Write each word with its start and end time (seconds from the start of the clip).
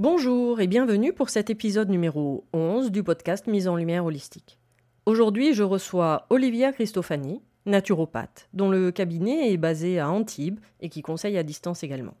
Bonjour 0.00 0.60
et 0.60 0.66
bienvenue 0.66 1.12
pour 1.12 1.28
cet 1.28 1.50
épisode 1.50 1.90
numéro 1.90 2.46
11 2.54 2.90
du 2.90 3.02
podcast 3.02 3.46
Mise 3.46 3.68
en 3.68 3.76
lumière 3.76 4.06
holistique. 4.06 4.58
Aujourd'hui, 5.04 5.52
je 5.52 5.62
reçois 5.62 6.24
Olivia 6.30 6.72
Cristofani, 6.72 7.42
naturopathe, 7.66 8.48
dont 8.54 8.70
le 8.70 8.92
cabinet 8.92 9.52
est 9.52 9.58
basé 9.58 9.98
à 9.98 10.08
Antibes 10.08 10.58
et 10.80 10.88
qui 10.88 11.02
conseille 11.02 11.36
à 11.36 11.42
distance 11.42 11.82
également. 11.82 12.14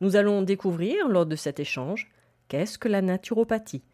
Nous 0.00 0.16
allons 0.16 0.40
découvrir 0.40 1.06
lors 1.06 1.26
de 1.26 1.36
cet 1.36 1.60
échange 1.60 2.10
qu'est-ce 2.48 2.78
que 2.78 2.88
la 2.88 3.02
naturopathie, 3.02 3.84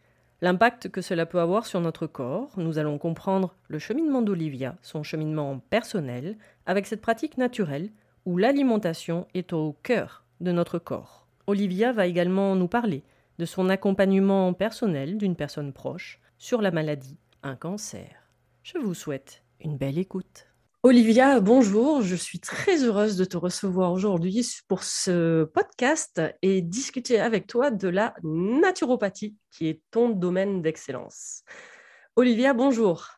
l'impact 0.41 0.89
que 0.89 1.01
cela 1.01 1.27
peut 1.27 1.41
avoir 1.41 1.67
sur 1.67 1.81
notre 1.81 2.07
corps. 2.07 2.53
Nous 2.57 2.79
allons 2.79 2.99
comprendre 2.99 3.57
le 3.67 3.81
cheminement 3.81 4.23
d'Olivia, 4.23 4.77
son 4.81 5.03
cheminement 5.03 5.59
personnel, 5.71 6.39
avec 6.67 6.87
cette 6.87 7.03
pratique 7.03 7.37
naturelle 7.37 7.91
où 8.27 8.37
l'alimentation 8.37 9.27
est 9.35 9.53
au 9.53 9.75
cœur 9.83 10.23
de 10.41 10.53
notre 10.53 10.79
corps. 10.79 11.28
Olivia 11.49 11.93
va 11.93 12.07
également 12.07 12.55
nous 12.57 12.69
parler 12.69 13.03
de 13.39 13.47
son 13.47 13.71
accompagnement 13.71 14.53
personnel 14.53 15.17
d'une 15.17 15.35
personne 15.35 15.73
proche 15.73 16.21
sur 16.37 16.61
la 16.61 16.71
maladie, 16.71 17.17
un 17.43 17.57
cancer. 17.57 18.29
Je 18.63 18.77
vous 18.77 18.93
souhaite 18.93 19.43
une 19.59 19.79
belle 19.79 19.97
écoute. 19.97 20.47
Olivia, 20.83 21.41
bonjour, 21.41 22.03
je 22.03 22.17
suis 22.17 22.39
très 22.39 22.85
heureuse 22.85 23.17
de 23.17 23.25
te 23.25 23.39
recevoir 23.39 23.93
aujourd'hui 23.93 24.47
pour 24.69 24.85
ce 24.85 25.45
podcast 25.45 26.21
et 26.43 26.61
discuter 26.61 27.19
avec 27.19 27.47
toi 27.47 27.71
de 27.71 27.89
la 27.89 28.15
naturopathie, 28.23 29.35
qui 29.51 29.69
est 29.69 29.81
ton 29.91 30.11
domaine 30.11 30.61
d'excellence. 30.61 31.45
Olivia, 32.15 32.53
bonjour. 32.53 33.18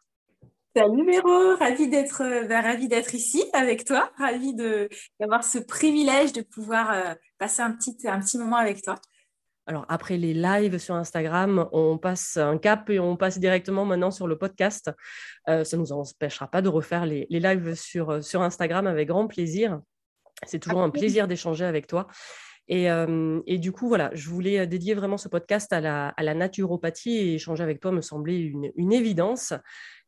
Salut 0.77 1.05
Véro, 1.05 1.57
ravie 1.57 1.89
d'être 1.89 2.23
euh, 2.23 2.47
bah, 2.47 2.77
d'être 2.77 3.13
ici 3.17 3.43
avec 3.53 3.85
toi, 3.85 4.13
ravie 4.17 4.55
d'avoir 4.55 5.43
ce 5.43 5.59
privilège 5.59 6.33
de 6.33 6.43
pouvoir 6.43 6.93
euh, 6.93 7.15
passer 7.39 7.63
un 7.63 7.73
petit, 7.73 7.97
un 8.07 8.21
petit 8.21 8.39
moment 8.39 8.55
avec 8.55 8.81
toi. 8.81 8.95
Alors 9.67 9.85
après 9.89 10.17
les 10.17 10.33
lives 10.33 10.79
sur 10.79 10.95
Instagram, 10.95 11.69
on 11.73 11.99
passe 11.99 12.37
un 12.37 12.57
cap 12.57 12.89
et 12.89 13.01
on 13.01 13.17
passe 13.17 13.41
directement 13.41 13.85
maintenant 13.85 14.13
sur 14.13 14.29
le 14.29 14.39
podcast. 14.39 14.93
Euh, 15.49 15.65
ça 15.65 15.77
ne 15.77 15.83
nous 15.83 15.91
empêchera 15.91 16.49
pas 16.49 16.63
de 16.63 16.69
refaire 16.69 17.05
les, 17.05 17.27
les, 17.31 17.41
lives 17.41 17.75
sur, 17.75 18.23
sur 18.23 18.41
Instagram 18.43 18.87
avec 18.87 19.09
grand 19.09 19.27
plaisir. 19.27 19.81
C'est 20.47 20.61
toujours 20.61 20.83
un 20.83 20.91
plaisir 20.91 21.27
d'échanger 21.27 21.65
avec 21.65 21.89
toi. 21.89 22.07
Et, 22.69 22.87
et, 23.47 23.59
du 23.59 23.73
coup, 23.73 23.89
voilà, 23.89 24.13
je 24.15 24.29
voulais 24.29 24.65
dédier 24.65 24.95
vraiment 24.95 25.19
ce 25.19 25.27
podcast 25.27 25.73
à 25.73 25.81
la, 25.81 26.11
à 26.11 26.23
la 26.23 26.35
naturopathie 26.35 27.17
et 27.17 27.35
échanger 27.35 27.65
avec 27.65 27.81
toi 27.81 27.91
me 27.91 28.01
semblait 28.01 28.39
une, 28.39 28.71
une 28.77 28.93
évidence. 28.93 29.53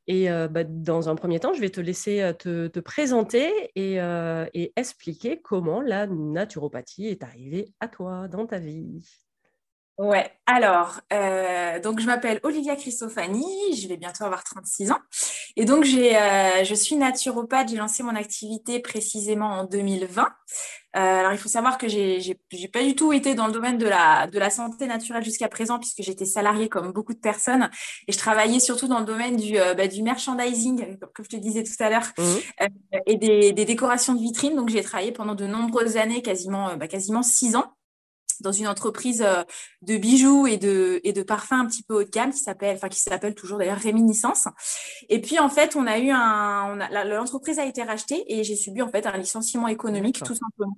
Et 0.09 0.29
bah, 0.51 0.65
dans 0.65 1.09
un 1.09 1.15
premier 1.15 1.39
temps, 1.39 1.55
je 1.55 1.61
vais 1.61 1.71
te 1.71 1.81
laisser 1.81 2.33
te, 2.39 2.81
présenter 2.81 3.51
et, 3.77 3.99
et, 4.55 4.73
expliquer 4.77 5.41
comment 5.41 5.81
la 5.81 6.07
naturopathie 6.07 7.07
est 7.07 7.23
arrivée 7.23 7.73
à 7.81 7.89
toi 7.89 8.29
dans 8.29 8.47
ta 8.47 8.59
vie. 8.59 9.22
Ouais, 9.99 10.33
alors, 10.47 11.01
euh, 11.13 11.79
donc 11.79 12.01
je 12.01 12.07
m'appelle 12.07 12.41
Olivia 12.45 12.77
Cristofani, 12.77 13.45
je 13.77 13.87
vais 13.89 13.99
bientôt 13.99 14.25
avoir 14.25 14.43
36 14.43 14.91
ans. 14.91 14.99
Et 15.57 15.67
donc, 15.67 15.85
j'ai, 15.85 16.17
euh, 16.17 16.65
je 16.65 16.75
suis 16.75 16.97
naturopathe, 16.97 17.69
j'ai 17.69 17.77
lancé 17.77 18.03
mon 18.03 18.17
activité 18.17 18.81
précisément 18.81 19.49
en 19.49 19.65
2020. 19.65 20.23
Euh, 20.25 20.99
alors, 20.99 21.33
il 21.33 21.39
faut 21.39 21.51
savoir 21.51 21.77
que 21.77 21.89
j'ai, 21.89 22.21
j'ai, 22.21 22.69
pas 22.69 22.83
du 22.83 22.95
tout 22.95 23.13
été 23.13 23.35
dans 23.35 23.47
le 23.47 23.53
domaine 23.53 23.77
de 23.77 23.87
la, 23.87 24.27
de 24.29 24.39
la 24.39 24.49
santé 24.49 24.87
naturelle 24.87 25.25
jusqu'à 25.25 25.49
présent, 25.49 25.79
puisque 25.79 26.03
j'étais 26.03 26.25
salariée 26.25 26.71
comme 26.71 26.93
beaucoup 26.93 27.13
de 27.13 27.21
personnes. 27.21 27.69
Et 28.09 28.13
je 28.13 28.19
travaillais 28.19 28.61
surtout 28.61 28.89
dans 28.89 28.99
le 28.99 29.05
domaine 29.05 29.37
du, 29.37 29.59
bah, 29.77 29.89
du 29.89 30.03
merchandising, 30.03 30.99
comme 31.15 31.25
je 31.25 31.37
te 31.37 31.37
disais 31.37 31.65
tout 31.65 31.81
à 31.81 31.91
l'heure, 31.91 32.13
mmh. 32.17 32.67
et 33.07 33.17
des, 33.17 33.53
des, 33.53 33.65
décorations 33.67 34.15
de 34.15 34.21
vitrines. 34.21 34.57
Donc, 34.57 34.71
j'ai 34.71 34.83
travaillé 34.83 35.13
pendant 35.13 35.35
de 35.35 35.47
nombreuses 35.47 35.99
années, 35.99 36.23
quasiment, 36.23 36.77
bah, 36.77 36.89
quasiment 36.89 37.23
six 37.23 37.57
ans 37.57 37.75
dans 38.43 38.53
une 38.53 38.69
entreprise 38.69 39.23
euh, 39.23 39.43
de 39.83 39.97
bijoux 39.97 40.47
et 40.47 40.57
de, 40.57 41.01
et 41.05 41.13
de 41.13 41.23
parfums 41.23 41.53
un 41.53 41.67
petit 41.67 41.83
peu 41.83 41.95
haut 41.95 42.05
de 42.05 42.11
gamme 42.11 42.33
qui 42.33 42.39
s'appelle, 42.39 42.77
enfin 42.77 42.89
qui 42.89 43.01
s'appelle 43.01 43.35
toujours 43.35 43.59
d'ailleurs 43.59 43.79
Réminiscence. 43.79 44.49
Et 45.09 45.21
puis 45.21 45.39
en 45.39 45.49
fait, 45.49 45.77
on 45.77 45.87
a 45.87 45.99
eu 45.99 46.11
un, 46.11 46.77
l'entreprise 47.05 47.59
a 47.59 47.65
été 47.65 47.83
rachetée 47.83 48.25
et 48.29 48.45
j'ai 48.45 48.57
subi 48.57 48.83
en 48.83 48.91
fait 48.91 49.07
un 49.07 49.17
licenciement 49.17 49.69
économique 49.69 50.23
tout 50.23 50.35
simplement. 50.35 50.77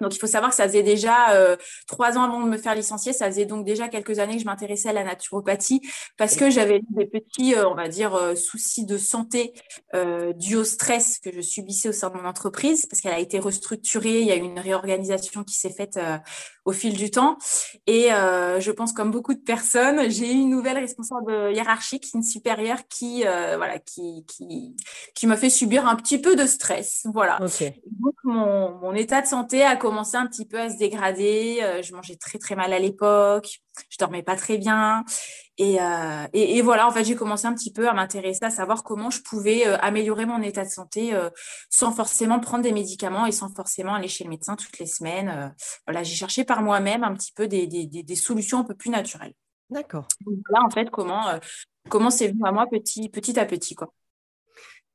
Donc, 0.00 0.14
il 0.14 0.18
faut 0.18 0.26
savoir 0.26 0.50
que 0.50 0.56
ça 0.56 0.64
faisait 0.64 0.82
déjà 0.82 1.32
euh, 1.32 1.56
trois 1.86 2.16
ans 2.16 2.22
avant 2.22 2.40
de 2.40 2.48
me 2.48 2.56
faire 2.56 2.74
licencier. 2.74 3.12
Ça 3.12 3.26
faisait 3.26 3.46
donc 3.46 3.64
déjà 3.64 3.88
quelques 3.88 4.18
années 4.18 4.34
que 4.34 4.40
je 4.40 4.46
m'intéressais 4.46 4.90
à 4.90 4.92
la 4.92 5.04
naturopathie 5.04 5.80
parce 6.16 6.36
que 6.36 6.50
j'avais 6.50 6.80
des 6.90 7.06
petits, 7.06 7.54
euh, 7.54 7.68
on 7.68 7.74
va 7.74 7.88
dire, 7.88 8.14
euh, 8.14 8.34
soucis 8.34 8.86
de 8.86 8.96
santé 8.96 9.52
dus 10.36 10.56
au 10.56 10.64
stress 10.64 11.18
que 11.18 11.32
je 11.32 11.40
subissais 11.40 11.88
au 11.88 11.92
sein 11.92 12.10
de 12.10 12.16
mon 12.16 12.26
entreprise 12.26 12.86
parce 12.86 13.00
qu'elle 13.00 13.12
a 13.12 13.18
été 13.18 13.38
restructurée. 13.38 14.20
Il 14.20 14.26
y 14.26 14.32
a 14.32 14.36
eu 14.36 14.40
une 14.40 14.60
réorganisation 14.60 15.44
qui 15.44 15.54
s'est 15.54 15.72
faite 15.72 15.98
au 16.68 16.72
fil 16.72 16.94
du 16.94 17.10
temps. 17.10 17.36
Et 17.86 18.08
je 18.08 18.70
pense, 18.70 18.92
comme 18.92 19.10
beaucoup 19.10 19.34
de 19.34 19.40
personnes, 19.40 20.10
j'ai 20.10 20.28
eu 20.28 20.34
une 20.34 20.50
nouvelle 20.50 20.78
responsable 20.78 21.52
hiérarchique, 21.52 22.06
une 22.14 22.22
supérieure 22.22 22.80
qui, 22.88 23.22
voilà, 23.22 23.78
qui, 23.78 24.24
qui, 24.26 24.76
qui 25.14 25.26
m'a 25.26 25.36
fait 25.36 25.50
subir 25.50 25.86
un 25.86 25.96
petit 25.96 26.18
peu 26.18 26.36
de 26.36 26.46
stress. 26.46 27.06
Voilà. 27.12 27.38
Donc, 27.40 28.14
mon, 28.24 28.78
mon 28.80 28.94
état 28.94 29.20
de 29.20 29.26
santé 29.26 29.62
a 29.64 29.76
commencé 29.76 29.88
commencé 29.88 30.16
un 30.16 30.26
petit 30.26 30.44
peu 30.44 30.60
à 30.60 30.70
se 30.70 30.76
dégrader. 30.76 31.58
Euh, 31.62 31.82
je 31.82 31.94
mangeais 31.94 32.16
très 32.16 32.38
très 32.38 32.54
mal 32.54 32.72
à 32.72 32.78
l'époque. 32.78 33.60
Je 33.88 33.98
dormais 33.98 34.22
pas 34.22 34.36
très 34.36 34.58
bien. 34.58 35.04
Et, 35.56 35.80
euh, 35.80 36.26
et, 36.32 36.62
voilà, 36.62 36.86
en 36.86 36.92
fait, 36.92 37.04
j'ai 37.04 37.16
commencé 37.16 37.46
un 37.46 37.54
petit 37.54 37.72
peu 37.72 37.88
à 37.88 37.92
m'intéresser 37.92 38.44
à 38.44 38.50
savoir 38.50 38.84
comment 38.84 39.10
je 39.10 39.22
pouvais 39.22 39.66
euh, 39.66 39.76
améliorer 39.80 40.24
mon 40.24 40.40
état 40.40 40.64
de 40.64 40.70
santé 40.70 41.12
sans 41.68 41.92
forcément 41.92 42.38
prendre 42.38 42.62
des 42.62 42.72
médicaments 42.72 43.26
et 43.26 43.32
sans 43.32 43.52
forcément 43.54 43.94
aller 43.94 44.08
chez 44.08 44.24
le 44.24 44.30
médecin 44.30 44.56
toutes 44.56 44.78
les 44.78 44.86
semaines. 44.86 45.54
voilà, 45.86 46.02
j'ai 46.02 46.14
cherché 46.14 46.44
par 46.44 46.62
moi-même 46.62 47.02
un 47.02 47.14
petit 47.14 47.32
peu 47.32 47.48
des, 47.48 47.66
des, 47.66 47.86
des, 47.86 48.16
solutions 48.16 48.60
un 48.60 48.64
peu 48.64 48.74
plus 48.74 48.90
naturelles. 48.90 49.34
D'accord. 49.70 50.06
Voilà, 50.24 50.64
en 50.64 50.70
fait, 50.70 50.90
comment 50.90 51.38
comment 51.88 52.10
c'est 52.10 52.28
venu 52.28 52.40
à 52.44 52.52
moi 52.52 52.66
petit, 52.70 53.08
petit 53.08 53.38
à 53.38 53.44
petit, 53.44 53.74
quoi. 53.74 53.92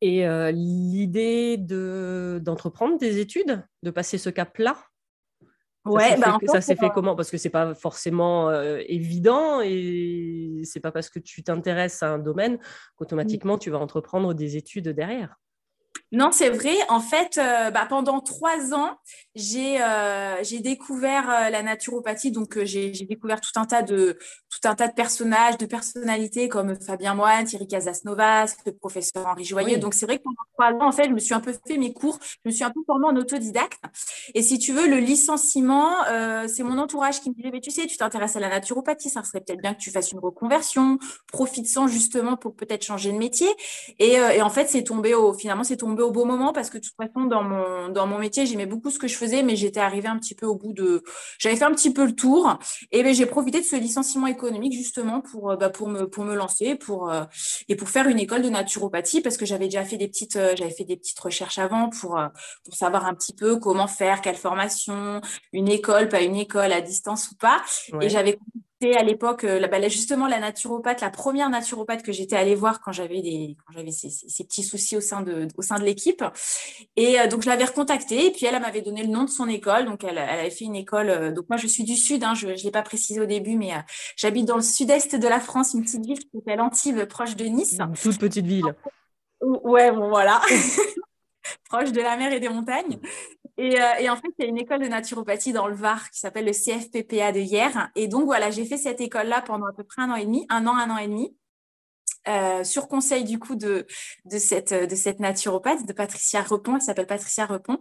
Et 0.01 0.27
euh, 0.27 0.51
l'idée 0.51 1.57
de, 1.57 2.41
d'entreprendre 2.43 2.97
des 2.97 3.19
études, 3.19 3.65
de 3.83 3.89
passer 3.89 4.17
ce 4.17 4.29
cap-là, 4.29 4.75
Ouais, 5.85 6.17
bah, 6.17 6.37
ça 6.47 6.61
s'est 6.61 6.75
fait, 6.75 6.89
comment? 6.91 7.15
Parce 7.15 7.29
que 7.29 7.37
c'est 7.37 7.49
pas 7.49 7.75
forcément 7.75 8.49
euh, 8.49 8.79
évident 8.87 9.61
et 9.61 10.61
c'est 10.63 10.79
pas 10.79 10.91
parce 10.91 11.09
que 11.09 11.19
tu 11.19 11.43
t'intéresses 11.43 12.01
à 12.03 12.09
un 12.09 12.19
domaine 12.19 12.57
qu'automatiquement 12.95 13.57
tu 13.57 13.69
vas 13.69 13.79
entreprendre 13.79 14.33
des 14.33 14.55
études 14.55 14.89
derrière. 14.89 15.39
Non, 16.13 16.31
c'est 16.31 16.49
vrai. 16.49 16.75
En 16.89 16.99
fait, 16.99 17.37
euh, 17.37 17.71
bah, 17.71 17.85
pendant 17.89 18.21
trois 18.21 18.73
ans, 18.73 18.97
j'ai 19.35 19.81
euh, 19.81 20.41
découvert 20.61 21.29
euh, 21.29 21.49
la 21.49 21.63
naturopathie. 21.63 22.31
Donc, 22.31 22.59
j'ai 22.63 22.91
découvert 22.91 23.41
tout 23.41 23.59
un 23.59 23.65
tas 23.65 23.81
de 23.81 24.17
tout 24.49 24.67
un 24.67 24.75
tas 24.75 24.87
de 24.87 24.93
personnages, 24.93 25.57
de 25.57 25.65
personnalités 25.65 26.47
comme 26.47 26.79
Fabien 26.79 27.15
Moine, 27.15 27.45
Thierry 27.45 27.67
Casasnovas, 27.67 28.55
le 28.65 28.71
professeur 28.71 29.25
Henri 29.25 29.43
Joyer. 29.43 29.77
Donc, 29.77 29.95
c'est 29.95 30.05
vrai 30.05 30.19
que 30.19 30.23
pendant 30.23 30.35
trois 30.57 30.85
ans, 30.85 30.89
en 30.89 30.91
fait, 30.91 31.05
je 31.05 31.13
me 31.13 31.19
suis 31.19 31.33
un 31.33 31.39
peu 31.39 31.53
fait 31.67 31.77
mes 31.77 31.93
cours. 31.93 32.19
Je 32.21 32.49
me 32.49 32.51
suis 32.51 32.63
un 32.63 32.69
peu 32.69 32.81
formée 32.85 33.07
en 33.07 33.15
autodidacte. 33.15 33.81
Et 34.35 34.43
si 34.43 34.59
tu 34.59 34.73
veux, 34.73 34.87
le 34.87 34.97
licenciement, 34.97 35.89
c'est 36.47 36.63
mon 36.63 36.77
entourage 36.77 37.21
qui 37.21 37.29
me 37.29 37.35
disait, 37.35 37.49
mais 37.51 37.61
tu 37.61 37.71
sais, 37.71 37.87
tu 37.87 37.97
t'intéresses 37.97 38.35
à 38.35 38.39
la 38.39 38.49
naturopathie, 38.49 39.09
ça 39.09 39.23
serait 39.23 39.41
peut-être 39.41 39.61
bien 39.61 39.73
que 39.73 39.79
tu 39.79 39.89
fasses 39.89 40.11
une 40.11 40.19
reconversion, 40.19 40.99
profite-en 41.31 41.87
justement 41.87 42.37
pour 42.37 42.55
peut-être 42.55 42.83
changer 42.83 43.11
de 43.11 43.17
métier. 43.17 43.47
Et, 43.97 44.13
et 44.13 44.41
en 44.41 44.49
fait, 44.49 44.69
c'est 44.69 44.83
tombé 44.83 45.15
au 45.15 45.33
finalement, 45.33 45.63
c'est 45.63 45.77
tombé 45.77 46.03
au 46.03 46.11
beau 46.11 46.25
moment 46.25 46.53
parce 46.53 46.69
que 46.69 46.77
de 46.77 46.83
toute 46.83 46.95
façon, 46.95 47.25
dans 47.25 47.43
mon, 47.43 47.89
dans 47.89 48.05
mon 48.05 48.19
métier, 48.19 48.45
j'aimais 48.45 48.67
beaucoup 48.67 48.91
ce 48.91 48.99
que 48.99 49.07
je 49.07 49.15
faisais, 49.15 49.22
mais 49.43 49.55
j'étais 49.55 49.79
arrivée 49.79 50.07
un 50.07 50.17
petit 50.17 50.35
peu 50.35 50.45
au 50.45 50.55
bout 50.55 50.73
de. 50.73 51.03
J'avais 51.39 51.55
fait 51.55 51.63
un 51.63 51.71
petit 51.71 51.93
peu 51.93 52.05
le 52.05 52.15
tour. 52.15 52.57
Et 52.91 53.03
ben, 53.03 53.13
j'ai 53.13 53.25
profité 53.25 53.59
de 53.59 53.65
ce 53.65 53.75
licenciement 53.75 54.27
économique 54.27 54.73
justement 54.73 55.21
pour, 55.21 55.51
euh, 55.51 55.55
bah, 55.55 55.69
pour, 55.69 55.87
me, 55.87 56.05
pour 56.05 56.25
me 56.25 56.35
lancer 56.35 56.75
pour, 56.75 57.11
euh, 57.11 57.23
et 57.69 57.75
pour 57.75 57.89
faire 57.89 58.07
une 58.07 58.19
école 58.19 58.41
de 58.41 58.49
naturopathie 58.49 59.21
parce 59.21 59.37
que 59.37 59.45
j'avais 59.45 59.65
déjà 59.65 59.83
fait 59.83 59.97
des 59.97 60.07
petites, 60.07 60.35
euh, 60.35 60.53
j'avais 60.55 60.71
fait 60.71 60.83
des 60.83 60.97
petites 60.97 61.19
recherches 61.19 61.57
avant 61.57 61.89
pour, 61.89 62.19
pour 62.63 62.75
savoir 62.75 63.05
un 63.05 63.13
petit 63.13 63.33
peu 63.33 63.57
comment 63.57 63.87
faire, 63.87 64.21
quelle 64.21 64.35
formation, 64.35 65.21
une 65.51 65.69
école, 65.69 66.09
pas 66.09 66.21
une 66.21 66.35
école, 66.35 66.71
à 66.71 66.81
distance 66.81 67.31
ou 67.31 67.35
pas. 67.35 67.61
Et 68.01 68.09
j'avais 68.09 68.37
à 68.95 69.03
l'époque, 69.03 69.43
euh, 69.43 69.65
bah, 69.67 69.81
justement, 69.87 70.27
la 70.27 70.39
naturopathe, 70.39 71.01
la 71.01 71.09
première 71.09 71.49
naturopathe 71.49 72.03
que 72.03 72.11
j'étais 72.11 72.35
allée 72.35 72.55
voir 72.55 72.81
quand 72.81 72.91
j'avais 72.91 73.21
des, 73.21 73.55
quand 73.65 73.73
j'avais 73.73 73.91
ces, 73.91 74.43
petits 74.43 74.63
soucis 74.63 74.97
au 74.97 75.01
sein 75.01 75.21
de, 75.21 75.47
au 75.57 75.61
sein 75.61 75.79
de 75.79 75.83
l'équipe. 75.83 76.23
Et 76.95 77.19
euh, 77.19 77.27
donc, 77.27 77.43
je 77.43 77.49
l'avais 77.49 77.65
recontactée. 77.65 78.27
Et 78.27 78.31
puis, 78.31 78.45
elle, 78.45 78.59
m'avait 78.61 78.81
donné 78.81 79.03
le 79.03 79.09
nom 79.09 79.23
de 79.23 79.29
son 79.29 79.47
école. 79.47 79.85
Donc, 79.85 80.03
elle, 80.03 80.17
elle 80.17 80.39
avait 80.39 80.49
fait 80.49 80.65
une 80.65 80.75
école. 80.75 81.09
Euh, 81.09 81.31
donc, 81.31 81.45
moi, 81.49 81.57
je 81.57 81.67
suis 81.67 81.83
du 81.83 81.95
Sud. 81.95 82.23
Hein, 82.23 82.33
je 82.33 82.47
ne 82.47 82.53
l'ai 82.53 82.71
pas 82.71 82.81
précisé 82.81 83.19
au 83.19 83.25
début, 83.25 83.57
mais 83.57 83.71
j'habite 84.15 84.45
dans 84.45 84.57
le 84.57 84.61
sud-est 84.61 85.15
de 85.15 85.27
la 85.27 85.39
France, 85.39 85.73
une 85.73 85.83
petite 85.83 86.05
ville 86.05 86.19
qui 86.19 86.29
s'appelle 86.33 86.61
Antibes, 86.61 87.05
proche 87.05 87.35
de 87.35 87.45
Nice. 87.45 87.77
Une 87.79 87.93
toute 87.93 88.19
petite 88.19 88.45
ville. 88.45 88.75
Ouais, 89.41 89.91
bon, 89.91 90.09
voilà. 90.09 90.41
proche 91.69 91.91
de 91.91 92.01
la 92.01 92.17
mer 92.17 92.31
et 92.31 92.39
des 92.39 92.49
montagnes. 92.49 92.99
Euh, 93.59 93.93
et, 93.99 94.09
en 94.09 94.15
fait, 94.15 94.29
il 94.39 94.43
y 94.43 94.45
a 94.45 94.49
une 94.49 94.57
école 94.57 94.81
de 94.81 94.87
naturopathie 94.87 95.53
dans 95.53 95.67
le 95.67 95.75
Var 95.75 96.09
qui 96.09 96.19
s'appelle 96.19 96.45
le 96.45 96.51
CFPPA 96.51 97.31
de 97.31 97.39
hier. 97.39 97.89
Et 97.95 98.07
donc, 98.07 98.25
voilà, 98.25 98.51
j'ai 98.51 98.65
fait 98.65 98.77
cette 98.77 99.01
école-là 99.01 99.41
pendant 99.41 99.67
à 99.67 99.73
peu 99.73 99.83
près 99.83 100.01
un 100.01 100.11
an 100.11 100.15
et 100.15 100.25
demi, 100.25 100.45
un 100.49 100.65
an, 100.67 100.75
un 100.75 100.89
an 100.89 100.97
et 100.97 101.07
demi. 101.07 101.35
Euh, 102.29 102.63
sur 102.63 102.87
conseil 102.87 103.25
du 103.25 103.37
coup 103.37 103.57
de, 103.57 103.85
de, 104.23 104.37
cette, 104.37 104.73
de 104.73 104.95
cette 104.95 105.19
naturopathe, 105.19 105.85
de 105.85 105.91
Patricia 105.91 106.41
Repon, 106.41 106.77
elle 106.77 106.81
s'appelle 106.81 107.05
Patricia 107.05 107.45
Repon. 107.45 107.79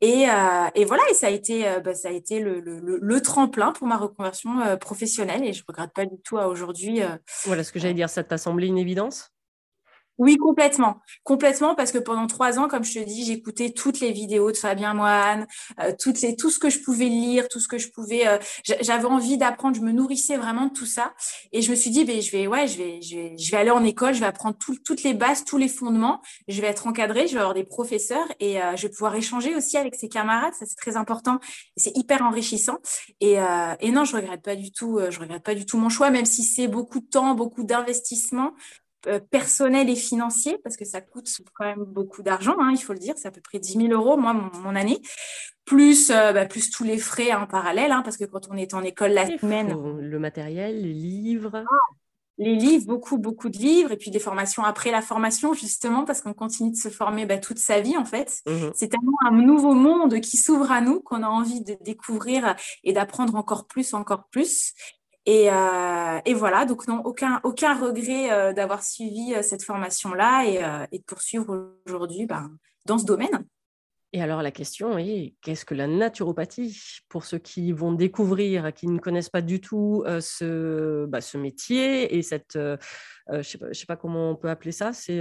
Et, 0.00 0.30
euh, 0.30 0.68
et, 0.76 0.84
voilà, 0.84 1.02
et 1.10 1.14
ça 1.14 1.26
a 1.26 1.30
été, 1.30 1.64
bah, 1.84 1.94
ça 1.94 2.08
a 2.08 2.12
été 2.12 2.38
le, 2.38 2.60
le, 2.60 2.78
le, 2.78 3.20
tremplin 3.20 3.72
pour 3.72 3.88
ma 3.88 3.96
reconversion 3.96 4.78
professionnelle 4.80 5.44
et 5.44 5.52
je 5.52 5.62
ne 5.62 5.64
regrette 5.66 5.92
pas 5.92 6.06
du 6.06 6.20
tout 6.22 6.38
à 6.38 6.46
aujourd'hui. 6.46 7.00
voilà 7.46 7.64
ce 7.64 7.72
que 7.72 7.80
j'allais 7.80 7.94
dire, 7.94 8.08
ça 8.08 8.22
t'a 8.22 8.38
semblé 8.38 8.68
une 8.68 8.78
évidence? 8.78 9.32
Oui, 10.20 10.36
complètement. 10.36 11.00
Complètement, 11.24 11.74
parce 11.74 11.92
que 11.92 11.98
pendant 11.98 12.26
trois 12.26 12.58
ans, 12.58 12.68
comme 12.68 12.84
je 12.84 13.00
te 13.00 13.02
dis, 13.02 13.24
j'écoutais 13.24 13.70
toutes 13.70 14.00
les 14.00 14.12
vidéos 14.12 14.52
de 14.52 14.56
Fabien 14.58 14.92
Moine, 14.92 15.46
euh, 15.80 15.92
tout 15.98 16.14
ce 16.14 16.58
que 16.58 16.68
je 16.68 16.78
pouvais 16.80 17.06
lire, 17.06 17.48
tout 17.48 17.58
ce 17.58 17.66
que 17.66 17.78
je 17.78 17.88
pouvais. 17.88 18.28
Euh, 18.28 18.36
j'avais 18.82 19.06
envie 19.06 19.38
d'apprendre, 19.38 19.76
je 19.76 19.80
me 19.80 19.92
nourrissais 19.92 20.36
vraiment 20.36 20.66
de 20.66 20.74
tout 20.74 20.84
ça. 20.84 21.14
Et 21.52 21.62
je 21.62 21.70
me 21.70 21.74
suis 21.74 21.90
dit, 21.90 22.04
ben, 22.04 22.20
je 22.20 22.32
vais, 22.32 22.46
ouais, 22.46 22.68
je 22.68 22.76
vais, 22.76 23.00
je 23.00 23.16
vais, 23.16 23.38
je 23.38 23.50
vais 23.50 23.56
aller 23.56 23.70
en 23.70 23.82
école, 23.82 24.12
je 24.12 24.20
vais 24.20 24.26
apprendre 24.26 24.58
toutes 24.58 25.02
les 25.04 25.14
bases, 25.14 25.42
tous 25.46 25.56
les 25.56 25.68
fondements. 25.68 26.20
Je 26.48 26.60
vais 26.60 26.66
être 26.66 26.86
encadrée, 26.86 27.26
je 27.26 27.32
vais 27.32 27.40
avoir 27.40 27.54
des 27.54 27.64
professeurs 27.64 28.26
et 28.40 28.60
euh, 28.60 28.76
je 28.76 28.82
vais 28.82 28.90
pouvoir 28.90 29.14
échanger 29.14 29.56
aussi 29.56 29.78
avec 29.78 29.94
ses 29.94 30.10
camarades. 30.10 30.52
Ça, 30.52 30.66
c'est 30.66 30.76
très 30.76 30.98
important. 30.98 31.40
C'est 31.78 31.96
hyper 31.96 32.20
enrichissant. 32.20 32.76
Et, 33.22 33.36
et 33.80 33.90
non, 33.90 34.04
je 34.04 34.16
regrette 34.16 34.42
pas 34.42 34.54
du 34.56 34.70
tout, 34.70 35.00
je 35.08 35.18
regrette 35.18 35.42
pas 35.42 35.54
du 35.54 35.64
tout 35.64 35.78
mon 35.78 35.88
choix, 35.88 36.10
même 36.10 36.26
si 36.26 36.42
c'est 36.42 36.68
beaucoup 36.68 37.00
de 37.00 37.06
temps, 37.06 37.34
beaucoup 37.34 37.64
d'investissement. 37.64 38.52
Euh, 39.06 39.18
personnel 39.18 39.88
et 39.88 39.96
financier, 39.96 40.58
parce 40.62 40.76
que 40.76 40.84
ça 40.84 41.00
coûte 41.00 41.26
quand 41.54 41.64
même 41.64 41.84
beaucoup 41.84 42.22
d'argent, 42.22 42.56
hein, 42.60 42.70
il 42.72 42.82
faut 42.82 42.92
le 42.92 42.98
dire, 42.98 43.14
c'est 43.16 43.28
à 43.28 43.30
peu 43.30 43.40
près 43.40 43.58
10 43.58 43.88
000 43.88 43.88
euros, 43.92 44.18
moi, 44.18 44.34
mon, 44.34 44.76
année, 44.76 45.00
plus, 45.64 46.10
euh, 46.10 46.32
bah, 46.34 46.44
plus 46.44 46.70
tous 46.70 46.84
les 46.84 46.98
frais 46.98 47.32
en 47.32 47.46
parallèle, 47.46 47.92
hein, 47.92 48.02
parce 48.04 48.18
que 48.18 48.26
quand 48.26 48.48
on 48.50 48.56
est 48.56 48.74
en 48.74 48.82
école 48.82 49.12
la 49.12 49.38
semaine... 49.38 49.74
Le 50.00 50.18
matériel, 50.18 50.82
les 50.82 50.92
livres... 50.92 51.64
Ah, 51.66 51.94
les 52.36 52.56
livres, 52.56 52.86
beaucoup, 52.86 53.16
beaucoup 53.16 53.48
de 53.48 53.56
livres, 53.56 53.92
et 53.92 53.96
puis 53.96 54.10
des 54.10 54.18
formations 54.18 54.64
après 54.64 54.90
la 54.90 55.00
formation, 55.00 55.54
justement, 55.54 56.04
parce 56.04 56.20
qu'on 56.20 56.34
continue 56.34 56.70
de 56.70 56.76
se 56.76 56.88
former 56.90 57.24
bah, 57.24 57.38
toute 57.38 57.58
sa 57.58 57.80
vie, 57.80 57.96
en 57.96 58.04
fait. 58.04 58.40
Mmh 58.46 58.70
c'est 58.74 58.88
tellement 58.88 59.16
un 59.26 59.32
nouveau 59.32 59.72
monde 59.72 60.20
qui 60.20 60.36
s'ouvre 60.36 60.72
à 60.72 60.82
nous 60.82 61.00
qu'on 61.00 61.22
a 61.22 61.28
envie 61.28 61.62
de 61.62 61.76
découvrir 61.82 62.54
et 62.84 62.92
d'apprendre 62.92 63.34
encore 63.34 63.66
plus, 63.66 63.94
encore 63.94 64.28
plus. 64.30 64.74
Euh, 65.30 66.20
et, 66.24 66.34
voilà, 66.34 66.64
donc 66.64 66.88
non, 66.88 67.02
aucun, 67.04 67.40
aucun 67.44 67.74
regret 67.74 68.32
euh, 68.32 68.52
d'avoir 68.52 68.82
suivi 68.82 69.34
euh, 69.34 69.42
cette 69.42 69.62
formation-là 69.62 70.44
et, 70.90 70.98
de 70.98 71.04
poursuivre 71.04 71.74
aujourd'hui 71.86 72.26
ben, 72.26 72.50
dans 72.86 72.98
ce 72.98 73.04
domaine. 73.04 73.44
Et 74.12 74.20
alors 74.20 74.42
la 74.42 74.50
question 74.50 74.98
est, 74.98 75.34
qu'est-ce 75.40 75.64
que 75.64 75.74
la 75.74 75.86
naturopathie 75.86 76.76
Pour 77.08 77.24
ceux 77.24 77.38
qui 77.38 77.70
vont 77.70 77.92
découvrir, 77.92 78.72
qui 78.74 78.88
ne 78.88 78.98
connaissent 78.98 79.28
pas 79.28 79.40
du 79.40 79.60
tout 79.60 80.02
ce, 80.20 81.06
bah, 81.06 81.20
ce 81.20 81.38
métier 81.38 82.16
et 82.16 82.22
cette... 82.22 82.54
je 82.54 83.36
ne 83.36 83.42
sais, 83.42 83.58
sais, 83.70 83.86
pas 83.86 83.94
comment 83.94 84.32
on 84.32 84.34
peut 84.34 84.50
appeler 84.50 84.72
ça. 84.72 84.92
C'est, 84.92 85.20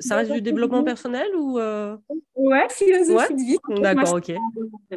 ça 0.00 0.16
reste 0.16 0.32
du 0.32 0.42
développement 0.42 0.82
personnel 0.82 1.28
ou 1.36 1.60
Ouais, 2.34 2.66
philosophie 2.70 3.34
de 3.34 3.40
vie. 3.40 3.58
D'accord, 3.80 4.14
ok. 4.14 4.32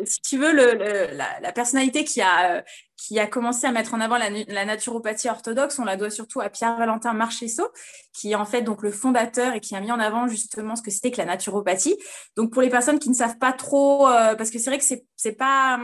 Si 0.05 0.21
tu 0.21 0.37
veux, 0.37 0.51
le, 0.51 1.15
la, 1.15 1.39
la, 1.39 1.51
personnalité 1.51 2.03
qui 2.03 2.21
a, 2.21 2.63
qui 2.99 3.17
a 3.17 3.27
commencé 3.27 3.65
à 3.65 3.71
mettre 3.71 3.93
en 3.93 4.01
avant 4.01 4.17
la, 4.17 4.65
naturopathie 4.65 5.29
orthodoxe, 5.29 5.79
on 5.79 5.85
la 5.85 5.95
doit 5.95 6.09
surtout 6.09 6.41
à 6.41 6.49
Pierre-Valentin 6.49 7.13
Marchesso, 7.13 7.63
qui 8.11 8.31
est 8.31 8.35
en 8.35 8.45
fait 8.45 8.61
donc 8.61 8.83
le 8.83 8.91
fondateur 8.91 9.53
et 9.53 9.61
qui 9.61 9.73
a 9.73 9.79
mis 9.79 9.91
en 9.91 9.99
avant 9.99 10.27
justement 10.27 10.75
ce 10.75 10.81
que 10.81 10.91
c'était 10.91 11.09
que 11.09 11.17
la 11.17 11.25
naturopathie. 11.25 11.97
Donc 12.35 12.51
pour 12.51 12.61
les 12.61 12.69
personnes 12.69 12.99
qui 12.99 13.09
ne 13.09 13.15
savent 13.15 13.37
pas 13.37 13.53
trop, 13.53 14.07
euh, 14.07 14.35
parce 14.35 14.49
que 14.49 14.59
c'est 14.59 14.69
vrai 14.69 14.79
que 14.79 14.83
c'est 14.83 15.05
c'est 15.15 15.31
pas, 15.31 15.79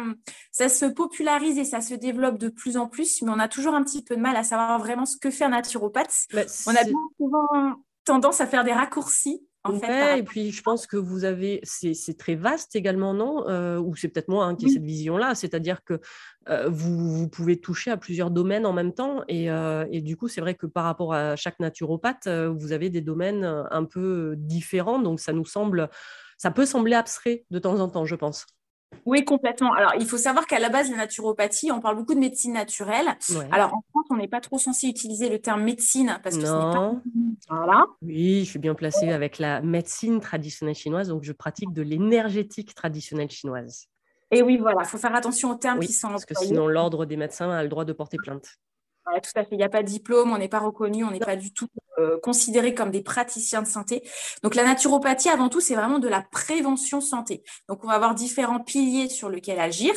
ça 0.51 0.67
se 0.67 0.85
popularise 0.85 1.57
et 1.57 1.63
ça 1.63 1.79
se 1.79 1.93
développe 1.93 2.37
de 2.37 2.49
plus 2.49 2.75
en 2.75 2.87
plus, 2.87 3.21
mais 3.21 3.31
on 3.31 3.39
a 3.39 3.47
toujours 3.47 3.75
un 3.75 3.83
petit 3.83 4.03
peu 4.03 4.17
de 4.17 4.21
mal 4.21 4.35
à 4.35 4.43
savoir 4.43 4.77
vraiment 4.77 5.05
ce 5.05 5.17
que 5.17 5.31
fait 5.31 5.45
un 5.45 5.49
naturopathe. 5.49 6.25
Bah, 6.33 6.41
on 6.67 6.75
a 6.75 6.83
bien 6.83 6.93
souvent 7.17 7.75
tendance 8.03 8.41
à 8.41 8.47
faire 8.47 8.65
des 8.65 8.73
raccourcis 8.73 9.41
et 10.17 10.23
puis 10.23 10.51
je 10.51 10.61
pense 10.61 10.87
que 10.87 10.97
vous 10.97 11.23
avez, 11.25 11.59
c'est 11.63 12.17
très 12.17 12.35
vaste 12.35 12.75
également, 12.75 13.13
non 13.13 13.47
euh, 13.47 13.77
Ou 13.77 13.95
c'est 13.95 14.07
peut-être 14.09 14.27
moi 14.27 14.45
hein, 14.45 14.55
qui 14.55 14.67
ai 14.67 14.69
cette 14.69 14.83
vision-là, 14.83 15.35
c'est-à-dire 15.35 15.83
que 15.83 15.99
euh, 16.49 16.69
vous, 16.69 17.27
pouvez 17.27 17.59
toucher 17.59 17.91
à 17.91 17.97
plusieurs 17.97 18.31
domaines 18.31 18.65
en 18.65 18.73
même 18.73 18.93
temps, 18.93 19.23
et, 19.27 19.49
euh, 19.49 19.85
et 19.91 20.01
du 20.01 20.17
coup 20.17 20.27
c'est 20.27 20.41
vrai 20.41 20.55
que 20.55 20.65
par 20.65 20.83
rapport 20.83 21.13
à 21.13 21.35
chaque 21.35 21.59
naturopathe, 21.59 22.27
vous 22.27 22.71
avez 22.71 22.89
des 22.89 23.01
domaines 23.01 23.43
un 23.45 23.85
peu 23.85 24.35
différents, 24.37 24.99
donc 24.99 25.19
ça 25.19 25.33
nous 25.33 25.45
semble, 25.45 25.89
ça 26.37 26.51
peut 26.51 26.65
sembler 26.65 26.95
abstrait 26.95 27.45
de 27.49 27.59
temps 27.59 27.79
en 27.79 27.89
temps, 27.89 28.05
je 28.05 28.15
pense. 28.15 28.45
Oui, 29.05 29.23
complètement. 29.23 29.73
Alors, 29.73 29.93
il 29.99 30.05
faut 30.05 30.17
savoir 30.17 30.47
qu'à 30.47 30.59
la 30.59 30.69
base, 30.69 30.89
la 30.89 30.97
naturopathie, 30.97 31.71
on 31.71 31.79
parle 31.79 31.95
beaucoup 31.95 32.15
de 32.15 32.19
médecine 32.19 32.53
naturelle. 32.53 33.17
Alors, 33.51 33.73
en 33.73 33.83
France, 33.91 34.05
on 34.09 34.17
n'est 34.17 34.27
pas 34.27 34.41
trop 34.41 34.57
censé 34.57 34.87
utiliser 34.87 35.29
le 35.29 35.39
terme 35.39 35.63
médecine 35.63 36.19
parce 36.23 36.37
que 36.37 36.43
non. 36.43 37.01
ce 37.47 37.53
n'est 37.53 37.67
pas... 37.67 37.85
Oui, 38.01 38.39
je 38.45 38.49
suis 38.49 38.59
bien 38.59 38.73
placée 38.73 39.09
avec 39.09 39.37
la 39.37 39.61
médecine 39.61 40.19
traditionnelle 40.19 40.75
chinoise, 40.75 41.09
donc 41.09 41.23
je 41.23 41.33
pratique 41.33 41.71
de 41.71 41.83
l'énergétique 41.83 42.73
traditionnelle 42.73 43.29
chinoise. 43.29 43.87
Et 44.31 44.41
oui, 44.41 44.57
voilà, 44.57 44.81
il 44.81 44.87
faut 44.87 44.97
faire 44.97 45.15
attention 45.15 45.51
aux 45.51 45.55
termes 45.55 45.79
qui 45.79 45.93
sont 45.93 46.09
Parce 46.09 46.25
que 46.25 46.33
sinon, 46.35 46.67
l'ordre 46.67 47.05
des 47.05 47.15
médecins 47.15 47.51
a 47.51 47.61
le 47.61 47.69
droit 47.69 47.85
de 47.85 47.93
porter 47.93 48.17
plainte. 48.17 48.47
Tout 49.21 49.31
à 49.35 49.43
fait. 49.43 49.49
Il 49.51 49.57
n'y 49.57 49.63
a 49.63 49.69
pas 49.69 49.83
de 49.83 49.87
diplôme, 49.87 50.31
on 50.31 50.37
n'est 50.37 50.49
pas 50.49 50.59
reconnu, 50.59 51.03
on 51.03 51.11
n'est 51.11 51.19
pas 51.19 51.35
du 51.35 51.53
tout 51.53 51.67
euh, 51.99 52.19
considéré 52.21 52.73
comme 52.73 52.91
des 52.91 53.01
praticiens 53.01 53.61
de 53.61 53.67
santé. 53.67 54.03
Donc 54.43 54.55
la 54.55 54.63
naturopathie, 54.63 55.29
avant 55.29 55.49
tout, 55.49 55.61
c'est 55.61 55.75
vraiment 55.75 55.99
de 55.99 56.07
la 56.07 56.21
prévention 56.21 57.01
santé. 57.01 57.43
Donc 57.69 57.83
on 57.83 57.87
va 57.87 57.93
avoir 57.93 58.15
différents 58.15 58.59
piliers 58.59 59.09
sur 59.09 59.29
lesquels 59.29 59.59
agir 59.59 59.93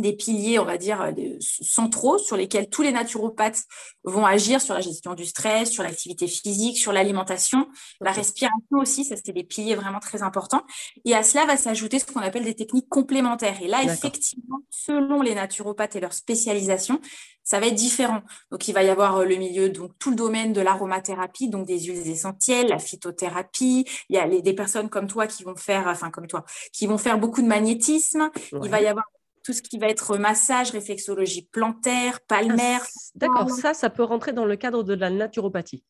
des 0.00 0.12
piliers, 0.12 0.58
on 0.58 0.64
va 0.64 0.76
dire, 0.78 1.00
euh, 1.00 1.12
centraux 1.40 2.18
sur 2.18 2.36
lesquels 2.36 2.68
tous 2.68 2.82
les 2.82 2.92
naturopathes 2.92 3.64
vont 4.04 4.24
agir 4.24 4.60
sur 4.60 4.74
la 4.74 4.80
gestion 4.80 5.14
du 5.14 5.24
stress, 5.24 5.70
sur 5.70 5.82
l'activité 5.82 6.26
physique, 6.26 6.78
sur 6.78 6.92
l'alimentation, 6.92 7.68
la 8.00 8.12
respiration 8.12 8.78
aussi, 8.78 9.04
ça 9.04 9.16
c'est 9.16 9.32
des 9.32 9.44
piliers 9.44 9.74
vraiment 9.74 10.00
très 10.00 10.22
importants. 10.22 10.62
Et 11.04 11.14
à 11.14 11.22
cela 11.22 11.46
va 11.46 11.56
s'ajouter 11.56 11.98
ce 11.98 12.06
qu'on 12.06 12.20
appelle 12.20 12.44
des 12.44 12.54
techniques 12.54 12.88
complémentaires. 12.88 13.60
Et 13.62 13.68
là, 13.68 13.82
effectivement, 13.82 14.60
selon 14.70 15.22
les 15.22 15.34
naturopathes 15.34 15.96
et 15.96 16.00
leur 16.00 16.12
spécialisation, 16.12 17.00
ça 17.48 17.60
va 17.60 17.66
être 17.68 17.74
différent. 17.74 18.20
Donc, 18.50 18.68
il 18.68 18.74
va 18.74 18.82
y 18.82 18.90
avoir 18.90 19.16
euh, 19.16 19.24
le 19.24 19.36
milieu, 19.36 19.70
donc 19.70 19.92
tout 19.98 20.10
le 20.10 20.16
domaine 20.16 20.52
de 20.52 20.60
l'aromathérapie, 20.60 21.48
donc 21.48 21.66
des 21.66 21.80
huiles 21.80 22.06
essentielles, 22.06 22.68
la 22.68 22.78
phytothérapie. 22.78 23.86
Il 24.10 24.16
y 24.16 24.18
a 24.18 24.28
des 24.28 24.52
personnes 24.52 24.90
comme 24.90 25.06
toi 25.06 25.26
qui 25.26 25.44
vont 25.44 25.56
faire, 25.56 25.86
enfin 25.86 26.10
comme 26.10 26.26
toi, 26.26 26.44
qui 26.74 26.86
vont 26.86 26.98
faire 26.98 27.18
beaucoup 27.18 27.40
de 27.40 27.46
magnétisme. 27.46 28.30
Il 28.52 28.68
va 28.68 28.82
y 28.82 28.86
avoir 28.86 29.06
tout 29.48 29.54
ce 29.54 29.62
qui 29.62 29.78
va 29.78 29.86
être 29.88 30.18
massage, 30.18 30.72
réflexologie 30.72 31.48
plantaire, 31.50 32.20
palmaire. 32.20 32.82
Ah, 32.84 33.10
d'accord, 33.14 33.48
ça, 33.48 33.72
ça 33.72 33.88
peut 33.88 34.02
rentrer 34.02 34.34
dans 34.34 34.44
le 34.44 34.56
cadre 34.56 34.82
de 34.82 34.92
la 34.92 35.08
naturopathie. 35.08 35.82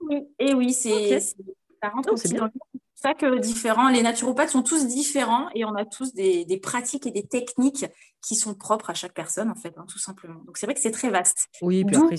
Oui, 0.00 0.28
et 0.38 0.52
oui, 0.52 0.74
c'est 0.74 1.18
ça 1.18 1.88
rentre 1.88 2.12
aussi 2.12 2.28
dans 2.34 2.50
ça 2.94 3.14
que 3.14 3.38
différents. 3.38 3.88
Les 3.88 4.02
naturopathes 4.02 4.50
sont 4.50 4.62
tous 4.62 4.86
différents 4.86 5.48
et 5.54 5.64
on 5.64 5.74
a 5.76 5.86
tous 5.86 6.12
des, 6.12 6.60
pratiques 6.62 7.06
et 7.06 7.10
des 7.10 7.26
techniques 7.26 7.86
qui 8.20 8.34
sont 8.34 8.54
propres 8.54 8.90
à 8.90 8.94
chaque 8.94 9.14
personne, 9.14 9.48
en 9.48 9.54
fait, 9.54 9.72
hein, 9.78 9.86
tout 9.88 9.98
simplement. 9.98 10.42
Donc 10.44 10.58
c'est 10.58 10.66
vrai 10.66 10.74
que 10.74 10.80
c'est 10.82 10.90
très 10.90 11.08
vaste. 11.08 11.46
Oui, 11.62 11.86
puis 11.86 11.96
après, 11.96 12.16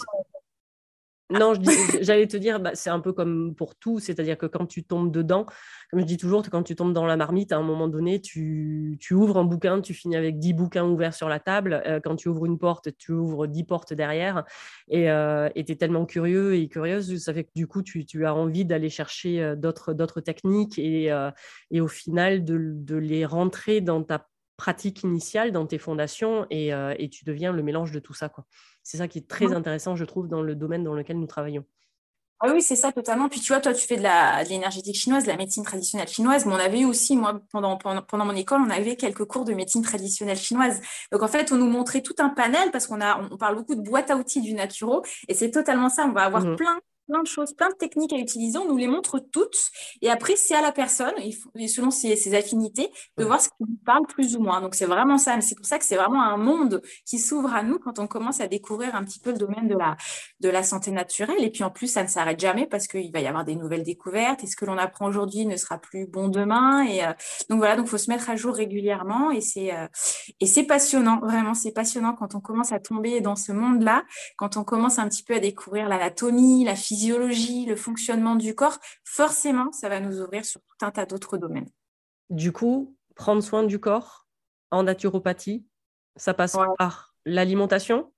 non, 1.29 1.53
j'allais 2.01 2.27
te 2.27 2.37
dire, 2.37 2.59
bah, 2.61 2.71
c'est 2.73 2.89
un 2.89 3.01
peu 3.01 3.11
comme 3.11 3.53
pour 3.53 3.75
tout, 3.75 3.99
c'est-à-dire 3.99 4.37
que 4.37 4.45
quand 4.45 4.65
tu 4.65 4.83
tombes 4.83 5.11
dedans, 5.11 5.45
comme 5.91 5.99
je 5.99 6.05
dis 6.05 6.15
toujours, 6.15 6.41
quand 6.49 6.63
tu 6.63 6.75
tombes 6.75 6.93
dans 6.93 7.05
la 7.05 7.17
marmite, 7.17 7.51
à 7.51 7.57
un 7.57 7.63
moment 7.63 7.89
donné, 7.89 8.21
tu, 8.21 8.97
ouvres 9.11 9.37
un 9.37 9.43
bouquin, 9.43 9.81
tu 9.81 9.93
finis 9.93 10.15
avec 10.15 10.39
dix 10.39 10.53
bouquins 10.53 10.85
ouverts 10.85 11.13
sur 11.13 11.27
la 11.27 11.39
table. 11.39 11.81
Euh, 11.85 11.99
quand 12.01 12.15
tu 12.15 12.29
ouvres 12.29 12.45
une 12.45 12.57
porte, 12.57 12.95
tu 12.97 13.11
ouvres 13.11 13.45
dix 13.47 13.65
portes 13.65 13.93
derrière. 13.93 14.45
Et 14.89 15.11
euh, 15.11 15.49
tu 15.53 15.71
es 15.71 15.75
tellement 15.75 16.05
curieux 16.05 16.55
et 16.55 16.69
curieuse, 16.69 17.21
ça 17.21 17.33
fait 17.33 17.43
que 17.43 17.51
du 17.55 17.67
coup, 17.67 17.81
tu, 17.81 18.25
as 18.25 18.33
envie 18.33 18.63
d'aller 18.63 18.89
chercher 18.89 19.41
euh, 19.41 19.55
d'autres 19.55 20.21
techniques 20.21 20.79
et, 20.79 21.13
et, 21.71 21.81
au 21.81 21.87
final, 21.87 22.45
de 22.45 22.95
les 22.95 23.25
rentrer 23.25 23.81
dans 23.81 24.03
ta 24.03 24.27
pratique 24.57 25.03
initiale, 25.03 25.51
dans 25.51 25.65
tes 25.65 25.77
fondations, 25.77 26.45
et, 26.49 26.69
et 26.69 27.09
tu 27.09 27.23
deviens 27.25 27.51
le 27.53 27.63
mélange 27.63 27.91
de 27.91 27.99
tout 27.99 28.13
ça. 28.13 28.27
quoi. 28.27 28.45
C'est 28.83 28.97
ça 28.97 29.07
qui 29.07 29.19
est 29.19 29.27
très 29.27 29.53
intéressant, 29.53 29.95
je 29.95 30.05
trouve, 30.05 30.27
dans 30.27 30.41
le 30.41 30.55
domaine 30.55 30.83
dans 30.83 30.93
lequel 30.93 31.19
nous 31.19 31.27
travaillons. 31.27 31.65
Ah 32.39 32.51
oui, 32.53 32.61
c'est 32.61 32.75
ça 32.75 32.91
totalement. 32.91 33.29
Puis 33.29 33.39
tu 33.39 33.51
vois, 33.51 33.59
toi, 33.59 33.73
tu 33.73 33.87
fais 33.87 33.97
de 33.97 34.49
l'énergétique 34.49 34.95
chinoise, 34.95 35.23
de 35.23 35.29
la 35.29 35.37
médecine 35.37 35.63
traditionnelle 35.63 36.07
chinoise, 36.07 36.45
mais 36.45 36.53
on 36.53 36.57
avait 36.57 36.81
eu 36.81 36.85
aussi, 36.85 37.15
moi, 37.15 37.41
pendant, 37.51 37.77
pendant, 37.77 38.25
mon 38.25 38.35
école, 38.35 38.61
on 38.61 38.69
avait 38.69 38.95
quelques 38.95 39.25
cours 39.25 39.43
de 39.43 39.53
médecine 39.53 39.81
traditionnelle 39.81 40.37
chinoise. 40.37 40.79
Donc 41.11 41.23
en 41.23 41.27
fait, 41.27 41.51
on 41.51 41.57
nous 41.57 41.67
montrait 41.67 42.01
tout 42.01 42.15
un 42.19 42.29
panel 42.29 42.69
parce 42.71 42.85
qu'on 42.85 43.01
a, 43.01 43.27
on 43.31 43.37
parle 43.37 43.55
beaucoup 43.55 43.73
de 43.73 43.81
boîte 43.81 44.11
à 44.11 44.17
outils 44.17 44.41
du 44.41 44.53
naturo, 44.53 45.03
et 45.27 45.33
c'est 45.33 45.49
totalement 45.49 45.89
ça. 45.89 46.05
On 46.05 46.11
va 46.11 46.25
avoir 46.25 46.43
mmh 46.43 46.55
plein 46.57 46.79
plein 47.07 47.21
de 47.21 47.27
choses, 47.27 47.53
plein 47.53 47.69
de 47.69 47.75
techniques 47.75 48.13
à 48.13 48.17
utiliser. 48.17 48.57
On 48.57 48.67
nous 48.67 48.77
les 48.77 48.87
montre 48.87 49.19
toutes. 49.19 49.57
Et 50.01 50.09
après, 50.09 50.35
c'est 50.35 50.55
à 50.55 50.61
la 50.61 50.71
personne, 50.71 51.13
et 51.55 51.67
selon 51.67 51.91
ses, 51.91 52.35
affinités, 52.35 52.91
de 53.17 53.23
voir 53.23 53.41
ce 53.41 53.49
qui 53.49 53.63
lui 53.65 53.77
parle 53.85 54.05
plus 54.07 54.35
ou 54.35 54.41
moins. 54.41 54.61
Donc, 54.61 54.75
c'est 54.75 54.85
vraiment 54.85 55.17
ça. 55.17 55.39
C'est 55.41 55.55
pour 55.55 55.65
ça 55.65 55.79
que 55.79 55.85
c'est 55.85 55.95
vraiment 55.95 56.21
un 56.21 56.37
monde 56.37 56.81
qui 57.05 57.19
s'ouvre 57.19 57.53
à 57.53 57.63
nous 57.63 57.79
quand 57.79 57.99
on 57.99 58.07
commence 58.07 58.41
à 58.41 58.47
découvrir 58.47 58.95
un 58.95 59.03
petit 59.03 59.19
peu 59.19 59.31
le 59.31 59.37
domaine 59.37 59.67
de 59.67 59.75
la, 59.75 59.95
de 60.41 60.49
la 60.49 60.63
santé 60.63 60.91
naturelle. 60.91 61.43
Et 61.43 61.49
puis, 61.49 61.63
en 61.63 61.71
plus, 61.71 61.87
ça 61.87 62.03
ne 62.03 62.07
s'arrête 62.07 62.39
jamais 62.39 62.67
parce 62.67 62.87
qu'il 62.87 63.11
va 63.11 63.21
y 63.21 63.27
avoir 63.27 63.45
des 63.45 63.55
nouvelles 63.55 63.83
découvertes. 63.83 64.43
Et 64.43 64.47
ce 64.47 64.55
que 64.55 64.65
l'on 64.65 64.77
apprend 64.77 65.07
aujourd'hui 65.07 65.45
ne 65.45 65.55
sera 65.55 65.77
plus 65.77 66.05
bon 66.05 66.27
demain. 66.27 66.85
Et 66.85 67.03
euh, 67.03 67.13
donc, 67.49 67.59
voilà. 67.59 67.75
Donc, 67.75 67.87
il 67.87 67.89
faut 67.89 67.97
se 67.97 68.11
mettre 68.11 68.29
à 68.29 68.35
jour 68.35 68.53
régulièrement. 68.53 69.31
Et 69.31 69.41
c'est, 69.41 69.73
euh, 69.73 69.87
et 70.39 70.45
c'est 70.45 70.63
passionnant. 70.63 71.19
Vraiment, 71.19 71.53
c'est 71.53 71.71
passionnant 71.71 72.13
quand 72.13 72.35
on 72.35 72.41
commence 72.41 72.71
à 72.71 72.79
tomber 72.79 73.21
dans 73.21 73.35
ce 73.35 73.51
monde-là, 73.51 74.03
quand 74.35 74.57
on 74.57 74.63
commence 74.63 74.99
un 74.99 75.07
petit 75.07 75.23
peu 75.23 75.35
à 75.35 75.39
découvrir 75.39 75.87
l'anatomie, 75.87 76.65
la 76.65 76.75
physiologie 76.75 76.96
physiologie, 76.97 77.65
le 77.65 77.75
fonctionnement 77.75 78.35
du 78.35 78.55
corps, 78.55 78.79
forcément, 79.03 79.71
ça 79.71 79.87
va 79.87 79.99
nous 79.99 80.19
ouvrir 80.19 80.43
sur 80.45 80.61
tout 80.61 80.85
un 80.85 80.91
tas 80.91 81.05
d'autres 81.05 81.37
domaines. 81.37 81.69
Du 82.29 82.51
coup, 82.51 82.95
prendre 83.15 83.43
soin 83.43 83.63
du 83.63 83.79
corps 83.79 84.27
en 84.71 84.83
naturopathie, 84.83 85.65
ça 86.15 86.33
passe 86.33 86.57
par 86.77 87.13
l'alimentation? 87.25 88.11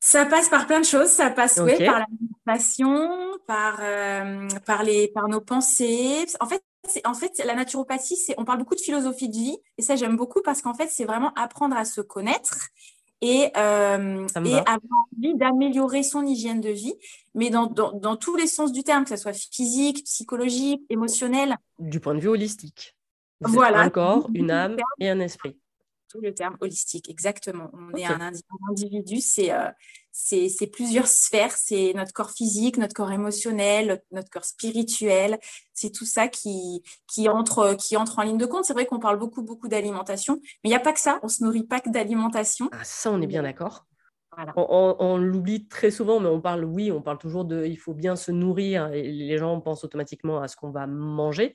Ça 0.00 0.26
passe 0.26 0.48
par 0.48 0.66
plein 0.66 0.80
de 0.80 0.84
choses. 0.84 1.08
Ça 1.08 1.30
passe 1.30 1.56
par 1.56 1.66
l'alimentation, 1.66 3.08
par, 3.46 3.78
euh, 3.80 4.48
par, 4.66 4.84
par 5.14 5.28
nos 5.28 5.40
pensées. 5.40 6.26
En 6.40 6.46
fait, 6.46 6.62
en 7.04 7.14
fait, 7.14 7.32
la 7.44 7.54
naturopathie, 7.54 8.18
on 8.36 8.44
parle 8.44 8.58
beaucoup 8.58 8.76
de 8.76 8.80
philosophie 8.80 9.28
de 9.28 9.34
vie, 9.34 9.58
et 9.78 9.82
ça 9.82 9.96
j'aime 9.96 10.16
beaucoup 10.16 10.40
parce 10.42 10.62
qu'en 10.62 10.74
fait, 10.74 10.88
c'est 10.88 11.04
vraiment 11.04 11.32
apprendre 11.34 11.76
à 11.76 11.84
se 11.84 12.00
connaître 12.00 12.68
et, 13.20 13.50
euh, 13.56 14.26
et 14.44 14.54
avoir 14.54 15.06
envie 15.16 15.34
d'améliorer 15.36 16.02
son 16.02 16.24
hygiène 16.24 16.60
de 16.60 16.70
vie, 16.70 16.94
mais 17.34 17.50
dans, 17.50 17.66
dans, 17.66 18.16
tous 18.16 18.36
les 18.36 18.46
sens 18.46 18.72
du 18.72 18.82
terme, 18.82 19.04
que 19.04 19.10
ce 19.10 19.16
soit 19.16 19.32
physique, 19.32 20.04
psychologique, 20.04 20.82
émotionnel. 20.88 21.56
Du 21.78 22.00
point 22.00 22.14
de 22.14 22.20
vue 22.20 22.28
holistique. 22.28 22.96
voilà. 23.40 23.80
un 23.80 23.90
corps, 23.90 24.28
une 24.34 24.50
âme 24.50 24.76
et 25.00 25.08
un 25.08 25.20
esprit 25.20 25.56
tout 26.08 26.20
le 26.20 26.34
terme 26.34 26.56
holistique, 26.60 27.10
exactement. 27.10 27.70
On 27.72 27.94
est 27.94 28.06
un, 28.06 28.20
individu, 28.70 29.18
euh, 29.50 29.70
c'est 30.20 30.66
plusieurs 30.66 31.06
sphères, 31.06 31.52
c'est 31.56 31.92
notre 31.94 32.12
corps 32.12 32.32
physique, 32.32 32.76
notre 32.76 32.94
corps 32.94 33.12
émotionnel, 33.12 34.02
notre 34.10 34.28
corps 34.30 34.44
spirituel, 34.44 35.38
c'est 35.72 35.90
tout 35.90 36.04
ça 36.04 36.26
qui, 36.28 36.82
qui, 37.06 37.28
entre, 37.28 37.74
qui 37.74 37.96
entre 37.96 38.18
en 38.18 38.22
ligne 38.22 38.36
de 38.36 38.46
compte. 38.46 38.64
C'est 38.64 38.72
vrai 38.72 38.84
qu'on 38.84 38.98
parle 38.98 39.18
beaucoup, 39.18 39.42
beaucoup 39.42 39.68
d'alimentation, 39.68 40.40
mais 40.42 40.64
il 40.64 40.68
n'y 40.70 40.76
a 40.76 40.80
pas 40.80 40.92
que 40.92 41.00
ça, 41.00 41.20
on 41.22 41.28
se 41.28 41.44
nourrit 41.44 41.64
pas 41.64 41.80
que 41.80 41.88
d'alimentation. 41.88 42.68
Ah, 42.72 42.82
ça, 42.82 43.12
on 43.12 43.22
est 43.22 43.26
bien 43.26 43.42
d'accord. 43.42 43.86
On, 44.56 45.16
l'oublie 45.16 45.66
très 45.66 45.90
souvent, 45.90 46.20
mais 46.20 46.28
on 46.28 46.40
parle, 46.40 46.64
oui, 46.64 46.92
on 46.92 47.02
parle 47.02 47.18
toujours 47.18 47.44
de, 47.44 47.64
il 47.64 47.76
faut 47.76 47.94
bien 47.94 48.14
se 48.14 48.30
nourrir. 48.30 48.92
Et 48.92 49.02
les 49.10 49.36
gens 49.36 49.60
pensent 49.60 49.82
automatiquement 49.82 50.40
à 50.40 50.46
ce 50.46 50.56
qu'on 50.56 50.70
va 50.70 50.86
manger, 50.86 51.54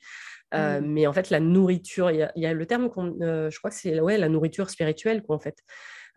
euh, 0.52 0.80
mmh. 0.80 0.86
mais 0.86 1.06
en 1.06 1.12
fait, 1.12 1.30
la 1.30 1.40
nourriture, 1.40 2.10
il 2.10 2.30
y, 2.36 2.46
a 2.46 2.52
le 2.52 2.66
terme, 2.66 2.90
euh, 3.22 3.50
je 3.50 3.58
crois 3.58 3.70
que 3.70 3.76
c'est 3.76 4.00
ouais, 4.00 4.18
la 4.18 4.28
nourriture 4.28 4.68
spirituelle, 4.68 5.22
quoi, 5.22 5.36
en 5.36 5.40
fait. 5.40 5.56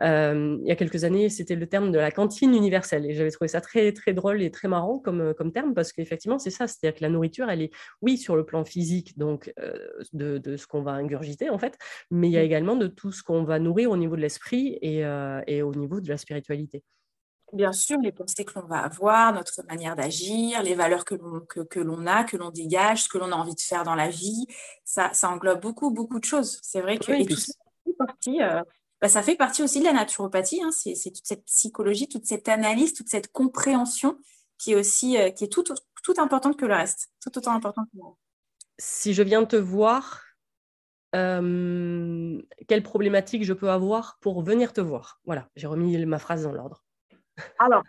Euh, 0.02 0.58
il 0.62 0.68
y 0.68 0.72
a 0.72 0.76
quelques 0.76 1.04
années, 1.04 1.30
c'était 1.30 1.56
le 1.56 1.68
terme 1.68 1.92
de 1.92 1.98
la 1.98 2.12
cantine 2.12 2.54
universelle. 2.54 3.06
Et 3.06 3.14
j'avais 3.14 3.32
trouvé 3.32 3.48
ça 3.48 3.62
très, 3.62 3.92
très 3.92 4.14
drôle 4.14 4.42
et 4.42 4.52
très 4.52 4.68
marrant 4.68 5.00
comme, 5.00 5.22
euh, 5.22 5.34
comme 5.34 5.52
terme 5.52 5.74
parce 5.74 5.92
qu'effectivement, 5.92 6.40
c'est 6.40 6.50
ça. 6.50 6.68
C'est-à-dire 6.68 6.98
que 6.98 7.04
la 7.04 7.10
nourriture, 7.10 7.50
elle 7.50 7.62
est, 7.62 7.72
oui, 8.02 8.18
sur 8.18 8.36
le 8.36 8.46
plan 8.46 8.64
physique, 8.66 9.18
donc 9.18 9.52
euh, 9.60 9.74
de, 10.14 10.38
de, 10.38 10.58
ce 10.58 10.68
qu'on 10.68 10.82
va 10.82 10.92
ingurgiter, 10.92 11.50
en 11.50 11.58
fait, 11.58 11.78
mais 12.12 12.30
il 12.30 12.32
y 12.32 12.38
a 12.38 12.42
mmh. 12.42 12.46
également 12.46 12.76
de 12.76 12.88
tout 12.88 13.12
ce 13.12 13.24
qu'on 13.24 13.44
va 13.44 13.60
nourrir 13.60 13.92
au 13.92 13.98
niveau 13.98 14.16
de 14.16 14.22
l'esprit 14.22 14.78
et, 14.82 15.04
et 15.48 15.62
au 15.62 15.74
niveau 15.74 16.02
de 16.02 16.10
la 16.10 16.18
spiritualité 16.18 16.84
bien 17.54 17.72
sûr 17.72 17.98
les 18.00 18.12
pensées 18.12 18.44
que 18.44 18.60
l'on 18.60 18.68
va 18.68 18.80
avoir, 18.80 19.34
notre 19.34 19.64
manière 19.68 19.96
d'agir, 19.96 20.62
les 20.64 20.76
valeurs 20.76 21.06
que 21.06 21.16
l'on 21.16 21.42
que, 21.42 21.62
que 21.62 22.08
a, 22.08 22.24
que 22.24 22.38
l'on 22.38 22.50
dégage, 22.50 23.04
ce 23.04 23.10
que 23.10 23.18
l'on 23.18 23.32
a 23.32 23.36
envie 23.36 23.56
de 23.56 23.62
faire 23.62 23.84
dans 23.84 23.96
la 23.96 24.10
vie. 24.10 24.46
Ça, 24.84 25.12
ça 25.14 25.30
englobe 25.30 25.62
beaucoup, 25.62 25.92
beaucoup 25.92 26.20
de 26.20 26.26
choses. 26.26 26.60
C'est 26.62 26.82
vrai 26.82 26.98
que 26.98 27.26
tout 27.26 27.36
ça 27.36 27.54
fait 27.86 27.94
partie, 27.98 28.42
bah, 29.02 29.10
ça 29.10 29.22
fait 29.22 29.36
partie 29.36 29.64
aussi 29.64 29.80
de 29.80 29.86
la 29.86 29.94
naturopathie. 29.94 30.62
Hein. 30.62 30.72
C'est, 30.72 30.94
toute 31.12 31.26
cette 31.26 31.46
psychologie, 31.46 32.08
toute 32.08 32.26
cette 32.26 32.48
analyse, 32.50 32.94
toute 32.94 33.10
cette 33.10 33.32
compréhension 33.32 34.18
qui 34.58 34.72
est 34.72 34.76
aussi 34.76 35.18
euh, 35.18 35.30
qui 35.30 35.44
est 35.44 35.50
tout, 35.50 35.64
tout 36.04 36.14
importante 36.18 36.58
que 36.58 36.66
le 36.66 36.74
reste, 36.74 37.10
tout 37.22 37.38
autant 37.38 37.54
importante 37.54 37.88
que 37.92 37.98
le 37.98 38.04
reste. 38.06 38.18
Si 38.80 39.14
je 39.14 39.24
viens 39.24 39.46
te 39.46 39.56
voir, 39.56 40.24
euh, 41.16 42.42
quelle 42.68 42.84
problématique 42.84 43.44
je 43.44 43.54
peux 43.54 43.70
avoir 43.70 44.18
pour 44.22 44.42
venir 44.42 44.74
te 44.74 44.82
voir? 44.82 45.20
Voilà, 45.26 45.50
j'ai 45.56 45.68
remis 45.68 46.06
ma 46.06 46.20
phrase 46.20 46.44
dans 46.44 46.52
l'ordre. 46.52 46.84
Alors, 47.60 47.84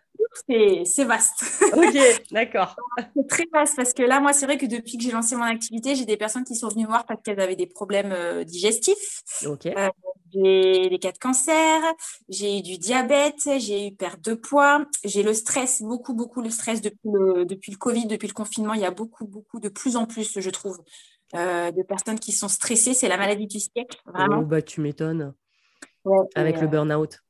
c'est 0.85 1.05
vaste. 1.05 1.45
Ok, 1.73 1.95
d'accord. 2.31 2.77
c'est 3.15 3.27
très 3.29 3.45
vaste 3.53 3.77
parce 3.77 3.93
que 3.93 4.03
là, 4.03 4.21
moi, 4.21 4.33
c'est 4.33 4.47
vrai 4.47 4.57
que 4.57 4.67
depuis 4.67 4.97
que 4.97 5.05
j'ai 5.05 5.11
lancé 5.11 5.37
mon 5.37 5.45
activité, 5.45 5.95
j'ai 5.95 6.05
des 6.05 6.17
personnes 6.17 6.45
qui 6.45 6.57
sont 6.57 6.69
venues 6.69 6.87
voir 6.87 7.05
parce 7.07 7.21
qu'elles 7.23 7.41
avaient 7.41 7.57
des 7.57 7.67
problèmes 7.67 8.13
euh, 8.13 8.45
digestifs. 8.45 9.23
Ok. 9.47 9.67
Euh, 9.67 9.89
j'ai 10.33 10.89
des 10.89 10.99
cas 10.99 11.13
de 11.13 11.19
cancer, 11.19 11.81
j'ai 12.29 12.59
eu 12.59 12.63
du 12.63 12.79
diabète, 12.79 13.49
j'ai 13.59 13.89
eu 13.89 13.95
perte 13.95 14.21
de 14.23 14.35
poids, 14.35 14.85
j'ai 15.05 15.23
le 15.23 15.33
stress, 15.33 15.83
beaucoup, 15.83 16.15
beaucoup 16.15 16.43
le 16.43 16.51
stress 16.51 16.81
depuis 16.81 17.11
le, 17.11 17.45
depuis 17.45 17.73
le 17.73 17.79
Covid, 17.79 18.07
depuis 18.07 18.29
le 18.29 18.35
confinement. 18.35 18.75
Il 18.75 18.81
y 18.81 18.87
a 18.87 18.91
beaucoup, 18.91 19.27
beaucoup, 19.27 19.61
de 19.61 19.69
plus 19.69 19.97
en 19.97 20.07
plus, 20.07 20.39
je 20.39 20.51
trouve, 20.51 20.79
euh, 21.35 21.71
de 21.71 21.83
personnes 21.83 22.19
qui 22.19 22.33
sont 22.33 22.49
stressées. 22.49 22.95
C'est 22.95 23.09
la 23.09 23.17
maladie 23.17 23.47
du 23.47 23.61
siècle, 23.61 23.99
vraiment. 24.07 24.41
Oh, 24.41 24.45
bah, 24.45 24.63
tu 24.63 24.81
m'étonnes. 24.81 25.35
Avec 26.35 26.61
le 26.61 26.67
burn-out. 26.67 27.21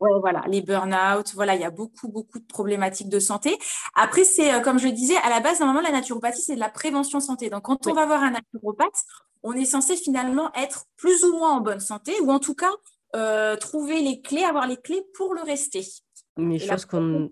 Ouais, 0.00 0.10
voilà, 0.18 0.42
les 0.46 0.62
burn-out, 0.62 1.32
voilà, 1.34 1.54
il 1.54 1.60
y 1.60 1.64
a 1.64 1.70
beaucoup, 1.70 2.08
beaucoup 2.08 2.38
de 2.38 2.46
problématiques 2.46 3.10
de 3.10 3.18
santé. 3.18 3.58
Après, 3.94 4.24
c'est 4.24 4.54
euh, 4.54 4.60
comme 4.60 4.78
je 4.78 4.86
le 4.86 4.92
disais, 4.92 5.16
à 5.18 5.28
la 5.28 5.40
base, 5.40 5.60
normalement, 5.60 5.86
la 5.86 5.92
naturopathie, 5.92 6.40
c'est 6.40 6.54
de 6.54 6.60
la 6.60 6.70
prévention 6.70 7.20
santé. 7.20 7.50
Donc, 7.50 7.64
quand 7.64 7.86
on 7.86 7.92
va 7.92 8.06
voir 8.06 8.22
un 8.22 8.30
naturopathe, 8.30 9.04
on 9.42 9.52
est 9.52 9.66
censé 9.66 9.96
finalement 9.96 10.50
être 10.54 10.86
plus 10.96 11.22
ou 11.24 11.36
moins 11.36 11.52
en 11.52 11.60
bonne 11.60 11.80
santé, 11.80 12.12
ou 12.22 12.30
en 12.30 12.38
tout 12.38 12.54
cas, 12.54 12.72
euh, 13.14 13.56
trouver 13.56 14.00
les 14.00 14.22
clés, 14.22 14.42
avoir 14.42 14.66
les 14.66 14.78
clés 14.78 15.02
pour 15.14 15.34
le 15.34 15.42
rester. 15.42 15.84
Mais 16.38 16.58
chose 16.58 16.86
qu'on 16.86 17.30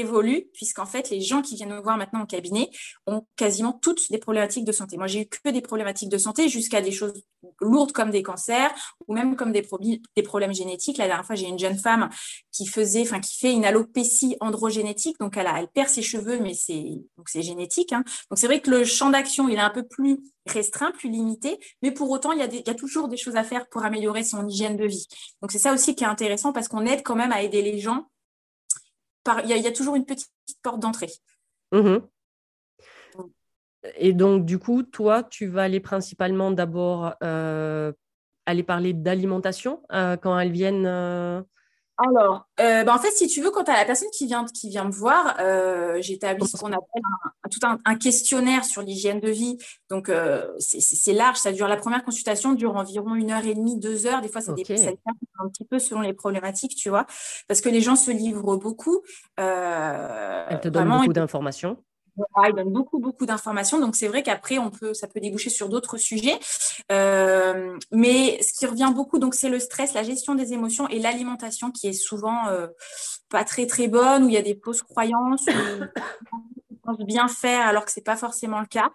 évolue, 0.00 0.46
puisqu'en 0.52 0.86
fait, 0.86 1.10
les 1.10 1.20
gens 1.20 1.42
qui 1.42 1.56
viennent 1.56 1.74
me 1.74 1.80
voir 1.80 1.96
maintenant 1.96 2.22
au 2.22 2.26
cabinet 2.26 2.70
ont 3.06 3.26
quasiment 3.36 3.72
toutes 3.72 4.10
des 4.10 4.18
problématiques 4.18 4.64
de 4.64 4.72
santé. 4.72 4.96
Moi, 4.96 5.06
j'ai 5.06 5.22
eu 5.22 5.26
que 5.26 5.50
des 5.50 5.60
problématiques 5.60 6.08
de 6.08 6.18
santé 6.18 6.48
jusqu'à 6.48 6.80
des 6.80 6.92
choses 6.92 7.24
lourdes 7.60 7.92
comme 7.92 8.10
des 8.10 8.22
cancers 8.22 8.72
ou 9.06 9.14
même 9.14 9.36
comme 9.36 9.52
des, 9.52 9.66
des 10.16 10.22
problèmes 10.22 10.54
génétiques. 10.54 10.98
La 10.98 11.06
dernière 11.06 11.26
fois, 11.26 11.34
j'ai 11.34 11.46
une 11.46 11.58
jeune 11.58 11.78
femme 11.78 12.08
qui 12.52 12.66
faisait, 12.66 13.02
enfin, 13.02 13.20
qui 13.20 13.38
fait 13.38 13.52
une 13.52 13.64
alopécie 13.64 14.36
androgénétique. 14.40 15.18
Donc, 15.20 15.36
elle, 15.36 15.46
a, 15.46 15.58
elle 15.58 15.68
perd 15.68 15.88
ses 15.88 16.02
cheveux, 16.02 16.38
mais 16.40 16.54
c'est, 16.54 16.84
donc 17.16 17.28
c'est 17.28 17.42
génétique. 17.42 17.92
Hein. 17.92 18.04
Donc, 18.30 18.38
c'est 18.38 18.46
vrai 18.46 18.60
que 18.60 18.70
le 18.70 18.84
champ 18.84 19.10
d'action, 19.10 19.48
il 19.48 19.56
est 19.56 19.60
un 19.60 19.70
peu 19.70 19.86
plus 19.86 20.18
restreint, 20.46 20.92
plus 20.92 21.08
limité, 21.08 21.58
mais 21.82 21.90
pour 21.90 22.10
autant, 22.10 22.32
il 22.32 22.38
y, 22.38 22.42
a 22.42 22.46
il 22.46 22.66
y 22.66 22.70
a 22.70 22.74
toujours 22.74 23.08
des 23.08 23.16
choses 23.16 23.36
à 23.36 23.44
faire 23.44 23.66
pour 23.68 23.84
améliorer 23.84 24.24
son 24.24 24.46
hygiène 24.46 24.76
de 24.76 24.86
vie. 24.86 25.06
Donc, 25.40 25.52
c'est 25.52 25.58
ça 25.58 25.72
aussi 25.72 25.94
qui 25.94 26.04
est 26.04 26.08
intéressant 26.08 26.52
parce 26.52 26.68
qu'on 26.68 26.84
aide 26.84 27.02
quand 27.02 27.16
même 27.16 27.32
à 27.32 27.42
aider 27.42 27.62
les 27.62 27.78
gens 27.78 28.06
il 29.44 29.50
y, 29.50 29.66
a 29.66 29.72
toujours 29.72 29.96
une 29.96 30.04
petite 30.04 30.30
porte 30.62 30.80
d'entrée. 30.80 31.10
Mmh 31.72 31.96
Et 33.96 34.12
donc, 34.12 34.44
du 34.44 34.58
coup, 34.58 34.82
toi, 34.82 35.22
tu 35.22 35.46
vas 35.46 35.62
aller 35.62 35.80
principalement 35.80 36.50
d'abord 36.50 37.14
euh, 37.22 37.92
aller 38.46 38.62
parler 38.62 38.92
d'alimentation 38.92 39.82
euh, 39.92 40.16
quand 40.16 40.38
elles 40.38 40.52
viennent 40.52 40.86
euh, 40.86 41.42
alors, 41.96 42.48
euh, 42.60 42.82
bah, 42.82 42.94
en 42.94 42.98
fait, 42.98 43.12
si 43.12 43.28
tu 43.28 43.40
veux, 43.40 43.50
quand 43.50 43.64
tu 43.64 43.70
as 43.70 43.76
la 43.76 43.84
personne 43.84 44.08
qui 44.10 44.26
vient, 44.26 44.44
qui 44.46 44.68
vient 44.68 44.84
me 44.84 44.90
voir, 44.90 45.36
euh, 45.38 45.98
j'établis 46.00 46.48
ce 46.48 46.56
qu'on 46.56 46.72
appelle 46.72 47.02
un, 47.44 47.48
tout 47.48 47.60
un, 47.84 47.94
questionnaire 47.94 48.64
sur 48.64 48.82
l'hygiène 48.82 49.20
de 49.20 49.30
vie. 49.30 49.58
Donc, 49.90 50.08
euh, 50.08 50.46
c'est 50.58 51.12
large. 51.12 51.36
Ça 51.36 51.52
dure, 51.52 51.68
la 51.68 51.76
première 51.76 52.04
consultation 52.04 52.54
dure 52.54 52.74
environ 52.74 53.14
une 53.14 53.30
heure 53.30 53.44
et 53.44 53.54
demie, 53.54 53.78
deux 53.78 54.06
heures. 54.06 54.22
Des 54.22 54.28
fois, 54.28 54.40
ça, 54.40 54.52
dépend, 54.54 54.74
un 54.74 55.48
petit 55.48 55.64
peu 55.64 55.78
selon 55.78 56.00
les 56.00 56.14
problématiques, 56.14 56.74
tu 56.74 56.88
vois. 56.88 57.06
Parce 57.46 57.60
que 57.60 57.68
les 57.68 57.80
gens 57.80 57.96
se 57.96 58.10
livrent 58.10 58.56
beaucoup. 58.56 59.02
Elle 59.36 60.60
te 60.60 60.68
donne 60.68 60.88
beaucoup 60.88 61.12
d'informations 61.12 61.76
il 62.16 62.54
donne 62.54 62.72
beaucoup, 62.72 62.98
beaucoup 62.98 63.26
d'informations. 63.26 63.80
Donc, 63.80 63.96
c'est 63.96 64.08
vrai 64.08 64.22
qu'après, 64.22 64.58
on 64.58 64.70
peut, 64.70 64.94
ça 64.94 65.06
peut 65.06 65.20
déboucher 65.20 65.50
sur 65.50 65.68
d'autres 65.68 65.96
sujets. 65.96 66.38
Euh, 66.92 67.76
mais 67.92 68.40
ce 68.42 68.52
qui 68.52 68.66
revient 68.66 68.92
beaucoup, 68.94 69.18
donc, 69.18 69.34
c'est 69.34 69.48
le 69.48 69.58
stress, 69.58 69.94
la 69.94 70.02
gestion 70.02 70.34
des 70.34 70.52
émotions 70.52 70.88
et 70.88 70.98
l'alimentation 70.98 71.70
qui 71.70 71.88
est 71.88 71.92
souvent 71.92 72.48
euh, 72.48 72.68
pas 73.30 73.44
très, 73.44 73.66
très 73.66 73.88
bonne, 73.88 74.24
où 74.24 74.28
il 74.28 74.34
y 74.34 74.38
a 74.38 74.42
des 74.42 74.60
fausses 74.62 74.82
croyances, 74.82 75.46
bien 76.92 77.28
faire 77.28 77.66
alors 77.66 77.84
que 77.84 77.90
c'est 77.90 78.04
pas 78.04 78.16
forcément 78.16 78.60
le 78.60 78.66
cas. 78.66 78.90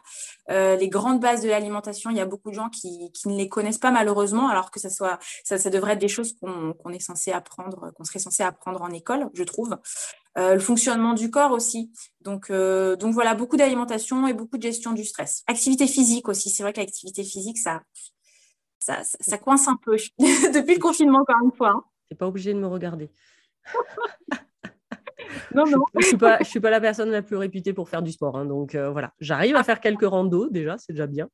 Euh, 0.49 0.75
les 0.75 0.89
grandes 0.89 1.19
bases 1.19 1.41
de 1.41 1.49
l'alimentation, 1.49 2.09
il 2.09 2.17
y 2.17 2.21
a 2.21 2.25
beaucoup 2.25 2.49
de 2.49 2.55
gens 2.55 2.69
qui, 2.69 3.11
qui, 3.13 3.27
ne 3.27 3.37
les 3.37 3.49
connaissent 3.49 3.77
pas 3.77 3.91
malheureusement, 3.91 4.49
alors 4.49 4.71
que 4.71 4.79
ça 4.79 4.89
soit, 4.89 5.19
ça, 5.43 5.57
ça 5.57 5.69
devrait 5.69 5.93
être 5.93 5.99
des 5.99 6.07
choses 6.07 6.35
qu'on 6.39 6.93
est 6.93 6.99
censé 6.99 7.31
apprendre, 7.31 7.91
qu'on 7.95 8.03
serait 8.03 8.19
censé 8.19 8.43
apprendre 8.43 8.81
en 8.81 8.89
école, 8.91 9.29
je 9.33 9.43
trouve. 9.43 9.77
Euh, 10.37 10.53
le 10.53 10.59
fonctionnement 10.59 11.13
du 11.13 11.31
corps 11.31 11.51
aussi. 11.51 11.91
Donc, 12.21 12.49
euh, 12.49 12.95
donc 12.95 13.13
voilà, 13.13 13.33
beaucoup 13.33 13.57
d'alimentation 13.57 14.27
et 14.27 14.33
beaucoup 14.33 14.57
de 14.57 14.63
gestion 14.63 14.93
du 14.93 15.03
stress. 15.03 15.43
Activité 15.47 15.87
physique 15.87 16.29
aussi. 16.29 16.49
C'est 16.49 16.63
vrai 16.63 16.71
que 16.71 16.79
l'activité 16.79 17.23
physique, 17.23 17.57
ça, 17.57 17.81
ça, 18.79 19.01
ça, 19.03 19.37
coince 19.37 19.67
un 19.67 19.77
peu 19.83 19.97
depuis 20.19 20.75
le 20.75 20.79
confinement, 20.79 21.19
encore 21.19 21.43
une 21.43 21.51
fois. 21.51 21.71
Hein. 21.71 21.83
Tu 22.07 22.13
n'es 22.13 22.17
pas 22.17 22.27
obligé 22.27 22.53
de 22.53 22.59
me 22.59 22.67
regarder. 22.67 23.11
non, 25.55 25.65
non. 25.65 25.83
Je 25.93 25.99
ne 25.99 26.03
suis, 26.03 26.17
pas, 26.17 26.37
je 26.39 26.45
suis 26.45 26.59
pas 26.59 26.69
la 26.69 26.81
personne 26.81 27.09
la 27.09 27.21
plus 27.21 27.37
réputée 27.37 27.73
pour 27.73 27.89
faire 27.89 28.01
du 28.01 28.11
sport. 28.11 28.37
Hein, 28.37 28.45
donc 28.45 28.75
euh, 28.75 28.89
voilà, 28.89 29.13
j'arrive 29.19 29.55
à 29.55 29.63
faire 29.63 29.79
quelques 29.79 30.05
randos 30.05 30.49
déjà, 30.49 30.77
c'est 30.77 30.93
déjà 30.93 31.07
bien. 31.07 31.27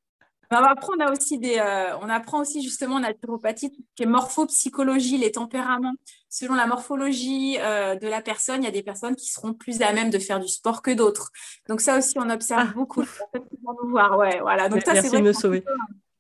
Après, 0.50 0.94
on 0.96 1.00
a 1.00 1.12
aussi 1.12 1.40
des, 1.40 1.58
euh, 1.58 1.98
on 2.02 2.10
apprend 2.10 2.42
aussi 2.42 2.62
justement 2.62 2.96
en 2.96 3.00
naturopathie 3.00 3.72
qui 3.96 4.04
est 4.04 4.06
morphopsychologie, 4.06 5.18
les 5.18 5.32
tempéraments. 5.32 5.96
Selon 6.30 6.54
la 6.54 6.68
morphologie 6.68 7.58
euh, 7.60 7.96
de 7.96 8.08
la 8.08 8.22
personne, 8.22 8.62
il 8.62 8.66
y 8.66 8.70
a 8.70 8.72
des 8.72 8.84
personnes 8.84 9.16
qui 9.16 9.32
seront 9.32 9.54
plus 9.54 9.82
à 9.82 9.92
même 9.92 10.10
de 10.10 10.20
faire 10.20 10.40
du 10.40 10.48
sport 10.48 10.82
que 10.82 10.92
d'autres. 10.92 11.32
Donc 11.68 11.82
ça 11.82 11.98
aussi, 11.98 12.14
on 12.18 12.30
observe 12.30 12.68
ah, 12.70 12.74
beaucoup. 12.74 13.04
Nous 13.34 13.90
voir, 13.90 14.18
ouais, 14.18 14.40
voilà. 14.40 14.70
Donc 14.70 14.84
Merci 14.86 15.10
de 15.10 15.22
me 15.22 15.34
sauver. 15.34 15.64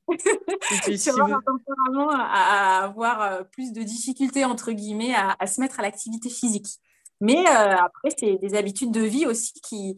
tu 0.83 0.95
vas 1.11 1.23
un 1.23 1.41
tempérament 1.41 2.09
à, 2.11 2.83
avoir 2.83 3.21
euh, 3.21 3.43
plus 3.43 3.73
de 3.73 3.83
difficultés 3.83 4.45
entre 4.45 4.71
guillemets 4.71 5.13
à, 5.15 5.47
se 5.47 5.61
mettre 5.61 5.79
à 5.79 5.83
l'activité 5.83 6.29
physique. 6.29 6.67
Mais 7.21 7.45
après, 7.45 8.09
c'est 8.17 8.37
des 8.37 8.55
habitudes 8.55 8.91
de 8.91 9.01
vie 9.01 9.25
aussi 9.25 9.53
qui. 9.61 9.95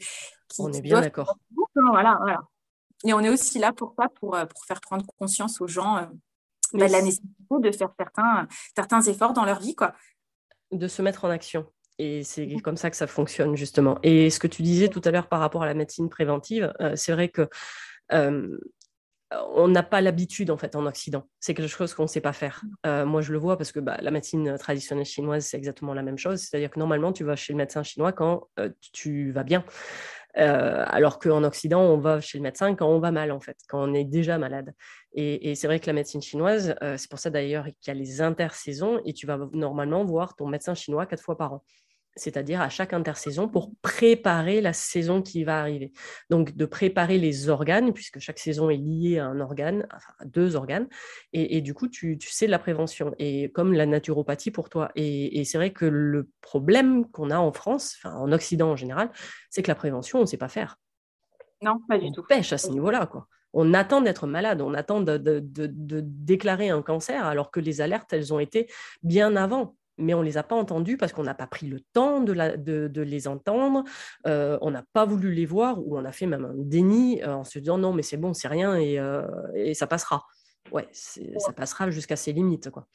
qui 0.50 0.62
on 0.62 0.72
est 0.72 0.82
bien 0.82 1.02
d'accord. 1.02 1.36
Voilà, 1.76 2.18
voilà. 2.20 2.40
Et 3.06 3.14
on 3.14 3.20
est 3.20 3.30
aussi 3.30 3.60
là 3.60 3.74
pour 3.74 3.94
ça, 3.98 4.10
pour, 4.10 4.36
euh, 4.36 4.46
pour 4.46 4.66
faire 4.66 4.82
prendre 4.82 5.06
conscience 5.20 5.62
aux 5.62 5.68
gens 5.68 5.98
euh, 5.98 6.06
bah, 6.74 6.88
de 6.88 6.92
la 6.92 7.02
nécessité 7.02 7.28
de 7.60 7.72
faire 7.72 7.92
certains, 7.98 8.48
certains 8.76 9.02
efforts 9.02 9.34
dans 9.34 9.46
leur 9.46 9.60
vie. 9.60 9.76
Quoi. 9.76 9.94
De 10.72 10.88
se 10.88 11.02
mettre 11.02 11.26
en 11.26 11.30
action. 11.30 11.66
Et 12.00 12.24
c'est 12.24 12.46
mmh. 12.46 12.62
comme 12.62 12.78
ça 12.78 12.90
que 12.90 12.98
ça 12.98 13.08
fonctionne, 13.08 13.56
justement. 13.56 13.98
Et 14.04 14.30
ce 14.30 14.40
que 14.40 14.48
tu 14.48 14.62
disais 14.62 14.88
tout 14.88 15.02
à 15.04 15.12
l'heure 15.12 15.28
par 15.28 15.40
rapport 15.40 15.64
à 15.64 15.66
la 15.66 15.74
médecine 15.74 16.10
préventive, 16.10 16.74
euh, 16.80 16.96
c'est 16.96 17.12
vrai 17.12 17.30
que 17.30 17.50
on 19.32 19.68
n'a 19.68 19.84
pas 19.84 20.02
l'habitude, 20.02 20.52
en 20.52 20.58
fait, 20.58 20.76
en 20.76 20.86
Occident. 20.86 21.28
C'est 21.40 21.54
quelque 21.54 21.68
chose 21.68 21.94
qu'on 21.94 22.04
ne 22.04 22.08
sait 22.08 22.22
pas 22.22 22.34
faire. 22.34 22.64
Mmh. 22.86 23.04
moi, 23.04 23.22
je 23.22 23.32
le 23.32 23.40
vois 23.40 23.58
parce 23.58 23.72
que 23.72 23.80
bah, 23.80 23.98
la 24.02 24.12
médecine 24.12 24.58
traditionnelle 24.58 25.06
chinoise, 25.06 25.46
c'est 25.46 25.58
exactement 25.58 25.94
la 25.94 26.04
même 26.04 26.18
chose. 26.18 26.40
C'est-à-dire 26.40 26.70
que 26.70 26.80
normalement, 26.80 27.12
tu 27.12 27.24
vas 27.24 27.36
chez 27.36 27.54
le 27.54 27.58
médecin 27.58 27.84
chinois 27.84 28.14
quand 28.14 28.48
tu 28.94 29.32
vas 29.32 29.44
bien. 29.44 29.64
Euh, 30.38 30.84
alors 30.88 31.20
qu'en 31.20 31.44
Occident, 31.44 31.82
on 31.82 31.98
va 31.98 32.22
chez 32.22 32.38
le 32.38 32.44
médecin 32.44 32.76
quand 32.76 32.88
on 32.88 33.00
va 33.00 33.12
mal, 33.12 33.32
en 33.32 33.40
fait, 33.40 33.58
quand 33.68 33.90
on 33.90 33.94
est 33.94 34.04
déjà 34.04 34.38
malade. 34.38 34.74
Et, 35.14 35.56
c'est 35.56 35.66
vrai 35.66 35.80
que 35.80 35.88
la 35.88 35.94
médecine 35.94 36.22
chinoise, 36.22 36.76
euh, 36.84 36.96
c'est 36.98 37.10
pour 37.10 37.18
ça 37.18 37.32
d'ailleurs 37.32 37.66
qu'il 37.66 37.88
y 37.88 37.90
a 37.92 37.94
les 37.96 38.22
intersaisons 38.22 39.02
et 39.04 39.14
tu 39.14 39.26
vas 39.26 39.40
normalement 39.54 40.06
voir 40.06 40.36
ton 40.36 40.48
médecin 40.48 40.76
chinois 40.76 41.08
quatre 41.08 41.24
fois 41.24 41.38
par 41.38 41.54
an 41.54 41.64
c'est-à-dire 42.18 42.62
à 42.62 42.70
chaque 42.70 42.94
intersaison 42.94 43.48
pour 43.48 43.72
préparer 43.82 44.62
la 44.62 44.74
saison 44.74 45.22
qui 45.22 45.44
va 45.44 45.60
arriver. 45.60 45.92
Donc 46.30 46.56
de 46.56 46.66
préparer 46.66 47.18
les 47.18 47.50
organes, 47.50 47.94
puisque 47.94 48.20
chaque 48.20 48.40
saison 48.40 48.70
est 48.70 48.78
liée 48.78 49.20
à 49.20 49.26
un 49.26 49.40
organe, 49.40 49.88
enfin 49.94 50.14
à 50.20 50.26
deux 50.26 50.56
organes, 50.56 50.88
et, 51.34 51.62
du 51.62 51.74
coup 51.74 51.88
tu, 51.88 52.18
sais 52.22 52.46
de 52.46 52.52
la 52.52 52.60
prévention, 52.60 53.14
et 53.20 53.52
comme 53.52 53.74
la 53.74 53.86
naturopathie 53.86 54.52
pour 54.52 54.70
toi. 54.70 54.92
Et, 54.96 55.44
c'est 55.46 55.58
vrai 55.58 55.72
que 55.72 55.86
le 55.86 56.30
problème 56.42 57.10
qu'on 57.10 57.30
a 57.30 57.38
en 57.38 57.52
France, 57.52 57.96
enfin 57.98 58.16
en 58.16 58.32
Occident 58.32 58.72
en 58.72 58.76
général, 58.76 59.12
c'est 59.50 59.64
que 59.64 59.70
la 59.70 59.76
prévention, 59.76 60.20
on 60.20 60.22
ne 60.22 60.28
sait 60.28 60.38
pas 60.38 60.50
faire. 60.50 60.78
Non, 61.62 61.80
pas 61.88 61.98
du 61.98 62.08
on 62.08 62.12
tout. 62.12 62.24
pêche 62.24 62.54
à 62.54 62.58
ce 62.58 62.70
niveau-là, 62.70 63.06
quoi. 63.08 63.28
On 63.54 63.74
attend 63.74 64.02
d'être 64.02 64.28
malade, 64.28 64.62
on 64.62 64.74
attend 64.74 65.02
de, 65.02 65.18
de 65.18 66.02
déclarer 66.04 66.70
un 66.70 66.82
cancer, 66.82 67.26
alors 67.26 67.50
que 67.50 67.60
les 67.60 67.82
alertes, 67.82 68.12
elles 68.12 68.34
ont 68.34 68.40
été 68.40 68.70
bien 69.02 69.36
avant 69.36 69.76
mais 69.98 70.14
on 70.14 70.20
ne 70.20 70.26
les 70.26 70.38
a 70.38 70.44
pas 70.44 70.56
entendus 70.56 70.98
parce 70.98 71.14
qu'on 71.14 71.24
n'a 71.24 71.34
pas 71.34 71.48
pris 71.48 71.68
le 71.68 71.80
temps 71.80 72.22
de, 72.22 72.88
de, 72.88 73.02
les 73.02 73.28
entendre, 73.28 73.84
euh, 74.26 74.58
on 74.62 74.72
n'a 74.72 74.84
pas 74.94 75.06
voulu 75.06 75.32
les 75.32 75.46
voir, 75.46 75.80
ou 75.80 75.98
on 75.98 76.06
a 76.06 76.12
fait 76.12 76.26
même 76.26 76.46
un 76.46 76.54
déni 76.56 77.22
euh, 77.24 77.36
en 77.36 77.44
se 77.44 77.60
disant 77.60 77.78
non, 77.78 77.94
mais 77.94 78.04
c'est 78.04 78.18
bon, 78.18 78.34
c'est 78.34 78.48
rien 78.48 78.76
et, 78.76 79.00
euh, 79.00 79.28
et, 79.56 79.74
ça 79.74 79.88
passera. 79.88 80.26
Ouais, 80.72 80.88
ça 80.92 81.54
passera 81.56 81.90
jusqu'à 81.92 82.18
ses 82.18 82.34
limites. 82.34 82.70
Quoi. 82.70 82.86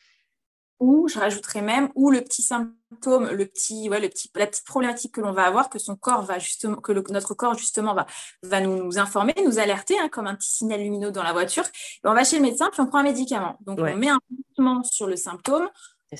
Ou 0.82 1.06
je 1.06 1.16
rajouterais 1.16 1.62
même, 1.62 1.90
ou 1.94 2.10
le 2.10 2.22
petit 2.22 2.42
symptôme, 2.42 3.30
le 3.30 3.46
petit, 3.46 3.88
ouais, 3.88 4.00
le 4.00 4.08
petit, 4.08 4.28
la 4.34 4.48
petite 4.48 4.66
problématique 4.66 5.14
que 5.14 5.20
l'on 5.20 5.30
va 5.30 5.44
avoir, 5.44 5.70
que 5.70 5.78
son 5.78 5.94
corps 5.94 6.22
va 6.22 6.40
justement, 6.40 6.74
que 6.78 6.92
notre 7.12 7.34
corps 7.34 7.56
justement 7.56 7.94
va, 7.94 8.04
va 8.42 8.60
nous, 8.60 8.98
informer, 8.98 9.32
nous 9.46 9.60
alerter, 9.60 9.96
hein, 10.00 10.08
comme 10.08 10.26
un 10.26 10.34
petit 10.34 10.50
signal 10.50 10.80
lumineux 10.80 11.12
dans 11.12 11.22
la 11.22 11.32
voiture. 11.32 11.62
Et 11.62 12.08
on 12.08 12.14
va 12.14 12.24
chez 12.24 12.34
le 12.34 12.42
médecin, 12.42 12.68
puis 12.72 12.80
on 12.80 12.86
prend 12.86 12.98
un 12.98 13.04
médicament. 13.04 13.58
Donc 13.60 13.78
on 13.78 13.96
met 13.96 14.08
un 14.08 14.18
traitement 14.48 14.82
sur 14.82 15.06
le 15.06 15.14
symptôme, 15.14 15.68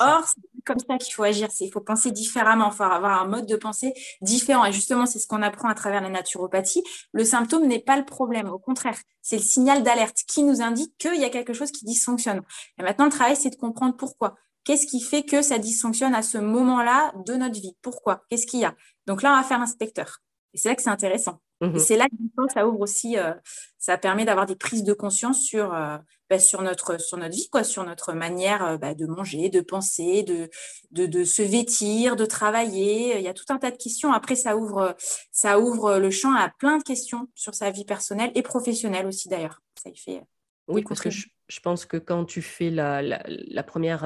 Or, 0.00 0.24
c'est 0.24 0.64
comme 0.64 0.78
ça 0.78 0.98
qu'il 0.98 1.14
faut 1.14 1.22
agir. 1.22 1.48
Il 1.60 1.70
faut 1.70 1.80
penser 1.80 2.10
différemment. 2.10 2.70
Il 2.70 2.76
faut 2.76 2.82
avoir 2.82 3.22
un 3.22 3.26
mode 3.26 3.46
de 3.46 3.56
pensée 3.56 3.92
différent. 4.20 4.64
Et 4.64 4.72
justement, 4.72 5.06
c'est 5.06 5.18
ce 5.18 5.26
qu'on 5.26 5.42
apprend 5.42 5.68
à 5.68 5.74
travers 5.74 6.00
la 6.00 6.08
naturopathie. 6.08 6.82
Le 7.12 7.24
symptôme 7.24 7.66
n'est 7.66 7.80
pas 7.80 7.96
le 7.96 8.04
problème. 8.04 8.48
Au 8.48 8.58
contraire, 8.58 8.98
c'est 9.20 9.36
le 9.36 9.42
signal 9.42 9.82
d'alerte 9.82 10.18
qui 10.26 10.42
nous 10.42 10.62
indique 10.62 10.96
qu'il 10.98 11.20
y 11.20 11.24
a 11.24 11.30
quelque 11.30 11.52
chose 11.52 11.70
qui 11.70 11.84
dysfonctionne. 11.84 12.42
Et 12.78 12.82
maintenant, 12.82 13.06
le 13.06 13.10
travail, 13.10 13.36
c'est 13.36 13.50
de 13.50 13.56
comprendre 13.56 13.96
pourquoi. 13.96 14.34
Qu'est-ce 14.64 14.86
qui 14.86 15.00
fait 15.00 15.24
que 15.24 15.42
ça 15.42 15.58
dysfonctionne 15.58 16.14
à 16.14 16.22
ce 16.22 16.38
moment-là 16.38 17.12
de 17.26 17.34
notre 17.34 17.60
vie? 17.60 17.76
Pourquoi? 17.82 18.24
Qu'est-ce 18.30 18.46
qu'il 18.46 18.60
y 18.60 18.64
a? 18.64 18.74
Donc 19.06 19.22
là, 19.22 19.32
on 19.32 19.36
va 19.36 19.42
faire 19.42 19.60
un 19.60 19.66
specteur. 19.66 20.18
Et 20.54 20.58
c'est 20.58 20.68
là 20.68 20.76
que 20.76 20.82
c'est 20.82 20.90
intéressant. 20.90 21.40
Et 21.62 21.66
mmh 21.66 21.78
c'est 21.78 21.96
là 21.96 22.06
que 22.08 22.52
ça 22.52 22.66
ouvre 22.66 22.80
aussi, 22.80 23.16
euh, 23.16 23.32
ça 23.78 23.96
permet 23.96 24.24
d'avoir 24.24 24.46
des 24.46 24.56
prises 24.56 24.82
de 24.82 24.92
conscience 24.92 25.42
sur, 25.42 25.72
euh, 25.72 25.96
bah, 26.32 26.38
sur, 26.38 26.62
notre, 26.62 26.98
sur 26.98 27.18
notre 27.18 27.34
vie, 27.34 27.50
quoi, 27.50 27.62
sur 27.62 27.84
notre 27.84 28.14
manière 28.14 28.64
euh, 28.64 28.78
bah, 28.78 28.94
de 28.94 29.04
manger, 29.04 29.50
de 29.50 29.60
penser, 29.60 30.22
de, 30.22 30.48
de, 30.90 31.04
de, 31.04 31.24
se 31.24 31.42
vêtir, 31.42 32.16
de 32.16 32.24
travailler. 32.24 33.18
Il 33.18 33.22
y 33.22 33.28
a 33.28 33.34
tout 33.34 33.44
un 33.50 33.58
tas 33.58 33.70
de 33.70 33.76
questions. 33.76 34.14
Après, 34.14 34.34
ça 34.34 34.56
ouvre, 34.56 34.96
ça 35.30 35.58
ouvre 35.58 35.98
le 35.98 36.10
champ 36.10 36.34
à 36.34 36.48
plein 36.48 36.78
de 36.78 36.82
questions 36.84 37.28
sur 37.34 37.54
sa 37.54 37.70
vie 37.70 37.84
personnelle 37.84 38.32
et 38.34 38.40
professionnelle 38.40 39.06
aussi 39.06 39.28
d'ailleurs. 39.28 39.60
Ça 39.74 39.90
y 39.90 39.96
fait. 39.98 40.22
Oui, 40.68 40.82
parce 40.88 41.02
que 41.02 41.10
je, 41.10 41.26
je, 41.48 41.60
pense 41.60 41.84
que 41.84 41.98
quand 41.98 42.24
tu 42.24 42.40
fais 42.40 42.70
la, 42.70 43.02
la, 43.02 43.22
la 43.26 43.62
première 43.62 44.04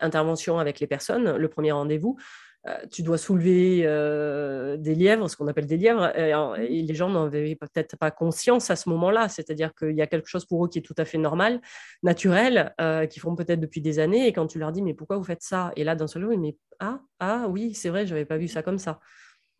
intervention 0.00 0.58
avec 0.58 0.80
les 0.80 0.86
personnes, 0.86 1.36
le 1.36 1.48
premier 1.50 1.72
rendez-vous, 1.72 2.16
tu 2.90 3.02
dois 3.02 3.18
soulever 3.18 3.82
des 4.78 4.94
lièvres, 4.94 5.28
ce 5.28 5.36
qu'on 5.36 5.48
appelle 5.48 5.66
des 5.66 5.76
lièvres, 5.76 6.12
mmh. 6.16 6.62
et, 6.62 6.82
les 6.82 6.94
gens 6.94 7.08
n'en 7.08 7.26
avaient 7.26 7.56
peut-être 7.56 7.96
pas 7.96 8.10
conscience 8.10 8.70
à 8.70 8.76
ce 8.76 8.88
moment-là. 8.88 9.28
C'est-à-dire 9.28 9.74
qu'il 9.74 9.94
y 9.94 10.02
a 10.02 10.06
quelque 10.06 10.28
chose 10.28 10.44
pour 10.46 10.64
eux 10.64 10.68
qui 10.68 10.78
est 10.78 10.82
tout 10.82 10.94
à 10.98 11.04
fait 11.04 11.18
normal, 11.18 11.60
naturel, 12.02 12.74
qu'ils 13.10 13.20
font 13.20 13.36
peut-être 13.36 13.60
depuis 13.60 13.80
des 13.80 13.98
années, 13.98 14.26
et 14.26 14.32
quand 14.32 14.46
tu 14.46 14.58
leur 14.58 14.72
dis, 14.72 14.82
mais 14.82 14.94
pourquoi 14.94 15.16
vous 15.16 15.24
faites 15.24 15.42
ça? 15.42 15.72
Et 15.76 15.84
là, 15.84 15.94
d'un 15.94 16.06
seul 16.06 16.26
coup, 16.26 16.36
mais 16.36 16.56
ah, 16.80 17.00
ah 17.20 17.46
oui, 17.48 17.74
c'est 17.74 17.88
vrai, 17.88 18.06
je 18.06 18.14
n'avais 18.14 18.24
pas 18.24 18.38
vu 18.38 18.48
ça 18.48 18.62
comme 18.62 18.78
ça 18.78 19.00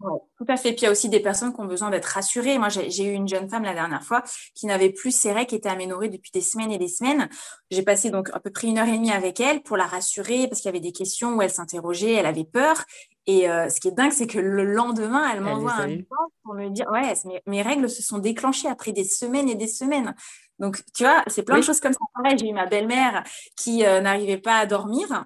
tout 0.00 0.44
à 0.48 0.56
fait. 0.56 0.72
Puis 0.72 0.82
il 0.82 0.84
y 0.84 0.86
a 0.86 0.90
aussi 0.90 1.08
des 1.08 1.20
personnes 1.20 1.54
qui 1.54 1.60
ont 1.60 1.66
besoin 1.66 1.90
d'être 1.90 2.06
rassurées. 2.06 2.58
Moi, 2.58 2.68
j'ai 2.68 3.04
eu 3.04 3.12
une 3.12 3.28
jeune 3.28 3.48
femme 3.48 3.62
la 3.62 3.74
dernière 3.74 4.02
fois 4.02 4.22
qui 4.54 4.66
n'avait 4.66 4.90
plus 4.90 5.10
ses 5.10 5.32
règles, 5.32 5.46
qui 5.46 5.54
était 5.54 5.68
aménorée 5.68 6.08
depuis 6.08 6.30
des 6.32 6.40
semaines 6.40 6.72
et 6.72 6.78
des 6.78 6.88
semaines. 6.88 7.28
J'ai 7.70 7.82
passé 7.82 8.10
donc 8.10 8.30
à 8.32 8.40
peu 8.40 8.50
près 8.50 8.68
une 8.68 8.78
heure 8.78 8.88
et 8.88 8.96
demie 8.96 9.12
avec 9.12 9.40
elle 9.40 9.62
pour 9.62 9.76
la 9.76 9.86
rassurer 9.86 10.48
parce 10.48 10.60
qu'il 10.60 10.68
y 10.68 10.74
avait 10.74 10.80
des 10.80 10.92
questions 10.92 11.36
où 11.36 11.42
elle 11.42 11.50
s'interrogeait, 11.50 12.12
elle 12.12 12.26
avait 12.26 12.44
peur. 12.44 12.84
Et 13.26 13.48
euh, 13.48 13.68
ce 13.70 13.80
qui 13.80 13.88
est 13.88 13.92
dingue, 13.92 14.12
c'est 14.12 14.26
que 14.26 14.38
le 14.38 14.64
lendemain, 14.64 15.30
elle 15.32 15.40
m'envoie 15.40 15.72
un 15.72 15.86
message 15.86 16.04
pour 16.42 16.54
me 16.54 16.68
dire 16.68 16.86
Ouais, 16.92 17.14
mes, 17.46 17.62
règles 17.62 17.88
se 17.88 18.02
sont 18.02 18.18
déclenchées 18.18 18.68
après 18.68 18.92
des 18.92 19.04
semaines 19.04 19.48
et 19.48 19.54
des 19.54 19.68
semaines? 19.68 20.14
Donc, 20.58 20.82
tu 20.94 21.04
vois, 21.04 21.24
c'est 21.28 21.42
plein 21.42 21.56
de 21.56 21.62
choses 21.62 21.80
comme 21.80 21.92
ça. 21.92 21.98
Pareil, 22.14 22.38
j'ai 22.38 22.48
eu 22.48 22.52
ma 22.52 22.66
belle-mère 22.66 23.24
qui 23.56 23.84
euh, 23.84 24.00
n'arrivait 24.00 24.38
pas 24.38 24.58
à 24.58 24.66
dormir. 24.66 25.24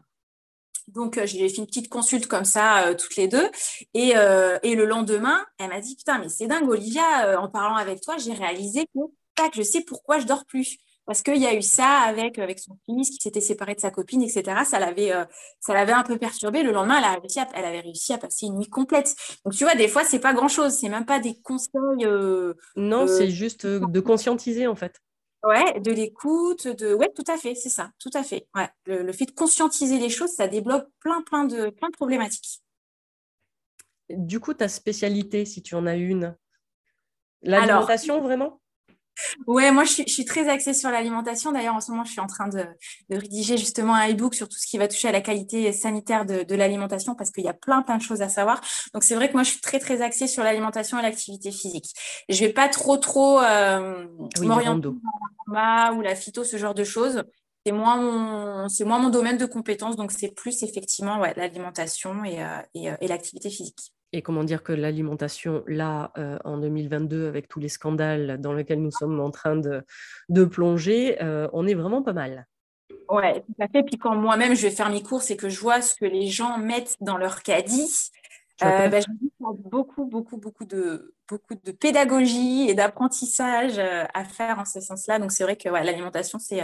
Donc, 0.89 1.19
euh, 1.19 1.27
je 1.27 1.37
lui 1.37 1.45
ai 1.45 1.49
fait 1.49 1.59
une 1.59 1.67
petite 1.67 1.89
consulte 1.89 2.27
comme 2.27 2.45
ça, 2.45 2.87
euh, 2.87 2.95
toutes 2.95 3.17
les 3.17 3.29
deux. 3.29 3.49
Et, 3.95 4.17
euh, 4.17 4.59
et, 4.63 4.75
le 4.75 4.87
lendemain, 4.87 5.45
elle 5.59 5.69
m'a 5.69 5.81
dit 5.81 5.97
Putain, 5.97 6.19
mais 6.19 6.29
c'est 6.29 6.47
dingue, 6.47 6.69
Olivia, 6.69 7.41
en 7.41 7.49
parlant 7.49 7.77
avec 7.77 8.01
toi, 8.01 8.17
j'ai 8.17 8.33
réalisé 8.33 8.87
que 8.95 9.01
tac, 9.35 9.53
je 9.55 9.63
sais 9.63 9.83
pourquoi 9.83 10.19
je 10.19 10.27
dors 10.27 10.45
plus. 10.47 10.79
Parce 11.07 11.23
qu'il 11.23 11.39
y 11.39 11.47
a 11.47 11.55
eu 11.55 11.63
ça 11.63 12.01
avec, 12.01 12.39
avec 12.39 12.59
son 12.59 12.77
fils 12.85 13.09
qui 13.09 13.17
s'était 13.23 13.41
séparé 13.41 13.75
de 13.75 13.81
sa 13.81 13.91
copine, 13.91 14.21
etc. 14.23 14.43
Ça 14.67 14.79
l'avait, 14.79 15.11
ça 15.59 15.73
l'avait 15.73 15.93
un 15.93 16.03
peu 16.03 16.19
perturbé. 16.19 16.63
Le 16.63 16.71
lendemain, 16.71 16.99
elle, 16.99 17.05
a 17.05 17.15
réussi 17.15 17.39
elle 17.55 17.65
avait 17.65 17.81
réussi 17.81 18.13
à 18.13 18.19
passer 18.19 18.45
une 18.45 18.59
nuit 18.59 18.69
complète. 18.69 19.15
Donc, 19.43 19.55
tu 19.55 19.65
vois, 19.65 19.75
des 19.75 19.89
fois, 19.89 20.05
c'est 20.05 20.19
pas 20.19 20.35
grand-chose. 20.35 20.75
C'est 20.75 20.91
même 20.91 21.07
pas 21.07 21.19
des 21.19 21.41
conseils. 21.41 22.07
non, 22.77 23.07
c'est 23.07 23.31
juste 23.31 23.65
de 23.65 24.01
conscientiser, 24.01 24.67
en 24.67 24.75
fait. 24.75 25.01
Ouais, 25.45 25.81
de 25.81 25.93
l'écoute, 25.93 26.67
de 26.67 26.93
ouais, 26.95 27.13
tout 27.15 27.25
à 27.29 27.37
fait, 27.37 27.55
c'est 27.55 27.69
ça, 27.69 27.93
tout 28.01 28.11
à 28.15 28.25
fait. 28.25 28.49
Ouais, 28.57 28.69
le, 28.87 29.13
fait 29.13 29.27
de 29.27 29.31
conscientiser 29.31 29.99
les 29.99 30.09
choses, 30.09 30.33
ça 30.33 30.49
débloque 30.49 30.89
plein, 30.99 31.23
plein 31.23 31.45
de, 31.45 31.71
plein 31.71 31.89
de 31.89 31.95
problématiques. 31.95 32.61
Du 34.11 34.41
coup, 34.41 34.55
ta 34.55 34.69
spécialité, 34.69 35.45
si 35.45 35.63
tu 35.63 35.75
en 35.77 35.87
as 35.87 35.95
une, 35.95 36.37
l'alimentation 37.43 38.21
vraiment? 38.21 38.61
Ouais, 39.47 39.71
moi 39.71 39.85
je 39.85 40.03
suis, 40.07 40.25
très 40.25 40.49
axée 40.49 40.75
sur 40.75 40.91
l'alimentation. 40.91 41.53
D'ailleurs, 41.53 41.75
en 41.75 41.81
ce 41.81 41.91
moment, 41.91 42.05
je 42.05 42.13
suis 42.13 42.21
en 42.21 42.27
train 42.27 42.49
de, 42.49 42.65
rédiger 43.11 43.57
justement 43.57 43.95
un 43.95 44.09
e-book 44.11 44.35
sur 44.35 44.49
tout 44.49 44.59
ce 44.59 44.67
qui 44.67 44.79
va 44.79 44.89
toucher 44.89 45.09
à 45.09 45.13
la 45.13 45.21
qualité 45.21 45.73
sanitaire 45.73 46.27
de, 46.27 46.55
l'alimentation 46.55 47.15
parce 47.15 47.31
qu'il 47.31 47.45
y 47.45 47.49
a 47.49 47.55
plein, 47.55 47.83
plein 47.83 47.97
de 47.97 48.03
choses 48.03 48.23
à 48.23 48.29
savoir. 48.29 48.61
Donc, 48.95 49.05
c'est 49.05 49.15
vrai 49.15 49.29
que 49.29 49.35
moi, 49.35 49.43
je 49.43 49.51
suis 49.51 49.61
très, 49.61 49.79
très 49.79 50.03
axée 50.03 50.27
sur 50.27 50.43
l'alimentation 50.43 50.99
et 50.99 51.03
l'activité 51.03 51.51
physique. 51.51 51.93
Je 52.29 52.41
vais 52.41 52.53
pas 52.53 52.69
trop, 52.69 52.97
trop 52.97 53.41
euh, 53.41 54.07
m'orienter 54.41 54.89
la 55.53 55.93
ou 55.95 56.03
la 56.03 56.15
phyto, 56.15 56.45
ce 56.45 56.57
genre 56.57 56.75
de 56.75 56.85
choses. 56.85 57.23
C'est 57.65 57.73
moins, 57.73 57.97
mon, 57.97 58.69
c'est 58.69 58.85
moins 58.85 58.99
mon 58.99 59.11
domaine 59.11 59.37
de 59.37 59.47
compétences. 59.47 59.97
Donc, 59.97 60.13
c'est 60.13 60.35
plus 60.35 60.63
effectivement 60.63 61.21
ouais, 61.21 61.35
l'alimentation 61.37 62.25
et, 62.25 62.43
euh, 62.43 62.61
et, 62.75 62.91
euh, 62.91 62.97
et 63.01 63.09
l'activité 63.09 63.51
physique 63.51 63.93
et 64.13 64.23
comment 64.23 64.45
dire 64.45 64.63
que 64.63 64.73
l'alimentation, 64.73 65.63
là, 65.67 66.13
euh, 66.19 66.39
en 66.45 66.59
2022, 66.59 67.27
avec 67.29 67.49
tous 67.49 67.61
les 67.61 67.69
scandales 67.69 68.41
dans 68.41 68.53
lesquels 68.53 68.81
nous 68.81 68.91
sommes 68.91 69.21
en 69.21 69.31
train 69.31 69.57
de, 69.57 70.45
plonger, 70.47 71.23
euh, 71.23 71.49
on 71.53 71.67
est 71.67 71.75
vraiment 71.75 72.03
pas 72.03 72.13
mal. 72.13 72.47
Ouais, 73.09 73.41
tout 73.41 73.55
à 73.63 73.69
fait. 73.69 73.83
Puis 73.83 73.97
quand 73.99 74.15
moi-même, 74.15 74.55
je 74.55 74.63
vais 74.63 74.71
faire 74.71 74.91
mes 74.91 75.03
courses 75.03 75.31
et 75.31 75.37
que 75.37 75.49
je 75.49 75.61
vois 75.61 75.81
ce 75.83 75.95
que 75.95 76.05
les 76.05 76.27
gens 76.27 76.59
mettent 76.59 76.97
dans 77.01 77.17
leur 77.17 77.43
caddie, 77.43 78.11
euh, 78.63 78.89
bah, 78.89 78.99
beaucoup, 79.41 80.05
beaucoup, 80.05 80.37
beaucoup 80.37 80.65
de, 80.65 81.15
beaucoup 81.29 81.55
de 81.55 81.73
pédagogie 81.73 82.69
et 82.69 82.75
d'apprentissage 82.75 83.79
à 83.79 84.25
faire 84.25 84.59
en 84.59 84.65
ce 84.65 84.81
sens-là. 84.81 85.19
Donc, 85.19 85.33
c'est 85.33 85.45
vrai 85.45 85.57
que 85.57 85.69
ouais, 85.69 85.85
l'alimentation, 85.85 86.39
c'est, 86.39 86.63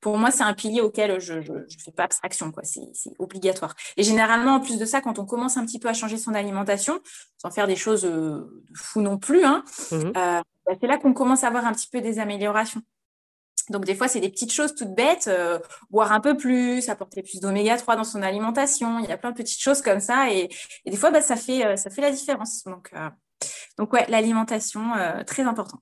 pour 0.00 0.16
moi, 0.16 0.30
c'est 0.30 0.44
un 0.44 0.54
pilier 0.54 0.80
auquel 0.80 1.20
je 1.20 1.34
ne 1.34 1.66
fais 1.84 1.90
pas 1.90 2.04
abstraction. 2.04 2.52
Quoi. 2.52 2.62
C'est, 2.64 3.12
obligatoire. 3.18 3.74
Et 3.96 4.02
généralement, 4.02 4.54
en 4.54 4.60
plus 4.60 4.78
de 4.78 4.84
ça, 4.84 5.00
quand 5.00 5.18
on 5.18 5.26
commence 5.26 5.56
un 5.56 5.66
petit 5.66 5.78
peu 5.78 5.88
à 5.88 5.94
changer 5.94 6.16
son 6.16 6.34
alimentation, 6.34 7.00
sans 7.36 7.50
faire 7.50 7.66
des 7.66 7.76
choses 7.76 8.04
euh, 8.04 8.64
fous 8.74 9.00
non 9.00 9.18
plus, 9.18 9.44
hein, 9.44 9.64
mmh 9.90 9.96
euh, 9.96 10.40
bah, 10.66 10.74
c'est 10.80 10.86
là 10.86 10.98
qu'on 10.98 11.14
commence 11.14 11.44
à 11.44 11.48
avoir 11.48 11.66
un 11.66 11.72
petit 11.72 11.88
peu 11.90 12.00
des 12.00 12.18
améliorations. 12.18 12.82
Donc, 13.70 13.84
des 13.84 13.94
fois, 13.94 14.08
c'est 14.08 14.20
des 14.20 14.30
petites 14.30 14.52
choses 14.52 14.74
toutes 14.74 14.94
bêtes, 14.94 15.28
euh, 15.28 15.58
boire 15.90 16.12
un 16.12 16.20
peu 16.20 16.36
plus, 16.36 16.88
apporter 16.88 17.22
plus 17.22 17.40
d'oméga 17.40 17.76
3 17.76 17.96
dans 17.96 18.04
son 18.04 18.22
alimentation. 18.22 18.98
Il 18.98 19.08
y 19.08 19.12
a 19.12 19.18
plein 19.18 19.30
de 19.30 19.36
petites 19.36 19.60
choses 19.60 19.82
comme 19.82 20.00
ça. 20.00 20.32
Et, 20.32 20.48
des 20.86 20.96
fois, 20.96 21.10
bah, 21.10 21.20
ça, 21.20 21.36
fait, 21.36 21.76
ça 21.76 21.90
fait 21.90 22.02
la 22.02 22.10
différence. 22.10 22.64
Donc, 22.64 22.92
donc 23.76 23.92
ouais, 23.92 24.06
l'alimentation, 24.08 24.92
très 25.26 25.42
important. 25.42 25.78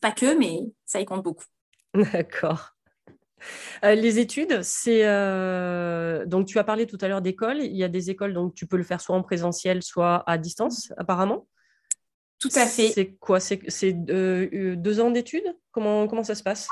Pas 0.00 0.12
que, 0.12 0.36
mais 0.38 0.60
ça 0.84 1.00
y 1.00 1.04
compte 1.04 1.22
beaucoup. 1.22 1.44
D'accord. 2.12 2.74
Euh, 3.84 3.94
les 3.94 4.18
études, 4.18 4.62
c'est 4.62 5.02
euh, 5.04 6.24
donc 6.26 6.46
tu 6.46 6.58
as 6.58 6.64
parlé 6.64 6.86
tout 6.86 6.98
à 7.00 7.08
l'heure 7.08 7.22
d'école. 7.22 7.58
Il 7.58 7.76
y 7.76 7.84
a 7.84 7.88
des 7.88 8.10
écoles 8.10 8.34
donc 8.34 8.54
tu 8.54 8.66
peux 8.66 8.76
le 8.76 8.82
faire 8.82 9.00
soit 9.00 9.16
en 9.16 9.22
présentiel, 9.22 9.82
soit 9.82 10.22
à 10.26 10.38
distance, 10.38 10.92
apparemment. 10.96 11.46
Tout 12.44 12.58
à 12.58 12.66
fait. 12.66 12.90
C'est 12.90 13.14
quoi? 13.14 13.40
C'est 13.40 13.62
euh, 14.10 14.76
deux 14.76 15.00
ans 15.00 15.10
d'études? 15.10 15.56
Comment, 15.72 16.06
comment 16.06 16.24
ça 16.24 16.34
se 16.34 16.42
passe? 16.42 16.68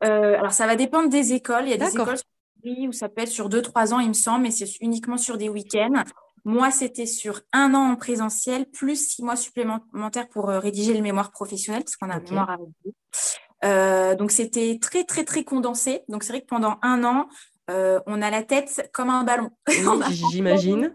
Alors, 0.00 0.52
ça 0.52 0.66
va 0.66 0.74
dépendre 0.74 1.08
des 1.08 1.32
écoles. 1.32 1.64
Il 1.66 1.70
y 1.70 1.74
a 1.74 1.76
des 1.76 1.94
écoles 1.94 2.16
où 2.64 2.92
ça 2.92 3.08
peut 3.08 3.22
être 3.22 3.28
sur 3.28 3.48
deux, 3.48 3.62
trois 3.62 3.94
ans, 3.94 4.00
il 4.00 4.08
me 4.08 4.14
semble, 4.14 4.42
mais 4.42 4.50
c'est 4.50 4.68
uniquement 4.80 5.16
sur 5.16 5.38
des 5.38 5.48
week-ends. 5.48 6.02
Moi, 6.44 6.70
c'était 6.72 7.06
sur 7.06 7.40
un 7.52 7.74
an 7.74 7.92
en 7.92 7.96
présentiel, 7.96 8.66
plus 8.66 8.96
six 8.96 9.22
mois 9.22 9.36
supplémentaires 9.36 10.28
pour 10.28 10.48
rédiger 10.48 10.94
le 10.94 11.02
mémoire 11.02 11.30
professionnel, 11.30 11.84
parce 11.84 11.96
qu'on 11.96 12.10
a 12.10 12.16
un 12.16 12.20
mémoire 12.20 12.50
avec 12.50 12.66
vous. 12.84 12.92
Euh, 13.64 14.16
donc 14.16 14.32
c'était 14.32 14.78
très 14.80 15.04
très 15.04 15.24
très 15.24 15.44
condensé. 15.44 16.02
Donc 16.08 16.24
c'est 16.24 16.32
vrai 16.32 16.40
que 16.40 16.46
pendant 16.46 16.78
un 16.82 17.04
an, 17.04 17.28
euh, 17.70 18.00
on 18.06 18.20
a 18.20 18.30
la 18.30 18.42
tête 18.42 18.90
comme 18.92 19.10
un 19.10 19.24
ballon. 19.24 19.50
J'imagine. 20.32 20.94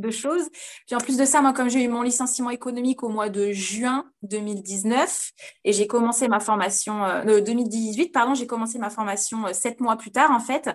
De 0.00 0.10
choses. 0.10 0.48
Puis 0.86 0.96
en 0.96 0.98
plus 0.98 1.16
de 1.16 1.24
ça, 1.24 1.42
moi, 1.42 1.52
comme 1.52 1.68
j'ai 1.68 1.82
eu 1.82 1.88
mon 1.88 2.02
licenciement 2.02 2.50
économique 2.50 3.02
au 3.02 3.08
mois 3.08 3.28
de 3.28 3.52
juin 3.52 4.10
2019 4.22 5.32
et 5.64 5.72
j'ai 5.72 5.86
commencé 5.86 6.26
ma 6.28 6.40
formation, 6.40 7.04
euh, 7.04 7.40
2018, 7.40 8.08
pardon, 8.08 8.34
j'ai 8.34 8.46
commencé 8.46 8.78
ma 8.78 8.90
formation 8.90 9.46
euh, 9.46 9.52
sept 9.52 9.80
mois 9.80 9.96
plus 9.96 10.10
tard 10.10 10.30
en 10.30 10.40
fait. 10.40 10.70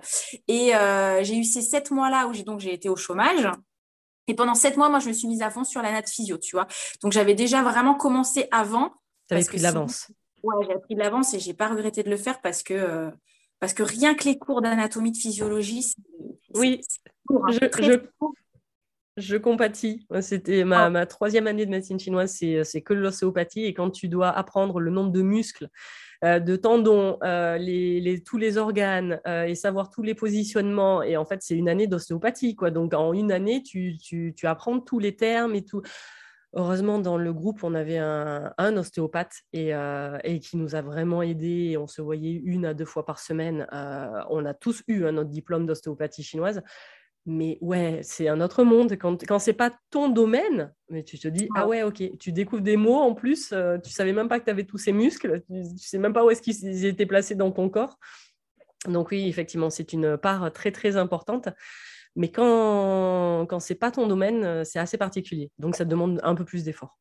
Et 0.47 0.71
j'ai 1.21 1.37
eu 1.37 1.43
ces 1.43 1.61
sept 1.61 1.91
mois-là 1.91 2.27
où 2.27 2.33
j'ai 2.33 2.43
donc 2.43 2.59
j'ai 2.59 2.73
été 2.73 2.89
au 2.89 2.95
chômage. 2.95 3.49
Et 4.27 4.35
pendant 4.35 4.55
sept 4.55 4.77
mois, 4.77 4.89
moi, 4.89 4.99
je 4.99 5.07
me 5.07 5.13
suis 5.13 5.27
mise 5.27 5.41
à 5.41 5.49
fond 5.49 5.63
sur 5.63 5.81
la 5.81 5.91
natte 5.91 6.09
physio, 6.09 6.37
tu 6.37 6.55
vois. 6.55 6.67
Donc 7.01 7.11
j'avais 7.11 7.35
déjà 7.35 7.63
vraiment 7.63 7.95
commencé 7.95 8.47
avant. 8.51 8.93
Tu 9.27 9.35
avais 9.35 9.45
pris 9.45 9.57
de 9.57 9.63
l'avance 9.63 10.07
j'ai 10.63 10.73
appris 10.73 10.95
de 10.95 10.99
l'avance 10.99 11.33
et 11.33 11.39
j'ai 11.39 11.53
pas 11.53 11.67
regretté 11.67 12.03
de 12.03 12.09
le 12.09 12.17
faire 12.17 12.41
parce 12.41 12.63
que, 12.63 12.73
euh, 12.73 13.11
parce 13.59 13.73
que 13.73 13.83
rien 13.83 14.15
que 14.15 14.25
les 14.25 14.37
cours 14.37 14.61
d'anatomie, 14.61 15.11
de 15.11 15.17
physiologie, 15.17 15.93
oui, 16.55 16.81
hein. 17.31 17.39
je, 17.49 17.83
je, 17.83 17.91
compatis. 19.37 20.07
C'était 20.21 20.63
ma, 20.63 20.85
ah. 20.85 20.89
ma, 20.89 21.05
troisième 21.05 21.47
année 21.47 21.65
de 21.65 21.71
médecine 21.71 21.99
chinoise, 21.99 22.31
c'est 22.33 22.81
que 22.81 22.93
l'ostéopathie. 22.93 23.65
Et 23.65 23.73
quand 23.73 23.89
tu 23.91 24.07
dois 24.07 24.29
apprendre 24.29 24.79
le 24.79 24.91
nombre 24.91 25.11
de 25.11 25.21
muscles, 25.21 25.69
euh, 26.23 26.39
de 26.39 26.55
tendons, 26.55 27.17
euh, 27.23 27.57
les, 27.57 27.99
les, 27.99 28.23
tous 28.23 28.37
les 28.37 28.57
organes 28.57 29.19
et 29.25 29.55
savoir 29.55 29.89
tous 29.89 30.01
les 30.01 30.15
positionnements, 30.15 31.03
et 31.03 31.17
en 31.17 31.25
fait, 31.25 31.41
c'est 31.41 31.55
une 31.55 31.69
année 31.69 31.87
d'ostéopathie. 31.87 32.55
quoi. 32.55 32.71
Donc, 32.71 32.93
en 32.93 33.13
une 33.13 33.31
année, 33.31 33.63
tu, 33.63 33.97
tu, 33.97 34.33
tu 34.35 34.47
apprends 34.47 34.79
tous 34.79 34.99
les 34.99 35.15
termes 35.15 35.55
et 35.55 35.63
tout. 35.63 35.81
Heureusement, 36.57 36.99
dans 36.99 37.17
le 37.17 37.33
groupe, 37.33 37.65
on 37.65 37.75
avait 37.75 37.97
un, 37.97 38.77
ostéopathe 38.77 39.41
euh, 39.57 40.17
et, 40.23 40.39
qui 40.39 40.55
nous 40.55 40.73
a 40.75 40.81
vraiment 40.81 41.21
aidés. 41.21 41.75
On 41.77 41.85
se 41.85 42.01
voyait 42.01 42.41
une 42.45 42.65
à 42.65 42.73
deux 42.73 42.85
fois 42.85 43.05
par 43.05 43.19
semaine. 43.19 43.67
Euh, 43.73 44.21
on 44.29 44.45
a 44.45 44.53
tous 44.53 44.81
eu 44.87 45.05
un 45.05 45.11
notre 45.11 45.29
diplôme 45.29 45.65
d'ostéopathie 45.65 46.23
chinoise. 46.23 46.63
Mais 47.27 47.57
ouais, 47.61 48.01
c'est 48.03 48.27
un 48.27 48.39
autre 48.39 48.63
monde. 48.63 48.97
Quand, 48.99 49.25
quand 49.25 49.39
c'est 49.39 49.53
pas 49.53 49.71
ton 49.89 50.09
domaine, 50.09 50.73
mais 50.89 51.03
tu 51.03 51.17
te 51.17 51.27
dis, 51.27 51.47
ah 51.55 51.67
ouais, 51.67 51.81
ok, 51.81 52.17
tu 52.19 52.31
découvres 52.31 52.61
des 52.61 52.77
mots 52.77 52.99
en 52.99 53.15
plus, 53.15 53.51
euh, 53.51 53.79
tu 53.79 53.91
savais 53.91 54.13
même 54.13 54.29
pas 54.29 54.39
que 54.39 54.45
tu 54.45 54.51
avais 54.51 54.65
tous 54.65 54.77
ces 54.77 54.93
muscles, 54.93 55.41
tu, 55.47 55.53
ne 55.53 55.77
sais 55.77 55.97
même 55.97 56.13
pas 56.13 56.23
où 56.23 56.29
est-ce 56.29 56.41
qu'ils 56.41 56.85
étaient 56.85 57.07
placés 57.07 57.33
dans 57.35 57.51
ton 57.51 57.69
corps. 57.69 57.97
Donc 58.87 59.09
oui, 59.09 59.27
effectivement, 59.27 59.71
c'est 59.71 59.93
une 59.93 60.17
part 60.17 60.53
très, 60.53 60.71
très 60.71 60.97
importante. 60.97 61.49
Mais 62.15 62.31
quand, 62.31 63.45
quand 63.47 63.59
ce 63.59 63.73
n'est 63.73 63.79
pas 63.79 63.91
ton 63.91 64.07
domaine, 64.07 64.43
euh, 64.43 64.63
c'est 64.63 64.79
assez 64.79 64.97
particulier. 64.97 65.51
Donc, 65.59 65.75
ça 65.75 65.85
demande 65.85 66.19
un 66.23 66.35
peu 66.35 66.45
plus 66.45 66.63
d'efforts. 66.63 66.97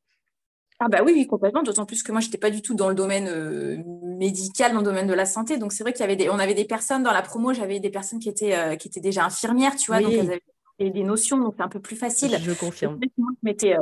Ah 0.85 0.88
bah 0.88 0.99
oui, 1.03 1.12
oui, 1.14 1.27
complètement. 1.27 1.62
D'autant 1.62 1.87
plus 1.87 2.03
que 2.03 2.12
moi, 2.12 2.20
je 2.20 2.27
n'étais 2.27 2.37
pas 2.37 2.51
du 2.51 2.61
tout 2.61 2.75
dans 2.75 2.90
le 2.90 2.94
domaine 2.94 3.27
euh, 3.27 3.79
médical, 4.18 4.73
dans 4.73 4.81
le 4.81 4.85
domaine 4.85 5.07
de 5.07 5.14
la 5.14 5.25
santé. 5.25 5.57
Donc, 5.57 5.73
c'est 5.73 5.83
vrai 5.83 5.94
qu'il 5.94 6.03
y 6.03 6.05
avait 6.05 6.16
des, 6.16 6.29
on 6.29 6.38
avait 6.38 6.53
des 6.53 6.66
personnes 6.66 7.03
dans 7.03 7.12
la 7.12 7.23
promo, 7.23 7.55
j'avais 7.55 7.81
des 7.81 7.88
personnes 7.88 8.18
qui 8.18 8.29
étaient, 8.29 8.55
euh, 8.55 8.77
qui 8.77 8.88
étaient 8.88 9.01
déjà 9.01 9.25
infirmières, 9.25 9.77
tu 9.77 9.90
vois, 9.90 10.01
donc 10.03 10.12
elles 10.12 10.31
avaient 10.81 10.90
des 10.90 11.05
notions, 11.05 11.38
donc 11.38 11.55
c'est 11.57 11.62
un 11.62 11.68
peu 11.68 11.81
plus 11.81 11.97
facile. 11.97 12.38
Je 12.42 12.53
confirme. 12.53 12.99
Je 13.03 13.23
m'étais, 13.42 13.77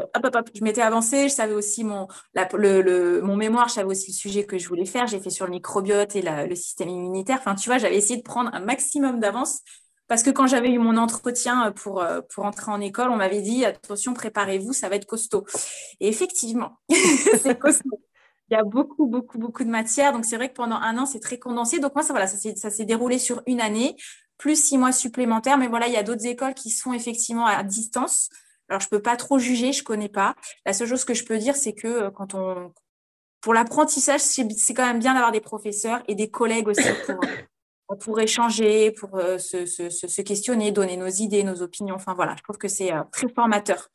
je 0.55 0.63
m'étais 0.63 0.83
avancée, 0.83 1.29
je 1.29 1.35
savais 1.35 1.55
aussi 1.55 1.83
mon, 1.83 2.07
le, 2.55 3.21
mon 3.23 3.35
mémoire, 3.35 3.67
je 3.67 3.75
savais 3.75 3.89
aussi 3.89 4.13
le 4.13 4.17
sujet 4.17 4.45
que 4.45 4.57
je 4.59 4.69
voulais 4.69 4.85
faire. 4.85 5.09
J'ai 5.09 5.19
fait 5.19 5.31
sur 5.31 5.47
le 5.47 5.51
microbiote 5.51 6.15
et 6.15 6.23
le 6.23 6.55
système 6.55 6.89
immunitaire. 6.89 7.39
Enfin, 7.41 7.57
tu 7.57 7.69
vois, 7.69 7.79
j'avais 7.79 7.97
essayé 7.97 8.19
de 8.19 8.23
prendre 8.23 8.51
un 8.53 8.61
maximum 8.61 9.19
d'avance 9.19 9.63
Parce 10.13 10.23
que 10.23 10.29
quand 10.29 10.47
j'avais 10.47 10.71
eu 10.71 10.79
mon 10.79 10.99
entretien 10.99 11.73
pour, 11.73 12.05
pour 12.29 12.45
entrer 12.45 12.71
en 12.71 12.83
école, 12.83 13.09
on 13.09 13.17
m'avait 13.17 13.41
dit 13.41 13.65
attention, 13.65 14.13
préparez-vous, 14.13 14.75
ça 14.75 14.91
va 14.91 14.97
être 14.97 15.07
costaud. 15.07 15.47
Et 16.01 16.09
effectivement, 16.09 16.77
c'est 17.43 17.59
costaud. 17.59 17.99
Il 18.51 18.55
y 18.55 18.57
a 18.59 18.63
beaucoup, 18.63 19.07
beaucoup, 19.07 19.39
beaucoup 19.39 19.65
de 19.65 19.71
matière. 19.71 20.13
Donc, 20.13 20.27
c'est 20.27 20.37
vrai 20.37 20.51
que 20.51 20.55
pendant 20.55 20.77
un 20.77 20.99
an, 20.99 21.07
c'est 21.07 21.19
très 21.19 21.39
condensé. 21.39 21.79
Donc, 21.79 21.95
moi, 21.95 22.05
ça, 22.05 22.13
voilà, 22.13 22.27
ça 22.27 22.37
s'est 22.71 22.85
déroulé 22.85 23.19
sur 23.19 23.41
une 23.47 23.63
année, 23.63 23.97
plus 24.37 24.63
six 24.63 24.77
mois 24.77 24.93
supplémentaires. 24.93 25.57
Mais 25.57 25.69
voilà, 25.69 25.87
il 25.87 25.95
y 25.95 25.97
a 25.97 26.03
d'autres 26.03 26.27
écoles 26.27 26.53
qui 26.53 26.69
sont 26.69 26.93
effectivement 26.93 27.47
à 27.47 27.63
distance. 27.63 28.29
Alors, 28.69 28.83
je 28.83 28.89
ne 28.89 28.91
peux 28.91 29.01
pas 29.01 29.17
trop 29.17 29.39
juger, 29.39 29.73
je 29.73 29.81
ne 29.81 29.87
connais 29.87 30.11
pas. 30.11 30.35
La 30.67 30.75
seule 30.75 30.89
chose 30.89 31.07
que 31.07 31.15
je 31.15 31.25
peux 31.25 31.39
dire, 31.39 31.57
c'est 31.57 31.73
que 31.73 31.89
euh, 31.89 32.11
quand 32.11 32.35
on, 32.35 32.71
pour 33.41 33.55
l'apprentissage, 33.55 34.21
c'est 34.21 34.75
quand 34.75 34.85
même 34.85 34.99
bien 34.99 35.15
d'avoir 35.15 35.33
des 35.33 35.41
professeurs 35.41 36.03
et 36.07 36.15
des 36.15 36.31
collègues 36.31 36.69
aussi 36.69 36.87
pour 37.97 38.21
échanger, 38.21 38.91
pour 38.93 39.17
euh, 39.17 39.39
se, 39.39 39.67
se, 39.67 39.89
se, 39.91 40.23
questionner, 40.23 40.73
donner 40.73 40.97
nos 40.97 41.09
idées, 41.09 41.45
nos 41.45 41.63
opinions. 41.63 41.95
Enfin, 41.95 42.15
voilà, 42.15 42.35
je 42.37 42.43
trouve 42.43 42.59
que 42.59 42.69
c'est 42.69 42.93
euh, 42.93 43.03
très 43.13 43.29
formateur. 43.29 43.89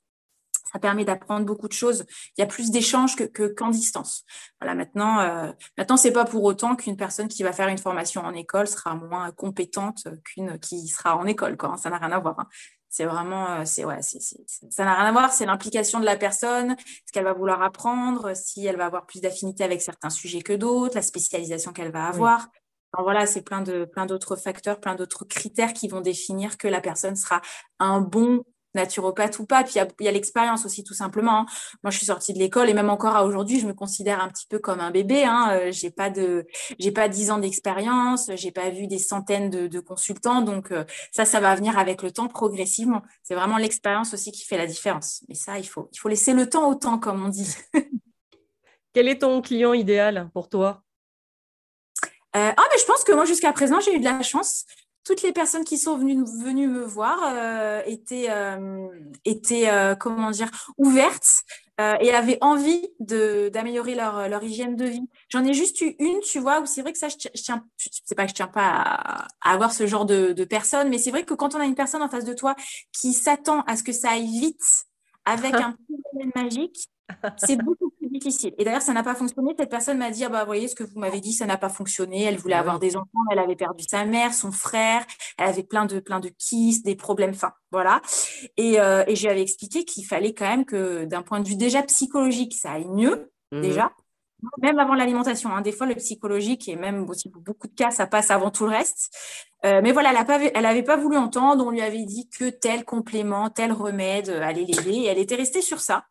Ça 0.71 0.79
permet 0.79 1.05
d'apprendre 1.05 1.45
beaucoup 1.45 1.67
de 1.67 1.73
choses. 1.73 2.05
Il 2.38 2.41
y 2.41 2.43
a 2.43 2.45
plus 2.45 2.71
d'échanges 2.71 3.15
que, 3.15 3.47
qu'en 3.47 3.69
distance. 3.69 4.25
Voilà, 4.60 4.75
maintenant, 4.75 5.19
euh, 5.19 5.51
maintenant, 5.77 5.97
c'est 5.97 6.12
pas 6.12 6.25
pour 6.25 6.43
autant 6.43 6.75
qu'une 6.75 6.97
personne 6.97 7.29
qui 7.29 7.43
va 7.43 7.53
faire 7.53 7.69
une 7.69 7.77
formation 7.77 8.21
en 8.21 8.33
école 8.33 8.67
sera 8.67 8.95
moins 8.95 9.31
compétente 9.31 10.07
qu'une 10.25 10.60
qui 10.60 10.88
sera 10.88 11.15
en 11.15 11.25
école. 11.25 11.55
Quoi. 11.55 11.69
Hein. 11.69 11.77
Ça 11.77 11.89
n'a 11.89 11.97
rien 11.97 12.12
à 12.12 12.19
voir. 12.19 12.39
Hein. 12.39 12.47
C'est 12.89 13.05
vraiment, 13.05 13.49
euh, 13.51 13.62
c'est 13.65 13.86
ouais, 13.86 14.01
c'est, 14.01 14.19
ça 14.19 14.83
n'a 14.83 14.95
rien 14.95 15.05
à 15.05 15.12
voir. 15.12 15.31
C'est 15.31 15.45
l'implication 15.45 15.99
de 15.99 16.05
la 16.05 16.17
personne, 16.17 16.75
ce 17.05 17.12
qu'elle 17.12 17.25
va 17.25 17.33
vouloir 17.33 17.62
apprendre, 17.62 18.36
si 18.36 18.65
elle 18.65 18.77
va 18.77 18.86
avoir 18.88 19.05
plus 19.05 19.21
d'affinité 19.21 19.63
avec 19.63 19.81
certains 19.81 20.10
sujets 20.10 20.41
que 20.41 20.53
d'autres, 20.53 20.95
la 20.95 21.01
spécialisation 21.01 21.73
qu'elle 21.73 21.91
va 21.91 22.07
avoir. 22.07 22.47
Voilà, 23.03 23.25
c'est 23.25 23.41
plein 23.41 23.62
de 23.62 23.86
plein 23.86 24.05
d'autres 24.05 24.36
facteurs, 24.36 24.79
plein 24.79 24.95
d'autres 24.95 25.25
critères 25.25 25.73
qui 25.73 25.88
vont 25.88 26.01
définir 26.01 26.57
que 26.57 26.67
la 26.67 26.81
personne 26.81 27.15
sera 27.15 27.41
un 27.79 28.01
bon 28.01 28.43
naturopathe 28.77 29.39
ou 29.39 29.45
pas. 29.45 29.63
Puis 29.63 29.73
il 29.75 30.05
y 30.05 30.07
a, 30.07 30.12
l'expérience 30.12 30.65
aussi, 30.65 30.83
tout 30.83 30.93
simplement. 30.93 31.41
Hein. 31.41 31.45
Moi, 31.83 31.91
je 31.91 31.97
suis 31.97 32.05
sortie 32.05 32.33
de 32.33 32.39
l'école 32.39 32.69
et 32.69 32.73
même 32.73 32.89
encore 32.89 33.15
à 33.15 33.25
aujourd'hui, 33.25 33.60
je 33.60 33.67
me 33.67 33.73
considère 33.73 34.21
un 34.21 34.29
petit 34.29 34.47
peu 34.47 34.60
comme 34.60 34.79
un 34.79 34.91
bébé. 34.91 35.25
Hein. 35.25 35.49
Euh, 35.51 35.71
j'ai 35.71 35.91
pas 35.91 37.10
dix 37.10 37.31
ans 37.31 37.39
d'expérience, 37.39 38.31
j'ai 38.36 38.51
pas 38.51 38.69
vu 38.69 38.88
des 38.88 38.99
centaines 38.99 39.49
de, 39.49 39.79
consultants. 39.79 40.41
Donc 40.41 40.71
euh, 40.71 40.86
ça, 41.12 41.25
ça 41.25 41.39
va 41.39 41.55
venir 41.55 41.77
avec 41.77 42.01
le 42.01 42.12
temps 42.12 42.27
progressivement. 42.27 43.01
C'est 43.23 43.36
vraiment 43.36 43.57
l'expérience 43.57 44.13
aussi 44.13 44.31
qui 44.31 44.45
fait 44.45 44.57
la 44.57 44.67
différence. 44.67 45.23
Mais 45.27 45.36
ça, 45.36 45.60
il 45.60 45.65
faut, 45.65 45.89
il 45.93 45.99
faut 45.99 46.10
laisser 46.10 46.33
le 46.33 46.49
temps 46.49 46.69
au 46.69 46.75
temps, 46.75 46.99
comme 46.99 47.25
on 47.25 47.29
dit. 47.29 47.55
Quel 48.93 49.07
est 49.07 49.19
ton 49.19 49.41
client 49.41 49.73
idéal 49.73 50.29
pour 50.33 50.49
toi? 50.49 50.83
Ah, 52.56 52.63
mais 52.71 52.80
je 52.80 52.86
pense 52.86 53.04
que 53.04 53.12
moi, 53.13 53.26
jusqu'à 53.26 53.54
présent, 53.54 53.80
j'ai 53.80 53.95
eu 53.95 54.00
de 54.00 54.06
la 54.06 54.21
chance 54.21 54.65
toutes 55.08 55.21
les 55.21 55.32
personnes 55.32 55.63
qui 55.63 55.78
sont 55.78 55.97
venues, 55.97 56.26
venues 56.43 56.67
me 56.67 56.84
voir 56.84 57.17
euh, 57.23 57.82
étaient, 57.86 58.30
euh, 58.30 58.89
étaient 59.23 59.69
euh, 59.69 59.95
comment 59.95 60.32
dire, 60.32 60.52
ouvertes 60.78 61.43
et 61.80 62.12
avaient 62.12 62.39
envie 62.41 62.88
d'améliorer 63.00 63.93
leur, 63.93 64.28
leur 64.28 64.43
hygiène 64.43 64.76
de 64.76 64.86
vie. 64.86 65.08
J'en 65.30 65.45
ai 65.45 65.54
juste 65.54 65.80
eu 65.82 65.95
une, 66.00 66.21
tu 66.21 66.39
vois, 66.39 66.60
où 66.60 66.65
c'est 66.65 66.82
vrai 66.82 66.91
que 66.91 66.97
ça, 66.97 67.08
je, 67.08 67.15
tiens, 67.36 67.63
c'est 67.78 68.15
pas 68.15 68.23
que 68.23 68.30
je 68.32 68.34
tiens 68.34 68.47
pas 68.47 68.67
à, 68.67 69.28
avoir 69.43 69.71
ce 69.71 69.86
genre 69.86 70.08
de, 70.08 70.34
de 70.34 70.43
personne, 70.43 70.89
mais 70.89 70.97
c'est 70.97 71.12
vrai 71.12 71.23
que 71.23 71.36
quand 71.36 71.54
on 71.54 71.60
a 71.60 71.65
une 71.65 71.76
personne 71.76 72.02
en 72.02 72.10
face 72.10 72.26
de 72.26 72.34
toi 72.34 72.56
qui 72.91 73.13
s'attend 73.13 73.62
à 73.67 73.78
ce 73.78 73.84
que 73.84 73.91
ça 73.91 74.10
aille 74.10 74.26
vite 74.26 74.63
avec 75.23 75.54
un 75.54 75.78
problème 75.88 76.32
magique, 76.34 76.89
c'est 77.38 77.58
beaucoup 77.58 77.89
plus 77.98 78.10
difficile. 78.10 78.54
Et 78.58 78.63
d'ailleurs, 78.63 78.82
ça 78.82 78.93
n'a 78.93 79.04
pas 79.04 79.15
fonctionné. 79.15 79.54
Cette 79.58 79.70
personne 79.70 79.98
m'a 79.98 80.12
dit, 80.12 80.24
ah 80.24 80.30
bah, 80.30 80.41
vous 80.41 80.48
voyez, 80.48 80.67
ce 80.67 80.76
que 80.76 80.84
vous 80.84 81.00
m'avez 81.00 81.20
dit, 81.20 81.34
ça 81.34 81.46
n'a 81.46 81.58
pas 81.58 81.70
fonctionné. 81.70 82.24
Elle 82.24 82.38
voulait 82.38 82.56
avoir 82.56 82.80
des 82.80 82.96
enfants, 82.96 83.24
elle 83.32 83.39
avait 83.39 83.56
perdu 83.56 83.84
sa 83.88 84.06
mère, 84.06 84.34
son 84.34 84.52
frère, 84.52 85.06
elle 85.38 85.48
avait 85.48 85.63
plein 85.63 85.86
de, 85.86 86.00
plein 86.00 86.20
de 86.20 86.30
kystes, 86.30 86.86
des 86.86 86.96
problèmes, 86.96 87.32
enfin, 87.32 87.52
voilà. 87.72 88.02
Et, 88.58 88.80
euh, 88.80 89.04
et 89.08 89.15
je 89.15 89.24
lui 89.24 89.30
avais 89.30 89.41
expliqué 89.41 89.86
qu'il 89.86 90.06
fallait 90.06 90.34
quand 90.34 90.48
même 90.48 90.65
que, 90.65 91.06
d'un 91.06 91.22
point 91.22 91.39
de 91.39 91.48
vue 91.48 91.56
déjà 91.56 91.84
psychologique, 91.84 92.54
ça 92.54 92.72
aille 92.72 92.88
mieux, 92.88 93.32
mmh 93.52 93.62
déjà. 93.62 93.91
Même 94.62 94.78
avant 94.78 94.93
l'alimentation, 94.93 95.50
hein. 95.50 95.62
des 95.62 95.72
fois 95.72 95.88
le 95.88 95.96
psychologique 95.96 96.70
et 96.70 96.76
même 96.76 97.10
aussi 97.10 97.30
pour 97.30 97.41
beaucoup 97.41 97.67
de 97.67 97.74
cas, 97.74 97.89
ça 97.89 98.06
passe 98.06 98.30
avant 98.30 98.52
tout 98.52 98.65
le 98.65 98.72
reste. 98.72 99.10
Euh, 99.65 99.82
mais 99.82 99.91
voilà, 99.91 100.13
elle 100.54 100.62
n'avait 100.62 100.84
pas 100.84 100.96
voulu 100.96 101.17
entendre. 101.17 101.65
On 101.65 101.72
lui 101.72 101.82
avait 101.82 102.06
dit 102.06 102.30
que 102.30 102.50
tel 102.50 102.86
complément, 102.86 103.50
tel 103.50 103.72
remède 103.72 104.30
allait 104.30 104.65
l'aider. 104.65 104.91
Et 104.91 105.06
elle 105.06 105.17
était 105.17 105.36
restée 105.36 105.63
sur 105.63 105.80
ça. 105.80 106.06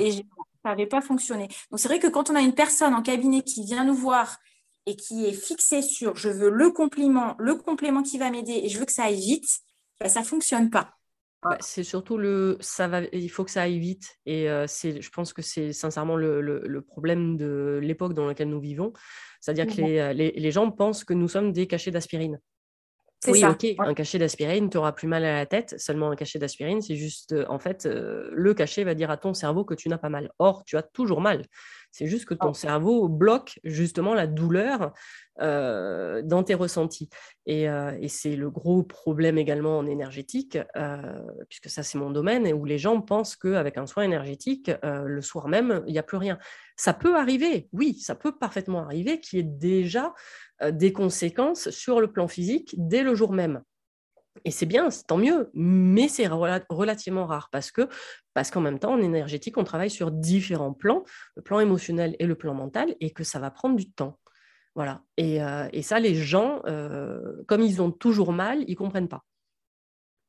Et 0.00 0.24
ça 0.66 0.70
n'avait 0.70 0.86
pas 0.86 1.00
fonctionné. 1.00 1.48
Donc 1.70 1.78
c'est 1.78 1.86
vrai 1.88 2.00
que 2.00 2.08
quand 2.08 2.28
on 2.28 2.34
a 2.34 2.40
une 2.40 2.54
personne 2.54 2.92
en 2.92 3.02
cabinet 3.02 3.42
qui 3.42 3.64
vient 3.64 3.84
nous 3.84 3.94
voir 3.94 4.38
et 4.86 4.96
qui 4.96 5.24
est 5.24 5.32
fixée 5.32 5.80
sur 5.80 6.16
je 6.16 6.28
veux 6.28 6.50
le 6.50 6.70
complément, 6.70 7.36
le 7.38 7.54
complément 7.54 8.02
qui 8.02 8.18
va 8.18 8.30
m'aider 8.30 8.60
et 8.64 8.68
je 8.68 8.78
veux 8.78 8.84
que 8.84 8.92
ça 8.92 9.04
aille 9.04 9.20
vite, 9.20 9.48
bah, 10.00 10.08
ça 10.08 10.20
ne 10.20 10.24
fonctionne 10.24 10.70
pas. 10.70 10.90
Bah, 11.44 11.56
c'est 11.60 11.84
surtout 11.84 12.16
le 12.16 12.56
ça 12.60 12.88
va 12.88 13.02
il 13.12 13.28
faut 13.28 13.44
que 13.44 13.52
ça 13.52 13.62
aille 13.62 13.78
vite 13.78 14.16
et 14.26 14.50
euh, 14.50 14.66
c'est 14.66 15.00
je 15.00 15.10
pense 15.10 15.32
que 15.32 15.42
c'est 15.42 15.72
sincèrement 15.72 16.16
le, 16.16 16.40
le, 16.40 16.80
problème 16.80 17.36
de 17.36 17.78
l'époque 17.80 18.14
dans 18.14 18.26
laquelle 18.26 18.48
nous 18.48 18.58
vivons 18.58 18.92
c'est-à-dire 19.40 19.66
que 19.66 19.80
les, 19.80 20.14
les, 20.14 20.32
les, 20.32 20.50
gens 20.50 20.70
pensent 20.72 21.04
que 21.04 21.12
nous 21.12 21.28
sommes 21.28 21.52
des 21.52 21.68
cachets 21.68 21.92
d'aspirine 21.92 22.40
oui, 23.28 23.44
ok, 23.44 23.66
un 23.78 23.94
cachet 23.94 24.18
d'aspirine, 24.18 24.70
tu 24.70 24.76
auras 24.76 24.92
plus 24.92 25.08
mal 25.08 25.24
à 25.24 25.34
la 25.34 25.46
tête. 25.46 25.74
Seulement 25.78 26.10
un 26.10 26.16
cachet 26.16 26.38
d'aspirine, 26.38 26.82
c'est 26.82 26.96
juste, 26.96 27.32
euh, 27.32 27.44
en 27.48 27.58
fait, 27.58 27.86
euh, 27.86 28.28
le 28.32 28.54
cachet 28.54 28.84
va 28.84 28.94
dire 28.94 29.10
à 29.10 29.16
ton 29.16 29.34
cerveau 29.34 29.64
que 29.64 29.74
tu 29.74 29.88
n'as 29.88 29.98
pas 29.98 30.08
mal. 30.08 30.30
Or, 30.38 30.64
tu 30.64 30.76
as 30.76 30.82
toujours 30.82 31.20
mal. 31.20 31.44
C'est 31.90 32.06
juste 32.06 32.26
que 32.26 32.34
ton 32.34 32.50
oh. 32.50 32.54
cerveau 32.54 33.08
bloque 33.08 33.58
justement 33.64 34.14
la 34.14 34.26
douleur 34.26 34.92
euh, 35.40 36.20
dans 36.22 36.42
tes 36.42 36.54
ressentis. 36.54 37.08
Et, 37.46 37.66
c'est 38.08 38.36
le 38.36 38.50
gros 38.50 38.82
problème 38.82 39.38
également 39.38 39.78
en 39.78 39.86
énergétique, 39.86 40.58
puisque 41.48 41.70
ça 41.70 41.82
c'est 41.82 41.96
mon 41.96 42.10
domaine, 42.10 42.46
et 42.46 42.52
où 42.52 42.64
les 42.64 42.78
gens 42.78 43.00
pensent 43.00 43.36
qu'avec 43.36 43.78
un 43.78 43.86
soin 43.86 44.02
énergétique, 44.02 44.70
le 44.82 45.20
soir 45.22 45.48
même, 45.48 45.82
il 45.86 45.92
n'y 45.92 45.98
a 45.98 46.02
plus 46.02 46.16
rien. 46.16 46.38
Ça 46.76 46.92
peut 46.92 47.16
arriver, 47.16 47.68
oui, 47.72 47.94
ça 47.94 48.14
peut 48.14 48.36
parfaitement 48.36 48.84
arriver 48.84 49.20
qu'il 49.20 49.38
y 49.38 49.40
ait 49.40 49.44
déjà 49.44 50.12
des 50.72 50.92
conséquences 50.92 51.70
sur 51.70 52.00
le 52.00 52.10
plan 52.10 52.28
physique 52.28 52.74
dès 52.78 53.02
le 53.02 53.14
jour 53.14 53.32
même. 53.32 53.62
Et 54.44 54.50
c'est 54.50 54.66
bien, 54.66 54.88
tant 55.06 55.16
mieux, 55.16 55.50
mais 55.54 56.08
c'est 56.08 56.26
relativement 56.26 57.26
rare 57.26 57.50
parce 57.50 57.70
qu'en 57.70 58.60
même 58.60 58.78
temps, 58.78 58.92
en 58.92 59.00
énergétique, 59.00 59.56
on 59.56 59.64
travaille 59.64 59.90
sur 59.90 60.10
différents 60.10 60.72
plans, 60.72 61.04
le 61.36 61.42
plan 61.42 61.60
émotionnel 61.60 62.16
et 62.18 62.26
le 62.26 62.34
plan 62.34 62.54
mental, 62.54 62.94
et 63.00 63.10
que 63.10 63.24
ça 63.24 63.38
va 63.38 63.50
prendre 63.50 63.76
du 63.76 63.90
temps. 63.90 64.18
Voilà. 64.74 65.02
Et, 65.16 65.42
euh, 65.42 65.68
ça, 65.82 65.98
les 66.00 66.14
gens, 66.14 66.60
euh, 66.66 67.42
comme 67.48 67.62
ils 67.62 67.80
ont 67.80 67.90
toujours 67.90 68.32
mal, 68.32 68.62
ils 68.68 68.76
comprennent 68.76 69.08
pas. 69.08 69.24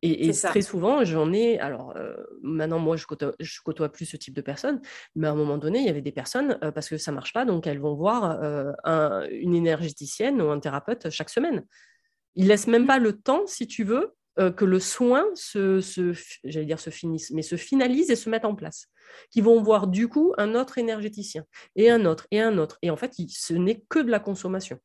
Et, 0.03 0.31
très 0.31 0.61
souvent, 0.61 1.03
j'en 1.03 1.33
ai. 1.33 1.59
Alors, 1.59 1.95
euh, 1.95 2.15
maintenant, 2.43 2.77
moi, 2.77 2.97
je 2.97 3.05
côtoie, 3.07 3.33
côtoie 3.63 3.89
plus 3.89 4.05
ce 4.05 4.17
type 4.17 4.35
de 4.35 4.41
personnes, 4.41 4.79
mais 5.15 5.27
à 5.27 5.31
un 5.31 5.35
moment 5.35 5.57
donné, 5.57 5.79
il 5.79 5.85
y 5.85 5.89
avait 5.89 6.01
des 6.01 6.11
personnes, 6.11 6.59
euh, 6.63 6.71
parce 6.71 6.87
que 6.87 6.97
ça 6.97 7.11
ne 7.11 7.15
marche 7.15 7.33
pas, 7.33 7.45
donc 7.45 7.65
elles 7.65 7.79
vont 7.79 7.95
voir 7.95 8.39
euh, 8.43 9.27
une 9.31 9.55
énergéticienne 9.55 10.41
ou 10.41 10.51
un 10.51 10.59
thérapeute 10.59 11.09
chaque 11.09 11.29
semaine. 11.29 11.65
Ils 12.35 12.43
ne 12.43 12.49
laissent 12.49 12.67
même 12.67 12.83
mmh. 12.83 12.87
pas 12.87 12.99
le 12.99 13.13
temps, 13.13 13.47
si 13.47 13.67
tu 13.67 13.83
veux, 13.83 14.13
que 14.55 14.65
le 14.65 14.79
soin 14.79 15.25
se, 15.33 15.81
j'allais 16.43 16.67
dire 16.67 16.79
se 16.79 16.91
finisse, 16.91 17.31
mais 17.31 17.41
se 17.41 17.55
finalise 17.55 18.11
et 18.11 18.15
se 18.15 18.29
mette 18.29 18.45
en 18.45 18.53
place. 18.53 18.85
Qui 19.31 19.41
vont 19.41 19.63
voir 19.63 19.87
du 19.87 20.09
coup 20.09 20.35
un 20.37 20.53
autre 20.53 20.77
énergéticien, 20.77 21.43
et 21.75 21.89
un 21.89 22.05
autre, 22.05 22.27
et 22.29 22.39
un 22.39 22.59
autre. 22.59 22.77
Et 22.83 22.91
en 22.91 22.97
fait, 22.97 23.13
ce 23.29 23.53
n'est 23.55 23.83
que 23.89 23.97
de 23.97 24.11
la 24.11 24.19
consommation. 24.19 24.77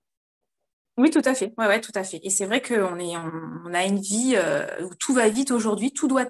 Oui, 0.98 1.10
tout 1.10 1.22
à 1.24 1.34
fait. 1.34 1.54
Ouais, 1.56 1.66
ouais, 1.66 1.80
tout 1.80 1.92
à 1.94 2.04
fait. 2.04 2.20
Et 2.22 2.28
c'est 2.28 2.44
vrai 2.44 2.60
qu'on 2.60 2.98
on, 3.00 3.74
a 3.74 3.84
une 3.84 3.98
vie 3.98 4.34
euh, 4.36 4.66
où 4.84 4.94
tout 4.94 5.14
va 5.14 5.28
vite 5.30 5.50
aujourd'hui, 5.50 5.92
tout 5.92 6.06
doit, 6.06 6.26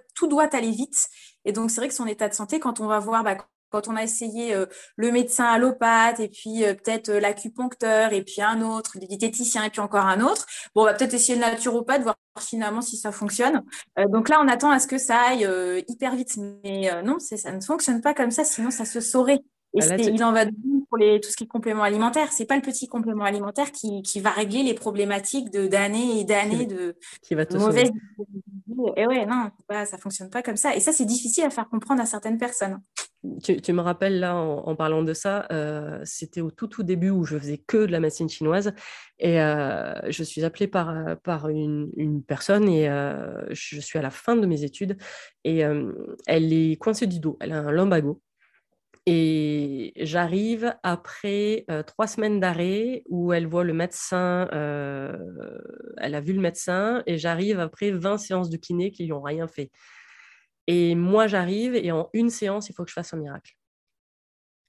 aller 0.52 0.70
vite. 0.70 1.08
Et 1.44 1.52
donc, 1.52 1.70
c'est 1.70 1.80
vrai 1.80 1.88
que 1.88 1.94
son 1.94 2.06
état 2.06 2.28
de 2.28 2.34
santé, 2.34 2.60
quand 2.60 2.78
on 2.78 2.86
va 2.86 3.00
voir, 3.00 3.24
bah, 3.24 3.36
quand 3.70 3.88
on 3.88 3.96
a 3.96 4.04
essayé 4.04 4.54
euh, 4.54 4.66
le 4.96 5.10
médecin 5.10 5.46
allopathe 5.46 6.20
et 6.20 6.28
puis 6.28 6.64
euh, 6.64 6.74
peut-être 6.74 7.10
l'acupuncteur 7.10 8.12
et 8.12 8.22
puis 8.22 8.40
un 8.40 8.62
autre, 8.62 8.98
le 9.00 9.12
et 9.12 9.70
puis 9.70 9.80
encore 9.80 10.06
un 10.06 10.20
autre, 10.20 10.46
bon, 10.74 10.82
on 10.82 10.84
va 10.84 10.94
peut-être 10.94 11.14
essayer 11.14 11.34
le 11.34 11.40
naturopathe, 11.40 12.02
voir 12.02 12.16
finalement 12.38 12.82
si 12.82 12.96
ça 12.96 13.10
fonctionne. 13.10 13.62
donc 14.10 14.28
là, 14.28 14.40
on 14.42 14.48
attend 14.48 14.70
à 14.70 14.78
ce 14.78 14.86
que 14.86 14.98
ça 14.98 15.18
aille 15.18 15.48
hyper 15.88 16.14
vite. 16.14 16.36
Mais 16.64 17.02
non, 17.02 17.18
ça 17.18 17.52
ne 17.52 17.60
fonctionne 17.60 18.00
pas 18.00 18.14
comme 18.14 18.30
ça, 18.30 18.44
sinon 18.44 18.70
ça 18.70 18.84
se 18.84 19.00
saurait. 19.00 19.42
Et 19.74 19.82
ah, 19.82 19.96
il 19.96 20.22
en 20.22 20.32
va 20.32 20.44
de 20.44 20.52
pour 20.92 20.98
les, 20.98 21.20
tout 21.20 21.30
ce 21.30 21.36
qui 21.38 21.44
est 21.44 21.46
complément 21.46 21.84
alimentaire. 21.84 22.30
C'est 22.32 22.44
pas 22.44 22.56
le 22.56 22.60
petit 22.60 22.86
complément 22.86 23.24
alimentaire 23.24 23.72
qui, 23.72 24.02
qui 24.02 24.20
va 24.20 24.28
régler 24.28 24.62
les 24.62 24.74
problématiques 24.74 25.50
de 25.50 25.66
d'années 25.66 26.20
et 26.20 26.24
d'années 26.24 26.66
de, 26.66 26.96
qui 27.22 27.34
va 27.34 27.46
te 27.46 27.56
mauvaises. 27.56 27.90
Et 28.96 29.06
ouais, 29.06 29.24
non, 29.24 29.50
pas, 29.66 29.86
ça 29.86 29.96
fonctionne 29.96 30.28
pas 30.28 30.42
comme 30.42 30.56
ça. 30.56 30.76
Et 30.76 30.80
ça, 30.80 30.92
c'est 30.92 31.06
difficile 31.06 31.44
à 31.44 31.50
faire 31.50 31.66
comprendre 31.70 32.02
à 32.02 32.04
certaines 32.04 32.36
personnes. 32.36 32.78
Tu, 33.42 33.58
tu 33.62 33.72
me 33.72 33.80
rappelles 33.80 34.20
là, 34.20 34.36
en, 34.36 34.76
parlant 34.76 35.02
de 35.02 35.14
ça, 35.14 35.46
euh, 35.50 36.00
c'était 36.04 36.42
au 36.42 36.50
tout 36.50 36.66
tout 36.66 36.82
début 36.82 37.08
où 37.08 37.24
je 37.24 37.38
faisais 37.38 37.58
que 37.58 37.86
de 37.86 37.92
la 37.92 38.00
médecine 38.00 38.28
chinoise 38.28 38.74
et 39.18 39.40
euh, 39.40 39.94
je 40.10 40.24
suis 40.24 40.44
appelée 40.44 40.66
par, 40.66 41.16
par 41.22 41.48
une, 41.48 41.90
une 41.96 42.22
personne 42.22 42.68
et 42.68 42.90
euh, 42.90 43.46
je 43.50 43.80
suis 43.80 43.98
à 43.98 44.02
la 44.02 44.10
fin 44.10 44.36
de 44.36 44.44
mes 44.44 44.64
études 44.64 44.98
et 45.44 45.60
elle 46.26 46.52
est 46.52 46.76
coincée 46.78 47.06
du 47.06 47.18
dos. 47.18 47.38
Elle 47.40 47.52
a 47.52 47.60
un 47.60 47.70
lumbago 47.70 48.20
Et 49.06 49.92
j'arrive 49.96 50.76
après 50.84 51.64
euh, 51.70 51.82
trois 51.82 52.06
semaines 52.06 52.38
d'arrêt 52.38 53.02
où 53.08 53.32
elle 53.32 53.48
voit 53.48 53.64
le 53.64 53.72
médecin, 53.72 54.48
euh, 54.52 55.16
elle 55.98 56.14
a 56.14 56.20
vu 56.20 56.32
le 56.32 56.40
médecin, 56.40 57.02
et 57.06 57.18
j'arrive 57.18 57.58
après 57.58 57.90
20 57.90 58.18
séances 58.18 58.48
de 58.48 58.56
kiné 58.56 58.92
qui 58.92 59.04
lui 59.04 59.12
ont 59.12 59.22
rien 59.22 59.48
fait. 59.48 59.70
Et 60.68 60.94
moi, 60.94 61.26
j'arrive 61.26 61.74
et 61.74 61.90
en 61.90 62.08
une 62.12 62.30
séance, 62.30 62.68
il 62.68 62.74
faut 62.74 62.84
que 62.84 62.90
je 62.90 62.94
fasse 62.94 63.12
un 63.12 63.16
miracle. 63.18 63.54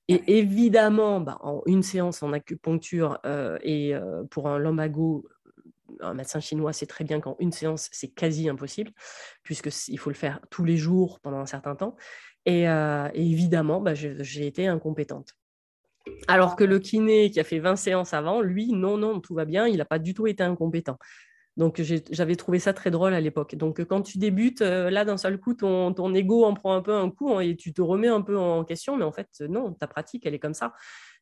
Et 0.08 0.40
évidemment, 0.40 1.22
bah, 1.22 1.38
en 1.42 1.62
une 1.66 1.84
séance 1.84 2.24
en 2.24 2.34
acupuncture 2.34 3.20
euh, 3.26 3.58
et 3.62 3.94
pour 4.32 4.50
un 4.50 4.58
lumbago, 4.58 5.28
un 6.02 6.14
médecin 6.16 6.40
chinois 6.40 6.74
sait 6.74 6.88
très 6.88 7.04
bien 7.04 7.20
qu'en 7.20 7.36
une 7.40 7.52
séance, 7.52 7.88
c'est 7.92 8.10
quasi 8.10 8.50
impossible, 8.50 8.92
puisqu'il 9.44 10.00
faut 10.00 10.10
le 10.10 10.16
faire 10.16 10.40
tous 10.50 10.66
les 10.66 10.78
jours 10.78 11.20
pendant 11.22 11.40
un 11.40 11.46
certain 11.46 11.76
temps. 11.76 11.96
Et, 12.46 12.66
évidemment, 13.14 13.80
bah, 13.80 13.94
j'ai 13.94 14.46
été 14.46 14.68
incompétente. 14.68 15.36
Alors 16.28 16.56
que 16.56 16.64
le 16.64 16.80
kiné 16.80 17.32
qui 17.32 17.40
a 17.40 17.44
fait 17.44 17.60
20 17.60 17.76
séances 17.78 18.14
avant, 18.14 18.42
lui, 18.42 18.74
non, 18.74 18.98
non, 18.98 19.22
tout 19.22 19.34
va 19.34 19.46
bien, 19.46 19.68
il 19.68 19.78
n'a 19.78 19.86
pas 19.86 20.00
du 20.00 20.14
tout 20.14 20.28
été 20.28 20.44
incompétent. 20.44 20.98
Donc 21.56 21.82
j'avais 22.12 22.36
trouvé 22.36 22.58
ça 22.60 22.74
très 22.74 22.90
drôle 22.90 23.14
à 23.14 23.22
l'époque. 23.22 23.56
Donc 23.56 23.84
quand 23.86 24.02
tu 24.02 24.18
débutes, 24.18 24.62
là 24.62 25.06
d'un 25.06 25.18
seul 25.18 25.40
coup, 25.40 25.54
ton, 25.54 26.14
ego 26.16 26.46
en 26.46 26.54
prend 26.54 26.74
un 26.74 26.82
peu 26.82 26.94
un 26.94 27.10
coup 27.12 27.32
hein, 27.34 27.42
et 27.42 27.56
tu 27.56 27.74
te 27.74 27.82
remets 27.82 28.08
un 28.08 28.22
peu 28.22 28.38
en 28.38 28.64
question, 28.64 28.98
mais 28.98 29.06
en 29.06 29.12
fait, 29.12 29.30
non, 29.42 29.74
ta 29.74 29.88
pratique, 29.88 30.26
elle 30.26 30.34
est 30.34 30.40
comme 30.40 30.56
ça. 30.56 30.74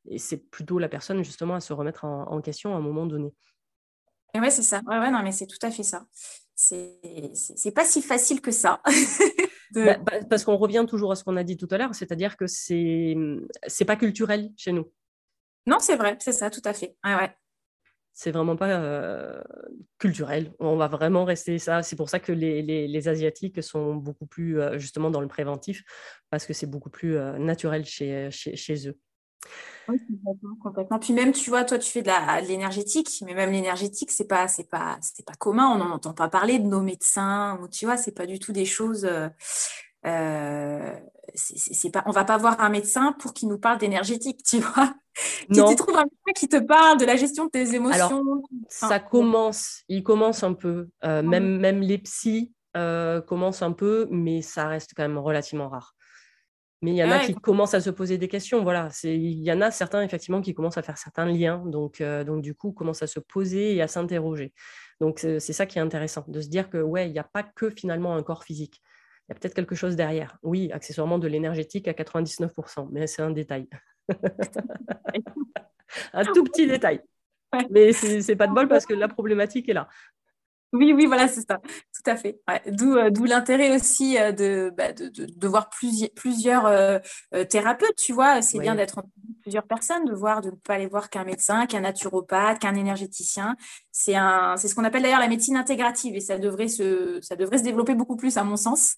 Et 0.09 0.17
c'est 0.17 0.49
plutôt 0.49 0.79
la 0.79 0.89
personne 0.89 1.23
justement 1.23 1.55
à 1.55 1.59
se 1.59 1.73
remettre 1.73 2.05
en, 2.05 2.41
question 2.41 2.73
à 2.73 2.77
un 2.77 2.81
moment 2.81 3.05
donné. 3.05 3.33
Ouais, 4.33 4.49
c'est 4.49 4.63
ça. 4.63 4.81
Ouais, 4.87 4.97
ouais, 4.97 5.11
non, 5.11 5.21
mais 5.21 5.33
c'est 5.33 5.47
tout 5.47 5.59
à 5.61 5.69
fait 5.69 5.83
ça. 5.83 6.05
C'est 6.55 7.73
pas 7.75 7.85
si 7.85 8.01
facile 8.01 8.41
que 8.41 8.51
ça. 8.51 8.81
Bah, 9.73 9.97
bah, 9.97 10.13
parce 10.29 10.43
qu'on 10.43 10.57
revient 10.57 10.85
toujours 10.87 11.11
à 11.11 11.15
ce 11.15 11.23
qu'on 11.23 11.37
a 11.37 11.43
dit 11.43 11.57
tout 11.57 11.67
à 11.71 11.77
l'heure, 11.77 11.95
c'est-à-dire 11.95 12.37
que 12.37 12.47
c'est 12.47 13.15
c'est 13.67 13.85
pas 13.85 13.95
culturel 13.95 14.51
chez 14.57 14.71
nous. 14.71 14.91
Non, 15.65 15.77
c'est 15.79 15.95
vrai, 15.95 16.17
c'est 16.19 16.31
ça, 16.31 16.49
tout 16.49 16.61
à 16.65 16.73
fait. 16.73 16.95
Ouais, 17.03 17.15
ouais. 17.15 17.31
C'est 18.13 18.31
vraiment 18.31 18.57
pas 18.57 18.69
euh, 18.69 19.41
culturel. 19.97 20.53
On 20.59 20.75
va 20.75 20.87
vraiment 20.87 21.23
rester 21.23 21.57
ça. 21.59 21.81
C'est 21.81 21.95
pour 21.95 22.09
ça 22.09 22.19
que 22.19 22.31
les, 22.33 22.61
les, 22.61 23.07
Asiatiques 23.07 23.63
sont 23.63 23.95
beaucoup 23.95 24.25
plus 24.25 24.59
euh, 24.59 24.77
justement 24.77 25.09
dans 25.09 25.21
le 25.21 25.27
préventif, 25.27 25.83
parce 26.29 26.45
que 26.45 26.53
c'est 26.53 26.67
beaucoup 26.67 26.89
plus 26.89 27.15
euh, 27.15 27.37
naturel 27.37 27.85
chez, 27.85 28.29
chez, 28.29 28.55
chez 28.55 28.89
eux. 28.89 28.97
Oui, 29.87 29.97
complètement, 30.07 30.55
complètement. 30.61 30.99
Puis 30.99 31.13
même, 31.13 31.31
tu 31.31 31.49
vois, 31.49 31.63
toi, 31.63 31.77
tu 31.77 31.91
fais 31.91 32.01
de 32.01 32.47
l'énergétique, 32.47 33.23
mais 33.25 33.33
même 33.33 33.51
l'énergétique, 33.51 34.11
c'est 34.11 34.27
pas, 34.27 34.47
c'est 34.47 34.69
pas, 34.69 34.97
c'est 35.01 35.25
pas 35.25 35.33
commun. 35.33 35.67
On 35.67 35.77
n'en 35.77 35.91
entend 35.91 36.13
pas 36.13 36.29
parler 36.29 36.59
de 36.59 36.67
nos 36.67 36.81
médecins, 36.81 37.59
ou 37.61 37.67
tu 37.67 37.85
vois, 37.85 37.97
c'est 37.97 38.13
pas 38.13 38.25
du 38.25 38.39
tout 38.39 38.51
des 38.51 38.65
choses. 38.65 39.05
Euh, 39.05 39.29
euh 40.05 40.93
c'est 41.33 41.91
pas, 41.91 42.03
on 42.07 42.11
va 42.11 42.25
pas 42.25 42.37
voir 42.37 42.59
un 42.59 42.69
médecin 42.69 43.13
pour 43.13 43.33
qu'il 43.33 43.47
nous 43.47 43.57
parle 43.57 43.77
d'énergétique, 43.77 44.43
tu 44.45 44.59
vois. 44.59 44.93
Non. 45.49 45.69
Tu, 45.69 45.75
trouves 45.75 45.95
un 45.95 46.03
médecin 46.03 46.33
qui 46.35 46.47
te 46.47 46.57
parle 46.57 46.97
de 46.97 47.05
la 47.05 47.15
gestion 47.15 47.45
de 47.45 47.51
tes 47.51 47.73
émotions? 47.75 48.23
ça 48.67 48.99
commence, 48.99 49.83
il 49.87 50.03
commence 50.03 50.43
un 50.43 50.53
peu. 50.53 50.89
Euh, 51.03 51.21
même, 51.21 51.59
même 51.59 51.81
les 51.81 51.97
psys 51.97 52.53
euh, 52.77 53.21
commencent 53.21 53.61
un 53.61 53.73
peu, 53.73 54.07
mais 54.09 54.41
ça 54.41 54.67
reste 54.67 54.91
quand 54.95 55.03
même 55.03 55.17
relativement 55.17 55.69
rare. 55.69 55.95
Mais 56.81 56.91
il 56.91 56.97
y 56.97 57.03
en 57.03 57.11
a 57.11 57.19
qui 57.19 57.35
commencent 57.35 57.75
à 57.75 57.81
se 57.81 57.91
poser 57.91 58.17
des 58.17 58.27
questions. 58.27 58.63
Voilà, 58.63 58.89
il 59.03 59.43
y 59.43 59.51
en 59.51 59.61
a 59.61 59.69
certains 59.69 60.01
effectivement 60.01 60.41
qui 60.41 60.55
commencent 60.55 60.79
à 60.79 60.81
faire 60.81 60.97
certains 60.97 61.27
liens, 61.27 61.63
donc, 61.67 62.01
euh, 62.01 62.23
donc 62.23 62.41
du 62.41 62.55
coup 62.55 62.71
commencent 62.71 63.03
à 63.03 63.07
se 63.07 63.19
poser 63.19 63.75
et 63.75 63.81
à 63.83 63.87
s'interroger. 63.87 64.53
Donc 64.99 65.19
c'est 65.19 65.53
ça 65.53 65.67
qui 65.67 65.77
est 65.77 65.81
intéressant, 65.81 66.25
de 66.27 66.41
se 66.41 66.47
dire 66.47 66.69
que 66.69 66.79
ouais, 66.79 67.07
il 67.07 67.13
n'y 67.13 67.19
a 67.19 67.23
pas 67.23 67.43
que 67.43 67.69
finalement 67.69 68.15
un 68.15 68.23
corps 68.23 68.43
physique. 68.43 68.81
Il 69.27 69.33
y 69.33 69.35
a 69.35 69.39
peut-être 69.39 69.53
quelque 69.53 69.75
chose 69.75 69.95
derrière. 69.95 70.37
Oui, 70.41 70.71
accessoirement 70.71 71.19
de 71.19 71.27
l'énergétique 71.27 71.87
à 71.87 71.93
99%, 71.93 72.89
mais 72.91 73.05
c'est 73.05 73.21
un 73.21 73.31
détail. 73.31 73.69
un 76.13 76.25
tout 76.25 76.43
petit 76.43 76.67
détail. 76.67 77.01
Mais 77.69 77.93
c'est 77.93 78.35
pas 78.35 78.47
de 78.47 78.53
bol 78.53 78.67
parce 78.67 78.85
que 78.85 78.93
la 78.93 79.07
problématique 79.07 79.69
est 79.69 79.73
là. 79.73 79.87
Oui, 80.73 80.93
oui, 80.93 81.05
voilà, 81.05 81.27
c'est 81.27 81.41
ça, 81.41 81.59
tout 81.59 82.09
à 82.09 82.15
fait. 82.15 82.39
Euh, 82.49 83.09
d'où 83.09 83.25
l'intérêt 83.25 83.75
aussi 83.75 84.17
euh, 84.17 84.71
bah, 84.71 84.93
de, 84.93 85.09
de, 85.09 85.47
voir 85.47 85.69
plusieurs 85.69 86.65
euh, 86.65 86.99
thérapeutes, 87.49 87.97
tu 87.97 88.13
vois. 88.13 88.41
C'est 88.41 88.59
bien 88.59 88.75
d'être 88.75 88.99
en 88.99 89.03
plusieurs 89.41 89.67
personnes, 89.67 90.05
de 90.05 90.13
voir, 90.13 90.41
de 90.41 90.49
ne 90.49 90.55
pas 90.55 90.75
aller 90.75 90.87
voir 90.87 91.09
qu'un 91.09 91.25
médecin, 91.25 91.65
qu'un 91.65 91.81
naturopathe, 91.81 92.59
qu'un 92.59 92.75
énergéticien. 92.75 93.55
C'est 93.91 94.13
ce 94.13 94.75
qu'on 94.75 94.85
appelle 94.85 95.03
d'ailleurs 95.03 95.19
la 95.19 95.27
médecine 95.27 95.57
intégrative 95.57 96.15
et 96.15 96.21
ça 96.21 96.37
devrait, 96.37 96.69
se, 96.69 97.19
ça 97.21 97.35
devrait 97.35 97.57
se 97.57 97.63
développer 97.63 97.95
beaucoup 97.95 98.15
plus, 98.15 98.37
à 98.37 98.43
mon 98.43 98.55
sens. 98.55 98.95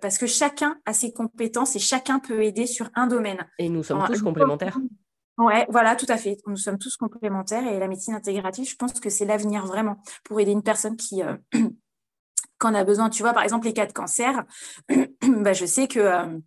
parce 0.00 0.18
que 0.18 0.26
chacun 0.26 0.78
a 0.86 0.92
ses 0.92 1.12
compétences 1.12 1.76
et 1.76 1.78
chacun 1.78 2.18
peut 2.18 2.42
aider 2.42 2.66
sur 2.66 2.90
un 2.94 3.06
domaine. 3.06 3.46
Et 3.58 3.68
nous 3.68 3.84
sommes 3.84 4.04
tous 4.06 4.22
complémentaires. 4.22 4.78
Ouais, 5.38 5.66
voilà, 5.68 5.96
tout 5.96 6.06
à 6.08 6.16
fait. 6.16 6.38
Nous 6.46 6.56
sommes 6.56 6.78
tous 6.78 6.96
complémentaires 6.96 7.66
et 7.66 7.78
la 7.78 7.88
médecine 7.88 8.14
intégrative, 8.14 8.68
je 8.68 8.76
pense 8.76 8.98
que 8.98 9.10
c'est 9.10 9.26
l'avenir 9.26 9.66
vraiment 9.66 10.00
pour 10.24 10.40
aider 10.40 10.52
une 10.52 10.62
personne 10.62 10.96
qui, 10.96 11.22
euh, 11.22 11.36
quand 12.58 12.72
on 12.72 12.74
a 12.74 12.84
besoin, 12.84 13.10
tu 13.10 13.22
vois, 13.22 13.34
par 13.34 13.42
exemple, 13.42 13.66
les 13.66 13.74
cas 13.74 13.86
de 13.86 13.92
cancer, 13.92 14.44
bah, 15.22 15.52
je 15.52 15.66
sais 15.66 15.88
que 15.88 16.00
euh, 16.00 16.38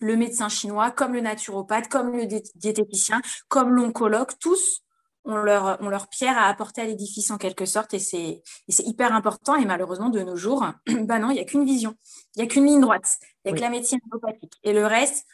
le 0.00 0.16
médecin 0.16 0.48
chinois, 0.50 0.90
comme 0.90 1.14
le 1.14 1.20
naturopathe, 1.22 1.88
comme 1.88 2.12
le 2.12 2.26
diététicien, 2.26 3.22
comme 3.48 3.70
l'oncologue, 3.70 4.30
tous 4.40 4.82
ont 5.24 5.36
leur, 5.36 5.80
ont 5.82 5.88
leur 5.88 6.08
pierre 6.08 6.38
à 6.38 6.48
apporter 6.48 6.82
à 6.82 6.84
l'édifice 6.84 7.30
en 7.30 7.38
quelque 7.38 7.66
sorte 7.66 7.92
et 7.94 7.98
c'est 7.98 8.42
hyper 8.68 9.12
important. 9.14 9.56
Et 9.56 9.64
malheureusement, 9.64 10.10
de 10.10 10.20
nos 10.20 10.36
jours, 10.36 10.66
bah 11.04 11.18
non, 11.18 11.30
il 11.30 11.34
n'y 11.34 11.40
a 11.40 11.44
qu'une 11.44 11.64
vision, 11.64 11.94
il 12.36 12.42
n'y 12.42 12.44
a 12.44 12.46
qu'une 12.46 12.66
ligne 12.66 12.80
droite, 12.80 13.16
il 13.44 13.52
n'y 13.52 13.54
a 13.54 13.56
que 13.56 13.62
la 13.62 13.70
médecine 13.70 14.00
allopathique. 14.10 14.54
Et 14.62 14.72
le 14.72 14.86
reste, 14.86 15.26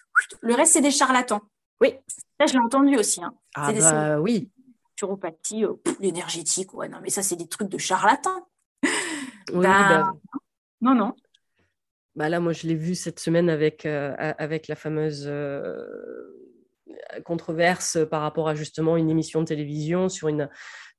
le 0.42 0.54
reste, 0.54 0.72
c'est 0.72 0.80
des 0.80 0.90
charlatans. 0.90 1.40
Oui. 1.80 1.94
Ça, 2.40 2.47
je 2.47 2.53
l'ai 2.55 2.59
entendu 2.59 2.97
aussi. 2.97 3.23
Hein. 3.23 3.35
Ah 3.55 3.73
bah, 3.73 4.20
oui. 4.20 4.51
Naturopathie, 4.90 5.64
euh, 5.64 5.75
l'énergétique, 6.01 6.75
ouais, 6.75 6.88
non, 6.88 6.99
mais 7.03 7.11
ça, 7.11 7.23
c'est 7.23 7.37
des 7.37 7.49
trucs 7.49 7.68
de 7.68 7.79
charlatans. 7.79 8.47
Oui, 9.53 9.62
bah, 9.62 9.88
bah, 9.88 10.12
non, 10.81 10.94
non. 10.94 11.14
Bah 12.14 12.29
là, 12.29 12.40
moi, 12.40 12.53
je 12.53 12.66
l'ai 12.66 12.75
vu 12.75 12.94
cette 12.94 13.18
semaine 13.18 13.51
avec, 13.51 13.87
euh, 13.87 14.14
avec 14.38 14.68
la 14.68 14.77
fameuse 14.77 15.25
euh, 15.27 15.85
controverse 17.25 17.99
par 18.09 18.23
rapport 18.23 18.49
à 18.49 18.55
justement 18.55 18.97
une 18.97 19.11
émission 19.11 19.40
de 19.40 19.47
télévision 19.47 20.09
sur 20.09 20.29
une, 20.29 20.49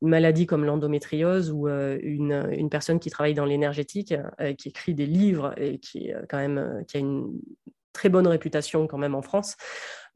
maladie 0.01 0.45
comme 0.45 0.65
l'endométriose 0.65 1.51
ou 1.51 1.67
une, 1.67 2.47
une, 2.51 2.69
personne 2.69 2.99
qui 2.99 3.09
travaille 3.09 3.33
dans 3.33 3.45
l'énergétique, 3.45 4.13
qui 4.57 4.69
écrit 4.69 4.93
des 4.93 5.05
livres 5.05 5.53
et 5.57 5.79
qui, 5.79 6.11
quand 6.29 6.37
même, 6.37 6.83
qui 6.87 6.97
a 6.97 6.99
une 6.99 7.31
très 7.93 8.09
bonne 8.09 8.27
réputation 8.27 8.85
quand 8.85 8.97
même 8.97 9.15
en 9.15 9.21
France, 9.21 9.55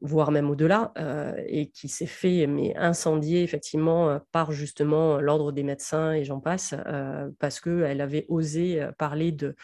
voire 0.00 0.30
même 0.30 0.50
au-delà, 0.50 0.92
euh, 0.98 1.34
et 1.46 1.70
qui 1.70 1.88
s'est 1.88 2.06
fait 2.06 2.46
mais 2.46 2.74
incendier 2.76 3.42
effectivement 3.42 4.10
euh, 4.10 4.18
par 4.32 4.52
justement 4.52 5.20
l'ordre 5.20 5.52
des 5.52 5.62
médecins 5.62 6.12
et 6.12 6.24
j'en 6.24 6.40
passe, 6.40 6.74
euh, 6.86 7.28
parce 7.38 7.60
qu'elle 7.60 8.00
avait 8.00 8.26
osé 8.28 8.86
parler 8.98 9.32
de, 9.32 9.54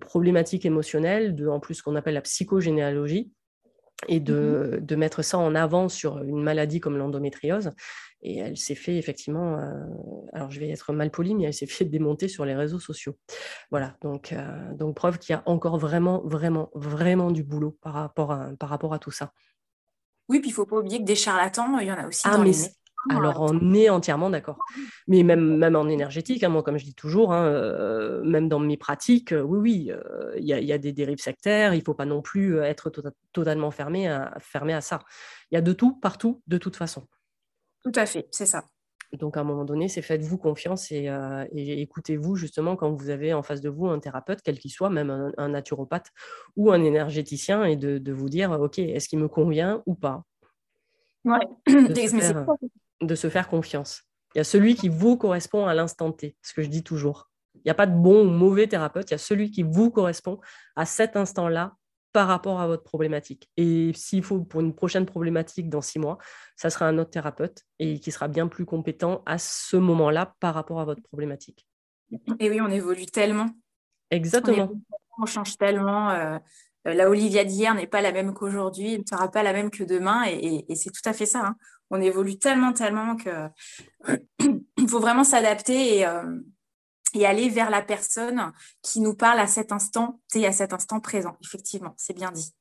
problématiques 0.00 0.66
émotionnelles, 0.66 1.36
de 1.36 1.46
en 1.46 1.60
plus 1.60 1.76
ce 1.76 1.82
qu'on 1.82 1.94
appelle 1.94 2.14
la 2.14 2.22
psychogénéalogie, 2.22 3.30
et 4.08 4.20
de, 4.20 4.78
mmh 4.80 4.84
de, 4.84 4.96
mettre 4.96 5.22
ça 5.22 5.38
en 5.38 5.54
avant 5.54 5.88
sur 5.88 6.22
une 6.22 6.42
maladie 6.42 6.80
comme 6.80 6.98
l'endométriose. 6.98 7.70
Et 8.24 8.38
elle 8.38 8.56
s'est 8.56 8.74
fait 8.74 8.96
effectivement, 8.96 9.58
euh, 9.58 9.84
alors 10.32 10.50
je 10.50 10.58
vais 10.58 10.70
être 10.70 10.94
mal 10.94 11.10
polie, 11.10 11.34
mais 11.34 11.44
elle 11.44 11.54
s'est 11.54 11.66
fait 11.66 11.84
démonter 11.84 12.26
sur 12.26 12.44
les 12.44 12.54
réseaux 12.54 12.80
sociaux. 12.80 13.16
Voilà, 13.70 13.96
donc, 14.00 14.32
euh, 14.32 14.72
donc 14.74 14.96
preuve 14.96 15.18
qu'il 15.18 15.34
y 15.34 15.36
a 15.36 15.42
encore 15.46 15.78
vraiment, 15.78 16.22
vraiment, 16.24 16.70
vraiment 16.74 17.30
du 17.30 17.44
boulot 17.44 17.76
par 17.82 17.92
rapport 17.92 18.32
à, 18.32 18.50
par 18.58 18.70
rapport 18.70 18.94
à 18.94 18.98
tout 18.98 19.10
ça. 19.10 19.32
Oui, 20.28 20.40
puis 20.40 20.50
il 20.50 20.52
ne 20.52 20.56
faut 20.56 20.66
pas 20.66 20.78
oublier 20.78 20.98
que 20.98 21.04
des 21.04 21.14
charlatans, 21.14 21.78
il 21.78 21.86
y 21.86 21.92
en 21.92 21.96
a 21.96 22.06
aussi 22.06 22.22
ah, 22.24 22.36
dans 22.36 22.42
les 22.42 22.54
alors, 23.10 23.40
on 23.40 23.74
est 23.74 23.90
entièrement 23.90 24.30
d'accord. 24.30 24.58
Mais 25.08 25.22
même, 25.22 25.58
même 25.58 25.76
en 25.76 25.88
énergétique, 25.88 26.42
hein, 26.42 26.48
moi, 26.48 26.62
comme 26.62 26.78
je 26.78 26.84
dis 26.84 26.94
toujours, 26.94 27.34
hein, 27.34 27.44
euh, 27.44 28.22
même 28.24 28.48
dans 28.48 28.58
mes 28.58 28.76
pratiques, 28.76 29.34
oui, 29.44 29.58
oui, 29.58 29.90
il 30.38 30.44
y, 30.44 30.72
a 30.72 30.78
des 30.78 30.92
dérives 30.92 31.18
sectaires. 31.18 31.74
Il 31.74 31.80
ne 31.80 31.84
faut 31.84 31.94
pas 31.94 32.06
non 32.06 32.22
plus 32.22 32.58
être 32.60 32.90
tota-, 32.90 33.12
totalement 33.32 33.70
fermé 33.70 34.08
à, 34.08 34.34
fermé 34.40 34.72
à 34.72 34.80
ça. 34.80 35.00
Il 35.50 35.54
y 35.54 35.58
a 35.58 35.60
de 35.60 35.72
tout, 35.72 35.96
partout, 35.96 36.42
de 36.46 36.56
toute 36.56 36.76
façon. 36.76 37.06
Tout 37.82 37.92
à 37.94 38.06
fait, 38.06 38.26
c'est 38.30 38.46
ça. 38.46 38.64
Donc, 39.18 39.36
à 39.36 39.40
un 39.40 39.44
moment 39.44 39.64
donné, 39.64 39.88
c'est 39.88 40.02
faites-vous 40.02 40.38
confiance 40.38 40.88
euh, 40.92 41.44
et, 41.52 41.80
écoutez-vous 41.82 42.36
justement 42.36 42.76
quand 42.76 42.90
vous 42.92 43.10
avez 43.10 43.32
en 43.32 43.42
face 43.42 43.60
de 43.60 43.68
vous 43.68 43.86
un 43.86 43.98
thérapeute, 43.98 44.40
quel 44.42 44.58
qu'il 44.58 44.70
soit, 44.70 44.90
même 44.90 45.32
un, 45.36 45.48
naturopathe 45.48 46.10
ou 46.56 46.72
un 46.72 46.82
énergéticien, 46.82 47.64
et 47.64 47.76
de, 47.76 48.12
vous 48.12 48.28
dire, 48.28 48.50
OK, 48.52 48.78
est-ce 48.78 49.08
qu'il 49.08 49.18
me 49.18 49.28
convient 49.28 49.82
ou 49.86 49.94
pas? 49.94 50.24
Ouais. 51.24 51.38
de, 51.66 51.94
se 51.94 52.16
faire, 52.16 52.46
de 53.00 53.14
se 53.14 53.30
faire 53.30 53.48
confiance. 53.48 54.02
Il 54.34 54.38
y 54.38 54.40
a 54.40 54.44
celui 54.44 54.74
qui 54.74 54.88
vous 54.88 55.16
correspond 55.16 55.66
à 55.66 55.74
l'instant 55.74 56.12
T, 56.12 56.36
ce 56.42 56.52
que 56.52 56.62
je 56.62 56.68
dis 56.68 56.82
toujours. 56.82 57.30
Il 57.54 57.62
n'y 57.66 57.70
a 57.70 57.74
pas 57.74 57.86
de 57.86 57.96
bon 57.96 58.26
ou 58.26 58.30
mauvais 58.30 58.66
thérapeute, 58.66 59.10
il 59.10 59.12
y 59.12 59.16
a 59.16 59.18
celui 59.18 59.50
qui 59.50 59.62
vous 59.62 59.90
correspond 59.90 60.40
à 60.76 60.86
cet 60.86 61.16
instant-là 61.16 61.76
par 62.14 62.28
rapport 62.28 62.60
à 62.60 62.68
votre 62.68 62.84
problématique. 62.84 63.50
Et 63.56 63.90
s'il 63.92 64.22
faut 64.22 64.38
pour 64.38 64.60
une 64.60 64.72
prochaine 64.72 65.04
problématique 65.04 65.68
dans 65.68 65.80
six 65.80 65.98
mois, 65.98 66.18
ça 66.54 66.70
sera 66.70 66.86
un 66.86 66.96
autre 66.96 67.10
thérapeute 67.10 67.64
et 67.80 67.98
qui 67.98 68.12
sera 68.12 68.28
bien 68.28 68.46
plus 68.46 68.64
compétent 68.64 69.22
à 69.26 69.36
ce 69.36 69.76
moment-là 69.76 70.32
par 70.38 70.54
rapport 70.54 70.80
à 70.80 70.84
votre 70.84 71.02
problématique. 71.02 71.66
Et 72.38 72.48
oui, 72.50 72.60
on 72.60 72.70
évolue 72.70 73.06
tellement. 73.06 73.50
Exactement. 74.12 74.70
On, 75.18 75.26
change 75.26 75.58
tellement. 75.58 76.10
Euh, 76.10 76.38
la 76.84 77.10
Olivia 77.10 77.42
d'hier 77.42 77.74
n'est 77.74 77.88
pas 77.88 78.00
la 78.00 78.12
même 78.12 78.32
qu'aujourd'hui, 78.32 78.96
ne 79.00 79.04
sera 79.04 79.28
pas 79.28 79.42
la 79.42 79.52
même 79.52 79.70
que 79.70 79.82
demain. 79.82 80.22
Et, 80.28 80.64
c'est 80.76 80.92
tout 80.92 81.08
à 81.08 81.12
fait 81.12 81.26
ça. 81.26 81.44
Hein. 81.44 81.56
On 81.90 82.00
évolue 82.00 82.38
tellement, 82.38 82.72
tellement 82.72 83.16
qu'il 83.16 84.60
faut 84.88 85.00
vraiment 85.00 85.24
s'adapter 85.24 85.98
et, 85.98 86.06
et 87.14 87.26
aller 87.26 87.48
vers 87.48 87.70
la 87.70 87.82
personne 87.82 88.52
qui 88.82 89.00
nous 89.00 89.14
parle 89.14 89.40
à 89.40 89.46
cet 89.46 89.72
instant 89.72 90.20
et 90.34 90.46
à 90.46 90.52
cet 90.52 90.72
instant 90.72 91.00
présent. 91.00 91.36
Effectivement, 91.42 91.94
c'est 91.96 92.14
bien 92.14 92.32
dit. 92.32 92.54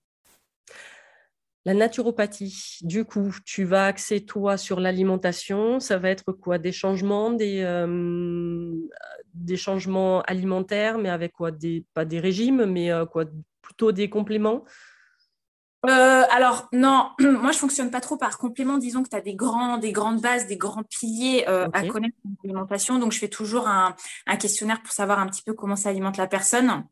La 1.65 1.73
naturopathie, 1.73 2.79
du 2.81 3.05
coup, 3.05 3.33
tu 3.45 3.63
vas 3.63 3.85
axer 3.85 4.25
toi 4.25 4.57
sur 4.57 4.81
l'alimentation. 4.81 5.79
Ça 5.79 5.97
va 5.97 6.09
être 6.09 6.33
quoi? 6.33 6.57
Des 6.57 6.73
changements, 6.73 7.31
des, 7.31 7.61
euh, 7.61 8.73
des 9.33 9.55
changements 9.55 10.21
alimentaires, 10.23 10.97
mais 10.97 11.09
avec 11.09 11.31
quoi? 11.31 11.51
Des, 11.51 11.85
Pas 11.93 12.03
des 12.03 12.19
régimes, 12.19 12.65
mais 12.65 12.91
euh, 12.91 13.05
quoi? 13.05 13.25
Plutôt 13.61 13.93
des 13.93 14.09
compléments? 14.09 14.65
Euh, 15.85 16.23
alors 16.31 16.67
non, 16.71 17.11
moi 17.19 17.51
je 17.51 17.57
fonctionne 17.57 17.91
pas 17.91 18.01
trop 18.01 18.17
par 18.17 18.37
complément. 18.37 18.77
Disons 18.77 19.03
que 19.03 19.09
tu 19.09 19.15
as 19.15 19.21
des, 19.21 19.35
grands, 19.35 19.77
des 19.77 19.91
grandes 19.91 20.21
bases, 20.21 20.47
des 20.47 20.57
grands 20.57 20.83
piliers 20.83 21.45
à 21.45 21.87
connaître 21.87 22.15
en 22.25 22.43
alimentation. 22.43 22.99
Donc 22.99 23.11
je 23.11 23.19
fais 23.19 23.29
toujours 23.29 23.67
un, 23.67 23.95
un, 24.27 24.37
questionnaire 24.37 24.81
pour 24.81 24.93
savoir 24.93 25.19
un 25.19 25.27
petit 25.27 25.43
peu 25.43 25.53
comment 25.53 25.75
s'alimente 25.75 26.17
la 26.17 26.27
personne. 26.27 26.85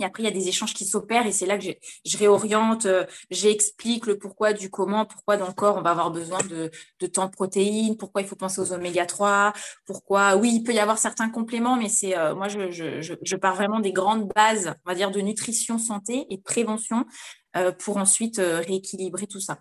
Et 0.00 0.04
après, 0.04 0.22
il 0.22 0.26
y 0.26 0.28
a 0.28 0.32
des 0.32 0.48
échanges 0.48 0.72
qui 0.72 0.84
s'opèrent 0.86 1.26
et 1.26 1.32
c'est 1.32 1.46
là 1.46 1.58
que 1.58 1.64
je, 1.64 2.18
réoriente, 2.18 2.86
euh, 2.86 3.04
j'explique 3.30 4.06
le 4.06 4.18
pourquoi 4.18 4.54
du 4.54 4.70
comment, 4.70 5.04
pourquoi 5.04 5.36
dans 5.36 5.46
le 5.46 5.52
corps 5.52 5.76
on 5.76 5.82
va 5.82 5.90
avoir 5.90 6.10
besoin 6.10 6.38
de, 6.48 6.70
de 7.00 7.06
tant 7.06 7.26
de 7.26 7.30
protéines, 7.30 7.96
pourquoi 7.96 8.22
il 8.22 8.26
faut 8.26 8.36
penser 8.36 8.60
aux 8.60 8.72
oméga 8.72 9.04
3, 9.04 9.52
pourquoi, 9.86 10.36
oui, 10.36 10.52
il 10.54 10.62
peut 10.62 10.72
y 10.72 10.78
avoir 10.78 10.96
certains 10.96 11.28
compléments, 11.28 11.76
mais 11.76 11.90
c'est 11.90 12.16
euh, 12.16 12.34
moi, 12.34 12.48
je, 12.48 12.70
je, 12.70 13.14
je, 13.20 13.36
pars 13.36 13.54
vraiment 13.54 13.80
des 13.80 13.92
grandes 13.92 14.26
bases, 14.34 14.72
on 14.86 14.88
va 14.88 14.94
dire, 14.94 15.10
de 15.10 15.20
nutrition, 15.20 15.78
santé 15.78 16.26
et 16.30 16.38
de 16.38 16.42
prévention 16.42 17.00
euh, 17.00 17.39
pour 17.78 17.96
ensuite 17.96 18.38
rééquilibrer 18.38 19.26
tout 19.26 19.40
ça. 19.40 19.60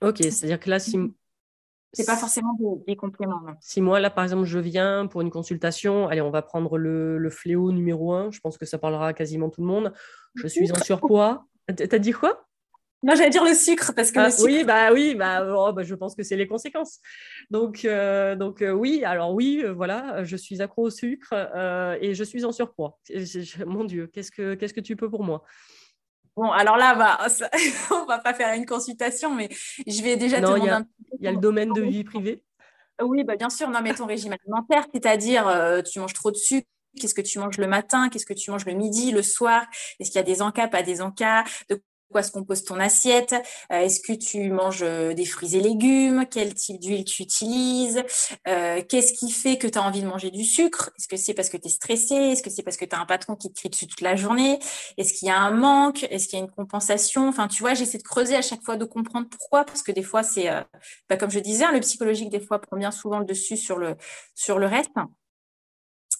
Ok, 0.00 0.18
c'est-à-dire 0.18 0.60
que 0.60 0.70
là, 0.70 0.78
si, 0.78 0.96
c'est 1.94 2.06
pas 2.06 2.16
forcément 2.16 2.56
des, 2.86 2.96
compléments. 2.96 3.40
Si 3.60 3.80
moi, 3.80 3.98
là, 3.98 4.10
par 4.10 4.24
exemple, 4.24 4.44
je 4.44 4.58
viens 4.58 5.06
pour 5.06 5.22
une 5.22 5.30
consultation, 5.30 6.06
allez, 6.08 6.20
on 6.20 6.30
va 6.30 6.42
prendre 6.42 6.76
le, 6.76 7.30
fléau 7.30 7.72
numéro 7.72 8.12
un, 8.12 8.30
je 8.30 8.40
pense 8.40 8.58
que 8.58 8.66
ça 8.66 8.78
parlera 8.78 9.08
à 9.08 9.12
quasiment 9.12 9.48
tout 9.48 9.62
le 9.62 9.66
monde. 9.66 9.92
Je 10.34 10.46
suis 10.46 10.70
en 10.70 10.76
surpoids. 10.76 11.46
T'as 11.66 11.98
dit 11.98 12.12
quoi? 12.12 12.44
Non, 13.04 13.14
j'allais 13.14 13.30
dire 13.30 13.44
le 13.44 13.54
sucre 13.54 13.92
parce 13.94 14.10
que 14.10 14.18
ah, 14.18 14.28
oui, 14.42 14.64
bah 14.64 14.92
oui, 14.92 15.14
bah, 15.14 15.46
oh, 15.56 15.72
bah, 15.72 15.84
je 15.84 15.94
pense 15.94 16.16
que 16.16 16.24
c'est 16.24 16.34
les 16.34 16.48
conséquences. 16.48 16.98
Donc, 17.48 17.84
euh, 17.84 18.34
donc 18.34 18.60
euh, 18.60 18.72
oui, 18.72 19.04
alors 19.04 19.32
oui, 19.34 19.62
euh, 19.64 19.72
voilà, 19.72 20.24
je 20.24 20.36
suis 20.36 20.60
accro 20.60 20.86
au 20.86 20.90
sucre 20.90 21.32
et 22.00 22.14
je 22.14 22.24
suis 22.24 22.44
en 22.44 22.50
surpoids. 22.50 22.98
mon 23.66 23.84
Dieu, 23.84 24.08
qu'est-ce 24.08 24.32
que 24.32 24.54
qu'est-ce 24.54 24.74
que 24.74 24.80
tu 24.80 24.96
peux 24.96 25.08
pour 25.08 25.22
moi? 25.22 25.44
Bon, 26.38 26.52
alors 26.52 26.76
là, 26.76 26.94
bah, 26.94 27.18
on 27.90 28.04
va 28.04 28.18
pas 28.18 28.32
faire 28.32 28.54
une 28.54 28.64
consultation, 28.64 29.34
mais 29.34 29.48
je 29.84 30.02
vais 30.04 30.16
déjà 30.16 30.40
te 30.40 30.46
demander 30.46 30.68
un 30.68 30.86
Il 31.18 31.24
y 31.24 31.26
a 31.26 31.32
le 31.32 31.38
domaine 31.38 31.72
de 31.72 31.82
vie 31.82 32.04
privée. 32.04 32.44
Oui, 33.02 33.24
bah, 33.24 33.34
bien 33.34 33.50
sûr. 33.50 33.68
Non, 33.70 33.80
mais 33.82 33.92
ton 33.92 34.06
régime 34.06 34.36
alimentaire, 34.40 34.86
c'est-à-dire 34.94 35.48
euh, 35.48 35.82
tu 35.82 35.98
manges 35.98 36.12
trop 36.12 36.30
de 36.30 36.36
sucre, 36.36 36.68
qu'est-ce 37.00 37.14
que 37.14 37.22
tu 37.22 37.40
manges 37.40 37.58
le 37.58 37.66
matin, 37.66 38.08
qu'est-ce 38.08 38.24
que 38.24 38.34
tu 38.34 38.52
manges 38.52 38.66
le 38.66 38.74
midi, 38.74 39.10
le 39.10 39.22
soir, 39.22 39.66
est-ce 39.98 40.10
qu'il 40.10 40.18
y 40.18 40.20
a 40.20 40.22
des 40.22 40.40
encas, 40.40 40.68
pas 40.68 40.84
des 40.84 41.02
encas, 41.02 41.42
de 41.68 41.82
quoi 42.10 42.22
se 42.22 42.30
compose 42.32 42.64
ton 42.64 42.80
assiette? 42.80 43.34
Euh, 43.72 43.80
Est-ce 43.80 44.00
que 44.00 44.12
tu 44.12 44.50
manges 44.50 44.82
euh, 44.82 45.14
des 45.14 45.24
fruits 45.24 45.56
et 45.56 45.60
légumes? 45.60 46.26
Quel 46.30 46.54
type 46.54 46.80
d'huile 46.80 47.04
tu 47.04 47.22
utilises? 47.22 48.02
Euh, 48.46 48.82
Qu'est-ce 48.88 49.12
qui 49.12 49.30
fait 49.30 49.58
que 49.58 49.66
tu 49.66 49.78
as 49.78 49.82
envie 49.82 50.02
de 50.02 50.06
manger 50.06 50.30
du 50.30 50.44
sucre? 50.44 50.90
Est-ce 50.98 51.08
que 51.08 51.16
c'est 51.16 51.34
parce 51.34 51.48
que 51.48 51.56
tu 51.56 51.68
es 51.68 51.70
stressé? 51.70 52.14
Est-ce 52.14 52.42
que 52.42 52.50
c'est 52.50 52.62
parce 52.62 52.76
que 52.76 52.84
tu 52.84 52.94
as 52.94 53.00
un 53.00 53.06
patron 53.06 53.36
qui 53.36 53.52
te 53.52 53.58
crie 53.58 53.70
dessus 53.70 53.86
toute 53.86 54.00
la 54.00 54.16
journée? 54.16 54.58
Est-ce 54.96 55.14
qu'il 55.14 55.28
y 55.28 55.30
a 55.30 55.38
un 55.38 55.50
manque? 55.50 56.04
Est-ce 56.04 56.28
qu'il 56.28 56.38
y 56.38 56.42
a 56.42 56.44
une 56.44 56.50
compensation? 56.50 57.28
Enfin, 57.28 57.48
tu 57.48 57.62
vois, 57.62 57.74
j'essaie 57.74 57.98
de 57.98 58.02
creuser 58.02 58.36
à 58.36 58.42
chaque 58.42 58.62
fois, 58.62 58.76
de 58.76 58.84
comprendre 58.84 59.28
pourquoi, 59.28 59.64
parce 59.64 59.82
que 59.82 59.92
des 59.92 60.02
fois, 60.02 60.22
c'est, 60.22 60.48
bah, 61.08 61.16
comme 61.16 61.30
je 61.30 61.38
disais, 61.40 61.64
hein, 61.64 61.72
le 61.72 61.80
psychologique, 61.80 62.30
des 62.30 62.40
fois, 62.40 62.60
prend 62.60 62.76
bien 62.76 62.90
souvent 62.90 63.18
le 63.18 63.24
dessus 63.24 63.56
sur 63.56 63.78
le, 63.78 63.96
sur 64.34 64.58
le 64.58 64.66
reste. 64.66 64.90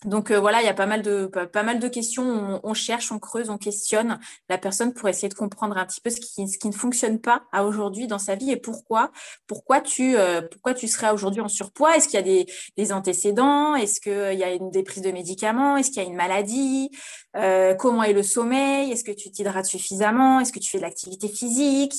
Donc 0.05 0.31
euh, 0.31 0.39
voilà, 0.39 0.61
il 0.63 0.65
y 0.65 0.69
a 0.69 0.75
pas 0.75 0.87
mal 0.87 1.03
de, 1.03 1.27
pas, 1.27 1.63
mal 1.65 1.81
de 1.81 1.89
questions. 1.89 2.61
On, 2.63 2.75
cherche, 2.75 3.11
on 3.11 3.19
creuse, 3.19 3.51
on 3.51 3.59
questionne 3.59 4.21
la 4.49 4.57
personne 4.57 4.95
pour 4.95 5.09
essayer 5.09 5.29
de 5.29 5.35
comprendre 5.35 5.77
un 5.77 5.85
petit 5.87 6.01
peu 6.01 6.09
ce 6.09 6.21
qui, 6.21 6.47
ce 6.47 6.57
qui 6.57 6.69
ne 6.69 6.73
fonctionne 6.73 7.21
pas 7.21 7.43
à 7.51 7.65
aujourd'hui 7.65 8.07
dans 8.07 8.21
sa 8.21 8.37
vie 8.37 8.53
et 8.53 8.57
pourquoi. 8.57 9.11
Pourquoi 9.49 9.81
tu, 9.81 10.17
euh, 10.17 10.41
pourquoi 10.41 10.75
tu 10.75 10.87
serais 10.87 11.11
aujourd'hui 11.11 11.41
en 11.41 11.49
surpoids? 11.49 11.97
Est-ce 11.97 12.07
qu'il 12.07 12.15
y 12.15 12.23
a 12.23 12.23
des, 12.23 12.47
des 12.77 12.93
antécédents? 12.93 13.75
Est-ce 13.75 14.01
qu'il 14.01 14.39
y 14.39 14.45
a 14.45 14.53
une, 14.53 14.71
des 14.71 14.85
prises 14.85 15.03
de 15.03 15.11
médicaments? 15.11 15.77
Est-ce 15.77 15.91
qu'il 15.91 16.01
y 16.01 16.07
a 16.07 16.09
une 16.09 16.17
maladie? 16.17 16.91
Euh, 17.37 17.75
Comment 17.75 18.05
est 18.05 18.13
le 18.13 18.23
sommeil? 18.23 18.93
Est-ce 18.93 19.03
que 19.03 19.11
tu 19.13 19.33
t'hydrates 19.33 19.67
suffisamment? 19.67 20.39
Est-ce 20.39 20.53
que 20.53 20.61
tu 20.61 20.71
fais 20.71 20.79
de 20.79 20.85
l'activité 20.85 21.27
physique? 21.29 21.95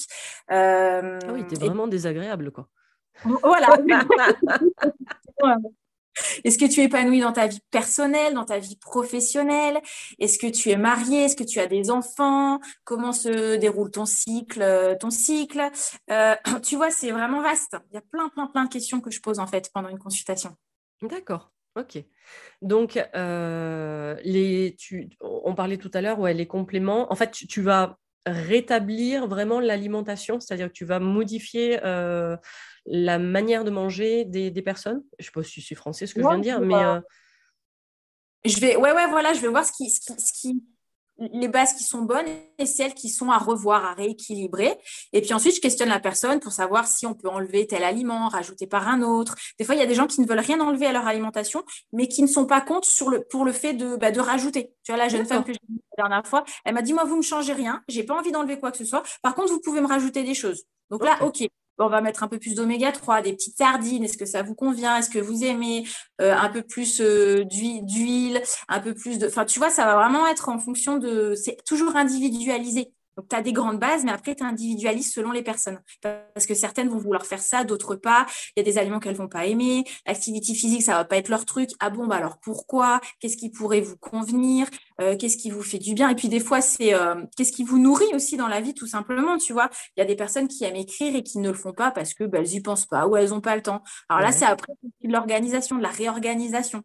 Ah 0.47 1.01
oui, 1.33 1.45
tu 1.49 1.55
es 1.55 1.57
vraiment 1.57 1.87
désagréable, 1.87 2.51
quoi. 2.51 2.69
Voilà. 3.43 3.77
Est-ce 6.43 6.57
que 6.57 6.65
tu 6.65 6.81
es 6.81 6.87
dans 7.21 7.31
ta 7.31 7.47
vie 7.47 7.61
personnelle, 7.71 8.33
dans 8.33 8.45
ta 8.45 8.59
vie 8.59 8.77
professionnelle? 8.77 9.79
Est-ce 10.19 10.37
que 10.37 10.47
tu 10.47 10.69
es 10.69 10.77
marié 10.77 11.25
Est-ce 11.25 11.35
que 11.35 11.43
tu 11.43 11.59
as 11.59 11.67
des 11.67 11.91
enfants? 11.91 12.59
Comment 12.83 13.11
se 13.11 13.55
déroule 13.57 13.91
ton 13.91 14.05
cycle 14.05 14.61
euh, 14.61 14.95
Ton 14.95 15.09
cycle? 15.09 15.69
Euh, 16.11 16.35
Tu 16.63 16.75
vois, 16.75 16.91
c'est 16.91 17.11
vraiment 17.11 17.41
vaste. 17.41 17.75
Il 17.91 17.95
y 17.95 17.97
a 17.97 18.01
plein, 18.01 18.29
plein, 18.29 18.47
plein 18.47 18.65
de 18.65 18.69
questions 18.69 19.01
que 19.01 19.11
je 19.11 19.21
pose 19.21 19.39
en 19.39 19.47
fait 19.47 19.69
pendant 19.73 19.89
une 19.89 19.99
consultation. 19.99 20.55
D'accord. 21.01 21.51
Ok. 21.75 22.03
Donc, 22.61 22.99
euh, 23.15 24.15
on 25.21 25.55
parlait 25.55 25.77
tout 25.77 25.91
à 25.93 26.01
l'heure, 26.01 26.19
ouais, 26.19 26.33
les 26.33 26.47
compléments. 26.47 27.11
En 27.11 27.15
fait, 27.15 27.31
tu 27.31 27.61
vas 27.61 27.97
rétablir 28.25 29.27
vraiment 29.27 29.59
l'alimentation, 29.59 30.39
c'est-à-dire 30.39 30.67
que 30.67 30.73
tu 30.73 30.85
vas 30.85 30.99
modifier 30.99 31.79
euh, 31.83 32.35
la 32.85 33.19
manière 33.19 33.63
de 33.63 33.71
manger 33.71 34.25
des, 34.25 34.51
personnes? 34.61 35.03
Je 35.19 35.23
ne 35.23 35.25
sais 35.25 35.31
pas 35.33 35.43
si 35.43 35.61
c'est 35.61 35.75
français 35.75 36.05
ce 36.05 36.13
que 36.13 36.21
je 36.21 36.27
viens 36.27 36.37
de 36.37 36.43
dire, 36.43 36.59
mais... 36.59 36.75
Euh, 36.75 36.99
je 38.45 38.59
vais, 38.59 38.77
ouais, 38.77 38.93
ouais, 38.93 39.07
voilà, 39.09 39.33
je 39.33 39.41
vais 39.41 39.49
voir 39.49 39.65
ce 39.65 39.71
qui, 39.73 39.89
ce 39.89 39.99
qui, 39.99 40.13
ce 40.21 40.33
qui, 40.33 40.63
les 41.19 41.47
bases 41.47 41.73
qui 41.73 41.83
sont 41.83 42.01
bonnes 42.01 42.27
et 42.57 42.65
celles 42.65 42.93
qui 42.93 43.09
sont 43.09 43.29
à 43.29 43.37
revoir, 43.37 43.85
à 43.85 43.93
rééquilibrer. 43.93 44.77
Et 45.13 45.21
puis 45.21 45.33
ensuite, 45.33 45.55
je 45.55 45.61
questionne 45.61 45.89
la 45.89 45.99
personne 45.99 46.39
pour 46.39 46.51
savoir 46.51 46.87
si 46.87 47.05
on 47.05 47.13
peut 47.13 47.29
enlever 47.29 47.67
tel 47.67 47.83
aliment, 47.83 48.27
rajouter 48.29 48.67
par 48.67 48.87
un 48.87 49.01
autre. 49.01 49.35
Des 49.59 49.65
fois, 49.65 49.75
il 49.75 49.79
y 49.79 49.81
a 49.81 49.85
des 49.85 49.95
gens 49.95 50.07
qui 50.07 50.21
ne 50.21 50.27
veulent 50.27 50.39
rien 50.39 50.59
enlever 50.59 50.85
à 50.85 50.93
leur 50.93 51.07
alimentation, 51.07 51.63
mais 51.93 52.07
qui 52.07 52.21
ne 52.21 52.27
sont 52.27 52.45
pas 52.45 52.61
contre 52.61 52.87
sur 52.87 53.09
le, 53.09 53.23
pour 53.23 53.45
le 53.45 53.51
fait 53.51 53.73
de, 53.73 53.95
bah, 53.95 54.11
de 54.11 54.19
rajouter. 54.19 54.73
Tu 54.83 54.91
vois, 54.91 54.97
la 54.97 55.09
jeune 55.09 55.25
femme 55.25 55.43
que 55.43 55.53
j'ai 55.53 55.59
vue 55.67 55.79
la 55.97 56.03
dernière 56.03 56.27
fois, 56.27 56.43
elle 56.65 56.73
m'a 56.73 56.81
dit, 56.81 56.93
moi, 56.93 57.03
vous 57.03 57.13
ne 57.13 57.17
me 57.17 57.23
changez 57.23 57.53
rien, 57.53 57.83
j'ai 57.87 58.03
pas 58.03 58.17
envie 58.17 58.31
d'enlever 58.31 58.59
quoi 58.59 58.71
que 58.71 58.77
ce 58.77 58.85
soit. 58.85 59.03
Par 59.21 59.35
contre, 59.35 59.51
vous 59.51 59.61
pouvez 59.61 59.81
me 59.81 59.87
rajouter 59.87 60.23
des 60.23 60.33
choses. 60.33 60.63
Donc 60.89 61.03
là, 61.03 61.17
OK, 61.23 61.43
on 61.79 61.89
va 61.89 62.01
mettre 62.01 62.23
un 62.23 62.27
peu 62.27 62.39
plus 62.39 62.55
d'oméga 62.55 62.91
3, 62.91 63.21
des 63.21 63.33
petites 63.33 63.57
sardines. 63.57 64.03
Est-ce 64.03 64.17
que 64.17 64.25
ça 64.25 64.41
vous 64.41 64.55
convient? 64.55 64.97
Est-ce 64.97 65.09
que 65.09 65.19
vous 65.19 65.43
aimez? 65.43 65.85
Euh, 66.21 66.35
un 66.35 66.49
peu 66.49 66.61
plus 66.61 67.01
euh, 67.01 67.43
d'huile, 67.45 68.41
un 68.67 68.79
peu 68.79 68.93
plus 68.93 69.19
de. 69.19 69.27
Enfin, 69.27 69.45
tu 69.45 69.59
vois, 69.59 69.69
ça 69.69 69.85
va 69.85 69.95
vraiment 69.95 70.27
être 70.27 70.49
en 70.49 70.59
fonction 70.59 70.97
de. 70.97 71.33
C'est 71.35 71.57
toujours 71.65 71.95
individualisé. 71.95 72.93
Donc, 73.19 73.27
tu 73.27 73.35
as 73.35 73.41
des 73.41 73.51
grandes 73.51 73.79
bases, 73.79 74.05
mais 74.05 74.13
après, 74.13 74.33
tu 74.33 74.45
individualises 74.45 75.11
selon 75.11 75.31
les 75.31 75.41
personnes. 75.41 75.81
Parce 76.01 76.45
que 76.45 76.53
certaines 76.53 76.87
vont 76.87 76.99
vouloir 76.99 77.25
faire 77.25 77.41
ça, 77.41 77.65
d'autres 77.65 77.97
pas. 77.97 78.25
Il 78.55 78.59
y 78.59 78.61
a 78.61 78.63
des 78.63 78.77
aliments 78.77 79.01
qu'elles 79.01 79.17
vont 79.17 79.27
pas 79.27 79.45
aimer. 79.45 79.83
L'activité 80.07 80.53
physique, 80.53 80.83
ça 80.83 80.93
va 80.93 81.03
pas 81.03 81.17
être 81.17 81.27
leur 81.27 81.43
truc. 81.43 81.71
Ah 81.81 81.89
bon, 81.89 82.07
bah 82.07 82.15
alors 82.15 82.37
pourquoi? 82.39 83.01
Qu'est-ce 83.19 83.35
qui 83.35 83.49
pourrait 83.49 83.81
vous 83.81 83.97
convenir? 83.97 84.67
Euh, 85.01 85.17
Qu'est-ce 85.17 85.35
qui 85.35 85.49
vous 85.49 85.63
fait 85.63 85.79
du 85.79 85.95
bien? 85.95 86.07
Et 86.07 86.15
puis, 86.15 86.29
des 86.29 86.39
fois, 86.39 86.61
c'est 86.61 86.93
euh, 86.93 87.25
qu'est-ce 87.35 87.51
qui 87.51 87.65
vous 87.65 87.77
nourrit 87.77 88.13
aussi 88.13 88.37
dans 88.37 88.47
la 88.47 88.61
vie, 88.61 88.73
tout 88.73 88.87
simplement. 88.87 89.37
Tu 89.37 89.51
vois, 89.51 89.69
il 89.97 89.99
y 89.99 90.03
a 90.03 90.05
des 90.05 90.15
personnes 90.15 90.47
qui 90.47 90.63
aiment 90.63 90.77
écrire 90.77 91.13
et 91.13 91.21
qui 91.21 91.39
ne 91.39 91.49
le 91.49 91.55
font 91.55 91.73
pas 91.73 91.91
parce 91.91 92.13
que 92.13 92.23
bah, 92.23 92.37
elles 92.39 92.53
y 92.53 92.61
pensent 92.61 92.85
pas 92.85 93.05
ou 93.05 93.17
elles 93.17 93.33
ont 93.33 93.41
pas 93.41 93.57
le 93.57 93.61
temps. 93.61 93.83
Alors 94.07 94.21
là, 94.21 94.31
c'est 94.31 94.45
après 94.45 94.71
de 94.81 95.11
l'organisation, 95.11 95.75
de 95.75 95.83
la 95.83 95.89
réorganisation. 95.89 96.83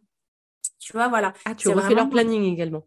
Tu 0.79 0.91
vois, 0.91 1.07
voilà. 1.07 1.31
Ah, 1.45 1.55
tu 1.55 1.69
refais 1.69 1.95
leur 1.95 2.09
planning 2.09 2.43
également. 2.43 2.83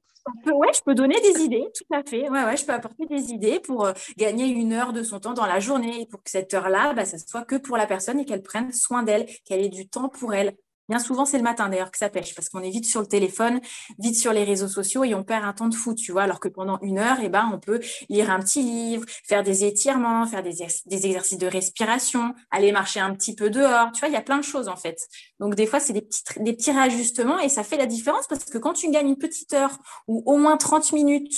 Je 0.46 0.80
peux 0.84 0.94
donner 0.94 1.20
des 1.20 1.42
idées, 1.42 1.66
tout 1.74 1.94
à 1.94 2.02
fait. 2.02 2.28
Ouais, 2.28 2.56
je 2.56 2.64
peux 2.64 2.72
apporter 2.72 3.06
des 3.06 3.30
idées 3.32 3.60
pour 3.60 3.86
euh, 3.86 3.92
gagner 4.16 4.46
une 4.46 4.72
heure 4.72 4.92
de 4.92 5.02
son 5.02 5.20
temps 5.20 5.34
dans 5.34 5.46
la 5.46 5.60
journée 5.60 6.06
pour 6.10 6.22
que 6.22 6.30
cette 6.30 6.52
heure-là, 6.54 6.94
bah, 6.94 7.04
ça 7.04 7.18
soit 7.18 7.44
que 7.44 7.56
pour 7.56 7.76
la 7.76 7.86
personne 7.86 8.20
et 8.20 8.24
qu'elle 8.24 8.42
prenne 8.42 8.72
soin 8.72 9.02
d'elle, 9.02 9.26
qu'elle 9.44 9.64
ait 9.64 9.68
du 9.68 9.88
temps 9.88 10.08
pour 10.08 10.34
elle. 10.34 10.54
Bien 10.88 10.98
souvent, 10.98 11.24
c'est 11.26 11.36
le 11.36 11.42
matin 11.42 11.68
d'ailleurs 11.68 11.90
que 11.90 11.98
ça 11.98 12.08
pêche 12.08 12.34
parce 12.34 12.48
qu'on 12.48 12.62
est 12.62 12.70
vite 12.70 12.86
sur 12.86 13.00
le 13.00 13.06
téléphone, 13.06 13.60
vite 13.98 14.16
sur 14.16 14.32
les 14.32 14.44
réseaux 14.44 14.68
sociaux 14.68 15.04
et 15.04 15.14
on 15.14 15.22
perd 15.22 15.44
un 15.44 15.52
temps 15.52 15.68
de 15.68 15.74
fou, 15.74 15.94
tu 15.94 16.12
vois. 16.12 16.22
Alors 16.22 16.40
que 16.40 16.48
pendant 16.48 16.78
une 16.80 16.98
heure, 16.98 17.18
eh 17.22 17.28
ben, 17.28 17.50
on 17.52 17.58
peut 17.58 17.80
lire 18.08 18.30
un 18.30 18.40
petit 18.40 18.62
livre, 18.62 19.04
faire 19.24 19.42
des 19.42 19.64
étirements, 19.64 20.26
faire 20.26 20.42
des, 20.42 20.66
des 20.86 21.06
exercices 21.06 21.38
de 21.38 21.46
respiration, 21.46 22.34
aller 22.50 22.72
marcher 22.72 23.00
un 23.00 23.14
petit 23.14 23.34
peu 23.34 23.50
dehors. 23.50 23.92
Tu 23.92 24.00
vois, 24.00 24.08
il 24.08 24.14
y 24.14 24.16
a 24.16 24.22
plein 24.22 24.38
de 24.38 24.44
choses 24.44 24.68
en 24.68 24.76
fait. 24.76 24.98
Donc, 25.40 25.54
des 25.54 25.66
fois, 25.66 25.80
c'est 25.80 25.92
des 25.92 26.02
petits, 26.02 26.22
des 26.38 26.54
petits 26.54 26.72
réajustements 26.72 27.38
et 27.38 27.48
ça 27.48 27.64
fait 27.64 27.76
la 27.76 27.86
différence 27.86 28.26
parce 28.26 28.44
que 28.44 28.58
quand 28.58 28.72
tu 28.72 28.90
gagnes 28.90 29.08
une 29.08 29.18
petite 29.18 29.52
heure 29.52 29.78
ou 30.06 30.22
au 30.26 30.36
moins 30.38 30.56
30 30.56 30.92
minutes 30.92 31.34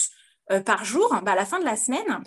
euh, 0.53 0.61
par 0.61 0.85
jour, 0.85 1.09
bah, 1.25 1.33
à 1.33 1.37
la 1.37 1.45
fin 1.45 1.59
de 1.59 1.65
la 1.65 1.77
semaine, 1.77 2.23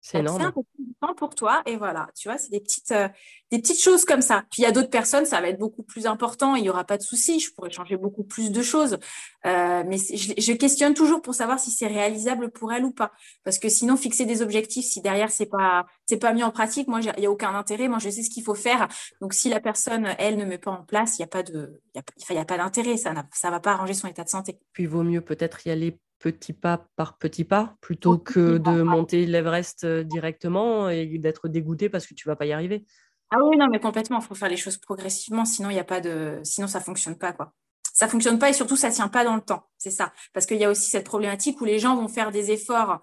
c'est 0.00 0.22
bah, 0.22 0.30
énorme. 0.32 0.52
Temps 1.00 1.14
pour 1.14 1.34
toi 1.34 1.62
et 1.66 1.76
voilà, 1.76 2.08
tu 2.16 2.28
vois, 2.28 2.38
c'est 2.38 2.50
des 2.50 2.60
petites, 2.60 2.92
euh, 2.92 3.08
des 3.50 3.58
petites 3.58 3.82
choses 3.82 4.04
comme 4.04 4.22
ça. 4.22 4.44
Puis 4.50 4.62
il 4.62 4.64
y 4.64 4.66
a 4.66 4.72
d'autres 4.72 4.90
personnes, 4.90 5.26
ça 5.26 5.40
va 5.40 5.48
être 5.48 5.58
beaucoup 5.58 5.82
plus 5.82 6.06
important, 6.06 6.54
il 6.54 6.62
n'y 6.62 6.70
aura 6.70 6.84
pas 6.84 6.96
de 6.96 7.02
souci, 7.02 7.40
je 7.40 7.52
pourrais 7.52 7.70
changer 7.70 7.96
beaucoup 7.96 8.24
plus 8.24 8.50
de 8.50 8.62
choses. 8.62 8.98
Euh, 9.46 9.82
mais 9.86 9.98
je, 9.98 10.52
questionne 10.52 10.94
toujours 10.94 11.20
pour 11.20 11.34
savoir 11.34 11.58
si 11.58 11.70
c'est 11.70 11.86
réalisable 11.86 12.50
pour 12.50 12.72
elle 12.72 12.84
ou 12.84 12.92
pas. 12.92 13.12
Parce 13.44 13.58
que 13.58 13.68
sinon, 13.68 13.96
fixer 13.96 14.24
des 14.24 14.40
objectifs, 14.40 14.86
si 14.86 15.00
derrière, 15.02 15.30
c'est 15.30 15.46
pas, 15.46 15.86
c'est 16.06 16.16
pas 16.16 16.32
mis 16.32 16.42
en 16.42 16.50
pratique, 16.50 16.88
moi, 16.88 17.00
il 17.00 17.20
n'y 17.20 17.26
a 17.26 17.30
aucun 17.30 17.54
intérêt. 17.54 17.88
Moi, 17.88 17.98
je 17.98 18.08
sais 18.08 18.22
ce 18.22 18.30
qu'il 18.30 18.42
faut 18.42 18.54
faire. 18.54 18.88
Donc, 19.20 19.34
si 19.34 19.50
la 19.50 19.60
personne, 19.60 20.14
elle, 20.18 20.36
ne 20.36 20.44
met 20.44 20.58
pas 20.58 20.70
en 20.70 20.84
place, 20.84 21.18
il 21.18 21.22
n'y 21.22 21.24
a 21.24 21.28
pas 21.28 21.42
de, 21.42 21.80
il 21.94 22.34
y 22.34 22.38
a, 22.38 22.44
pas 22.44 22.56
d'intérêt. 22.56 22.96
Ça 22.96 23.12
ça 23.32 23.50
va 23.50 23.60
pas 23.60 23.72
arranger 23.72 23.94
son 23.94 24.08
état 24.08 24.24
de 24.24 24.30
santé. 24.30 24.58
Puis, 24.72 24.86
vaut 24.86 25.02
mieux 25.02 25.20
peut-être 25.20 25.66
y 25.66 25.70
aller 25.70 25.98
petit 26.24 26.54
pas 26.54 26.86
par 26.96 27.18
petit 27.18 27.44
pas 27.44 27.76
plutôt 27.82 28.16
que 28.16 28.56
de 28.56 28.80
monter 28.80 29.26
l'Everest 29.26 29.84
euh, 29.84 30.02
directement 30.04 30.88
et 30.88 31.18
d'être 31.18 31.48
dégoûté 31.48 31.90
parce 31.90 32.06
que 32.06 32.14
tu 32.14 32.26
vas 32.26 32.34
pas 32.34 32.46
y 32.46 32.52
arriver. 32.52 32.86
Ah 33.30 33.36
oui, 33.42 33.58
non, 33.58 33.68
mais 33.70 33.78
complètement. 33.78 34.20
Il 34.20 34.24
faut 34.24 34.34
faire 34.34 34.48
les 34.48 34.56
choses 34.56 34.78
progressivement, 34.78 35.44
sinon 35.44 35.68
il 35.68 35.76
y 35.76 35.78
a 35.78 35.84
pas 35.84 36.00
de, 36.00 36.40
sinon 36.42 36.66
ça 36.66 36.80
fonctionne 36.80 37.18
pas 37.18 37.34
quoi. 37.34 37.52
Ça 37.92 38.08
fonctionne 38.08 38.38
pas 38.38 38.48
et 38.48 38.54
surtout 38.54 38.76
ça 38.76 38.90
tient 38.90 39.08
pas 39.08 39.22
dans 39.22 39.34
le 39.34 39.42
temps. 39.42 39.68
C'est 39.76 39.90
ça, 39.90 40.14
parce 40.32 40.46
qu'il 40.46 40.56
y 40.56 40.64
a 40.64 40.70
aussi 40.70 40.88
cette 40.88 41.04
problématique 41.04 41.60
où 41.60 41.66
les 41.66 41.78
gens 41.78 41.94
vont 41.94 42.08
faire 42.08 42.30
des 42.30 42.50
efforts 42.50 43.02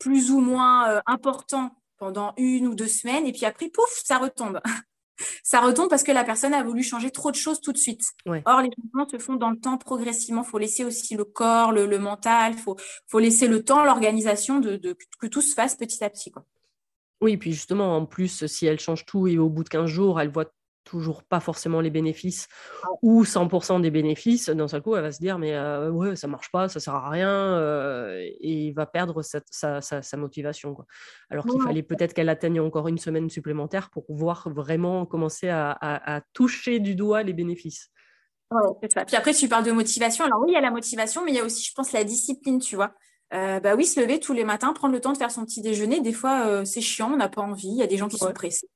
plus 0.00 0.32
ou 0.32 0.40
moins 0.40 0.90
euh, 0.90 1.00
importants 1.06 1.70
pendant 1.98 2.34
une 2.36 2.66
ou 2.66 2.74
deux 2.74 2.88
semaines 2.88 3.26
et 3.26 3.32
puis 3.32 3.44
après 3.44 3.68
pouf, 3.68 4.02
ça 4.04 4.18
retombe. 4.18 4.60
ça 5.42 5.60
retombe 5.60 5.88
parce 5.88 6.02
que 6.02 6.12
la 6.12 6.24
personne 6.24 6.54
a 6.54 6.62
voulu 6.62 6.82
changer 6.82 7.10
trop 7.10 7.30
de 7.30 7.36
choses 7.36 7.60
tout 7.60 7.72
de 7.72 7.78
suite. 7.78 8.02
Or, 8.26 8.60
les 8.60 8.70
changements 8.76 9.08
se 9.08 9.18
font 9.18 9.36
dans 9.36 9.50
le 9.50 9.58
temps 9.58 9.78
progressivement. 9.78 10.42
Il 10.42 10.48
faut 10.48 10.58
laisser 10.58 10.84
aussi 10.84 11.14
le 11.14 11.24
corps, 11.24 11.72
le, 11.72 11.98
mental, 11.98 12.52
il 12.54 12.58
faut, 12.58 12.76
faut, 13.06 13.18
laisser 13.18 13.48
le 13.48 13.64
temps, 13.64 13.84
l'organisation 13.84 14.60
de, 14.60 14.76
de, 14.76 14.96
que 15.20 15.26
tout 15.26 15.40
se 15.40 15.54
fasse 15.54 15.76
petit 15.76 16.02
à 16.04 16.10
petit. 16.10 16.30
Quoi. 16.30 16.44
Oui, 17.20 17.36
puis 17.36 17.52
justement, 17.52 17.96
en 17.96 18.04
plus, 18.04 18.46
si 18.46 18.66
elle 18.66 18.78
change 18.78 19.06
tout 19.06 19.26
et 19.26 19.38
au 19.38 19.48
bout 19.48 19.64
de 19.64 19.68
15 19.68 19.86
jours, 19.86 20.20
elle 20.20 20.28
voit 20.28 20.52
toujours 20.86 21.22
pas 21.22 21.40
forcément 21.40 21.82
les 21.82 21.90
bénéfices 21.90 22.48
ou 23.02 23.24
100% 23.24 23.82
des 23.82 23.90
bénéfices, 23.90 24.48
d'un 24.48 24.68
seul 24.68 24.80
coup, 24.80 24.96
elle 24.96 25.02
va 25.02 25.12
se 25.12 25.18
dire, 25.18 25.38
mais 25.38 25.54
euh, 25.54 25.90
ouais, 25.90 26.16
ça 26.16 26.28
marche 26.28 26.50
pas, 26.50 26.68
ça 26.68 26.80
sert 26.80 26.94
à 26.94 27.10
rien, 27.10 27.30
euh, 27.30 28.20
et 28.22 28.68
il 28.68 28.72
va 28.72 28.86
perdre 28.86 29.20
sa, 29.22 30.16
motivation. 30.16 30.74
Quoi. 30.74 30.86
Alors 31.28 31.44
qu'il 31.44 31.60
fallait 31.60 31.82
peut-être 31.82 32.14
qu'elle 32.14 32.30
atteigne 32.30 32.60
encore 32.60 32.88
une 32.88 32.98
semaine 32.98 33.28
supplémentaire 33.28 33.90
pour 33.90 34.06
pouvoir 34.06 34.48
vraiment 34.48 35.04
commencer 35.04 35.48
à, 35.50 36.22
toucher 36.32 36.78
du 36.78 36.94
doigt 36.94 37.22
les 37.22 37.34
bénéfices. 37.34 37.90
c'est 38.80 38.92
ça. 38.92 39.04
Puis 39.04 39.16
après, 39.16 39.34
tu 39.34 39.48
parles 39.48 39.64
de 39.64 39.72
motivation. 39.72 40.24
Alors 40.24 40.40
oui, 40.40 40.52
il 40.52 40.54
y 40.54 40.56
a 40.56 40.60
la 40.62 40.70
motivation, 40.70 41.24
mais 41.24 41.32
il 41.32 41.36
y 41.36 41.40
a 41.40 41.44
aussi, 41.44 41.64
je 41.64 41.74
pense, 41.74 41.92
la 41.92 42.04
discipline, 42.04 42.60
tu 42.60 42.76
vois. 42.76 42.94
Euh, 43.34 43.58
bah 43.58 43.74
oui, 43.74 43.84
se 43.84 43.98
lever 43.98 44.20
tous 44.20 44.32
les 44.32 44.44
matins, 44.44 44.72
prendre 44.72 44.94
le 44.94 45.00
temps 45.00 45.12
de 45.12 45.18
faire 45.18 45.30
son 45.30 45.44
petit 45.44 45.60
déjeuner. 45.60 46.00
Des 46.00 46.12
fois, 46.12 46.46
euh, 46.46 46.64
c'est 46.64 46.80
chiant, 46.80 47.12
on 47.12 47.16
n'a 47.16 47.28
pas 47.28 47.42
envie. 47.42 47.68
Il 47.68 47.76
y 47.76 47.82
a 47.82 47.86
des 47.86 47.96
gens 47.96 48.08
qui 48.08 48.18
sont 48.18 48.32
pressés. 48.32 48.68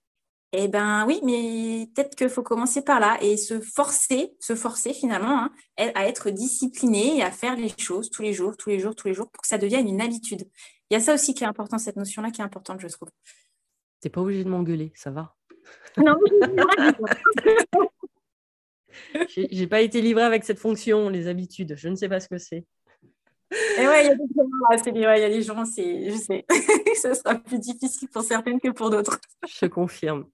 Eh 0.53 0.67
ben 0.67 1.07
oui, 1.07 1.21
mais 1.23 1.87
peut-être 1.95 2.17
qu'il 2.17 2.29
faut 2.29 2.43
commencer 2.43 2.83
par 2.83 2.99
là 2.99 3.19
et 3.23 3.37
se 3.37 3.61
forcer, 3.61 4.35
se 4.41 4.57
forcer 4.57 4.93
finalement 4.93 5.45
hein, 5.45 5.53
à 5.77 6.09
être 6.09 6.31
discipliné 6.31 7.19
et 7.19 7.23
à 7.23 7.31
faire 7.31 7.55
les 7.55 7.73
choses 7.79 8.11
tous 8.11 8.23
les 8.23 8.33
jours, 8.33 8.57
tous 8.57 8.69
les 8.69 8.81
jours, 8.81 8.97
tous 8.97 9.07
les 9.07 9.15
jours 9.15 9.31
pour 9.31 9.43
que 9.43 9.49
ça 9.49 9.59
devienne 9.59 9.87
une 9.89 10.01
habitude. 10.01 10.49
Il 10.91 10.95
y 10.95 10.97
a 10.97 11.01
ça 11.01 11.15
aussi 11.15 11.35
qui 11.35 11.45
est 11.45 11.47
important, 11.47 11.79
cette 11.79 11.95
notion-là 11.95 12.33
qui 12.33 12.41
est 12.41 12.45
importante, 12.45 12.81
je 12.81 12.89
trouve. 12.89 13.11
T'es 14.01 14.11
pas 14.11 14.21
obligé 14.21 14.43
de 14.43 14.49
m'engueuler, 14.49 14.93
ça 14.97 15.13
va. 15.13 15.37
Non, 15.97 16.17
j'ai 19.29 19.67
pas 19.69 19.83
été 19.83 20.01
livrée 20.01 20.25
avec 20.25 20.43
cette 20.43 20.59
fonction, 20.59 21.09
les 21.11 21.29
habitudes. 21.29 21.75
Je 21.77 21.89
ne 21.89 21.95
sais 21.95 22.09
pas 22.09 22.19
ce 22.19 22.29
que 22.29 22.39
c'est. 22.39 22.67
Et 23.53 23.87
ouais, 23.87 24.05
il 24.05 24.07
y 24.07 24.11
a 24.11 24.15
des 24.15 24.27
gens, 24.35 24.45
il 24.95 25.01
y 25.01 25.05
a 25.07 25.29
des 25.29 25.43
gens, 25.43 25.65
je 25.65 26.17
sais, 26.17 26.45
ça 26.97 27.15
sera 27.15 27.37
plus 27.37 27.59
difficile 27.59 28.09
pour 28.09 28.23
certaines 28.23 28.61
que 28.61 28.71
pour 28.71 28.91
d'autres. 28.91 29.21
Je 29.49 29.67
confirme. 29.67 30.27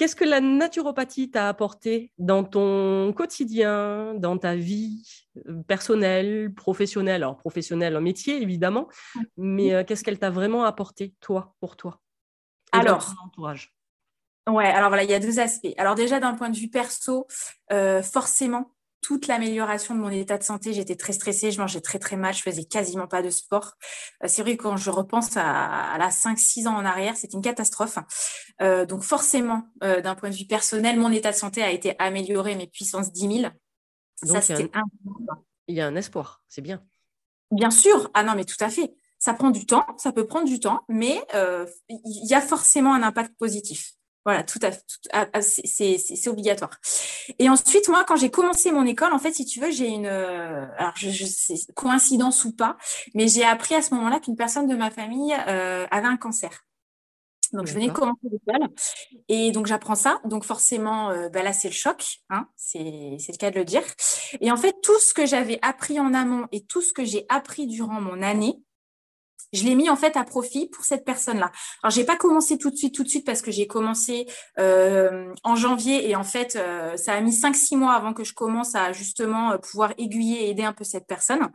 Qu'est-ce 0.00 0.16
que 0.16 0.24
la 0.24 0.40
naturopathie 0.40 1.30
t'a 1.30 1.46
apporté 1.46 2.10
dans 2.16 2.42
ton 2.42 3.12
quotidien, 3.12 4.14
dans 4.14 4.38
ta 4.38 4.56
vie 4.56 5.04
euh, 5.46 5.62
personnelle, 5.64 6.54
professionnelle? 6.54 7.22
Alors, 7.22 7.36
professionnelle 7.36 7.94
en 7.98 8.00
métier, 8.00 8.40
évidemment, 8.40 8.88
mais 9.36 9.74
euh, 9.74 9.84
qu'est-ce 9.84 10.02
qu'elle 10.02 10.18
t'a 10.18 10.30
vraiment 10.30 10.64
apporté, 10.64 11.12
toi, 11.20 11.54
pour 11.60 11.76
toi 11.76 12.00
Alors, 12.72 13.04
ton 13.04 13.26
entourage? 13.26 13.74
Ouais, 14.48 14.68
alors 14.68 14.88
voilà, 14.88 15.04
il 15.04 15.10
y 15.10 15.12
a 15.12 15.20
deux 15.20 15.38
aspects. 15.38 15.74
Alors 15.76 15.96
déjà, 15.96 16.18
d'un 16.18 16.32
point 16.32 16.48
de 16.48 16.56
vue 16.56 16.70
perso, 16.70 17.26
euh, 17.70 18.02
forcément, 18.02 18.72
toute 19.00 19.26
l'amélioration 19.26 19.94
de 19.94 20.00
mon 20.00 20.10
état 20.10 20.38
de 20.38 20.42
santé. 20.42 20.72
J'étais 20.72 20.96
très 20.96 21.12
stressée, 21.12 21.50
je 21.50 21.60
mangeais 21.60 21.80
très 21.80 21.98
très 21.98 22.16
mal, 22.16 22.34
je 22.34 22.42
faisais 22.42 22.64
quasiment 22.64 23.06
pas 23.06 23.22
de 23.22 23.30
sport. 23.30 23.72
Euh, 24.22 24.28
c'est 24.28 24.42
vrai 24.42 24.56
que 24.56 24.62
quand 24.62 24.76
je 24.76 24.90
repense 24.90 25.36
à, 25.36 25.96
la 25.98 26.08
5-6 26.10 26.68
ans 26.68 26.76
en 26.76 26.84
arrière, 26.84 27.16
c'était 27.16 27.34
une 27.34 27.42
catastrophe. 27.42 27.98
Euh, 28.60 28.86
donc 28.86 29.02
forcément, 29.02 29.64
euh, 29.82 30.00
d'un 30.00 30.14
point 30.14 30.30
de 30.30 30.34
vue 30.34 30.46
personnel, 30.46 30.98
mon 30.98 31.10
état 31.10 31.30
de 31.30 31.36
santé 31.36 31.62
a 31.62 31.70
été 31.70 31.94
amélioré, 31.98 32.54
mes 32.56 32.66
puissances 32.66 33.12
10 33.12 33.40
000. 33.40 33.52
Ça, 34.22 34.40
c'était 34.40 34.70
Il 35.66 35.74
y 35.74 35.80
a 35.80 35.86
un 35.86 35.96
espoir, 35.96 36.42
c'est 36.48 36.62
bien. 36.62 36.82
Bien 37.50 37.70
sûr, 37.70 38.10
ah 38.14 38.22
non, 38.22 38.34
mais 38.36 38.44
tout 38.44 38.62
à 38.62 38.68
fait. 38.68 38.94
Ça 39.18 39.34
prend 39.34 39.50
du 39.50 39.66
temps, 39.66 39.84
ça 39.98 40.12
peut 40.12 40.26
prendre 40.26 40.46
du 40.46 40.60
temps, 40.60 40.80
mais 40.88 41.20
il 41.88 42.26
y 42.28 42.34
a 42.34 42.40
forcément 42.40 42.94
un 42.94 43.02
impact 43.02 43.36
positif. 43.38 43.94
Voilà, 44.30 44.44
tout 44.44 44.60
à 44.62 44.70
fait. 44.70 46.06
C'est 46.06 46.28
obligatoire. 46.28 46.78
Et 47.40 47.48
ensuite, 47.48 47.88
moi, 47.88 48.04
quand 48.06 48.14
j'ai 48.14 48.30
commencé 48.30 48.70
mon 48.70 48.86
école, 48.86 49.12
en 49.12 49.18
fait, 49.18 49.32
si 49.32 49.44
tu 49.44 49.58
veux, 49.58 49.72
j'ai 49.72 49.88
une. 49.88 50.06
Euh, 50.06 50.66
alors, 50.78 50.92
je, 50.94 51.10
je 51.10 51.24
sais, 51.24 51.56
coïncidence 51.74 52.44
ou 52.44 52.54
pas, 52.54 52.76
mais 53.12 53.26
j'ai 53.26 53.44
appris 53.44 53.74
à 53.74 53.82
ce 53.82 53.92
moment-là 53.94 54.20
qu'une 54.20 54.36
personne 54.36 54.68
de 54.68 54.76
ma 54.76 54.92
famille 54.92 55.34
euh, 55.48 55.84
avait 55.90 56.06
un 56.06 56.16
cancer. 56.16 56.64
Donc, 57.52 57.66
je 57.66 57.74
venais 57.74 57.88
de 57.88 57.92
commencer 57.92 58.20
l'école. 58.30 58.68
Et 59.26 59.50
donc, 59.50 59.66
j'apprends 59.66 59.96
ça. 59.96 60.20
Donc, 60.24 60.44
forcément, 60.44 61.10
euh, 61.10 61.28
bah 61.28 61.42
là, 61.42 61.52
c'est 61.52 61.66
le 61.66 61.74
choc. 61.74 62.20
Hein, 62.28 62.46
c'est 62.54 62.80
le 62.80 63.36
cas 63.36 63.50
de 63.50 63.56
le 63.56 63.64
dire. 63.64 63.82
Et 64.40 64.52
en 64.52 64.56
fait, 64.56 64.76
tout 64.80 65.00
ce 65.00 65.12
que 65.12 65.26
j'avais 65.26 65.58
appris 65.60 65.98
en 65.98 66.14
amont 66.14 66.46
et 66.52 66.64
tout 66.64 66.82
ce 66.82 66.92
que 66.92 67.04
j'ai 67.04 67.26
appris 67.28 67.66
durant 67.66 68.00
mon 68.00 68.22
année, 68.22 68.62
je 69.52 69.64
l'ai 69.64 69.74
mis 69.74 69.90
en 69.90 69.96
fait 69.96 70.16
à 70.16 70.24
profit 70.24 70.68
pour 70.68 70.84
cette 70.84 71.04
personne-là. 71.04 71.50
Alors 71.82 71.90
j'ai 71.90 72.04
pas 72.04 72.16
commencé 72.16 72.58
tout 72.58 72.70
de 72.70 72.76
suite, 72.76 72.94
tout 72.94 73.02
de 73.02 73.08
suite 73.08 73.26
parce 73.26 73.42
que 73.42 73.50
j'ai 73.50 73.66
commencé 73.66 74.26
euh, 74.58 75.32
en 75.42 75.56
janvier 75.56 76.08
et 76.08 76.16
en 76.16 76.24
fait 76.24 76.56
euh, 76.56 76.96
ça 76.96 77.14
a 77.14 77.20
mis 77.20 77.32
5-6 77.32 77.76
mois 77.76 77.94
avant 77.94 78.12
que 78.12 78.24
je 78.24 78.34
commence 78.34 78.74
à 78.74 78.92
justement 78.92 79.52
euh, 79.52 79.58
pouvoir 79.58 79.92
aiguiller 79.98 80.46
et 80.46 80.50
aider 80.50 80.62
un 80.62 80.72
peu 80.72 80.84
cette 80.84 81.06
personne. 81.06 81.48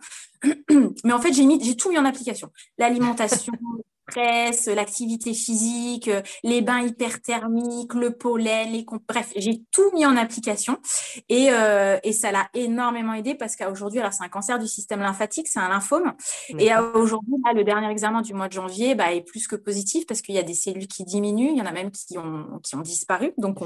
Mais 1.04 1.14
en 1.14 1.20
fait 1.20 1.34
j'ai 1.34 1.46
j'ai 1.62 1.76
tout 1.76 1.90
mis 1.90 1.98
en 1.98 2.06
application. 2.06 2.52
L'alimentation, 2.78 3.54
stress, 4.10 4.68
l'activité 4.68 5.34
physique, 5.34 6.10
les 6.44 6.62
bains 6.62 6.82
hyperthermiques, 6.82 7.94
le 7.94 8.12
pollen, 8.12 8.72
les 8.72 8.86
bref, 9.08 9.32
j'ai 9.36 9.64
tout 9.72 9.92
mis 9.94 10.06
en 10.06 10.16
application 10.16 10.78
et, 11.30 11.48
euh, 11.52 11.98
et 12.04 12.14
ça 12.14 12.32
l'a 12.32 12.48
énormément 12.54 13.14
aidé 13.14 13.36
parce 13.36 13.56
qu'aujourd'hui, 13.56 14.00
alors 14.00 14.14
c'est 14.14 14.24
un 14.24 14.30
cancer 14.30 14.60
du 14.60 14.68
système 14.68 15.00
lymphatique, 15.00 15.48
c'est 15.48 15.60
un 15.60 15.70
lymphome 15.70 16.14
et 16.60 16.70
aujourd'hui, 16.94 17.36
là, 17.46 17.54
le 17.54 17.64
dernier 17.64 17.90
examen 17.90 18.22
du 18.22 18.34
mois 18.34 18.48
de 18.48 18.54
janvier 18.54 18.96
bah, 18.96 19.14
est 19.14 19.22
plus 19.22 19.48
que 19.48 19.56
positif 19.56 20.06
parce 20.08 20.22
qu'il 20.22 20.36
y 20.36 20.40
a 20.40 20.44
des 20.44 20.54
cellules 20.54 20.88
qui 20.88 21.04
diminuent, 21.04 21.52
il 21.52 21.58
y 21.58 21.62
en 21.62 21.66
a 21.66 21.72
même 21.72 21.92
qui 21.92 22.18
ont, 22.18 22.60
qui 22.64 22.76
ont 22.76 22.82
disparu. 22.82 23.34
Donc, 23.38 23.58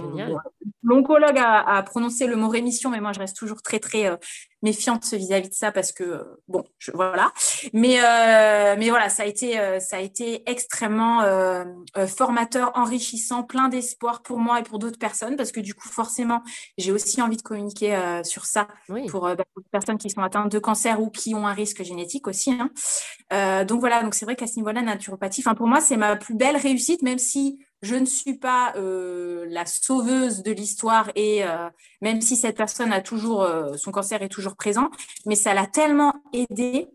l'oncologue 0.84 1.38
a, 1.38 1.78
a, 1.78 1.84
prononcé 1.84 2.28
le 2.28 2.36
mot 2.36 2.50
rémission, 2.50 2.90
mais 2.90 3.02
moi, 3.02 3.14
je 3.14 3.20
reste 3.20 3.38
toujours 3.38 3.62
très, 3.62 3.80
très 3.80 4.08
euh, 4.08 4.18
méfiante 4.62 5.14
vis-à-vis 5.14 5.50
de 5.50 5.54
ça 5.54 5.72
parce 5.72 5.92
que 5.92 6.26
bon, 6.48 6.64
je, 6.78 6.92
voilà. 6.92 7.32
Mais 7.74 8.00
euh, 8.00 8.76
mais 8.78 8.90
voilà, 8.90 9.10
ça 9.10 9.24
a 9.24 9.26
été 9.26 9.60
euh, 9.60 9.80
ça 9.80 9.98
a 9.98 10.00
été 10.00 10.44
extrêmement 10.50 11.22
euh, 11.22 11.66
formateur, 12.08 12.72
enrichissant, 12.76 13.44
plein 13.44 13.70
d'espoir 13.70 14.22
pour 14.22 14.40
moi 14.40 14.60
et 14.60 14.64
pour 14.64 14.80
d'autres 14.80 15.00
personnes 15.00 15.36
parce 15.36 15.52
que 15.52 15.60
du 15.60 15.74
coup 15.74 15.88
forcément 15.88 16.44
j'ai 16.78 16.92
aussi 16.92 17.22
envie 17.22 17.38
de 17.38 17.42
communiquer 17.42 18.22
sur 18.24 18.46
ça 18.46 18.68
bah, 18.88 18.96
pour, 19.10 19.28
les 19.30 19.36
personnes 19.72 19.98
qui 19.98 20.10
sont 20.10 20.22
atteintes 20.22 20.52
de 20.52 20.60
cancer 20.60 21.02
ou 21.02 21.10
qui 21.10 21.36
ont 21.36 21.48
un 21.48 21.54
risque 21.54 21.84
génétique 21.84 22.28
aussi. 22.28 22.52
Hein. 22.52 23.64
donc 23.66 23.80
voilà, 23.80 24.04
donc 24.04 24.14
c'est 24.14 24.26
vrai 24.26 24.36
qu'à 24.36 24.48
ce 24.48 24.56
niveau-là, 24.58 24.82
naturopathie, 24.82 25.42
enfin 25.42 25.56
pour 25.56 25.68
moi 25.68 25.82
c'est 25.82 25.98
ma 25.98 26.16
plus 26.16 26.36
belle 26.36 26.58
réussite, 26.58 27.02
même 27.02 27.20
si 27.20 27.60
je 27.82 27.96
ne 27.96 28.06
suis 28.06 28.38
pas 28.38 28.74
euh, 28.76 29.46
la 29.50 29.66
sauveuse 29.66 30.44
de 30.44 30.52
l'histoire 30.52 31.12
et 31.16 31.44
euh, 31.44 31.70
même 32.02 32.22
si 32.22 32.36
cette 32.36 32.58
personne 32.58 32.92
a 32.92 33.02
toujours 33.02 33.44
euh, 33.44 33.76
son 33.78 33.92
cancer 33.92 34.22
est 34.22 34.30
toujours 34.30 34.56
présent, 34.56 34.90
mais 35.26 35.36
ça 35.36 35.54
l'a 35.54 35.68
tellement 35.68 36.14
aidé 36.34 36.88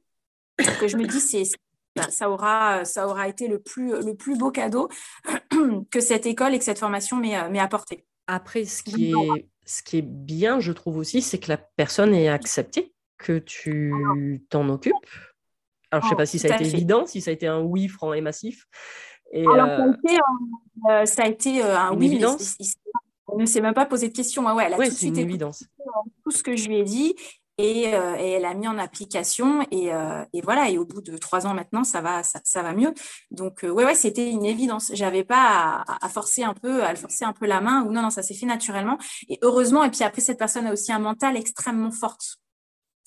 que 0.81 0.89
je 0.89 0.97
me 0.97 1.07
dis 1.07 1.21
c'est 1.21 1.45
ça 2.11 2.29
aura 2.29 2.85
ça 2.85 3.07
aura 3.07 3.29
été 3.29 3.47
le 3.47 3.61
plus 3.61 3.91
le 4.03 4.15
plus 4.15 4.37
beau 4.37 4.51
cadeau 4.51 4.89
que 5.91 6.01
cette 6.01 6.27
école 6.27 6.55
et 6.55 6.59
que 6.59 6.65
cette 6.65 6.79
formation 6.79 7.17
m'ait 7.17 7.59
apporté. 7.59 8.05
Après, 8.27 8.65
ce 8.65 8.83
qui 8.83 9.13
est 9.13 9.47
ce 9.65 9.83
qui 9.83 9.99
est 9.99 10.03
bien, 10.03 10.61
je 10.61 10.73
trouve 10.73 10.99
aussi, 10.99 11.23
c'est 11.23 11.39
que 11.39 11.49
la 11.49 11.57
personne 11.57 12.15
ait 12.15 12.29
accepté 12.29 12.93
que 13.17 13.39
tu 13.39 14.45
t'en 14.51 14.69
occupes. 14.69 14.95
Alors, 15.91 16.03
je 16.03 16.07
ne 16.07 16.11
sais 16.11 16.15
oh, 16.15 16.19
pas 16.19 16.27
si 16.27 16.39
ça 16.39 16.53
a 16.53 16.57
été 16.57 16.67
évident, 16.67 17.07
si 17.07 17.21
ça 17.21 17.31
a 17.31 17.35
été 17.35 17.47
un 17.47 17.61
oui 17.61 17.89
franc 17.89 18.13
et 18.13 18.21
massif, 18.21 18.67
alors, 19.43 21.07
ça 21.07 21.23
a 21.25 21.29
été, 21.29 21.63
euh, 21.63 21.67
euh, 21.67 21.77
un 21.77 21.97
oui, 21.97 22.07
évidence. 22.07 22.57
on 23.27 23.39
ne 23.39 23.47
s'est 23.47 23.61
même 23.61 23.75
pas 23.75 23.87
posé 23.87 24.09
de 24.09 24.15
questions. 24.15 24.45
Ouais, 24.55 24.91
c'est 24.91 25.07
une 25.07 25.19
évidence. 25.19 25.65
Tout 26.25 26.31
ce 26.31 26.43
que 26.43 26.57
je 26.57 26.69
lui 26.69 26.79
ai 26.79 26.85
dit. 26.85 27.15
et, 27.57 27.95
euh, 27.95 28.17
elle 28.19 28.45
a 28.45 28.55
mis 28.55 28.67
en 28.67 28.79
application 28.79 29.67
et, 29.71 29.91
voilà. 30.43 30.71
Et 30.71 30.79
au 30.79 30.85
bout 30.85 31.01
de 31.01 31.17
trois 31.17 31.47
ans 31.47 31.55
maintenant, 31.55 31.85
ça 31.85 32.01
va, 32.01 32.23
ça, 32.23 32.63
va 32.63 32.73
mieux. 32.75 32.93
Donc 33.31 33.61
ouais, 33.63 33.85
ouais, 33.85 33.95
c'était 33.95 34.31
une 34.31 34.45
évidence. 34.45 34.91
J'avais 34.95 35.25
pas 35.25 35.85
à, 35.87 36.09
forcer 36.09 36.43
un 36.43 36.55
peu, 36.55 36.85
à 36.85 36.95
forcer 36.95 37.25
un 37.25 37.33
peu 37.33 37.47
la 37.47 37.61
main 37.61 37.83
ou 37.83 37.93
non, 37.93 38.03
non, 38.03 38.11
ça 38.11 38.23
s'est 38.23 38.35
fait 38.35 38.47
naturellement. 38.47 38.99
Et 39.29 39.39
heureusement. 39.43 39.85
Et 39.85 39.91
puis 39.91 40.05
après, 40.05 40.21
cette 40.21 40.39
personne 40.39 40.67
a 40.67 40.73
aussi 40.73 40.93
un 40.93 40.99
mental 40.99 41.37
extrêmement 41.37 41.91
fort 41.91 42.19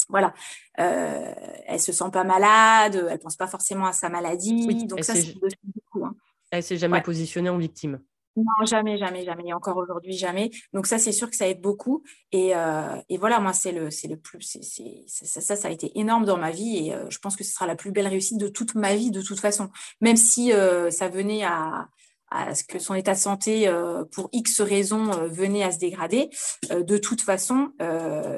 voilà, 0.09 0.33
euh, 0.79 1.33
elle 1.65 1.79
se 1.79 1.91
sent 1.91 2.09
pas 2.11 2.23
malade, 2.23 3.07
elle 3.09 3.19
pense 3.19 3.35
pas 3.35 3.47
forcément 3.47 3.85
à 3.85 3.93
sa 3.93 4.09
maladie. 4.09 4.85
donc 4.85 5.03
ça, 5.03 5.15
c'est 5.15 5.33
beaucoup. 5.33 6.05
Hein. 6.05 6.15
Elle 6.51 6.63
s'est 6.63 6.77
jamais 6.77 7.01
positionnée 7.01 7.49
en 7.49 7.57
victime. 7.57 7.99
Non, 8.37 8.65
jamais, 8.65 8.99
jamais, 8.99 9.25
jamais. 9.25 9.51
encore 9.51 9.77
aujourd'hui, 9.77 10.13
jamais. 10.13 10.51
Donc 10.71 10.85
ça, 10.85 10.99
c'est 10.99 11.11
sûr 11.11 11.27
que 11.27 11.35
ça 11.35 11.47
aide 11.47 11.59
beaucoup. 11.59 12.03
Et, 12.31 12.55
euh, 12.55 12.95
voilà, 13.17 13.39
moi, 13.39 13.51
c'est 13.51 13.71
le, 13.71 13.89
c'est 13.89 14.07
le 14.07 14.15
plus, 14.15 14.59
c'est, 14.61 15.05
ça, 15.07 15.55
ça, 15.55 15.67
a 15.67 15.71
été 15.71 15.97
énorme 15.97 16.23
dans 16.23 16.37
ma 16.37 16.51
vie. 16.51 16.77
Et 16.77 16.93
euh, 16.93 17.09
je 17.09 17.17
pense 17.17 17.35
que 17.35 17.43
ce 17.43 17.51
sera 17.51 17.65
la 17.65 17.75
plus 17.75 17.91
belle 17.91 18.07
réussite 18.07 18.37
de 18.37 18.47
toute 18.47 18.75
ma 18.75 18.95
vie, 18.95 19.09
de 19.09 19.23
toute 19.23 19.39
façon. 19.39 19.71
Même 20.01 20.17
si 20.17 20.53
euh, 20.53 20.91
ça 20.91 21.09
venait 21.09 21.43
à, 21.43 21.87
à 22.29 22.55
ce 22.55 22.63
que 22.63 22.79
son 22.79 22.93
état 22.93 23.13
de 23.13 23.19
santé, 23.19 23.67
euh, 23.67 24.03
pour 24.05 24.29
X 24.31 24.61
raisons, 24.61 25.11
euh, 25.13 25.27
venait 25.27 25.63
à 25.63 25.71
se 25.71 25.79
dégrader, 25.79 26.29
euh, 26.71 26.83
de 26.83 26.97
toute 26.97 27.21
façon, 27.21 27.71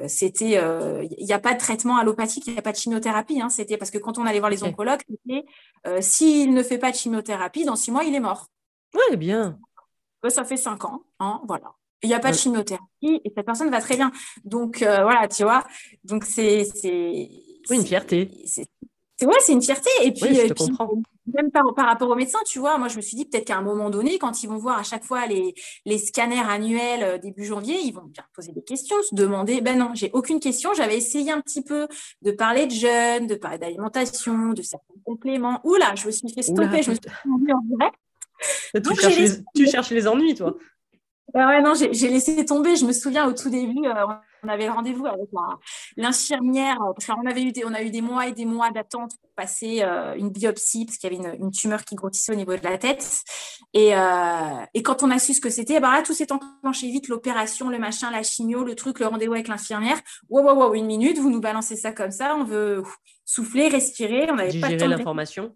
c'était, 0.07 0.61
il 1.19 1.25
n'y 1.25 1.33
a 1.33 1.39
pas 1.39 1.53
de 1.53 1.59
traitement 1.59 1.97
allopathique, 1.97 2.47
il 2.47 2.53
n'y 2.53 2.59
a 2.59 2.61
pas 2.61 2.71
de 2.71 2.77
chimiothérapie. 2.77 3.41
Hein, 3.41 3.49
c'était 3.49 3.77
parce 3.77 3.91
que 3.91 3.97
quand 3.97 4.17
on 4.17 4.25
allait 4.25 4.39
voir 4.39 4.51
les 4.51 4.63
oncologues, 4.63 5.01
c'était 5.09 5.45
s'il 6.01 6.53
ne 6.53 6.63
fait 6.63 6.77
pas 6.77 6.91
de 6.91 6.95
chimiothérapie, 6.95 7.65
dans 7.65 7.75
six 7.75 7.91
mois, 7.91 8.03
il 8.03 8.13
est 8.13 8.19
mort. 8.19 8.47
Oui, 8.93 9.17
bien. 9.17 9.59
Ça 10.27 10.43
fait 10.43 10.57
cinq 10.57 10.85
ans, 10.85 11.03
hein, 11.19 11.41
voilà. 11.47 11.73
Il 12.01 12.09
n'y 12.09 12.15
a 12.15 12.19
pas 12.19 12.31
de 12.31 12.37
chimiothérapie 12.37 13.21
et 13.23 13.31
cette 13.35 13.45
personne 13.45 13.69
va 13.69 13.81
très 13.81 13.95
bien. 13.95 14.11
Donc 14.43 14.79
voilà, 14.79 15.27
tu 15.27 15.43
vois. 15.43 15.65
Donc 16.03 16.25
c'est. 16.25 16.67
Oui, 16.83 17.77
une 17.77 17.85
fierté. 17.85 18.31
C'est, 18.45 18.67
ouais, 19.25 19.33
c'est 19.41 19.53
une 19.53 19.61
fierté. 19.61 19.89
Et 20.03 20.11
puis, 20.11 20.33
je 20.33 20.47
te 20.47 20.53
comprends 20.53 20.89
même 21.33 21.51
par, 21.51 21.63
rapport 21.85 22.09
aux 22.09 22.15
médecins, 22.15 22.39
tu 22.45 22.59
vois, 22.59 22.77
moi 22.77 22.87
je 22.87 22.97
me 22.97 23.01
suis 23.01 23.15
dit 23.15 23.25
peut-être 23.25 23.45
qu'à 23.45 23.57
un 23.57 23.61
moment 23.61 23.89
donné, 23.89 24.17
quand 24.17 24.43
ils 24.43 24.47
vont 24.47 24.57
voir 24.57 24.77
à 24.77 24.83
chaque 24.83 25.03
fois 25.03 25.25
les, 25.25 25.53
les 25.85 25.97
scanners 25.97 26.39
annuels 26.39 27.03
euh, 27.03 27.17
début 27.17 27.45
janvier, 27.45 27.77
ils 27.83 27.91
vont 27.91 28.05
bien 28.05 28.23
poser 28.33 28.51
des 28.51 28.63
questions, 28.63 28.95
se 29.03 29.15
demander. 29.15 29.61
Ben 29.61 29.77
non, 29.77 29.91
j'ai 29.93 30.09
aucune 30.13 30.39
question. 30.39 30.73
J'avais 30.73 30.97
essayé 30.97 31.31
un 31.31 31.41
petit 31.41 31.63
peu 31.63 31.87
de 32.21 32.31
parler 32.31 32.65
de 32.67 32.71
jeunes, 32.71 33.27
de 33.27 33.35
parler 33.35 33.57
d'alimentation, 33.57 34.53
de 34.53 34.61
certains 34.61 34.93
compléments. 35.05 35.59
Oula, 35.63 35.95
je 35.95 36.07
me 36.07 36.11
suis 36.11 36.29
fait 36.33 36.41
stopper, 36.41 36.83
je 36.83 36.91
me 36.91 36.95
suis 36.95 37.03
fait 37.03 37.29
en 37.29 37.61
direct. 37.63 37.95
tu, 38.83 38.95
cherches 38.95 39.17
les, 39.17 39.29
tu 39.55 39.67
cherches 39.67 39.89
les 39.89 40.07
ennuis, 40.07 40.35
toi. 40.35 40.55
ouais, 41.33 41.61
non, 41.61 41.73
j'ai 41.75 42.09
laissé 42.09 42.45
tomber. 42.45 42.75
Je 42.75 42.85
me 42.85 42.93
souviens 42.93 43.27
au 43.27 43.33
tout 43.33 43.49
début, 43.49 43.85
euh, 43.85 44.05
on 44.43 44.47
avait 44.47 44.69
rendez-vous 44.69 45.05
avec 45.05 45.29
l'infirmière, 45.97 46.77
parce 46.95 47.05
qu'on 47.05 47.25
avait 47.25 47.41
eu 47.41 47.51
des, 47.51 47.65
on 47.65 47.73
a 47.73 47.81
eu 47.81 47.89
des 47.89 48.01
mois 48.01 48.27
et 48.27 48.31
des 48.31 48.45
mois 48.45 48.71
d'attente 48.71 49.11
pour 49.21 49.31
passer 49.35 49.81
euh, 49.81 50.15
une 50.15 50.29
biopsie, 50.29 50.85
parce 50.85 50.97
qu'il 50.97 51.11
y 51.11 51.15
avait 51.15 51.37
une, 51.37 51.51
tumeur 51.51 51.83
qui 51.83 51.95
grossissait 51.95 52.31
au 52.31 52.35
niveau 52.35 52.55
de 52.55 52.63
la 52.63 52.77
tête. 52.77 53.23
Et, 53.73 53.95
euh, 53.95 54.65
et 54.73 54.83
quand 54.83 55.03
on 55.03 55.11
a 55.11 55.19
su 55.19 55.33
ce 55.33 55.41
que 55.41 55.49
c'était, 55.49 55.79
bah 55.79 55.91
là, 55.91 56.03
tout 56.03 56.13
s'est 56.13 56.31
enclenché 56.31 56.87
vite, 56.87 57.07
l'opération, 57.07 57.69
le 57.69 57.79
machin, 57.79 58.11
la 58.11 58.23
chimio, 58.23 58.63
le 58.63 58.75
truc, 58.75 58.99
le 58.99 59.07
rendez-vous 59.07 59.33
avec 59.33 59.47
l'infirmière. 59.47 59.99
Wow, 60.29 60.43
wow, 60.43 60.55
wow, 60.55 60.73
une 60.73 60.85
minute, 60.85 61.17
vous 61.17 61.29
nous 61.29 61.41
balancez 61.41 61.75
ça 61.75 61.91
comme 61.91 62.11
ça, 62.11 62.35
on 62.35 62.43
veut 62.43 62.83
souffler, 63.25 63.67
respirer. 63.67 64.29
On 64.31 64.35
n'avait 64.35 64.59
pas 64.59 64.69
l'information. 64.69 65.53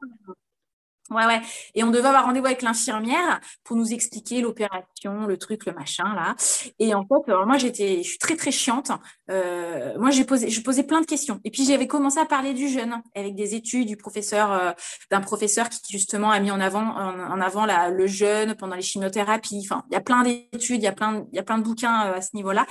Ouais, 1.13 1.25
ouais. 1.25 1.41
Et 1.75 1.83
on 1.83 1.91
devait 1.91 2.07
avoir 2.07 2.25
rendez-vous 2.25 2.45
avec 2.45 2.61
l'infirmière 2.61 3.39
pour 3.63 3.77
nous 3.77 3.93
expliquer 3.93 4.41
l'opération, 4.41 5.25
le 5.27 5.37
truc, 5.37 5.65
le 5.65 5.73
machin, 5.73 6.13
là. 6.15 6.35
Et 6.79 6.93
en 6.93 7.03
fait, 7.05 7.31
moi, 7.45 7.57
j'étais, 7.57 7.97
je 8.03 8.09
suis 8.09 8.17
très, 8.17 8.35
très 8.35 8.51
chiante. 8.51 8.91
Euh, 9.29 9.97
moi, 9.97 10.11
j'ai 10.11 10.25
posé, 10.25 10.49
je 10.49 10.61
posais 10.61 10.83
plein 10.83 11.01
de 11.01 11.05
questions. 11.05 11.39
Et 11.43 11.51
puis, 11.51 11.65
j'avais 11.65 11.87
commencé 11.87 12.19
à 12.19 12.25
parler 12.25 12.53
du 12.53 12.67
jeune 12.67 13.01
avec 13.15 13.35
des 13.35 13.55
études 13.55 13.87
du 13.87 13.97
professeur, 13.97 14.51
euh, 14.51 14.71
d'un 15.11 15.21
professeur 15.21 15.69
qui, 15.69 15.79
justement, 15.89 16.31
a 16.31 16.39
mis 16.39 16.51
en 16.51 16.59
avant, 16.59 16.81
en, 16.81 17.41
avant 17.41 17.65
la, 17.65 17.89
le 17.89 18.07
jeune 18.07 18.55
pendant 18.55 18.75
les 18.75 18.81
chimiothérapies. 18.81 19.61
Enfin, 19.63 19.83
il 19.89 19.93
y 19.93 19.97
a 19.97 20.01
plein 20.01 20.23
d'études, 20.23 20.81
il 20.81 20.83
y 20.83 20.87
a 20.87 20.91
plein, 20.91 21.25
il 21.31 21.35
y 21.35 21.39
a 21.39 21.43
plein 21.43 21.57
de 21.57 21.63
bouquins 21.63 22.07
euh, 22.07 22.17
à 22.17 22.21
ce 22.21 22.35
niveau-là. 22.35 22.65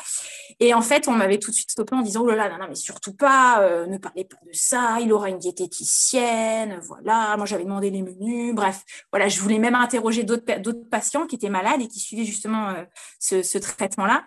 Et 0.61 0.75
en 0.75 0.83
fait, 0.83 1.09
on 1.09 1.13
m'avait 1.13 1.39
tout 1.39 1.51
de 1.51 1.57
suite 1.57 1.71
stoppé 1.71 1.95
en 1.95 2.03
disant, 2.03 2.23
oh 2.23 2.27
là 2.27 2.37
là, 2.37 2.49
non, 2.51 2.59
non 2.59 2.67
mais 2.69 2.75
surtout 2.75 3.15
pas, 3.15 3.87
ne 3.87 3.99
parlez 3.99 4.25
pas 4.25 4.37
de 4.45 4.51
ça, 4.53 4.99
il 5.01 5.13
aura 5.13 5.29
une 5.29 5.39
diététicienne, 5.39 6.81
voilà. 6.87 7.37
Moi, 7.37 7.47
j'avais 7.47 7.65
demandé 7.65 7.91
les 7.91 8.03
menus 8.03 8.43
Bref, 8.55 8.85
voilà, 9.11 9.29
je 9.29 9.41
voulais 9.41 9.59
même 9.59 9.75
interroger 9.75 10.25
d'autres 10.25 10.89
patients 10.91 11.27
qui 11.27 11.37
étaient 11.37 11.49
malades 11.49 11.81
et 11.81 11.89
qui 11.89 12.01
suivaient 12.01 12.25
justement 12.25 12.71
euh, 12.71 12.85
ce, 13.19 13.59
traitement-là. 13.59 14.25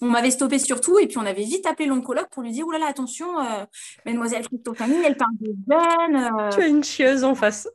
On 0.00 0.06
m'avait 0.06 0.30
stoppé 0.30 0.58
surtout 0.58 0.98
et 0.98 1.06
puis 1.06 1.18
on 1.18 1.26
avait 1.26 1.44
vite 1.44 1.66
appelé 1.66 1.86
l'oncologue 1.88 2.28
pour 2.30 2.42
lui 2.42 2.50
dire 2.50 2.66
oulala, 2.66 2.86
attention, 2.86 3.38
euh, 3.40 3.64
mademoiselle 4.04 4.46
Cryptophanie, 4.46 4.96
elle 5.04 5.16
parle 5.16 5.34
de 5.40 5.54
jeunes. 5.68 6.16
Euh. 6.16 6.50
tu 6.50 6.60
as 6.60 6.66
une 6.66 6.84
chieuse 6.84 7.24
en 7.24 7.34
face. 7.34 7.68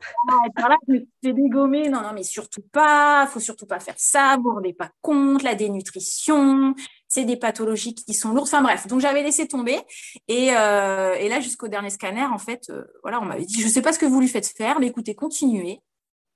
par 0.56 0.70
là, 0.70 0.78
je 0.88 0.94
me 0.94 1.00
suis 1.24 1.34
dégommée. 1.34 1.90
Non, 1.90 2.02
non, 2.02 2.12
mais 2.14 2.24
surtout 2.24 2.64
pas, 2.72 3.28
faut 3.28 3.40
surtout 3.40 3.66
pas 3.66 3.80
faire 3.80 3.96
ça, 3.98 4.36
vous 4.36 4.44
ne 4.44 4.44
vous 4.44 4.56
rendez 4.56 4.74
pas 4.74 4.90
compte, 5.02 5.44
la 5.44 5.56
dénutrition, 5.56 6.76
c'est 7.10 7.26
des 7.26 7.36
pathologies 7.36 7.96
qui 7.96 8.14
sont 8.14 8.30
lourdes. 8.30 8.48
Enfin 8.48 8.62
bref, 8.62 8.88
donc 8.88 9.02
j'avais 9.02 9.24
laissé 9.24 9.48
tomber. 9.48 9.80
Et, 10.28 10.56
euh, 10.56 11.16
et 11.16 11.28
là, 11.28 11.40
jusqu'au 11.40 11.68
dernier 11.68 11.90
scanner, 11.90 12.26
en 12.26 12.38
fait, 12.38 12.70
euh, 12.70 12.86
voilà, 13.02 13.20
on 13.20 13.26
m'avait 13.26 13.46
dit, 13.46 13.60
je 13.60 13.66
ne 13.66 13.72
sais 13.72 13.82
pas 13.82 13.92
ce 13.92 14.00
que 14.00 14.06
vous 14.06 14.22
lui 14.22 14.28
faites 14.28 14.48
faire, 14.48 14.80
mais 14.80 14.88
écoutez, 14.88 15.16
continuez, 15.16 15.82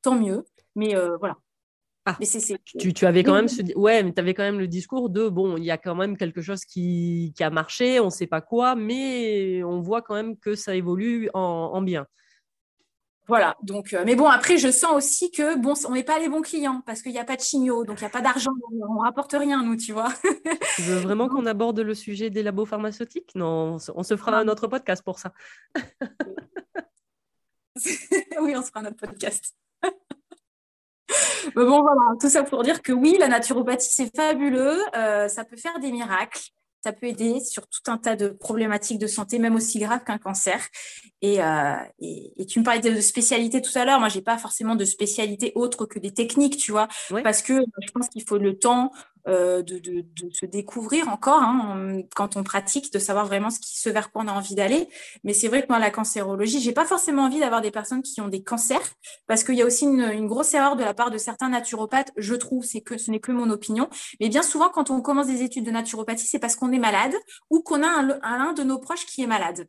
tant 0.02 0.16
mieux. 0.16 0.46
Mais 0.76 0.96
euh, 0.96 1.16
voilà. 1.18 1.38
Ah, 2.06 2.18
mais 2.20 2.26
c'est, 2.26 2.60
Tu, 2.66 2.94
tu, 2.94 3.06
avais 3.06 3.24
quand 3.24 3.34
même 3.34 3.48
ce, 3.48 3.62
ouais, 3.78 4.04
mais 4.04 4.18
avais 4.20 4.34
quand 4.34 4.44
même 4.44 4.60
le 4.60 4.68
discours 4.68 5.10
de 5.10 5.30
bon, 5.30 5.56
il 5.56 5.64
y 5.64 5.72
a 5.72 5.78
quand 5.78 5.96
même 5.96 6.18
quelque 6.18 6.42
chose 6.42 6.66
qui, 6.66 7.34
qui 7.36 7.44
a 7.44 7.50
marché, 7.50 8.02
on 8.02 8.06
ne 8.06 8.10
sait 8.10 8.28
pas 8.28 8.42
quoi, 8.42 8.76
mais 8.76 9.64
on 9.64 9.80
voit 9.80 10.02
quand 10.02 10.16
même 10.16 10.38
que 10.38 10.54
ça 10.56 10.76
évolue 10.76 11.30
en, 11.34 11.40
en 11.74 11.82
bien. 11.82 12.06
Voilà, 13.28 13.56
donc, 13.64 13.94
euh, 13.94 14.04
mais 14.06 14.16
bon, 14.16 14.28
après, 14.28 14.58
je 14.58 14.70
sens 14.70 14.92
aussi 14.92 15.32
que, 15.32 15.58
bon, 15.58 15.76
on 15.88 15.94
n'est 15.94 16.04
pas 16.04 16.20
les 16.20 16.28
bons 16.28 16.42
clients 16.42 16.84
parce 16.86 17.02
qu'il 17.02 17.14
n'y 17.14 17.20
a 17.20 17.24
pas 17.24 17.38
de 17.38 17.42
chimio, 17.42 17.86
donc 17.86 18.02
il 18.02 18.04
n'y 18.04 18.08
a 18.08 18.10
pas 18.10 18.22
d'argent, 18.22 18.52
on 18.70 18.96
ne 18.96 19.00
rapporte 19.02 19.32
rien, 19.32 19.64
nous, 19.64 19.78
tu 19.78 19.94
vois. 19.94 20.12
tu 20.76 20.82
veux 20.82 21.00
vraiment 21.00 21.30
qu'on 21.30 21.46
aborde 21.46 21.80
le 21.80 21.94
sujet 21.94 22.30
des 22.30 22.44
labos 22.44 22.66
pharmaceutiques? 22.66 23.32
Non, 23.36 23.78
on 23.96 24.04
se 24.04 24.18
fera 24.18 24.38
un 24.38 24.50
autre 24.50 24.68
podcast 24.68 25.02
pour 25.04 25.20
ça. 25.20 25.32
oui, 28.42 28.56
on 28.58 28.62
se 28.62 28.68
fera 28.68 28.82
un 28.82 28.88
autre 28.88 28.98
podcast. 28.98 29.56
mais 31.56 31.66
bon, 31.66 31.82
voilà, 31.82 32.02
tout 32.20 32.30
ça 32.30 32.44
pour 32.44 32.64
dire 32.64 32.82
que 32.82 32.92
oui, 32.92 33.18
la 33.20 33.28
naturopathie, 33.28 33.90
c'est 33.92 34.16
fabuleux, 34.16 34.78
euh, 34.96 35.28
ça 35.28 35.44
peut 35.44 35.58
faire 35.58 35.80
des 35.80 35.92
miracles 35.92 36.42
ça 36.84 36.92
peut 36.92 37.08
aider 37.08 37.40
sur 37.40 37.66
tout 37.68 37.90
un 37.90 37.98
tas 37.98 38.16
de 38.18 38.28
problématiques 38.28 39.00
de 39.00 39.08
santé, 39.08 39.40
même 39.40 39.56
aussi 39.56 39.80
graves 39.80 40.04
qu'un 40.04 40.18
cancer. 40.18 40.60
Et, 41.22 41.42
euh, 41.42 41.76
et, 42.00 42.46
tu 42.46 42.60
me 42.60 42.66
parlais 42.66 42.82
de 42.82 43.00
spécialité 43.00 43.62
tout 43.62 43.72
à 43.76 43.86
l'heure. 43.86 44.00
Moi, 44.00 44.10
j'ai 44.10 44.22
pas 44.22 44.38
forcément 44.38 44.76
de 44.76 44.84
spécialité 44.84 45.54
autre 45.56 45.86
que 45.86 45.98
des 45.98 46.14
techniques, 46.14 46.58
tu 46.58 46.72
vois, 46.72 46.90
parce 47.24 47.42
que 47.42 47.62
je 47.82 47.92
pense 47.92 48.10
qu'il 48.10 48.28
faut 48.28 48.38
le 48.38 48.60
temps 48.60 48.92
euh, 48.94 49.13
de, 49.26 49.62
de, 49.62 50.04
se 50.32 50.46
découvrir 50.46 51.08
encore 51.08 51.42
hein, 51.42 52.02
quand 52.16 52.36
on 52.36 52.44
pratique, 52.44 52.92
de 52.92 53.00
savoir 53.00 53.26
vraiment 53.26 53.50
ce, 53.50 53.60
qui, 53.60 53.80
ce 53.80 53.90
vers 53.90 54.12
quoi 54.12 54.24
on 54.24 54.28
a 54.28 54.34
envie 54.34 54.56
d'aller. 54.56 54.90
Mais 55.24 55.34
c'est 55.34 55.48
vrai 55.48 55.62
que 55.62 55.68
moi, 55.70 55.80
la 55.80 55.92
cancérologie, 55.92 56.60
j'ai 56.60 56.74
pas 56.74 56.86
forcément 56.86 57.24
envie 57.24 57.40
d'avoir 57.40 57.62
des 57.62 57.72
personnes 57.72 58.02
qui 58.02 58.22
ont 58.22 58.28
des 58.28 58.44
cancers, 58.44 58.94
parce 59.28 59.44
qu'il 59.44 59.56
y 59.56 59.62
a 59.62 59.66
aussi 59.66 59.86
une, 59.86 60.28
grosse 60.28 60.54
erreur 60.54 60.76
de 60.76 60.84
la 60.84 60.94
part 60.94 61.12
de 61.12 61.18
certains 61.18 61.50
naturopathes. 61.50 62.12
Je 62.18 62.36
trouve, 62.36 62.64
c'est 62.64 62.82
que 62.82 62.98
ce 62.98 63.12
n'est 63.12 63.20
que 63.20 63.32
mon 63.32 63.50
opinion. 63.50 63.90
Mais 64.20 64.30
bien 64.30 64.44
souvent, 64.44 64.70
quand 64.70 64.90
on 64.90 65.02
commence 65.02 65.28
des 65.28 65.42
études 65.42 65.66
de 65.66 65.72
naturopathie, 65.72 66.28
c'est 66.28 66.40
parce 66.40 66.56
qu'on 66.56 66.72
est 66.72 66.80
malade 66.80 67.14
ou 67.50 67.62
qu'on 67.62 67.84
a 67.84 67.88
un, 67.88 68.20
un, 68.22 68.54
de 68.54 68.64
nos 68.64 68.80
proches 68.80 69.06
qui 69.06 69.24
est 69.24 69.28
malade. 69.28 69.68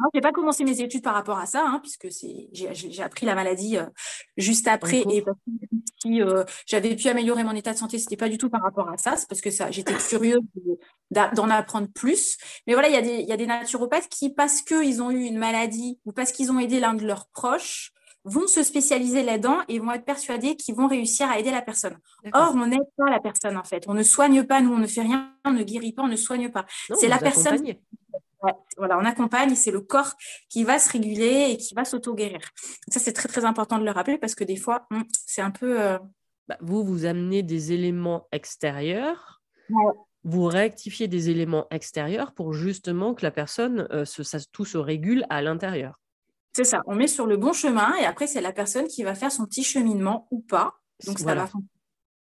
Je 0.00 0.18
n'ai 0.18 0.20
pas 0.20 0.32
commencé 0.32 0.64
mes 0.64 0.80
études 0.80 1.02
par 1.02 1.14
rapport 1.14 1.38
à 1.38 1.46
ça, 1.46 1.64
hein, 1.66 1.80
puisque 1.80 2.08
j'ai 2.52 3.02
appris 3.02 3.26
la 3.26 3.34
maladie 3.34 3.76
euh, 3.76 3.86
juste 4.36 4.68
après. 4.68 5.04
Et 5.10 5.24
si 6.02 6.22
euh, 6.22 6.44
j'avais 6.66 6.94
pu 6.94 7.08
améliorer 7.08 7.44
mon 7.44 7.54
état 7.54 7.72
de 7.72 7.78
santé, 7.78 7.98
ce 7.98 8.04
n'était 8.04 8.16
pas 8.16 8.28
du 8.28 8.38
tout 8.38 8.48
par 8.48 8.62
rapport 8.62 8.88
à 8.88 8.96
ça. 8.96 9.16
C'est 9.16 9.28
parce 9.28 9.40
que 9.40 9.50
ça, 9.50 9.70
j'étais 9.70 9.94
curieuse 9.94 10.40
d'en 11.10 11.50
apprendre 11.50 11.88
plus. 11.88 12.36
Mais 12.66 12.74
voilà, 12.74 12.88
il 12.88 12.94
y, 12.94 12.98
a 12.98 13.02
des, 13.02 13.22
y 13.22 13.32
a 13.32 13.36
des 13.36 13.46
naturopathes 13.46 14.08
qui, 14.08 14.30
parce 14.30 14.62
qu'ils 14.62 15.02
ont 15.02 15.10
eu 15.10 15.24
une 15.24 15.38
maladie 15.38 15.98
ou 16.04 16.12
parce 16.12 16.32
qu'ils 16.32 16.52
ont 16.52 16.58
aidé 16.58 16.80
l'un 16.80 16.94
de 16.94 17.04
leurs 17.04 17.26
proches, 17.28 17.92
vont 18.24 18.46
se 18.46 18.62
spécialiser 18.62 19.22
là-dedans 19.22 19.58
et 19.68 19.78
vont 19.78 19.92
être 19.92 20.04
persuadés 20.04 20.56
qu'ils 20.56 20.74
vont 20.74 20.86
réussir 20.86 21.30
à 21.30 21.38
aider 21.38 21.50
la 21.50 21.62
personne. 21.62 21.96
Or, 22.32 22.52
on 22.54 22.66
n'aide 22.66 22.80
pas 22.96 23.10
la 23.10 23.20
personne, 23.20 23.56
en 23.56 23.64
fait. 23.64 23.84
On 23.86 23.94
ne 23.94 24.02
soigne 24.02 24.44
pas, 24.44 24.60
nous, 24.60 24.72
on 24.72 24.78
ne 24.78 24.86
fait 24.86 25.02
rien, 25.02 25.32
on 25.44 25.52
ne 25.52 25.62
guérit 25.62 25.92
pas, 25.92 26.02
on 26.02 26.08
ne 26.08 26.16
soigne 26.16 26.50
pas. 26.50 26.66
C'est 26.94 27.08
la 27.08 27.18
personne 27.18 27.64
voilà, 28.76 28.98
on 28.98 29.04
accompagne, 29.04 29.54
c'est 29.54 29.70
le 29.70 29.80
corps 29.80 30.14
qui 30.48 30.64
va 30.64 30.78
se 30.78 30.90
réguler 30.90 31.48
et 31.50 31.56
qui 31.56 31.74
va 31.74 31.84
s'auto-guérir. 31.84 32.40
Ça, 32.88 33.00
c'est 33.00 33.12
très, 33.12 33.28
très 33.28 33.44
important 33.44 33.78
de 33.78 33.84
le 33.84 33.90
rappeler 33.90 34.18
parce 34.18 34.34
que 34.34 34.44
des 34.44 34.56
fois, 34.56 34.86
hmm, 34.90 35.02
c'est 35.26 35.42
un 35.42 35.50
peu... 35.50 35.80
Euh, 35.80 35.98
bah, 36.46 36.56
vous, 36.60 36.84
vous 36.84 37.04
amenez 37.04 37.42
des 37.42 37.72
éléments 37.72 38.26
extérieurs, 38.32 39.42
vous 40.24 40.44
rectifiez 40.44 41.08
des 41.08 41.30
éléments 41.30 41.66
extérieurs 41.70 42.32
pour 42.32 42.52
justement 42.52 43.14
que 43.14 43.22
la 43.22 43.30
personne, 43.30 43.86
euh, 43.92 44.04
ça, 44.04 44.38
tout 44.52 44.64
se 44.64 44.78
régule 44.78 45.26
à 45.30 45.42
l'intérieur. 45.42 46.00
C'est 46.52 46.64
ça, 46.64 46.82
on 46.86 46.94
met 46.94 47.06
sur 47.06 47.26
le 47.26 47.36
bon 47.36 47.52
chemin 47.52 47.94
et 47.96 48.04
après, 48.04 48.26
c'est 48.26 48.40
la 48.40 48.52
personne 48.52 48.88
qui 48.88 49.02
va 49.02 49.14
faire 49.14 49.30
son 49.30 49.46
petit 49.46 49.62
cheminement 49.62 50.26
ou 50.30 50.40
pas. 50.40 50.74
Donc, 51.06 51.18
ça 51.18 51.34
va 51.34 51.48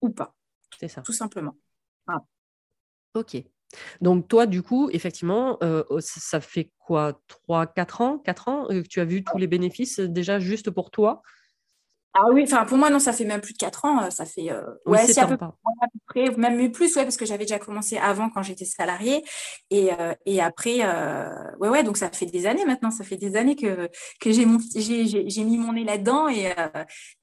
ou 0.03 0.11
pas. 0.11 0.35
C'est 0.79 0.89
ça. 0.89 1.03
Tout 1.03 1.13
simplement. 1.13 1.57
Ok. 3.15 3.43
Donc 4.01 4.29
toi, 4.29 4.47
du 4.47 4.63
coup, 4.63 4.91
effectivement, 4.93 5.59
euh, 5.63 5.85
ça 6.01 6.41
fait 6.41 6.71
quoi 6.79 7.21
3, 7.29 7.67
4 7.67 8.01
ans 8.01 8.19
4 8.19 8.49
ans 8.49 8.67
que 8.69 8.81
tu 8.83 9.01
as 9.01 9.05
vu 9.05 9.25
tous 9.25 9.39
les 9.39 9.47
bénéfices 9.47 10.01
déjà 10.01 10.39
juste 10.39 10.71
pour 10.71 10.91
toi? 10.91 11.23
Ah 12.13 12.25
oui, 12.33 12.43
enfin 12.43 12.65
pour 12.65 12.77
moi 12.77 12.91
non, 12.91 12.99
ça 12.99 13.13
fait 13.13 13.25
même 13.25 13.41
plus 13.41 13.53
de 13.53 13.59
4 13.59 13.85
ans, 13.85 14.03
euh, 14.03 14.11
ça 14.11 14.25
fait 14.25 14.51
euh, 14.51 14.63
ouais, 14.85 15.07
c'est 15.07 15.21
à, 15.21 15.29
peu, 15.29 15.37
près, 16.09 16.29
même 16.37 16.73
plus, 16.73 16.97
ouais, 16.97 17.05
parce 17.05 17.17
que 17.17 17.25
j'avais 17.25 17.45
déjà 17.45 17.61
commencé 17.61 17.99
avant 17.99 18.31
quand 18.31 18.43
j'étais 18.43 18.65
salariée. 18.65 19.23
Et, 19.71 19.93
euh, 19.93 20.13
et 20.27 20.41
après 20.41 20.81
ouais 21.61 21.69
ouais, 21.69 21.85
donc 21.85 21.97
ça 21.97 22.11
fait 22.11 22.27
des 22.27 22.47
années 22.47 22.65
maintenant, 22.65 22.91
ça 22.91 23.05
fait 23.05 23.17
des 23.17 23.37
années 23.37 23.55
que 23.55 23.89
que 24.21 24.33
j'ai 24.33 24.45
j'ai 25.29 25.45
mis 25.45 25.57
mon 25.57 25.73
nez 25.73 25.85
là-dedans 25.85 26.29
et, 26.29 26.53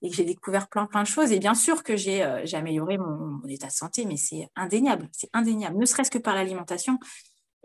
et 0.02 0.10
que 0.10 0.16
j'ai 0.16 0.24
découvert 0.24 0.70
plein 0.70 0.86
plein 0.86 1.04
de 1.04 1.08
choses. 1.08 1.34
Et 1.34 1.40
bien 1.40 1.54
sûr 1.54 1.84
que 1.84 1.98
j'ai 1.98 2.26
j'ai 2.46 2.56
amélioré 2.56 2.98
mon, 2.98 3.40
mon, 3.42 3.48
état 3.50 3.68
de 3.68 3.74
santé, 3.74 4.06
mais 4.06 4.18
c'est 4.18 4.48
indéniable, 4.56 5.10
c'est 5.12 5.30
indéniable, 5.34 5.78
ne 5.78 5.86
serait-ce 5.86 6.12
que 6.12 6.18
par 6.18 6.36
l'alimentation. 6.36 6.98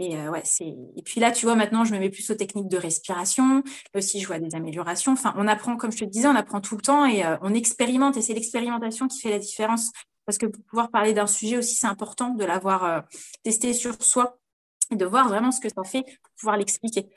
Et, 0.03 0.17
euh, 0.17 0.31
ouais, 0.31 0.43
et 0.61 1.03
puis 1.03 1.21
là, 1.21 1.31
tu 1.31 1.47
vois, 1.47 1.55
maintenant, 1.55 1.85
je 1.85 1.95
me 1.95 2.01
mets 2.01 2.11
plus 2.11 2.29
aux 2.31 2.35
techniques 2.35 2.67
de 2.67 2.77
respiration. 2.77 3.63
Là 3.95 3.99
aussi, 3.99 4.19
je 4.19 4.27
vois 4.27 4.41
des 4.41 4.57
améliorations. 4.57 5.13
Enfin, 5.13 5.33
on 5.37 5.47
apprend, 5.47 5.77
comme 5.77 5.93
je 5.93 5.99
te 5.99 6.05
disais, 6.05 6.27
on 6.27 6.35
apprend 6.35 6.61
tout 6.61 6.75
le 6.75 6.83
temps 6.83 7.07
et 7.07 7.25
euh, 7.25 7.37
on 7.41 7.55
expérimente. 7.55 8.17
Et 8.17 8.23
c'est 8.23 8.35
l'expérimentation 8.35 9.07
qui 9.07 9.21
fait 9.21 9.31
la 9.31 9.39
différence. 9.39 9.93
Parce 10.27 10.39
que 10.39 10.47
pour 10.47 10.65
pouvoir 10.65 10.91
parler 10.91 11.13
d'un 11.15 11.29
sujet 11.29 11.57
aussi, 11.57 11.77
c'est 11.77 11.87
important 11.87 12.31
de 12.31 12.45
l'avoir 12.45 12.85
euh, 12.85 13.01
testé 13.45 13.73
sur 13.75 13.95
soi 14.03 14.41
et 14.91 14.97
de 14.97 15.05
voir 15.05 15.29
vraiment 15.29 15.53
ce 15.53 15.61
que 15.61 15.69
ça 15.69 15.85
fait 15.85 16.03
pour 16.03 16.33
pouvoir 16.37 16.57
l'expliquer. 16.57 17.09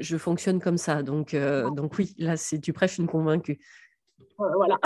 Je 0.00 0.16
fonctionne 0.16 0.60
comme 0.60 0.78
ça. 0.78 1.04
Donc, 1.04 1.34
donc 1.34 1.96
oui, 1.98 2.14
là, 2.18 2.36
c'est, 2.36 2.60
tu 2.60 2.72
prêches 2.72 2.98
une 2.98 3.08
convaincue. 3.08 3.58
Voilà. 4.36 4.78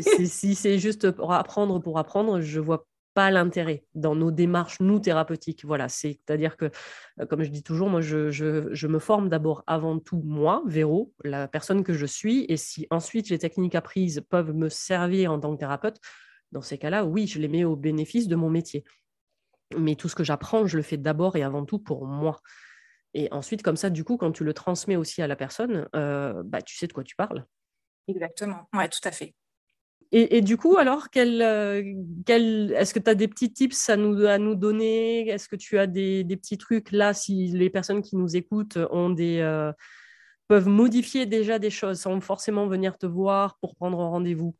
si 0.00 0.54
c'est 0.54 0.78
juste 0.78 1.12
pour 1.12 1.32
apprendre 1.32 1.80
pour 1.80 1.98
apprendre, 1.98 2.40
je 2.40 2.58
vois 2.58 2.86
pas 3.14 3.30
l'intérêt 3.30 3.84
dans 3.94 4.14
nos 4.14 4.30
démarches, 4.30 4.80
nous, 4.80 4.98
thérapeutiques. 4.98 5.64
Voilà, 5.64 5.88
c'est-à-dire 5.88 6.56
que, 6.56 6.70
euh, 7.20 7.26
comme 7.26 7.42
je 7.42 7.50
dis 7.50 7.62
toujours, 7.62 7.88
moi, 7.88 8.00
je, 8.00 8.86
me 8.86 8.98
forme 8.98 9.28
d'abord 9.28 9.62
avant 9.66 9.98
tout, 9.98 10.22
moi, 10.24 10.62
Véro, 10.66 11.12
la 11.24 11.48
personne 11.48 11.84
que 11.84 11.92
je 11.92 12.06
suis, 12.06 12.46
et 12.48 12.56
si 12.56 12.86
ensuite 12.90 13.28
les 13.28 13.38
techniques 13.38 13.74
apprises 13.74 14.22
peuvent 14.28 14.52
me 14.54 14.68
servir 14.68 15.32
en 15.32 15.40
tant 15.40 15.54
que 15.54 15.60
thérapeute, 15.60 15.98
dans 16.52 16.62
ces 16.62 16.78
cas-là, 16.78 17.04
oui, 17.04 17.26
je 17.26 17.38
les 17.38 17.48
mets 17.48 17.64
au 17.64 17.76
bénéfice 17.76 18.28
de 18.28 18.36
mon 18.36 18.50
métier. 18.50 18.84
Mais 19.76 19.94
tout 19.94 20.08
ce 20.08 20.14
que 20.14 20.24
j'apprends, 20.24 20.66
je 20.66 20.76
le 20.76 20.82
fais 20.82 20.98
d'abord 20.98 21.36
et 21.36 21.42
avant 21.42 21.64
tout 21.64 21.78
pour 21.78 22.06
moi. 22.06 22.40
Et 23.14 23.28
ensuite, 23.32 23.62
comme 23.62 23.76
ça, 23.76 23.90
du 23.90 24.04
coup, 24.04 24.16
quand 24.16 24.32
tu 24.32 24.44
le 24.44 24.54
transmets 24.54 24.96
aussi 24.96 25.22
à 25.22 25.26
la 25.26 25.36
personne, 25.36 25.88
euh, 25.94 26.42
bah, 26.44 26.62
tu 26.62 26.76
sais 26.76 26.86
de 26.86 26.92
quoi 26.92 27.04
tu 27.04 27.16
parles. 27.16 27.46
Exactement, 28.08 28.68
ouais, 28.74 28.88
tout 28.88 29.00
à 29.04 29.12
fait. 29.12 29.34
Et, 30.14 30.42
du 30.42 30.58
coup, 30.58 30.76
alors, 30.76 31.08
euh, 31.16 31.82
est-ce 32.28 32.92
que 32.92 32.98
tu 32.98 33.08
as 33.08 33.14
des 33.14 33.28
petits 33.28 33.50
tips 33.50 33.88
à 33.88 33.96
nous, 33.96 34.26
à 34.26 34.36
nous 34.36 34.54
donner? 34.54 35.26
Est-ce 35.26 35.48
que 35.48 35.56
tu 35.56 35.78
as 35.78 35.86
des, 35.86 36.22
petits 36.36 36.58
trucs? 36.58 36.92
Là, 36.92 37.14
si 37.14 37.46
les 37.48 37.70
personnes 37.70 38.02
qui 38.02 38.16
nous 38.16 38.36
écoutent 38.36 38.76
ont 38.90 39.08
des, 39.08 39.38
euh, 39.40 39.72
peuvent 40.48 40.68
modifier 40.68 41.24
déjà 41.24 41.58
des 41.58 41.70
choses 41.70 42.00
sans 42.00 42.20
forcément 42.20 42.66
venir 42.66 42.98
te 42.98 43.06
voir 43.06 43.56
pour 43.58 43.74
prendre 43.74 43.96
rendez-vous. 43.96 44.54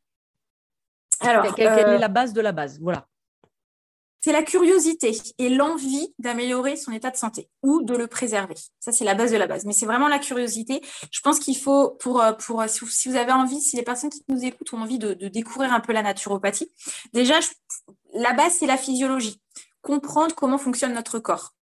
Alors, 1.20 1.54
quelle, 1.54 1.66
est 1.66 1.84
euh, 1.86 1.98
la 1.98 2.08
base 2.08 2.32
de 2.32 2.40
la 2.40 2.52
base? 2.52 2.80
Voilà 2.80 3.06
c'est 4.22 4.32
la 4.32 4.42
curiosité 4.42 5.18
et 5.38 5.48
l'envie 5.48 6.14
d'améliorer 6.18 6.76
son 6.76 6.92
état 6.92 7.10
de 7.10 7.16
santé 7.16 7.48
ou 7.62 7.82
de 7.82 7.94
le 7.96 8.06
préserver. 8.06 8.54
Ça, 8.78 8.92
c'est 8.92 9.04
la 9.04 9.14
base 9.14 9.32
de 9.32 9.36
la 9.36 9.48
base. 9.48 9.64
Mais 9.64 9.72
c'est 9.72 9.86
vraiment 9.86 10.08
la 10.08 10.20
curiosité. 10.20 10.80
Je 11.10 11.20
pense 11.20 11.40
qu'il 11.40 11.56
faut, 11.56 11.90
pour, 11.90 12.22
euh, 12.22 12.32
pour, 12.32 12.62
si 12.68 13.08
vous 13.08 13.16
avez 13.16 13.32
envie, 13.32 13.60
si 13.60 13.76
les 13.76 13.82
personnes 13.82 14.10
qui 14.10 14.22
nous 14.28 14.44
écoutent 14.44 14.72
ont 14.74 14.82
envie 14.82 14.98
de, 14.98 15.14
découvrir 15.14 15.72
un 15.72 15.80
peu 15.80 15.92
la 15.92 16.02
naturopathie, 16.02 16.70
déjà, 17.12 17.34
la 18.14 18.32
base, 18.32 18.54
c'est 18.60 18.66
la 18.66 18.76
physiologie. 18.76 19.40
Comprendre 19.80 20.34
comment 20.36 20.58
fonctionne 20.58 20.94
notre 20.94 21.18
corps. 21.18 21.54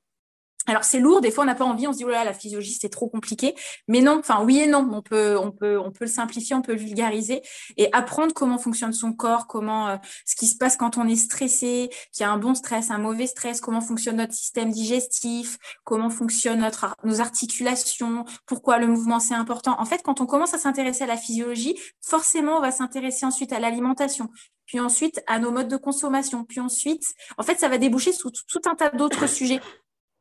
Alors 0.66 0.84
c'est 0.84 1.00
lourd, 1.00 1.22
des 1.22 1.30
fois 1.30 1.44
on 1.44 1.46
n'a 1.46 1.54
pas 1.54 1.64
envie, 1.64 1.86
on 1.86 1.92
se 1.92 1.98
dit 1.98 2.04
oh 2.04 2.10
là, 2.10 2.22
la 2.22 2.34
physiologie 2.34 2.76
c'est 2.78 2.90
trop 2.90 3.08
compliqué, 3.08 3.54
mais 3.88 4.02
non, 4.02 4.18
enfin 4.18 4.44
oui 4.44 4.58
et 4.58 4.66
non, 4.66 4.86
on 4.92 5.00
peut 5.00 5.38
on 5.38 5.50
peut 5.50 5.78
on 5.78 5.90
peut 5.90 6.04
le 6.04 6.10
simplifier, 6.10 6.54
on 6.54 6.60
peut 6.60 6.74
le 6.74 6.78
vulgariser 6.78 7.40
et 7.78 7.88
apprendre 7.92 8.34
comment 8.34 8.58
fonctionne 8.58 8.92
son 8.92 9.14
corps, 9.14 9.46
comment 9.46 9.88
euh, 9.88 9.96
ce 10.26 10.36
qui 10.36 10.46
se 10.46 10.56
passe 10.56 10.76
quand 10.76 10.98
on 10.98 11.08
est 11.08 11.16
stressé, 11.16 11.88
qu'il 12.12 12.24
y 12.24 12.26
a 12.26 12.30
un 12.30 12.36
bon 12.36 12.54
stress, 12.54 12.90
un 12.90 12.98
mauvais 12.98 13.26
stress, 13.26 13.60
comment 13.62 13.80
fonctionne 13.80 14.16
notre 14.16 14.34
système 14.34 14.70
digestif, 14.70 15.56
comment 15.84 16.10
fonctionnent 16.10 16.60
notre 16.60 16.94
nos 17.04 17.22
articulations, 17.22 18.26
pourquoi 18.44 18.78
le 18.78 18.86
mouvement 18.86 19.18
c'est 19.18 19.34
important. 19.34 19.80
En 19.80 19.86
fait, 19.86 20.02
quand 20.02 20.20
on 20.20 20.26
commence 20.26 20.52
à 20.52 20.58
s'intéresser 20.58 21.04
à 21.04 21.06
la 21.06 21.16
physiologie, 21.16 21.74
forcément 22.02 22.58
on 22.58 22.60
va 22.60 22.70
s'intéresser 22.70 23.24
ensuite 23.24 23.54
à 23.54 23.60
l'alimentation, 23.60 24.28
puis 24.66 24.78
ensuite 24.78 25.22
à 25.26 25.38
nos 25.38 25.50
modes 25.52 25.68
de 25.68 25.78
consommation, 25.78 26.44
puis 26.44 26.60
ensuite, 26.60 27.14
en 27.38 27.42
fait, 27.42 27.58
ça 27.58 27.68
va 27.68 27.78
déboucher 27.78 28.12
sur 28.12 28.30
tout 28.30 28.60
un 28.66 28.74
tas 28.74 28.90
d'autres 28.90 29.26
sujets 29.26 29.60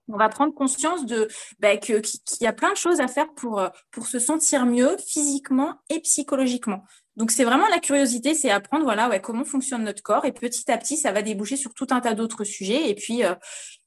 on 0.09 0.17
va 0.17 0.29
prendre 0.29 0.53
conscience 0.53 1.05
de 1.05 1.27
bah, 1.59 1.77
qu'il 1.77 2.01
y 2.41 2.47
a 2.47 2.53
plein 2.53 2.71
de 2.71 2.77
choses 2.77 2.99
à 2.99 3.07
faire 3.07 3.31
pour, 3.33 3.59
euh, 3.59 3.69
pour 3.91 4.07
se 4.07 4.19
sentir 4.19 4.65
mieux 4.65 4.97
physiquement 4.97 5.75
et 5.89 5.99
psychologiquement. 6.01 6.83
Donc 7.15 7.31
c'est 7.31 7.43
vraiment 7.43 7.67
la 7.67 7.79
curiosité, 7.79 8.33
c'est 8.33 8.49
apprendre 8.49 8.83
voilà 8.83 9.09
ouais, 9.09 9.21
comment 9.21 9.43
fonctionne 9.43 9.83
notre 9.83 10.01
corps 10.01 10.25
et 10.25 10.31
petit 10.31 10.71
à 10.71 10.77
petit 10.77 10.97
ça 10.97 11.11
va 11.11 11.21
déboucher 11.21 11.57
sur 11.57 11.73
tout 11.73 11.87
un 11.91 11.99
tas 11.99 12.13
d'autres 12.13 12.43
sujets 12.43 12.89
et 12.89 12.95
puis 12.95 13.23
euh, 13.23 13.35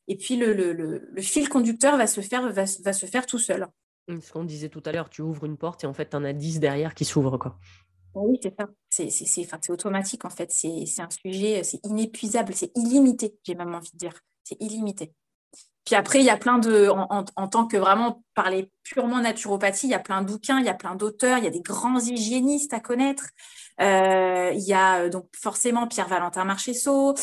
et 0.09 0.17
puis 0.17 0.37
le, 0.37 0.53
le, 0.53 0.73
le, 0.73 1.23
fil 1.23 1.49
conducteur 1.49 1.97
va 1.97 2.07
se 2.07 2.21
faire 2.21 2.53
va, 2.53 2.65
va 2.85 2.93
se 2.93 3.07
faire 3.07 3.27
tout 3.27 3.39
seul. 3.39 3.67
Ce 4.09 4.33
qu'on 4.33 4.45
disait 4.45 4.69
tout 4.69 4.83
à 4.85 4.93
l'heure, 4.93 5.09
tu 5.09 5.23
ouvres 5.23 5.45
une 5.45 5.57
porte 5.57 5.85
et 5.85 5.87
en 5.87 5.95
fait 5.95 6.11
tu 6.11 6.17
en 6.17 6.25
as 6.25 6.33
dix 6.33 6.61
derrière 6.61 6.95
qui 6.95 7.05
s'ouvrent 7.05 7.39
quoi. 7.39 7.59
Oui, 8.15 8.39
c'est 8.43 8.55
ça. 8.55 8.69
C'est 8.91 9.71
automatique 9.71 10.25
en 10.25 10.31
fait. 10.31 10.51
C'est 10.51 10.85
un 10.99 11.09
sujet, 11.11 11.63
c'est 11.65 11.81
inépuisable, 11.85 12.53
c'est 12.55 12.71
illimité, 12.77 13.39
j'ai 13.45 13.55
même 13.55 13.75
envie 13.75 13.93
de 13.93 13.99
dire. 13.99 14.21
C'est 14.45 14.61
illimité. 14.61 15.15
Puis 15.85 15.97
après, 15.97 16.21
il 16.21 16.25
y 16.25 16.31
a 16.31 16.37
plein 16.37 16.59
de, 16.59 16.89
en, 16.89 17.49
tant 17.49 17.67
que 17.67 17.77
vraiment 17.77 18.23
parler 18.35 18.71
purement 18.85 19.21
naturopathie, 19.21 19.89
il 19.89 19.91
y 19.91 19.95
a 19.95 19.99
plein 19.99 20.23
de 20.23 20.29
bouquins, 20.29 20.61
il 20.61 20.65
y 20.65 20.69
a 20.69 20.75
plein 20.75 20.95
d'auteurs, 20.95 21.39
il 21.39 21.45
y 21.45 21.49
a 21.49 21.51
des 21.51 21.61
grands 21.61 21.99
hygiénistes 21.99 22.73
à 22.73 22.79
connaître. 22.79 23.31
Euh, 23.81 24.53
il 24.55 24.63
y 24.63 24.75
a 24.75 25.01
euh, 25.01 25.09
donc 25.09 25.27
forcément 25.37 25.89
Pierre-Valentin 25.89 26.45
Marchesso, 26.45 27.15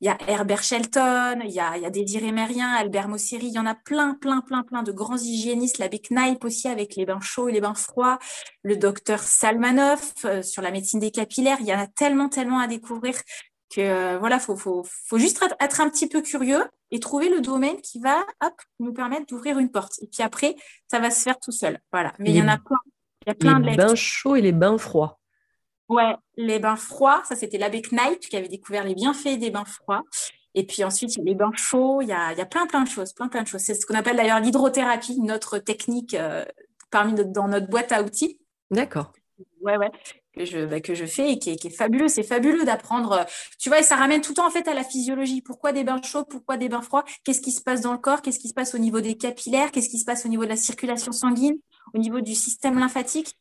il 0.00 0.06
y 0.06 0.08
a 0.08 0.18
Herbert 0.26 0.64
Shelton, 0.64 1.40
il 1.44 1.50
y 1.52 1.60
a, 1.60 1.76
il 1.76 1.82
y 1.82 2.60
a 2.60 2.70
Albert 2.76 3.08
Mosseri, 3.08 3.46
il 3.46 3.52
y 3.52 3.58
en 3.58 3.66
a 3.66 3.76
plein, 3.76 4.14
plein, 4.14 4.40
plein, 4.40 4.64
plein 4.64 4.82
de 4.82 4.90
grands 4.90 5.16
hygiénistes. 5.16 5.78
L'abbé 5.78 6.00
Kneip 6.00 6.44
aussi 6.44 6.66
avec 6.66 6.96
les 6.96 7.06
bains 7.06 7.20
chauds 7.20 7.48
et 7.48 7.52
les 7.52 7.60
bains 7.60 7.74
froids, 7.74 8.18
le 8.62 8.76
docteur 8.76 9.20
Salmanov 9.20 10.02
euh, 10.24 10.42
sur 10.42 10.62
la 10.62 10.72
médecine 10.72 10.98
des 10.98 11.12
capillaires. 11.12 11.58
Il 11.60 11.66
y 11.66 11.74
en 11.74 11.78
a 11.78 11.86
tellement, 11.86 12.28
tellement 12.28 12.58
à 12.58 12.66
découvrir 12.66 13.14
que 13.72 14.16
voilà, 14.18 14.40
faut, 14.40 14.56
faut, 14.56 14.84
faut 14.84 15.18
juste 15.18 15.40
être 15.60 15.80
un 15.80 15.88
petit 15.88 16.08
peu 16.08 16.20
curieux 16.20 16.64
et 16.90 17.00
trouver 17.00 17.28
le 17.28 17.40
domaine 17.40 17.80
qui 17.80 18.00
va 18.00 18.24
hop, 18.42 18.54
nous 18.78 18.92
permettre 18.92 19.26
d'ouvrir 19.26 19.58
une 19.58 19.70
porte. 19.70 19.94
Et 20.02 20.06
puis 20.06 20.22
après, 20.22 20.56
ça 20.90 20.98
va 20.98 21.10
se 21.10 21.22
faire 21.22 21.38
tout 21.38 21.52
seul. 21.52 21.78
Voilà. 21.92 22.12
Mais 22.18 22.30
il 22.30 22.36
y 22.36 22.42
en 22.42 22.48
a 22.48 22.58
plein. 22.58 22.78
Il 23.26 23.30
y 23.30 23.32
a 23.32 23.34
plein 23.34 23.60
les 23.60 23.76
bains 23.76 23.94
chauds 23.94 24.36
et 24.36 24.40
les 24.40 24.52
bains 24.52 24.78
froids. 24.78 25.18
Ouais, 25.88 26.16
les 26.36 26.58
bains 26.58 26.76
froids, 26.76 27.22
ça 27.24 27.34
c'était 27.34 27.58
l'abbé 27.58 27.82
Knight 27.92 28.20
qui 28.20 28.36
avait 28.36 28.48
découvert 28.48 28.84
les 28.84 28.94
bienfaits 28.94 29.38
des 29.38 29.50
bains 29.50 29.64
froids. 29.64 30.02
Et 30.54 30.64
puis 30.64 30.82
ensuite, 30.84 31.14
il 31.14 31.18
y 31.18 31.22
a 31.22 31.24
les 31.24 31.34
bains 31.34 31.52
chauds, 31.54 32.02
il 32.02 32.08
y 32.08 32.12
a, 32.12 32.32
il 32.32 32.38
y 32.38 32.40
a 32.40 32.46
plein, 32.46 32.66
plein 32.66 32.82
de 32.82 32.88
choses, 32.88 33.12
plein, 33.12 33.28
plein 33.28 33.42
de 33.42 33.48
choses. 33.48 33.60
C'est 33.60 33.74
ce 33.74 33.86
qu'on 33.86 33.94
appelle 33.94 34.16
d'ailleurs 34.16 34.40
l'hydrothérapie, 34.40 35.20
notre 35.20 35.58
technique 35.58 36.14
euh, 36.14 36.44
parmi 36.90 37.14
dans 37.14 37.48
notre 37.48 37.68
boîte 37.68 37.92
à 37.92 38.02
outils. 38.02 38.38
D'accord. 38.70 39.12
Ouais, 39.60 39.76
ouais 39.76 39.90
que 40.38 40.44
je, 40.44 40.64
bah, 40.64 40.80
que 40.80 40.94
je 40.94 41.04
fais 41.04 41.32
et 41.32 41.38
qui 41.38 41.50
est, 41.50 41.70
fabuleux. 41.70 42.08
C'est 42.08 42.22
fabuleux 42.22 42.64
d'apprendre. 42.64 43.12
Euh, 43.12 43.24
tu 43.58 43.68
vois, 43.68 43.80
et 43.80 43.82
ça 43.82 43.96
ramène 43.96 44.20
tout 44.20 44.32
le 44.32 44.36
temps 44.36 44.46
en 44.46 44.50
fait 44.50 44.68
à 44.68 44.74
la 44.74 44.84
physiologie. 44.84 45.42
Pourquoi 45.42 45.72
des 45.72 45.84
bains 45.84 46.00
chauds? 46.02 46.24
Pourquoi 46.24 46.56
des 46.56 46.68
bains 46.68 46.82
froids? 46.82 47.04
Qu'est-ce 47.24 47.40
qui 47.40 47.52
se 47.52 47.60
passe 47.60 47.80
dans 47.80 47.92
le 47.92 47.98
corps? 47.98 48.22
Qu'est-ce 48.22 48.38
qui 48.38 48.48
se 48.48 48.54
passe 48.54 48.74
au 48.74 48.78
niveau 48.78 49.00
des 49.00 49.16
capillaires? 49.16 49.70
Qu'est-ce 49.72 49.88
qui 49.88 49.98
se 49.98 50.04
passe 50.04 50.24
au 50.24 50.28
niveau 50.28 50.44
de 50.44 50.50
la 50.50 50.56
circulation 50.56 51.12
sanguine? 51.12 51.58
Au 51.92 51.98
niveau 51.98 52.20
du 52.20 52.34
système 52.34 52.78
lymphatique? 52.78 53.36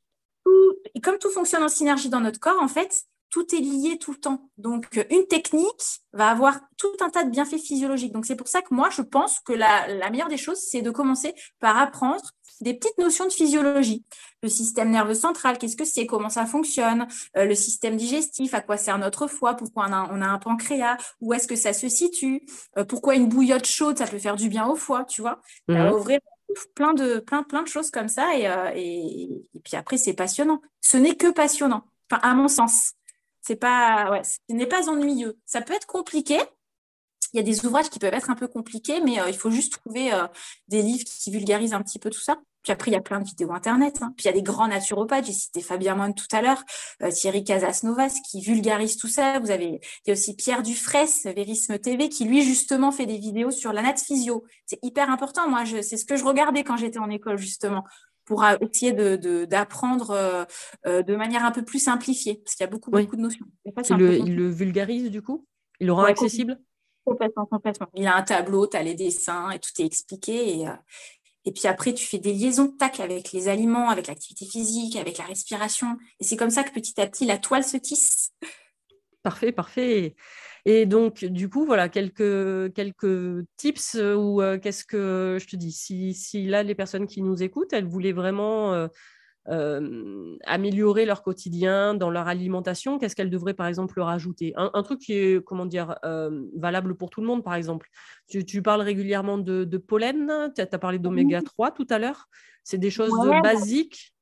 Et 0.96 1.02
comme 1.02 1.18
tout 1.20 1.30
fonctionne 1.30 1.64
en 1.64 1.70
synergie 1.70 2.10
dans 2.10 2.22
notre 2.22 2.40
corps, 2.40 2.62
en 2.62 2.68
fait, 2.68 3.04
tout 3.30 3.54
est 3.54 3.60
lié 3.60 3.98
tout 4.00 4.12
le 4.12 4.18
temps. 4.18 4.50
Donc, 4.58 4.98
euh, 4.98 5.04
une 5.12 5.28
technique 5.28 6.02
va 6.14 6.30
avoir 6.30 6.60
tout 6.78 6.94
un 7.02 7.10
tas 7.10 7.26
de 7.26 7.30
bienfaits 7.30 7.60
physiologiques. 7.60 8.14
Donc, 8.14 8.26
c'est 8.26 8.38
pour 8.38 8.48
ça 8.48 8.62
que 8.62 8.74
moi, 8.74 8.90
je 8.90 9.02
pense 9.02 9.40
que 9.42 9.52
la, 9.52 9.88
la 9.88 10.10
meilleure 10.10 10.30
des 10.30 10.38
choses, 10.38 10.60
c'est 10.60 10.82
de 10.82 10.90
commencer 10.90 11.34
par 11.60 11.78
apprendre 11.78 12.22
des 12.62 12.74
petites 12.74 12.98
notions 12.98 13.26
de 13.26 13.32
physiologie. 13.32 14.04
Le 14.44 14.50
système 14.50 14.92
nerveux 14.92 15.14
central, 15.14 15.58
qu'est-ce 15.58 15.76
que 15.76 15.86
c'est, 15.86 16.06
comment 16.06 16.30
ça 16.30 16.46
fonctionne, 16.46 17.08
euh, 17.38 17.46
le 17.46 17.56
système 17.56 17.98
digestif, 17.98 18.54
à 18.54 18.62
quoi 18.62 18.78
sert 18.78 18.98
notre 18.98 19.28
foie, 19.28 19.56
pourquoi 19.56 19.88
on 19.90 19.94
a, 19.94 20.10
on 20.12 20.22
a 20.22 20.28
un 20.28 20.40
pancréas, 20.40 20.98
où 21.22 21.34
est-ce 21.34 21.48
que 21.48 21.56
ça 21.56 21.74
se 21.74 21.90
situe, 21.90 22.46
euh, 22.78 22.86
pourquoi 22.86 23.16
une 23.16 23.28
bouillotte 23.28 23.66
chaude, 23.66 23.98
ça 23.98 24.06
peut 24.06 24.20
faire 24.20 24.36
du 24.36 24.50
bien 24.50 24.68
au 24.68 24.76
foie, 24.76 25.06
tu 25.06 25.22
vois? 25.22 25.42
Mhm. 25.68 25.92
ouvrir 25.94 26.20
plein 26.76 26.94
de, 26.94 27.20
plein, 27.20 27.44
plein 27.44 27.64
de 27.64 27.68
choses 27.68 27.92
comme 27.92 28.08
ça 28.08 28.36
et, 28.36 28.48
euh, 28.48 28.72
et, 28.76 29.44
puis 29.64 29.76
après, 29.76 29.98
c'est 29.98 30.14
passionnant. 30.14 30.62
Ce 30.82 30.98
n'est 30.98 31.16
que 31.16 31.32
passionnant, 31.32 31.84
enfin, 32.10 32.22
à 32.24 32.34
mon 32.34 32.48
sens. 32.48 32.94
C'est 33.42 33.56
pas, 33.56 34.12
ouais, 34.12 34.24
ce 34.24 34.54
n'est 34.54 34.66
pas 34.66 34.90
ennuyeux. 34.90 35.38
Ça 35.46 35.62
peut 35.62 35.74
être 35.74 35.88
compliqué, 35.88 36.38
il 37.34 37.38
y 37.38 37.40
a 37.40 37.44
des 37.44 37.66
ouvrages 37.66 37.90
qui 37.90 38.00
peuvent 38.00 38.14
être 38.14 38.30
un 38.30 38.36
peu 38.36 38.48
compliqués, 38.48 39.02
mais 39.02 39.18
il 39.28 39.38
faut 39.38 39.52
juste 39.52 39.74
trouver 39.74 40.12
des 40.68 40.82
livres 40.82 41.06
qui 41.06 41.32
vulgarisent 41.32 41.74
un 41.74 41.82
petit 41.82 42.00
peu 42.00 42.10
tout 42.10 42.20
ça 42.20 42.38
Puis 42.64 42.72
après, 42.72 42.92
il 42.92 42.94
y 42.94 42.98
a 42.98 43.02
plein 43.02 43.20
de 43.20 43.26
vidéos 43.26 43.52
Internet. 43.52 44.00
Hein. 44.02 44.14
Puis 44.18 44.26
il 44.26 44.28
y 44.28 44.30
a 44.30 44.34
des 44.34 44.44
grands 44.44 44.68
naturopathes. 44.68 45.26
J'ai 45.26 45.34
cité 45.34 45.62
Fabien 45.62 45.96
Moine 45.96 46.14
tout 46.14 46.28
à 46.32 46.42
l'heure, 46.42 46.64
euh, 47.02 47.12
Thierry 47.12 47.44
Casasnovas 47.44 48.20
qui 48.30 48.42
vulgarise 48.42 48.98
tout 48.98 49.08
ça. 49.08 49.40
Vous 49.40 49.52
avez, 49.52 49.80
il 50.06 50.08
y 50.08 50.10
a 50.12 50.14
aussi 50.14 50.36
Pierre 50.36 50.64
Dufresne, 50.64 51.34
Vérisme 51.34 51.78
TV, 51.80 52.10
qui 52.10 52.26
lui, 52.26 52.42
justement, 52.44 52.92
fait 52.92 53.06
des 53.06 53.18
vidéos 53.18 53.52
sur 53.52 53.74
la 53.74 53.96
physio. 53.96 54.44
C'est 54.66 54.80
hyper 54.84 55.10
important. 55.10 55.50
Moi, 55.50 55.64
c'est 55.66 55.98
ce 55.98 56.06
que 56.06 56.18
je 56.18 56.24
regardais 56.24 56.64
quand 56.64 56.78
j'étais 56.78 57.00
en 57.00 57.10
école, 57.10 57.38
justement 57.38 57.84
pour 58.26 58.44
essayer 58.60 58.92
d'apprendre 58.92 60.46
de, 60.86 61.02
de, 61.02 61.16
manière 61.16 61.46
un 61.46 61.52
peu 61.52 61.64
plus 61.64 61.80
simplifiée, 61.80 62.42
parce 62.44 62.56
qu'il 62.56 62.66
y 62.66 62.68
a 62.68 62.70
beaucoup, 62.70 62.92
beaucoup 62.92 63.16
de 63.16 63.22
notions. 63.22 63.46
Il 63.64 63.96
le, 63.96 64.18
il 64.18 64.36
le, 64.36 64.50
vulgarise 64.50 65.10
du 65.10 65.22
coup? 65.22 65.48
Il 65.80 65.88
le 65.88 65.94
rend 65.94 66.04
accessible? 66.04 66.60
Complètement, 67.08 67.46
complètement. 67.46 67.88
Il 67.96 68.06
a 68.06 68.18
un 68.18 68.22
tableau, 68.22 68.68
tu 68.68 68.76
as 68.76 68.84
les 68.84 68.94
dessins 68.94 69.50
et 69.52 69.60
tout 69.60 69.72
est 69.80 69.86
expliqué. 69.86 70.60
Et, 70.60 70.66
et 71.46 71.52
puis 71.54 71.66
après, 71.68 71.94
tu 71.94 72.06
fais 72.06 72.18
des 72.18 72.34
liaisons, 72.34 72.68
tac, 72.68 73.00
avec 73.00 73.32
les 73.32 73.48
aliments, 73.48 73.90
avec 73.90 74.08
l'activité 74.08 74.46
physique, 74.46 74.98
avec 74.98 75.18
la 75.18 75.24
respiration. 75.24 75.98
Et 76.20 76.26
c'est 76.26 76.36
comme 76.36 76.50
ça 76.50 76.66
que 76.66 76.74
petit 76.74 77.00
à 77.00 77.08
petit, 77.08 77.26
la 77.26 77.38
toile 77.38 77.64
se 77.64 77.78
tisse. 77.78 78.34
Parfait, 79.24 79.54
parfait. 79.54 80.16
Et 80.66 80.86
donc, 80.86 81.24
du 81.24 81.50
coup, 81.50 81.66
voilà, 81.66 81.88
quelques, 81.88 82.74
quelques 82.74 83.46
tips 83.56 83.94
ou 83.94 84.42
euh, 84.42 84.60
qu'est-ce 84.60 84.84
que 84.84 85.38
je 85.40 85.48
te 85.48 85.56
dis? 85.56 85.72
Si, 85.72 86.14
si, 86.14 86.46
là, 86.46 86.62
les 86.62 86.76
personnes 86.76 87.08
qui 87.08 87.22
nous 87.22 87.42
écoutent, 87.42 87.72
elles 87.72 87.88
voulaient 87.88 88.12
vraiment 88.12 88.74
euh, 88.74 88.90
euh, 89.50 90.36
améliorer 90.46 91.06
leur 91.06 91.24
quotidien 91.24 91.94
dans 91.94 92.10
leur 92.10 92.28
alimentation, 92.28 92.98
qu'est-ce 92.98 93.16
qu'elles 93.16 93.30
devraient, 93.30 93.54
par 93.54 93.68
exemple, 93.68 94.00
rajouter 94.00 94.54
un, 94.56 94.84
truc 94.84 95.00
qui 95.00 95.14
est, 95.14 95.44
comment 95.44 95.66
dire, 95.66 95.96
valable 96.56 96.96
pour 96.96 97.10
tout 97.10 97.22
le 97.22 97.28
monde, 97.28 97.44
par 97.44 97.56
exemple. 97.56 97.90
Tu, 98.28 98.46
tu 98.46 98.62
parles 98.62 98.82
régulièrement 98.82 99.38
de, 99.38 99.64
de 99.64 99.78
pollen, 99.78 100.52
tu 100.56 100.62
as, 100.62 100.68
parlé 100.68 101.00
d'oméga 101.00 101.42
3 101.42 101.72
tout 101.72 101.88
à 101.90 102.00
l'heure. 102.00 102.28
C'est 102.64 102.78
des 102.78 102.90
choses 102.90 103.14
basiques 103.42 104.14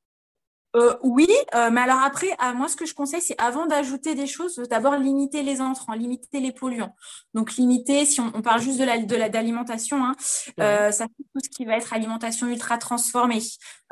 euh, 0.76 0.96
oui, 1.04 1.28
euh, 1.54 1.70
mais 1.72 1.82
alors 1.82 2.00
après, 2.00 2.28
à 2.38 2.54
moi, 2.54 2.68
ce 2.68 2.76
que 2.76 2.86
je 2.86 2.94
conseille, 2.94 3.22
c'est 3.22 3.40
avant 3.40 3.66
d'ajouter 3.66 4.14
des 4.14 4.28
choses, 4.28 4.58
d'abord 4.70 4.98
limiter 4.98 5.42
les 5.42 5.62
entrants, 5.62 5.94
limiter 5.94 6.40
les 6.42 6.52
polluants. 6.52 6.94
Donc, 7.34 7.56
limiter, 7.56 8.06
si 8.06 8.20
on, 8.20 8.42
parle 8.42 8.62
juste 8.62 8.80
de 8.80 8.84
la 8.84 8.98
de 8.98 9.16
d'alimentation, 9.30 10.04
hein, 10.04 10.16
euh, 10.60 10.92
ça 10.92 11.06
fait 11.06 11.24
tout 11.34 11.40
ce 11.44 11.50
qui 11.50 11.66
va 11.66 11.78
être 11.78 11.94
alimentation 11.94 12.48
ultra 12.48 12.78
transformée. 12.78 13.42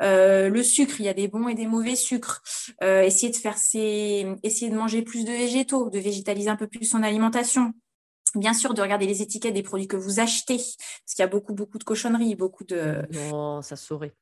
le 0.00 0.62
sucre, 0.62 1.00
il 1.00 1.06
y 1.06 1.08
a 1.08 1.14
des 1.14 1.28
bons 1.28 1.48
et 1.48 1.54
des 1.54 1.66
mauvais 1.66 1.96
sucres. 1.96 2.42
essayer 2.82 3.32
de 3.32 3.36
faire 3.36 3.56
essayer 3.56 4.70
de 4.70 4.76
manger 4.76 5.02
plus 5.02 5.24
de 5.24 5.30
végétaux, 5.30 5.88
de 5.88 5.98
végétaliser 5.98 6.50
un 6.50 6.56
peu 6.56 6.66
plus 6.66 6.84
son 6.84 7.02
alimentation. 7.02 7.72
Bien 8.34 8.52
sûr, 8.52 8.74
de 8.74 8.82
regarder 8.82 9.06
les 9.06 9.22
étiquettes 9.22 9.54
des 9.54 9.62
produits 9.62 9.86
que 9.86 9.96
vous 9.96 10.18
achetez, 10.18 10.56
parce 10.56 11.14
qu'il 11.14 11.20
y 11.20 11.22
a 11.22 11.28
beaucoup, 11.28 11.54
beaucoup 11.54 11.78
de 11.78 11.84
cochonneries, 11.84 12.34
beaucoup 12.34 12.64
de. 12.64 13.06
Non, 13.30 13.62
ça 13.62 13.76
saurait. 13.76 14.14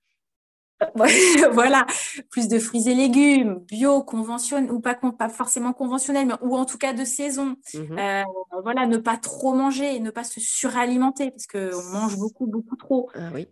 voilà, 1.53 1.87
plus 2.31 2.49
de 2.49 2.59
fruits 2.59 2.89
et 2.89 2.95
légumes, 2.95 3.61
bio, 3.61 4.03
conventionnels, 4.03 4.71
ou 4.71 4.81
pas, 4.81 4.95
pas 4.95 5.29
forcément 5.29 5.73
conventionnels, 5.73 6.27
mais, 6.27 6.35
ou 6.43 6.57
en 6.57 6.65
tout 6.65 6.79
cas 6.79 6.93
de 6.93 7.05
saison. 7.05 7.57
Mhm. 7.75 7.99
Euh, 7.99 8.23
voilà, 8.63 8.87
ne 8.87 8.99
pas 8.99 9.17
trop 9.17 9.55
manger 9.55 10.01
ne 10.03 10.11
pas 10.11 10.25
se 10.25 10.41
suralimenter 10.41 11.31
parce 11.31 11.47
qu'on 11.47 11.83
mange 11.93 12.17
beaucoup, 12.19 12.47
beaucoup 12.47 12.77
trop 12.77 13.11
ah 13.15 13.31
oui. 13.33 13.47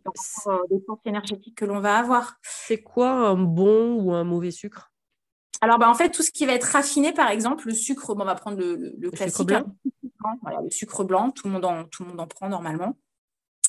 des 0.70 0.80
forces 0.86 1.06
énergétiques 1.06 1.56
que 1.56 1.64
l'on 1.64 1.80
va 1.80 1.96
avoir. 1.96 2.36
C'est 2.42 2.82
quoi 2.82 3.10
un 3.10 3.36
bon 3.36 3.94
ou 4.02 4.12
un 4.12 4.24
mauvais 4.24 4.50
sucre? 4.50 4.90
Alors, 5.60 5.78
bah, 5.78 5.90
en 5.90 5.94
fait, 5.94 6.10
tout 6.10 6.22
ce 6.22 6.30
qui 6.30 6.46
va 6.46 6.52
être 6.52 6.64
raffiné, 6.64 7.12
par 7.12 7.30
exemple, 7.30 7.66
le 7.66 7.74
sucre, 7.74 8.10
on 8.10 8.24
va 8.24 8.34
prendre 8.34 8.58
le, 8.58 8.94
le, 8.98 9.10
classique. 9.10 9.36
Sucre 9.36 9.44
blanc? 9.44 9.64
Hein. 10.24 10.62
le 10.62 10.70
sucre 10.70 11.04
blanc, 11.04 11.30
tout 11.30 11.46
le, 11.46 11.52
monde 11.52 11.64
en, 11.64 11.84
tout 11.84 12.02
le 12.02 12.10
monde 12.10 12.20
en 12.20 12.26
prend 12.26 12.48
normalement 12.48 12.96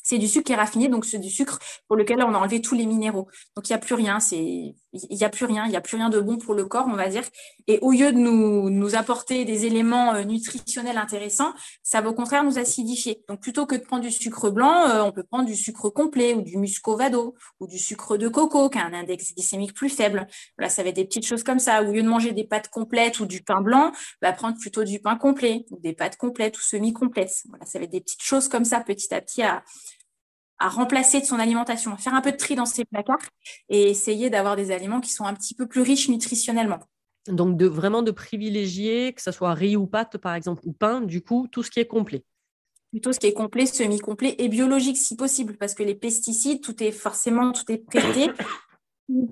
c'est 0.03 0.17
du 0.17 0.27
sucre 0.27 0.45
qui 0.45 0.53
est 0.53 0.55
raffiné, 0.55 0.87
donc 0.89 1.05
c'est 1.05 1.19
du 1.19 1.29
sucre 1.29 1.59
pour 1.87 1.95
lequel 1.95 2.21
on 2.23 2.33
a 2.33 2.37
enlevé 2.37 2.61
tous 2.61 2.75
les 2.75 2.85
minéraux. 2.85 3.29
Donc 3.55 3.69
il 3.69 3.71
n'y 3.71 3.75
a 3.75 3.79
plus 3.79 3.95
rien, 3.95 4.19
c'est 4.19 4.75
il 4.93 5.17
n'y 5.17 5.23
a 5.23 5.29
plus 5.29 5.45
rien, 5.45 5.65
il 5.65 5.69
n'y 5.69 5.75
a 5.75 5.81
plus 5.81 5.97
rien 5.97 6.09
de 6.09 6.19
bon 6.19 6.37
pour 6.37 6.53
le 6.53 6.65
corps, 6.65 6.85
on 6.87 6.95
va 6.95 7.07
dire. 7.07 7.23
Et 7.67 7.79
au 7.81 7.91
lieu 7.91 8.11
de 8.11 8.17
nous, 8.17 8.69
nous 8.69 8.95
apporter 8.95 9.45
des 9.45 9.65
éléments 9.65 10.13
euh, 10.13 10.23
nutritionnels 10.23 10.97
intéressants, 10.97 11.53
ça 11.83 12.01
va 12.01 12.09
au 12.09 12.13
contraire 12.13 12.43
nous 12.43 12.57
acidifier. 12.57 13.23
Donc 13.29 13.41
plutôt 13.41 13.65
que 13.65 13.75
de 13.75 13.81
prendre 13.81 14.03
du 14.03 14.11
sucre 14.11 14.49
blanc, 14.49 14.89
euh, 14.89 15.03
on 15.03 15.11
peut 15.11 15.23
prendre 15.23 15.45
du 15.45 15.55
sucre 15.55 15.89
complet 15.89 16.33
ou 16.33 16.41
du 16.41 16.57
muscovado 16.57 17.35
ou 17.59 17.67
du 17.67 17.77
sucre 17.77 18.17
de 18.17 18.27
coco 18.27 18.69
qui 18.69 18.79
a 18.79 18.85
un 18.85 18.93
index 18.93 19.33
glycémique 19.33 19.73
plus 19.73 19.89
faible. 19.89 20.27
Voilà, 20.57 20.69
ça 20.69 20.83
va 20.83 20.89
être 20.89 20.95
des 20.95 21.05
petites 21.05 21.25
choses 21.25 21.43
comme 21.43 21.59
ça. 21.59 21.83
Au 21.83 21.91
lieu 21.91 22.03
de 22.03 22.07
manger 22.07 22.33
des 22.33 22.43
pâtes 22.43 22.67
complètes 22.67 23.19
ou 23.19 23.25
du 23.25 23.41
pain 23.41 23.61
blanc, 23.61 23.91
va 24.21 24.33
prendre 24.33 24.57
plutôt 24.57 24.83
du 24.83 24.99
pain 24.99 25.15
complet 25.15 25.65
ou 25.71 25.79
des 25.79 25.93
pâtes 25.93 26.17
complètes 26.17 26.57
ou 26.57 26.61
semi-complètes. 26.61 27.43
Voilà, 27.49 27.65
ça 27.65 27.79
va 27.79 27.85
être 27.85 27.91
des 27.91 28.01
petites 28.01 28.23
choses 28.23 28.47
comme 28.47 28.65
ça 28.65 28.81
petit 28.81 29.13
à 29.13 29.21
petit 29.21 29.41
à, 29.41 29.63
à 30.61 30.69
remplacer 30.69 31.19
de 31.19 31.25
son 31.25 31.39
alimentation, 31.39 31.97
faire 31.97 32.13
un 32.13 32.21
peu 32.21 32.31
de 32.31 32.37
tri 32.37 32.55
dans 32.55 32.65
ses 32.65 32.85
placards 32.85 33.27
et 33.69 33.89
essayer 33.89 34.29
d'avoir 34.29 34.55
des 34.55 34.71
aliments 34.71 35.01
qui 35.01 35.11
sont 35.11 35.25
un 35.25 35.33
petit 35.33 35.55
peu 35.55 35.67
plus 35.67 35.81
riches 35.81 36.07
nutritionnellement. 36.07 36.79
Donc 37.27 37.57
de 37.57 37.65
vraiment 37.65 38.03
de 38.03 38.11
privilégier 38.11 39.13
que 39.13 39.21
ce 39.21 39.31
soit 39.31 39.53
riz 39.53 39.75
ou 39.75 39.87
pâte 39.87 40.17
par 40.17 40.35
exemple 40.35 40.61
ou 40.65 40.71
pain, 40.71 41.01
du 41.01 41.21
coup 41.21 41.47
tout 41.51 41.63
ce 41.63 41.71
qui 41.71 41.79
est 41.79 41.87
complet. 41.87 42.23
Plutôt 42.91 43.11
ce 43.11 43.19
qui 43.19 43.27
est 43.27 43.33
complet, 43.33 43.65
semi-complet 43.65 44.35
et 44.37 44.49
biologique 44.49 44.97
si 44.97 45.15
possible 45.15 45.57
parce 45.57 45.73
que 45.73 45.81
les 45.81 45.95
pesticides, 45.95 46.61
tout 46.61 46.83
est 46.83 46.91
forcément 46.91 47.51
tout 47.53 47.69
est 47.71 47.83
traité 47.89 48.29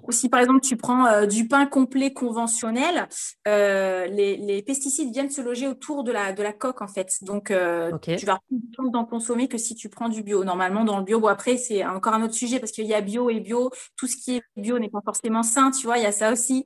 si 0.10 0.30
par 0.30 0.40
exemple 0.40 0.62
tu 0.62 0.78
prends 0.78 1.06
euh, 1.06 1.26
du 1.26 1.48
pain 1.48 1.66
complet 1.66 2.14
conventionnel, 2.14 3.08
euh, 3.48 4.06
les, 4.08 4.64
pesticides 4.64 5.12
viennent 5.12 5.30
se 5.30 5.42
loger 5.42 5.68
autour 5.68 6.04
de 6.04 6.12
la, 6.12 6.34
de 6.34 6.44
la 6.44 6.54
coque 6.54 6.82
en 6.82 6.88
fait. 6.88 7.18
Donc 7.22 7.52
euh, 7.52 7.98
tu 8.00 8.26
vas 8.26 8.40
plus 8.48 8.58
de 8.58 8.76
temps 8.76 8.90
d'en 8.90 9.06
consommer 9.06 9.48
que 9.48 9.58
si 9.58 9.76
tu 9.76 9.90
prends 9.90 10.10
du 10.10 10.24
bio. 10.24 10.44
Normalement 10.44 10.84
dans 10.84 10.98
le 10.98 11.04
bio, 11.04 11.20
bon 11.20 11.28
après 11.28 11.58
c'est 11.58 11.86
encore 11.86 12.14
un 12.14 12.24
autre 12.24 12.34
sujet 12.34 12.60
parce 12.60 12.72
qu'il 12.72 12.86
y 12.86 12.94
a 12.94 13.02
bio 13.02 13.30
et 13.30 13.40
bio. 13.40 13.72
Tout 13.96 14.08
ce 14.08 14.16
qui 14.18 14.38
est 14.38 14.42
bio 14.58 14.80
n'est 14.80 14.90
pas 14.90 15.02
forcément 15.04 15.44
sain, 15.44 15.72
tu 15.72 15.86
vois, 15.86 15.98
il 15.98 16.04
y 16.04 16.08
a 16.08 16.12
ça 16.12 16.32
aussi. 16.32 16.66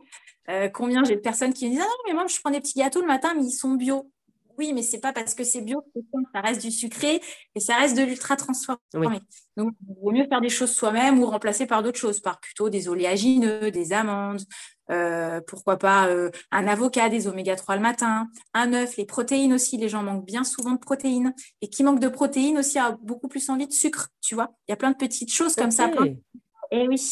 combien 0.73 1.03
j'ai 1.03 1.15
de 1.15 1.21
personnes 1.21 1.53
qui 1.53 1.65
me 1.65 1.71
disent 1.71 1.81
ah 1.81 1.85
non 1.85 2.03
mais 2.07 2.13
moi 2.13 2.25
je 2.27 2.39
prends 2.39 2.51
des 2.51 2.59
petits 2.59 2.79
gâteaux 2.79 3.01
le 3.01 3.07
matin 3.07 3.33
mais 3.35 3.45
ils 3.45 3.51
sont 3.51 3.75
bio 3.75 4.11
oui, 4.57 4.73
mais 4.73 4.81
c'est 4.81 4.99
pas 4.99 5.13
parce 5.13 5.33
que 5.33 5.43
c'est 5.43 5.61
bio 5.61 5.81
que 5.81 6.01
ça 6.33 6.41
reste 6.41 6.61
du 6.61 6.71
sucré 6.71 7.21
et 7.55 7.59
ça 7.59 7.75
reste 7.75 7.97
de 7.97 8.03
l'ultra 8.03 8.35
transformé. 8.35 8.79
Donc, 9.57 9.73
il 9.87 9.95
vaut 10.01 10.11
mieux 10.11 10.27
faire 10.27 10.41
des 10.41 10.49
choses 10.49 10.71
soi-même 10.71 11.19
ou 11.21 11.25
remplacer 11.25 11.65
par 11.65 11.83
d'autres 11.83 11.99
choses, 11.99 12.19
par 12.19 12.39
plutôt 12.39 12.69
des 12.69 12.87
oléagineux, 12.89 13.71
des 13.71 13.93
amandes, 13.93 14.41
euh, 14.91 15.41
pourquoi 15.47 15.77
pas 15.77 16.07
euh, 16.07 16.29
un 16.51 16.67
avocat, 16.67 17.09
des 17.09 17.27
oméga 17.27 17.55
3 17.55 17.75
le 17.75 17.81
matin, 17.81 18.29
un 18.53 18.73
œuf, 18.73 18.97
les 18.97 19.05
protéines 19.05 19.53
aussi. 19.53 19.77
Les 19.77 19.89
gens 19.89 20.03
manquent 20.03 20.25
bien 20.25 20.43
souvent 20.43 20.71
de 20.71 20.79
protéines 20.79 21.33
et 21.61 21.69
qui 21.69 21.83
manque 21.83 21.99
de 21.99 22.09
protéines 22.09 22.57
aussi 22.57 22.79
a 22.79 22.97
beaucoup 23.01 23.27
plus 23.27 23.49
envie 23.49 23.67
de 23.67 23.73
sucre, 23.73 24.09
tu 24.21 24.35
vois. 24.35 24.53
Il 24.67 24.71
y 24.71 24.73
a 24.73 24.77
plein 24.77 24.91
de 24.91 24.97
petites 24.97 25.31
choses 25.31 25.55
comme 25.55 25.71
ça. 25.71 25.89
Et 26.03 26.17
eh 26.71 26.87
oui. 26.87 27.11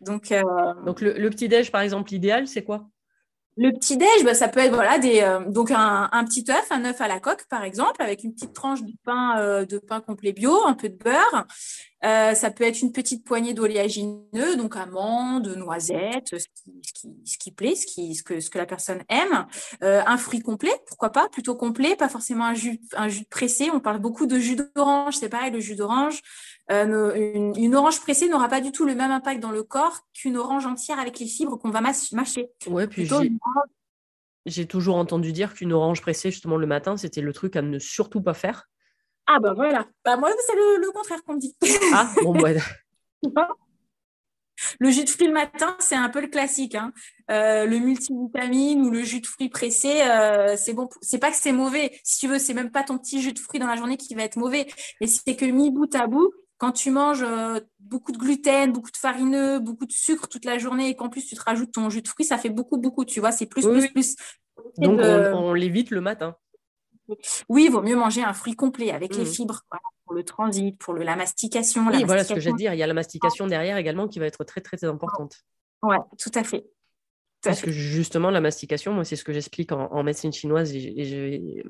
Donc, 0.00 0.32
euh, 0.32 0.42
Donc 0.84 1.00
le, 1.00 1.12
le 1.12 1.30
petit-déj, 1.30 1.70
par 1.70 1.80
exemple, 1.80 2.10
l'idéal, 2.12 2.46
c'est 2.46 2.64
quoi? 2.64 2.88
Le 3.58 3.72
petit 3.72 3.96
déj, 3.96 4.24
bah, 4.24 4.34
ça 4.34 4.46
peut 4.46 4.60
être 4.60 4.72
voilà 4.72 4.98
des 4.98 5.20
euh, 5.20 5.40
donc 5.40 5.72
un, 5.72 6.08
petit 6.24 6.44
œuf, 6.48 6.70
un 6.70 6.84
œuf 6.84 7.00
à 7.00 7.08
la 7.08 7.18
coque 7.18 7.44
par 7.48 7.64
exemple, 7.64 8.00
avec 8.00 8.22
une 8.22 8.32
petite 8.32 8.52
tranche 8.52 8.82
de 8.82 8.92
pain 9.04 9.36
euh, 9.38 9.64
de 9.66 9.78
pain 9.78 10.00
complet 10.00 10.32
bio, 10.32 10.64
un 10.64 10.74
peu 10.74 10.88
de 10.88 10.96
beurre. 10.96 11.46
Euh, 12.04 12.34
ça 12.34 12.52
peut 12.52 12.62
être 12.62 12.80
une 12.80 12.92
petite 12.92 13.24
poignée 13.24 13.54
d'oléagineux, 13.54 14.54
donc 14.56 14.76
amandes, 14.76 15.48
noisettes, 15.56 16.38
ce 16.38 16.46
qui, 16.54 17.36
qui, 17.40 17.50
plaît, 17.50 17.74
ce, 17.74 17.86
qui, 17.86 18.14
ce, 18.14 18.22
que, 18.22 18.38
ce 18.38 18.50
que 18.50 18.58
la 18.58 18.66
personne 18.66 19.02
aime. 19.08 19.46
un 19.80 20.16
fruit 20.16 20.38
complet, 20.38 20.70
pourquoi 20.86 21.10
pas, 21.10 21.28
plutôt 21.28 21.56
complet, 21.56 21.96
pas 21.96 22.08
forcément 22.08 22.44
un 22.44 22.54
jus, 22.54 22.80
un 22.96 23.08
jus 23.08 23.24
pressé. 23.24 23.70
On 23.72 23.80
parle 23.80 23.98
beaucoup 23.98 24.26
de 24.26 24.38
jus 24.38 24.54
d'orange, 24.76 25.16
c'est 25.16 25.28
pareil, 25.28 25.50
le 25.50 25.58
jus 25.58 25.74
d'orange. 25.74 26.22
Euh, 26.70 27.32
une, 27.34 27.74
orange 27.74 28.00
pressée 28.00 28.28
n'aura 28.28 28.48
pas 28.48 28.60
du 28.60 28.72
tout 28.72 28.84
le 28.84 28.94
même 28.94 29.10
impact 29.10 29.40
dans 29.40 29.50
le 29.50 29.62
corps 29.62 30.00
qu'une 30.12 30.36
orange 30.36 30.66
entière 30.66 30.98
avec 30.98 31.18
les 31.18 31.26
fibres 31.26 31.56
qu'on 31.56 31.70
va 31.70 31.80
mâcher. 31.80 32.50
Ouais, 32.66 32.86
puis 32.86 33.08
j'ai 34.46 34.66
toujours 34.66 34.96
entendu 34.96 35.32
dire 35.32 35.54
qu'une 35.54 35.72
orange 35.72 36.00
pressée, 36.00 36.30
justement, 36.30 36.56
le 36.56 36.66
matin, 36.66 36.96
c'était 36.96 37.20
le 37.20 37.32
truc 37.32 37.56
à 37.56 37.62
ne 37.62 37.78
surtout 37.78 38.22
pas 38.22 38.34
faire. 38.34 38.68
Ah, 39.26 39.38
ben 39.40 39.52
voilà. 39.52 39.86
Bah, 40.04 40.16
moi, 40.16 40.30
c'est 40.46 40.54
le, 40.54 40.90
contraire 40.90 41.22
qu'on 41.24 41.34
me 41.34 41.40
dit. 41.40 41.54
Ah, 41.92 42.10
bon, 42.22 42.38
ouais. 42.40 42.56
Le 44.80 44.90
jus 44.90 45.04
de 45.04 45.08
fruits 45.08 45.28
le 45.28 45.32
matin, 45.32 45.76
c'est 45.78 45.94
un 45.94 46.08
peu 46.08 46.20
le 46.20 46.26
classique. 46.26 46.74
Hein. 46.74 46.92
Euh, 47.30 47.64
le 47.64 47.78
multivitamine 47.78 48.80
ou 48.82 48.90
le 48.90 49.04
jus 49.04 49.20
de 49.20 49.26
fruits 49.26 49.48
pressé, 49.48 50.02
euh, 50.02 50.56
c'est 50.56 50.72
bon. 50.72 50.88
C'est 51.00 51.18
pas 51.18 51.30
que 51.30 51.36
c'est 51.36 51.52
mauvais. 51.52 51.92
Si 52.02 52.18
tu 52.18 52.26
veux, 52.26 52.40
c'est 52.40 52.54
même 52.54 52.72
pas 52.72 52.82
ton 52.82 52.98
petit 52.98 53.22
jus 53.22 53.32
de 53.32 53.38
fruits 53.38 53.60
dans 53.60 53.68
la 53.68 53.76
journée 53.76 53.96
qui 53.96 54.16
va 54.16 54.24
être 54.24 54.36
mauvais. 54.36 54.66
Et 55.00 55.06
c'est 55.06 55.36
que 55.36 55.44
mis 55.44 55.70
bout 55.70 55.94
à 55.94 56.08
bout, 56.08 56.32
quand 56.58 56.72
tu 56.72 56.90
manges 56.90 57.22
euh, 57.22 57.60
beaucoup 57.78 58.12
de 58.12 58.18
gluten, 58.18 58.72
beaucoup 58.72 58.90
de 58.90 58.96
farineux, 58.96 59.60
beaucoup 59.60 59.86
de 59.86 59.92
sucre 59.92 60.28
toute 60.28 60.44
la 60.44 60.58
journée 60.58 60.88
et 60.88 60.96
qu'en 60.96 61.08
plus 61.08 61.24
tu 61.24 61.36
te 61.36 61.42
rajoutes 61.42 61.72
ton 61.72 61.88
jus 61.88 62.02
de 62.02 62.08
fruits, 62.08 62.26
ça 62.26 62.36
fait 62.36 62.50
beaucoup, 62.50 62.78
beaucoup, 62.78 63.04
tu 63.04 63.20
vois, 63.20 63.32
c'est 63.32 63.46
plus, 63.46 63.66
plus, 63.66 63.88
plus. 63.88 64.16
Donc 64.76 65.00
on, 65.00 65.54
l'évite 65.54 65.90
le 65.90 66.00
matin. 66.00 66.36
Oui, 67.48 67.64
il 67.66 67.70
vaut 67.70 67.80
mieux 67.80 67.96
manger 67.96 68.22
un 68.22 68.34
fruit 68.34 68.54
complet 68.54 68.90
avec 68.90 69.16
les 69.16 69.22
mmh. 69.22 69.26
fibres 69.26 69.62
pour 70.04 70.14
le 70.14 70.24
transit, 70.24 70.76
pour 70.78 70.94
la 70.94 71.16
mastication. 71.16 71.86
Oui, 71.86 72.04
voilà 72.04 72.24
ce 72.24 72.34
que 72.34 72.40
j'ai 72.40 72.52
dire. 72.52 72.74
Il 72.74 72.78
y 72.78 72.82
a 72.82 72.86
la 72.86 72.94
mastication 72.94 73.46
derrière 73.46 73.76
également 73.76 74.08
qui 74.08 74.18
va 74.18 74.26
être 74.26 74.44
très, 74.44 74.60
très 74.60 74.84
importante. 74.84 75.36
Oui, 75.82 75.96
tout 76.18 76.32
à 76.34 76.44
fait. 76.44 76.66
Parce 77.48 77.62
que 77.62 77.70
justement, 77.70 78.30
la 78.30 78.40
mastication, 78.40 78.92
moi, 78.92 79.04
c'est 79.04 79.16
ce 79.16 79.24
que 79.24 79.32
j'explique 79.32 79.72
en, 79.72 80.02
médecine 80.02 80.32
chinoise 80.32 80.74
et, 80.74 81.64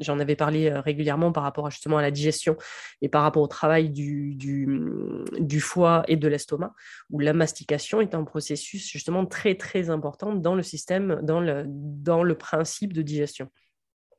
j'en 0.00 0.18
avais 0.18 0.36
parlé 0.36 0.72
régulièrement 0.72 1.32
par 1.32 1.44
rapport 1.44 1.70
justement 1.70 1.98
à 1.98 2.02
la 2.02 2.10
digestion 2.10 2.56
et 3.00 3.08
par 3.08 3.22
rapport 3.22 3.42
au 3.42 3.46
travail 3.46 3.90
du, 3.90 4.34
du, 4.34 5.60
foie 5.60 6.04
et 6.08 6.16
de 6.16 6.28
l'estomac, 6.28 6.72
où 7.10 7.20
la 7.20 7.32
mastication 7.32 8.00
est 8.00 8.14
un 8.14 8.24
processus 8.24 8.88
justement 8.90 9.24
très 9.24 9.54
très 9.54 9.90
important 9.90 10.34
dans 10.34 10.54
le 10.54 10.62
système, 10.62 11.20
dans 11.22 11.40
le, 11.40 11.64
dans 11.66 12.22
le 12.22 12.34
principe 12.34 12.92
de 12.92 13.02
digestion. 13.02 13.48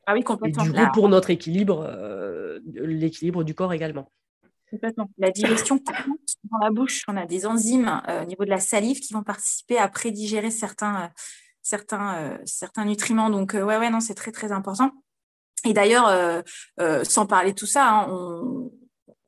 Ah 0.07 0.13
oui, 0.13 0.23
complètement. 0.23 0.63
Et 0.63 0.67
du 0.67 0.73
coup, 0.73 0.85
pour 0.93 1.09
notre 1.09 1.29
équilibre, 1.29 1.91
l'équilibre 2.65 3.43
du 3.43 3.53
corps 3.53 3.73
également. 3.73 4.11
Complètement. 4.75 5.09
La 5.17 5.31
digestion 5.31 5.79
dans 6.51 6.57
la 6.59 6.69
bouche, 6.69 7.03
on 7.07 7.17
a 7.17 7.25
des 7.25 7.45
enzymes 7.45 8.01
au 8.07 8.25
niveau 8.25 8.45
de 8.45 8.49
la 8.49 8.59
salive 8.59 8.99
qui 8.99 9.13
vont 9.13 9.23
participer 9.23 9.77
à 9.77 9.87
prédigérer 9.87 10.51
certains 10.51 11.11
certains, 11.65 12.15
euh, 12.17 12.37
certains 12.45 12.85
nutriments. 12.85 13.29
Donc, 13.29 13.55
euh, 13.55 13.63
ouais, 13.63 13.77
ouais, 13.77 13.89
non, 13.89 13.99
c'est 13.99 14.13
très, 14.13 14.31
très 14.31 14.51
important. 14.51 14.91
Et 15.65 15.73
d'ailleurs, 15.73 16.07
euh, 16.07 17.03
sans 17.03 17.25
parler 17.25 17.51
de 17.51 17.55
tout 17.55 17.65
ça, 17.65 17.89
hein, 17.89 18.07
on, 18.09 18.71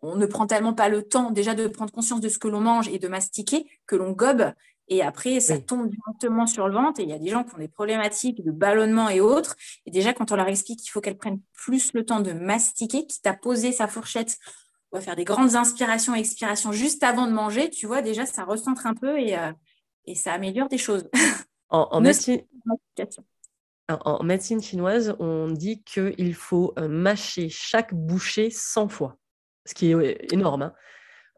on, 0.01 0.15
ne 0.15 0.25
prend 0.27 0.45
tellement 0.45 0.73
pas 0.73 0.87
le 0.87 1.01
temps 1.01 1.31
déjà 1.31 1.55
de 1.55 1.67
prendre 1.67 1.91
conscience 1.91 2.21
de 2.21 2.29
ce 2.29 2.37
que 2.37 2.47
l'on 2.47 2.61
mange 2.61 2.87
et 2.89 2.99
de 2.99 3.07
mastiquer 3.07 3.67
que 3.87 3.95
l'on 3.95 4.11
gobe. 4.11 4.51
Et 4.87 5.01
après, 5.01 5.39
ça 5.39 5.57
tombe 5.57 5.89
directement 5.89 6.45
sur 6.45 6.67
le 6.67 6.75
ventre. 6.75 6.99
Et 6.99 7.03
il 7.03 7.09
y 7.09 7.13
a 7.13 7.17
des 7.17 7.29
gens 7.29 7.43
qui 7.43 7.55
ont 7.55 7.57
des 7.57 7.67
problématiques 7.67 8.45
de 8.45 8.51
ballonnement 8.51 9.09
et 9.09 9.19
autres. 9.19 9.55
Et 9.85 9.91
déjà, 9.91 10.13
quand 10.13 10.31
on 10.31 10.35
leur 10.35 10.47
explique 10.47 10.79
qu'il 10.79 10.91
faut 10.91 11.01
qu'elles 11.01 11.17
prennent 11.17 11.41
plus 11.53 11.91
le 11.93 12.05
temps 12.05 12.21
de 12.21 12.31
mastiquer, 12.31 13.05
quitte 13.07 13.25
à 13.25 13.33
poser 13.33 13.71
sa 13.71 13.87
fourchette, 13.87 14.37
on 14.91 14.97
va 14.97 15.01
faire 15.01 15.15
des 15.15 15.25
grandes 15.25 15.55
inspirations 15.55 16.15
et 16.15 16.19
expirations 16.19 16.71
juste 16.71 17.03
avant 17.03 17.27
de 17.27 17.33
manger, 17.33 17.69
tu 17.69 17.87
vois, 17.87 18.01
déjà, 18.01 18.25
ça 18.25 18.45
recentre 18.45 18.85
un 18.85 18.93
peu 18.93 19.19
et, 19.19 19.35
et 20.05 20.15
ça 20.15 20.33
améliore 20.33 20.69
des 20.69 20.77
choses. 20.77 21.09
En, 21.69 21.99
médecine... 21.99 22.39
chinoise, 24.61 25.17
on 25.19 25.49
dit 25.49 25.83
qu'il 25.83 26.33
faut 26.33 26.73
euh, 26.79 26.87
mâcher 26.87 27.49
chaque 27.49 27.93
bouchée 27.93 28.49
100 28.49 28.87
fois, 28.87 29.17
ce 29.65 29.73
qui 29.73 29.91
est 29.91 30.33
énorme. 30.33 30.61
Hein. 30.61 30.73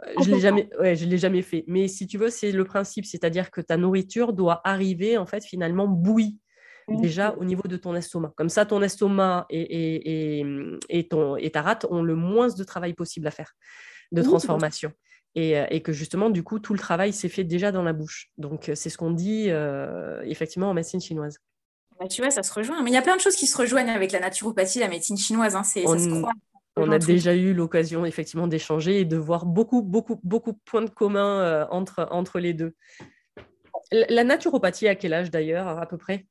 Euh, 0.05 0.13
je 0.23 0.31
l'ai 0.31 0.39
jamais, 0.39 0.69
je 0.79 1.05
l'ai 1.05 1.17
jamais 1.17 1.41
fait. 1.41 1.63
Mais 1.67 1.87
si 1.87 2.07
tu 2.07 2.17
veux, 2.17 2.29
c'est 2.29 2.51
le 2.51 2.63
principe, 2.63 3.05
c'est-à-dire 3.05 3.51
que 3.51 3.61
ta 3.61 3.77
nourriture 3.77 4.33
doit 4.33 4.61
arriver 4.63 5.17
en 5.17 5.25
fait 5.25 5.43
finalement 5.43 5.87
bouillie 5.87 6.39
déjà 6.97 7.35
au 7.37 7.45
niveau 7.45 7.67
de 7.67 7.77
ton 7.77 7.95
estomac. 7.95 8.33
Comme 8.35 8.49
ça, 8.49 8.65
ton 8.65 8.81
estomac 8.81 9.45
et, 9.49 10.39
et, 10.39 10.45
et 10.89 11.51
ta 11.51 11.61
rate 11.61 11.85
ont 11.89 12.01
le 12.01 12.15
moins 12.15 12.47
de 12.47 12.63
travail 12.63 12.93
possible 12.93 13.27
à 13.27 13.31
faire 13.31 13.53
de 14.11 14.21
transformation. 14.21 14.91
Euh, 15.37 15.65
et, 15.69 15.81
que 15.81 15.91
justement, 15.91 16.29
du 16.29 16.43
coup, 16.43 16.59
tout 16.59 16.73
le 16.73 16.79
travail 16.79 17.13
s'est 17.13 17.29
fait 17.29 17.43
déjà 17.43 17.71
dans 17.71 17.83
la 17.83 17.93
bouche. 17.93 18.31
Donc, 18.37 18.69
euh, 18.69 18.75
c'est 18.75 18.89
ce 18.89 18.97
qu'on 18.97 19.11
dit 19.11 19.45
euh, 19.49 20.21
effectivement 20.25 20.69
en 20.69 20.73
médecine 20.73 20.99
chinoise. 20.99 21.37
Bah, 21.99 22.07
tu 22.07 22.21
vois, 22.21 22.31
ça 22.31 22.43
se 22.43 22.53
rejoint. 22.53 22.81
Mais 22.81 22.89
il 22.89 22.93
y 22.93 22.97
a 22.97 23.01
plein 23.01 23.15
de 23.15 23.21
choses 23.21 23.35
qui 23.35 23.45
se 23.45 23.57
rejoignent 23.57 23.91
avec 23.91 24.11
la 24.11 24.19
naturopathie, 24.19 24.79
la 24.79 24.87
médecine 24.87 25.17
chinoise. 25.17 25.55
Hein. 25.55 25.61
on, 25.85 25.97
ça 25.97 25.99
se 25.99 26.09
croit. 26.09 26.31
On 26.75 26.91
a 26.91 26.97
déjà 26.97 27.35
eu 27.35 27.53
l'occasion 27.53 28.05
effectivement 28.05 28.47
d'échanger 28.47 29.01
et 29.01 29.05
de 29.05 29.17
voir 29.17 29.45
beaucoup, 29.45 29.81
beaucoup, 29.81 30.19
beaucoup 30.23 30.53
de 30.53 30.59
points 30.65 30.81
de 30.81 30.89
commun 30.89 31.67
entre, 31.71 32.07
entre 32.09 32.39
les 32.39 32.53
deux. 32.53 32.73
La 33.91 34.23
naturopathie, 34.23 34.87
à 34.87 34.95
quel 34.95 35.13
âge 35.13 35.29
d'ailleurs, 35.29 35.67
à 35.67 35.85
peu 35.87 35.97
près? 35.97 36.25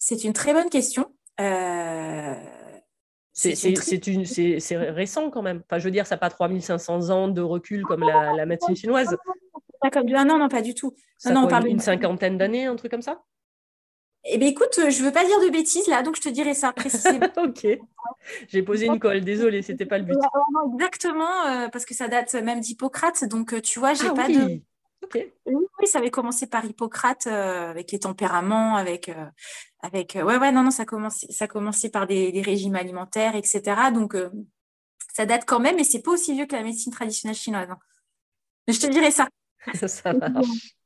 C'est 0.00 0.24
une 0.24 0.32
très 0.32 0.54
bonne 0.54 0.70
question. 0.70 1.12
C'est 3.34 4.76
récent 4.76 5.30
quand 5.30 5.42
même. 5.42 5.62
Enfin, 5.66 5.78
je 5.78 5.84
veux 5.84 5.90
dire, 5.90 6.06
ça 6.06 6.14
n'a 6.14 6.18
pas 6.18 6.30
3500 6.30 7.10
ans 7.10 7.28
de 7.28 7.42
recul 7.42 7.84
comme 7.84 8.00
la, 8.00 8.46
médecine 8.46 8.74
chinoise. 8.74 9.14
Pas 9.80 9.90
comme 9.90 10.06
non, 10.06 10.38
non, 10.38 10.48
pas 10.48 10.62
du 10.62 10.74
tout. 10.74 10.94
Ça 11.18 11.32
non, 11.32 11.44
on 11.44 11.48
parle 11.48 11.68
une 11.68 11.80
cinquantaine 11.80 12.38
d'années, 12.38 12.64
un 12.64 12.76
truc 12.76 12.90
comme 12.90 13.02
ça? 13.02 13.22
Eh 14.24 14.38
bien, 14.38 14.48
écoute, 14.48 14.74
je 14.74 14.82
ne 14.82 15.06
veux 15.06 15.12
pas 15.12 15.24
dire 15.24 15.38
de 15.40 15.50
bêtises 15.50 15.86
là, 15.86 16.02
donc 16.02 16.16
je 16.16 16.22
te 16.22 16.28
dirai 16.28 16.54
ça 16.54 16.72
précisément. 16.72 17.26
ok. 17.36 17.66
J'ai 18.48 18.62
posé 18.62 18.86
une 18.86 18.98
colle, 18.98 19.22
désolée, 19.22 19.62
c'était 19.62 19.86
pas 19.86 19.98
le 19.98 20.04
but. 20.04 20.14
Exactement, 20.74 21.46
euh, 21.46 21.68
parce 21.68 21.86
que 21.86 21.94
ça 21.94 22.08
date 22.08 22.34
même 22.34 22.60
d'Hippocrate, 22.60 23.24
donc 23.24 23.52
euh, 23.54 23.60
tu 23.60 23.78
vois, 23.78 23.94
j'ai 23.94 24.08
ah 24.08 24.14
pas 24.14 24.28
de. 24.28 24.60
Oui, 25.46 25.86
ça 25.86 25.98
avait 25.98 26.10
commencé 26.10 26.46
par 26.46 26.64
Hippocrate 26.64 27.26
euh, 27.26 27.70
avec 27.70 27.92
les 27.92 28.00
tempéraments, 28.00 28.76
avec, 28.76 29.08
euh, 29.08 29.26
avec 29.82 30.16
euh, 30.16 30.22
ouais, 30.22 30.36
ouais, 30.36 30.52
non, 30.52 30.62
non, 30.62 30.70
ça 30.70 30.84
commençait, 30.84 31.30
ça 31.30 31.46
commençait 31.46 31.90
par 31.90 32.06
des, 32.06 32.42
régimes 32.42 32.76
alimentaires, 32.76 33.36
etc. 33.36 33.90
Donc, 33.92 34.16
ça 35.12 35.26
date 35.26 35.44
quand 35.46 35.60
même, 35.60 35.76
mais 35.76 35.84
c'est 35.84 36.02
pas 36.02 36.12
aussi 36.12 36.34
vieux 36.34 36.46
que 36.46 36.56
la 36.56 36.62
médecine 36.62 36.92
traditionnelle 36.92 37.36
chinoise. 37.36 37.70
Hein. 37.70 37.78
Mais 38.66 38.74
je 38.74 38.80
te 38.80 38.86
dirai 38.86 39.10
ça. 39.10 39.28
ça 39.86 40.12
marche. 40.12 40.76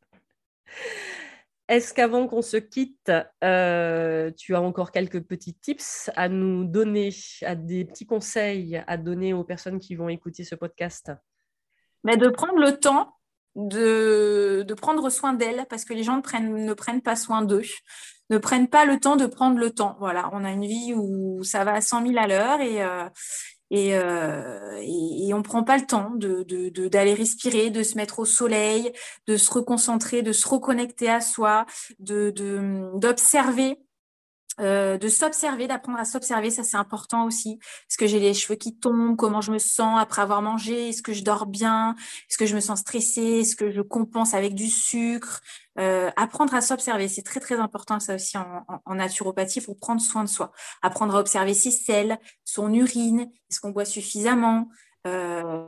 Est-ce 1.69 1.95
qu'avant 1.95 2.27
qu'on 2.27 2.43
se 2.43 2.59
quitte, 2.59 3.11
tu 3.11 4.55
as 4.55 4.61
encore 4.61 4.93
quelques 4.93 5.23
petits 5.23 5.55
tips 5.55 6.11
à 6.15 6.29
nous 6.29 6.65
donner, 6.65 7.11
à 7.43 7.55
des 7.55 7.85
petits 7.85 8.07
conseils 8.07 8.83
à 8.87 8.97
donner 8.97 9.33
aux 9.33 9.45
personnes 9.45 9.81
qui 9.81 9.95
vont 9.95 10.09
écouter 10.09 10.45
ce 10.45 10.55
podcast? 10.55 11.13
Mais 12.03 12.19
De 12.19 12.29
prendre 12.29 12.59
le 12.59 12.79
temps 12.79 13.17
de, 13.57 14.65
de 14.67 14.75
prendre 14.75 15.11
soin 15.11 15.33
d'elle 15.33 15.67
parce 15.69 15.85
que 15.85 15.95
les 15.95 16.03
gens 16.03 16.17
ne 16.17 16.23
prennent, 16.23 16.65
ne 16.65 16.75
prennent 16.75 17.03
pas 17.03 17.17
soin 17.17 17.43
d'eux, 17.43 17.63
ne 18.31 18.39
prennent 18.39 18.69
pas 18.69 18.85
le 18.85 18.99
temps 18.99 19.17
de 19.17 19.27
prendre 19.27 19.59
le 19.59 19.71
temps. 19.71 19.97
Voilà, 19.99 20.31
on 20.33 20.45
a 20.45 20.51
une 20.51 20.67
vie 20.67 20.95
où 20.95 21.43
ça 21.45 21.65
va 21.65 21.75
à 21.75 21.81
100 21.81 22.07
000 22.07 22.19
à 22.19 22.27
l'heure 22.27 22.61
et, 22.61 22.83
euh, 22.83 23.09
et, 23.71 23.97
euh, 23.97 24.79
et, 24.83 25.33
on 25.35 25.39
ne 25.39 25.43
prend 25.43 25.65
pas 25.65 25.77
le 25.77 25.87
temps 25.87 26.11
d'aller 26.15 26.45
de, 26.45 26.89
de, 26.89 27.17
respirer, 27.17 27.71
de 27.71 27.83
se 27.83 27.97
mettre 27.97 28.21
au 28.21 28.25
soleil, 28.25 28.93
de 29.27 29.37
se 29.37 29.51
reconcentrer, 29.51 30.23
de 30.23 30.33
se 30.33 30.47
reconnecter 30.47 31.11
à 31.11 31.21
soi, 31.21 31.67
d'observer 31.99 33.79
euh, 34.61 34.99
de 34.99 35.09
s'observer, 35.09 35.67
d'apprendre 35.67 35.99
à 35.99 36.05
s'observer, 36.05 36.51
ça 36.51 36.63
c'est 36.63 36.77
important 36.77 37.25
aussi. 37.25 37.59
Est-ce 37.91 37.99
que 37.99 38.07
j'ai 38.07 38.21
les 38.21 38.35
cheveux 38.35 38.55
qui 38.55 38.79
tombent? 38.79 39.17
Comment 39.17 39.41
je 39.41 39.51
me 39.51 39.59
sens 39.59 40.01
après 40.01 40.23
avoir 40.23 40.43
mangé? 40.43 40.91
Est-ce 40.91 41.03
que 41.03 41.13
je 41.13 41.25
dors 41.25 41.47
bien? 41.47 41.97
Est-ce 42.31 42.39
que 42.39 42.47
je 42.47 42.55
me 42.55 42.61
sens 42.61 42.81
stressée? 42.81 43.41
Est-ce 43.41 43.57
que 43.57 43.71
je 43.73 43.81
compense 43.81 44.33
avec 44.35 44.55
du 44.55 44.69
sucre? 44.69 45.41
Euh, 45.79 46.11
Apprendre 46.17 46.55
à 46.55 46.61
s'observer, 46.61 47.09
c'est 47.09 47.23
très 47.23 47.41
très 47.41 47.57
important 47.57 47.99
ça 47.99 48.15
aussi 48.15 48.37
en, 48.39 48.95
naturopathie. 48.95 49.61
Pour 49.61 49.79
prendre 49.79 50.01
soin 50.01 50.23
de 50.23 50.29
soi. 50.29 50.53
Apprendre 50.83 51.17
à 51.17 51.21
observer 51.21 51.55
ses 51.55 51.73
selles, 51.73 52.19
son 52.45 52.73
urine, 52.73 53.29
est-ce 53.51 53.61
qu'on 53.61 53.71
boit 53.71 53.85
suffisamment? 53.85 54.69
Euh, 55.07 55.67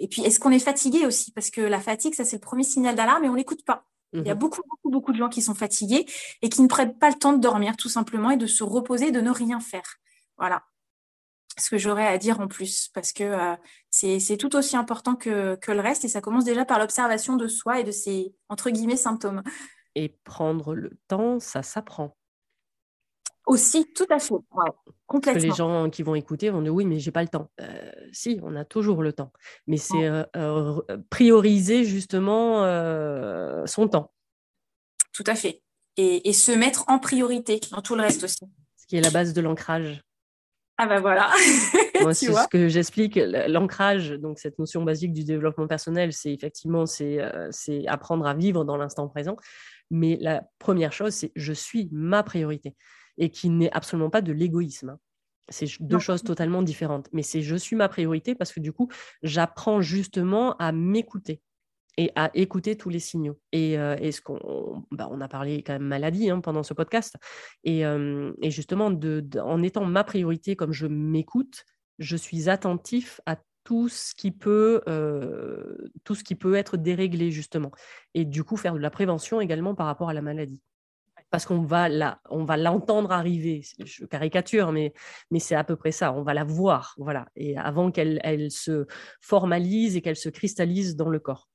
Et 0.00 0.08
puis 0.08 0.22
est-ce 0.22 0.40
qu'on 0.40 0.50
est 0.50 0.58
fatigué 0.58 1.06
aussi? 1.06 1.32
Parce 1.32 1.50
que 1.50 1.60
la 1.60 1.80
fatigue, 1.80 2.14
ça 2.14 2.24
c'est 2.24 2.36
le 2.36 2.40
premier 2.40 2.64
signal 2.64 2.96
d'alarme 2.96 3.24
et 3.24 3.28
on 3.28 3.34
l'écoute 3.34 3.64
pas. 3.64 3.84
Il 4.20 4.26
y 4.26 4.30
a 4.30 4.34
mhm. 4.34 4.40
beaucoup, 4.40 4.62
beaucoup, 4.68 4.90
beaucoup 4.90 5.12
de 5.12 5.18
gens 5.18 5.28
qui 5.28 5.42
sont 5.42 5.54
fatigués 5.54 6.06
et 6.42 6.48
qui 6.48 6.62
ne 6.62 6.68
prennent 6.68 6.96
pas 6.96 7.10
le 7.10 7.16
temps 7.16 7.32
de 7.32 7.40
dormir 7.40 7.76
tout 7.76 7.88
simplement 7.88 8.30
et 8.30 8.36
de 8.36 8.46
se 8.46 8.64
reposer, 8.64 9.10
de 9.10 9.20
ne 9.20 9.30
rien 9.30 9.60
faire. 9.60 9.96
Voilà 10.38 10.62
ce 11.58 11.70
que 11.70 11.78
j'aurais 11.78 12.06
à 12.06 12.18
dire 12.18 12.40
en 12.40 12.48
plus, 12.48 12.88
parce 12.88 13.12
que 13.12 13.24
euh, 13.24 13.56
c'est 13.90 14.36
tout 14.36 14.54
aussi 14.56 14.76
important 14.76 15.16
que, 15.16 15.58
le 15.66 15.80
reste 15.80 16.04
et 16.04 16.08
ça 16.08 16.20
commence 16.20 16.44
déjà 16.44 16.64
par 16.64 16.78
l'observation 16.78 17.36
de 17.36 17.48
soi 17.48 17.80
et 17.80 17.84
de 17.84 17.92
ses, 17.92 18.34
entre 18.48 18.70
guillemets, 18.70 18.96
symptômes. 18.96 19.42
Et 19.94 20.10
prendre 20.24 20.74
le 20.74 20.98
temps, 21.08 21.40
ça 21.40 21.62
s'apprend. 21.62 22.16
Aussi, 23.46 23.86
tout 23.94 24.06
à 24.10 24.18
fait, 24.18 24.34
complètement. 25.06 25.40
Que 25.40 25.46
les 25.46 25.54
gens 25.54 25.88
qui 25.88 26.02
vont 26.02 26.16
écouter 26.16 26.50
vont 26.50 26.62
dire 26.62 26.74
oui, 26.74 26.84
mais 26.84 26.98
j'ai 26.98 27.12
pas 27.12 27.22
le 27.22 27.28
temps. 27.28 27.48
Euh, 27.60 27.92
si, 28.12 28.40
on 28.42 28.56
a 28.56 28.64
toujours 28.64 29.02
le 29.02 29.12
temps, 29.12 29.32
mais 29.68 29.76
c'est 29.76 30.08
euh, 30.36 30.74
prioriser 31.10 31.84
justement 31.84 32.62
son 33.66 33.88
temps. 33.88 34.12
Tout 35.12 35.24
à 35.26 35.34
fait. 35.34 35.62
Et, 35.96 36.32
se 36.32 36.52
mettre 36.52 36.84
en 36.88 36.98
priorité 36.98 37.60
dans 37.70 37.80
tout 37.80 37.94
le 37.94 38.02
reste 38.02 38.24
aussi. 38.24 38.44
Ce 38.76 38.86
qui 38.86 38.96
est 38.96 39.00
la 39.00 39.10
base 39.10 39.32
de 39.32 39.40
l'ancrage. 39.40 40.02
Ah 40.76 40.86
ben 40.86 41.00
voilà. 41.00 41.30
Moi, 42.02 42.12
c'est 42.12 42.26
ce 42.26 42.48
que 42.48 42.68
j'explique. 42.68 43.16
L'ancrage, 43.16 44.10
donc 44.10 44.38
cette 44.38 44.58
notion 44.58 44.82
basique 44.82 45.14
du 45.14 45.24
développement 45.24 45.66
personnel, 45.66 46.12
c'est 46.12 46.32
effectivement 46.32 46.84
c'est 46.84 47.18
euh, 47.18 47.50
apprendre 47.86 48.26
à 48.26 48.34
vivre 48.34 48.64
dans 48.64 48.76
l'instant 48.76 49.08
présent. 49.08 49.36
Mais 49.90 50.18
la 50.20 50.42
première 50.58 50.92
chose, 50.92 51.14
c'est 51.14 51.32
je 51.34 51.52
suis 51.54 51.88
ma 51.92 52.22
priorité 52.22 52.74
et 53.18 53.30
qui 53.30 53.50
n'est 53.50 53.72
absolument 53.72 54.10
pas 54.10 54.22
de 54.22 54.32
l'égoïsme. 54.32 54.90
Hein. 54.90 54.98
C'est 55.48 55.68
deux 55.80 55.98
choses 55.98 56.22
totalement 56.22 56.62
différentes. 56.62 57.08
Mais 57.12 57.22
c'est 57.22 57.40
je 57.40 57.56
suis 57.56 57.76
ma 57.76 57.88
priorité 57.88 58.34
parce 58.34 58.52
que 58.52 58.60
du 58.60 58.72
coup, 58.72 58.88
j'apprends 59.22 59.80
justement 59.80 60.56
à 60.56 60.72
m'écouter 60.72 61.40
et 61.98 62.10
à 62.14 62.30
écouter 62.34 62.76
tous 62.76 62.90
les 62.90 62.98
signaux. 62.98 63.38
Et, 63.52 63.78
euh, 63.78 63.96
ce 64.10 64.20
qu'on 64.20 64.84
bah, 64.90 65.08
on 65.10 65.20
a 65.20 65.28
parlé 65.28 65.62
quand 65.62 65.72
même 65.72 65.84
maladie 65.86 66.30
hein, 66.30 66.40
pendant 66.40 66.62
ce 66.62 66.74
podcast. 66.74 67.16
Et, 67.64 67.84
justement, 68.44 68.90
de, 68.90 69.24
en 69.38 69.62
étant 69.62 69.84
ma 69.84 70.04
priorité, 70.04 70.56
comme 70.56 70.72
je 70.72 70.86
m'écoute, 70.86 71.64
je 71.98 72.16
suis 72.16 72.50
attentif 72.50 73.20
à 73.24 73.36
tout 73.64 73.88
ce 73.88 74.14
qui 74.14 74.30
peut 74.30 74.80
euh, 74.86 75.88
tout 76.04 76.14
ce 76.14 76.22
qui 76.22 76.36
peut 76.36 76.54
être 76.54 76.76
déréglé 76.76 77.32
justement 77.32 77.72
et 78.14 78.24
du 78.24 78.44
coup 78.44 78.56
faire 78.56 78.74
de 78.74 78.78
la 78.78 78.90
prévention 78.90 79.40
également 79.40 79.74
par 79.74 79.86
rapport 79.86 80.08
à 80.08 80.14
la 80.14 80.22
maladie 80.22 80.60
parce 81.30 81.46
qu'on 81.46 81.62
va 81.62 81.88
la, 81.88 82.20
on 82.30 82.44
va 82.44 82.56
l'entendre 82.56 83.12
arriver 83.12 83.62
je 83.84 84.04
caricature 84.04 84.72
mais 84.72 84.92
mais 85.30 85.38
c'est 85.38 85.54
à 85.54 85.64
peu 85.64 85.76
près 85.76 85.92
ça 85.92 86.12
on 86.12 86.22
va 86.22 86.34
la 86.34 86.44
voir 86.44 86.94
voilà 86.98 87.26
et 87.36 87.56
avant 87.56 87.90
qu'elle 87.90 88.20
elle 88.22 88.50
se 88.50 88.86
formalise 89.20 89.96
et 89.96 90.02
qu'elle 90.02 90.16
se 90.16 90.28
cristallise 90.28 90.96
dans 90.96 91.08
le 91.08 91.18
corps 91.18 91.48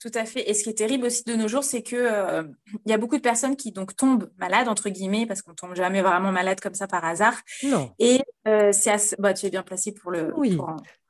Tout 0.00 0.10
à 0.14 0.24
fait. 0.24 0.48
Et 0.48 0.54
ce 0.54 0.62
qui 0.62 0.70
est 0.70 0.78
terrible 0.78 1.06
aussi 1.06 1.24
de 1.24 1.34
nos 1.34 1.48
jours, 1.48 1.64
c'est 1.64 1.82
que 1.82 1.96
euh, 1.96 2.44
il 2.84 2.90
y 2.90 2.94
a 2.94 2.98
beaucoup 2.98 3.16
de 3.16 3.22
personnes 3.22 3.56
qui 3.56 3.72
donc 3.72 3.96
tombent 3.96 4.30
malades 4.36 4.68
entre 4.68 4.90
guillemets 4.90 5.26
parce 5.26 5.42
qu'on 5.42 5.54
tombe 5.54 5.74
jamais 5.74 6.02
vraiment 6.02 6.32
malade 6.32 6.60
comme 6.60 6.74
ça 6.74 6.86
par 6.86 7.04
hasard. 7.04 7.34
Non. 7.64 7.90
Et 7.98 8.20
euh, 8.46 8.72
c'est 8.72 9.16
bah, 9.18 9.32
tu 9.32 9.46
es 9.46 9.50
bien 9.50 9.62
placé 9.62 9.92
pour 9.92 10.10
le. 10.10 10.32
Oui. 10.36 10.58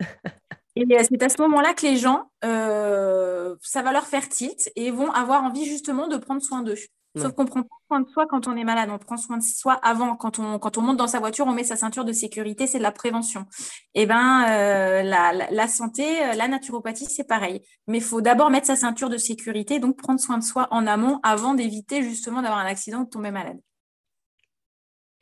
Et 0.79 0.83
euh, 0.83 1.03
c'est 1.09 1.23
à 1.23 1.29
ce 1.31 1.41
moment-là 1.41 1.73
que 1.73 1.87
les 1.87 1.97
gens, 1.97 2.31
ça 2.43 3.83
va 3.83 3.93
leur 3.93 4.07
faire 4.07 4.29
tilt 4.29 4.71
et 4.77 4.91
vont 4.91 5.11
avoir 5.11 5.43
envie 5.43 5.65
justement 5.65 6.07
de 6.07 6.19
prendre 6.19 6.43
soin 6.43 6.63
d'eux. 6.63 6.77
Sauf 7.17 7.33
qu'on 7.33 7.47
prend 7.47 7.63
pas 7.63 7.77
soin 7.89 8.01
de 8.01 8.09
soi 8.09 8.27
quand 8.27 8.47
on 8.47 8.57
est 8.57 8.65
malade, 8.65 8.91
on 8.93 8.99
prend 8.99 9.17
soin 9.17 9.39
de 9.39 9.43
soi 9.43 9.75
avant. 9.75 10.17
Quand 10.17 10.39
on, 10.39 10.59
quand 10.59 10.77
on 10.77 10.83
monte 10.83 10.97
dans 10.97 11.07
sa 11.07 11.19
voiture, 11.19 11.47
on 11.47 11.53
met 11.53 11.65
sa 11.65 11.77
ceinture 11.77 12.05
de 12.05 12.13
sécurité, 12.13 12.67
c'est 12.67 12.79
de 12.79 12.83
la 12.83 12.93
prévention. 12.93 13.47
Et 13.95 14.03
eh 14.03 14.07
ben 14.07 14.45
euh, 14.49 15.03
la, 15.03 15.69
santé, 15.69 16.23
euh, 16.23 16.35
la 16.35 16.49
naturopathie, 16.49 17.07
c'est 17.07 17.27
pareil. 17.27 17.63
Mais 17.87 17.99
il 17.99 18.05
faut 18.05 18.21
d'abord 18.21 18.51
mettre 18.51 18.67
sa 18.67 18.77
ceinture 18.77 19.09
de 19.09 19.17
sécurité, 19.17 19.79
donc 19.79 19.97
prendre 19.97 20.21
soin 20.21 20.39
de 20.39 20.45
soi 20.45 20.69
en 20.71 20.87
amont 20.87 21.21
avant 21.23 21.55
d'éviter 21.55 22.03
justement 22.03 22.43
d'avoir 22.43 22.61
un 22.61 22.67
accident 22.67 23.01
ou 23.01 23.05
de 23.05 23.11
tomber 23.11 23.31
malade. 23.31 23.59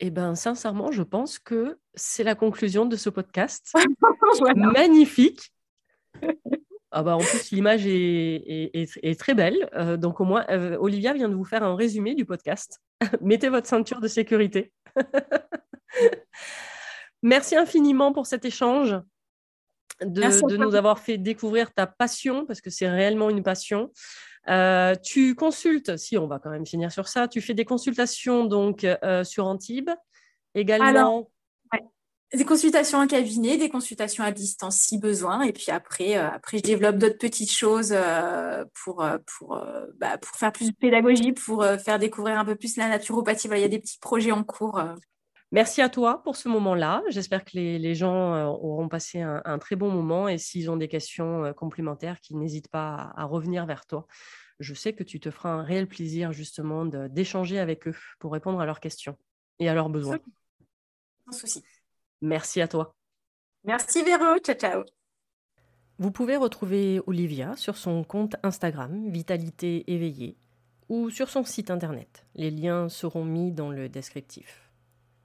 Eh 0.01 0.09
bien, 0.09 0.35
sincèrement, 0.35 0.91
je 0.91 1.03
pense 1.03 1.39
que 1.39 1.79
c'est 1.93 2.23
la 2.23 2.35
conclusion 2.35 2.85
de 2.85 2.97
ce 2.97 3.09
podcast. 3.09 3.73
Magnifique. 4.55 5.53
Ah 6.97 7.03
bah 7.03 7.17
en 7.17 7.19
plus, 7.19 7.51
l'image 7.51 7.85
est, 7.85 9.19
très 9.19 9.33
belle. 9.33 9.69
Euh, 9.73 9.97
donc, 9.97 10.21
au 10.21 10.23
moins, 10.23 10.45
euh, 10.49 10.77
Olivia 10.79 11.11
vient 11.11 11.27
de 11.27 11.35
vous 11.35 11.43
faire 11.43 11.61
un 11.61 11.75
résumé 11.75 12.15
du 12.15 12.23
podcast. 12.23 12.79
Mettez 13.21 13.49
votre 13.49 13.67
ceinture 13.67 13.99
de 13.99 14.07
sécurité. 14.07 14.71
Merci 17.21 17.57
infiniment 17.57 18.13
pour 18.13 18.27
cet 18.27 18.45
échange, 18.45 18.95
de, 19.99 20.55
nous 20.55 20.73
avoir 20.73 20.99
fait 20.99 21.17
découvrir 21.17 21.73
ta 21.73 21.85
passion, 21.85 22.45
parce 22.45 22.61
que 22.61 22.69
c'est 22.69 22.87
réellement 22.87 23.29
une 23.29 23.43
passion. 23.43 23.91
Euh, 24.47 24.95
tu 24.95 25.35
consultes, 25.35 25.97
si 25.97 26.17
on 26.17 26.27
va 26.27 26.39
quand 26.39 26.49
même 26.49 26.65
finir 26.65 26.93
sur 26.93 27.09
ça, 27.09 27.27
tu 27.27 27.41
fais 27.41 27.53
des 27.53 27.65
consultations 27.65 28.45
donc 28.45 28.87
sur 29.25 29.47
Antibes 29.47 29.91
également. 30.53 31.29
Des 32.35 32.43
consultations 32.43 32.97
en 32.97 33.07
cabinet, 33.07 33.57
des 33.57 33.69
consultations 33.69 34.23
à 34.23 34.31
distance 34.31 34.77
si 34.77 34.97
besoin. 34.97 35.43
Et 35.43 35.53
puis 35.53 35.71
après, 35.71 36.17
euh, 36.17 36.27
après 36.29 36.57
je 36.57 36.63
développe 36.63 36.97
d'autres 36.97 37.17
petites 37.17 37.51
choses 37.51 37.93
euh, 37.93 38.65
pour, 38.83 39.03
euh, 39.03 39.17
pour, 39.25 39.63
bah, 39.97 40.17
pour 40.17 40.35
faire 40.35 40.51
plus 40.51 40.71
de 40.71 40.75
pédagogie, 40.75 41.31
pour 41.31 41.63
faire 41.63 41.97
découvrir 41.97 42.37
un 42.37 42.43
peu 42.43 42.55
plus 42.55 42.75
la 42.75 42.89
naturopathie. 42.89 43.47
il 43.49 43.59
y 43.59 43.63
a 43.63 43.69
des 43.69 43.79
petits 43.79 43.99
projets 43.99 44.31
en 44.33 44.43
cours. 44.43 44.81
Merci 45.51 45.81
à 45.81 45.87
toi 45.87 46.23
pour 46.23 46.35
ce 46.35 46.49
moment-là. 46.49 47.03
J'espère 47.07 47.45
que 47.45 47.51
les, 47.53 47.95
gens 47.95 48.49
auront 48.49 48.89
passé 48.89 49.21
un, 49.21 49.57
très 49.59 49.77
bon 49.77 49.89
moment 49.89 50.27
et 50.27 50.37
s'ils 50.37 50.69
ont 50.69 50.77
des 50.77 50.89
questions 50.89 51.53
complémentaires, 51.53 52.19
qu'ils 52.19 52.37
n'hésitent 52.37 52.69
pas 52.69 53.13
à, 53.15 53.23
revenir 53.23 53.65
vers 53.65 53.85
toi. 53.85 54.07
Je 54.59 54.73
sais 54.73 54.91
que 54.93 55.03
tu 55.03 55.19
te 55.21 55.31
feras 55.31 55.51
un 55.51 55.63
réel 55.63 55.87
plaisir 55.87 56.33
justement 56.33 56.85
d'échanger 56.85 57.59
avec 57.59 57.87
eux 57.87 57.95
pour 58.19 58.33
répondre 58.33 58.59
à 58.59 58.65
leurs 58.65 58.81
questions 58.81 59.17
et 59.59 59.69
à 59.69 59.73
leurs 59.73 59.89
besoins. 59.89 60.19
Sans 61.31 61.37
souci. 61.37 61.63
Merci 62.21 62.61
à 62.61 62.67
toi. 62.67 62.95
Merci 63.63 64.03
Véro, 64.03 64.37
ciao 64.39 64.55
ciao. 64.55 64.83
Vous 65.97 66.11
pouvez 66.11 66.35
retrouver 66.35 67.01
Olivia 67.07 67.55
sur 67.55 67.77
son 67.77 68.03
compte 68.03 68.35
Instagram 68.43 69.09
Vitalité 69.09 69.91
éveillée 69.93 70.37
ou 70.89 71.09
sur 71.09 71.29
son 71.29 71.43
site 71.43 71.71
internet. 71.71 72.25
Les 72.35 72.51
liens 72.51 72.89
seront 72.89 73.23
mis 73.25 73.51
dans 73.51 73.69
le 73.69 73.89
descriptif. 73.89 74.69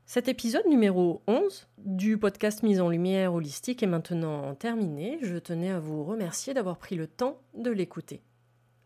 Cet 0.07 0.27
épisode 0.27 0.67
numéro 0.67 1.23
11 1.27 1.69
du 1.79 2.19
podcast 2.19 2.63
Mise 2.63 2.81
en 2.81 2.89
lumière 2.89 3.35
holistique 3.35 3.83
est 3.83 3.87
maintenant 3.87 4.55
terminé. 4.55 5.19
Je 5.23 5.37
tenais 5.37 5.71
à 5.71 5.79
vous 5.79 6.03
remercier 6.03 6.55
d'avoir 6.55 6.79
pris 6.79 6.97
le 6.97 7.07
temps 7.07 7.41
de 7.55 7.71
l'écouter. 7.71 8.23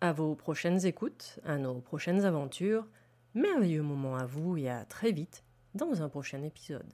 À 0.00 0.12
vos 0.12 0.34
prochaines 0.34 0.84
écoutes, 0.84 1.38
à 1.44 1.57
nos 1.57 1.80
prochaines 1.80 2.24
aventures, 2.24 2.86
merveilleux 3.34 3.82
moment 3.82 4.16
à 4.16 4.26
vous 4.26 4.57
et 4.57 4.68
à 4.68 4.84
très 4.84 5.12
vite 5.12 5.44
dans 5.74 6.02
un 6.02 6.09
prochain 6.09 6.42
épisode. 6.42 6.92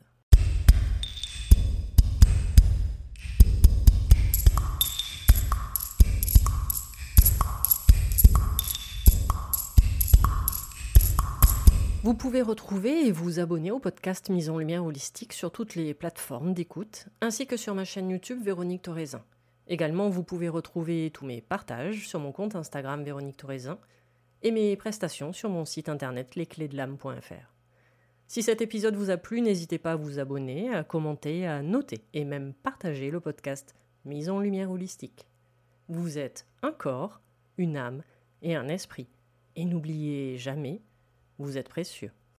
Vous 12.03 12.15
pouvez 12.15 12.41
retrouver 12.41 13.07
et 13.07 13.13
vous 13.13 13.41
abonner 13.41 13.71
au 13.71 13.79
podcast 13.79 14.31
Mise 14.31 14.49
en 14.49 14.57
Lumière 14.57 14.87
Holistique 14.87 15.35
sur 15.35 15.53
toutes 15.53 15.75
les 15.75 15.93
plateformes 15.93 16.55
d'écoute, 16.55 17.09
ainsi 17.21 17.47
que 17.47 17.59
sur 17.59 17.75
ma 17.75 17.85
chaîne 17.85 18.09
YouTube 18.09 18.43
Véronique 18.43 18.81
Thorezin. 18.81 19.23
Également, 19.67 20.09
vous 20.09 20.23
pouvez 20.23 20.49
retrouver 20.49 21.11
tous 21.11 21.27
mes 21.27 21.43
partages 21.43 22.09
sur 22.09 22.19
mon 22.19 22.33
compte 22.33 22.57
Instagram 22.57 23.05
Véronique 23.05 23.37
Thorezin 23.37 23.79
et 24.41 24.51
mes 24.51 24.77
prestations 24.77 25.35
sur 25.35 25.51
mon 25.51 25.67
site 25.67 25.91
internet 25.91 26.37
lesclésdelame.fr. 26.37 27.55
Si 28.29 28.43
cet 28.43 28.63
épisode 28.63 28.97
vous 28.97 29.11
a 29.11 29.19
plu, 29.19 29.43
n'hésitez 29.43 29.77
pas 29.77 29.93
à 29.93 29.97
vous 29.97 30.19
abonner, 30.19 30.75
à 30.75 30.85
commenter, 30.85 31.47
à 31.47 31.61
noter 31.61 32.07
et 32.15 32.25
même 32.25 32.55
partager 32.55 33.11
le 33.11 33.21
podcast 33.21 33.75
Mise 34.07 34.31
en 34.31 34.41
Lumière 34.41 34.71
Holistique. 34.71 35.29
Vous 35.89 36.17
êtes 36.17 36.47
un 36.63 36.73
corps, 36.73 37.21
une 37.59 37.77
âme 37.77 38.03
et 38.41 38.57
un 38.57 38.69
esprit. 38.69 39.11
Et 39.55 39.67
n'oubliez 39.67 40.39
jamais 40.39 40.81
vous 41.45 41.59
êtes 41.59 41.69
précieux. 41.69 42.13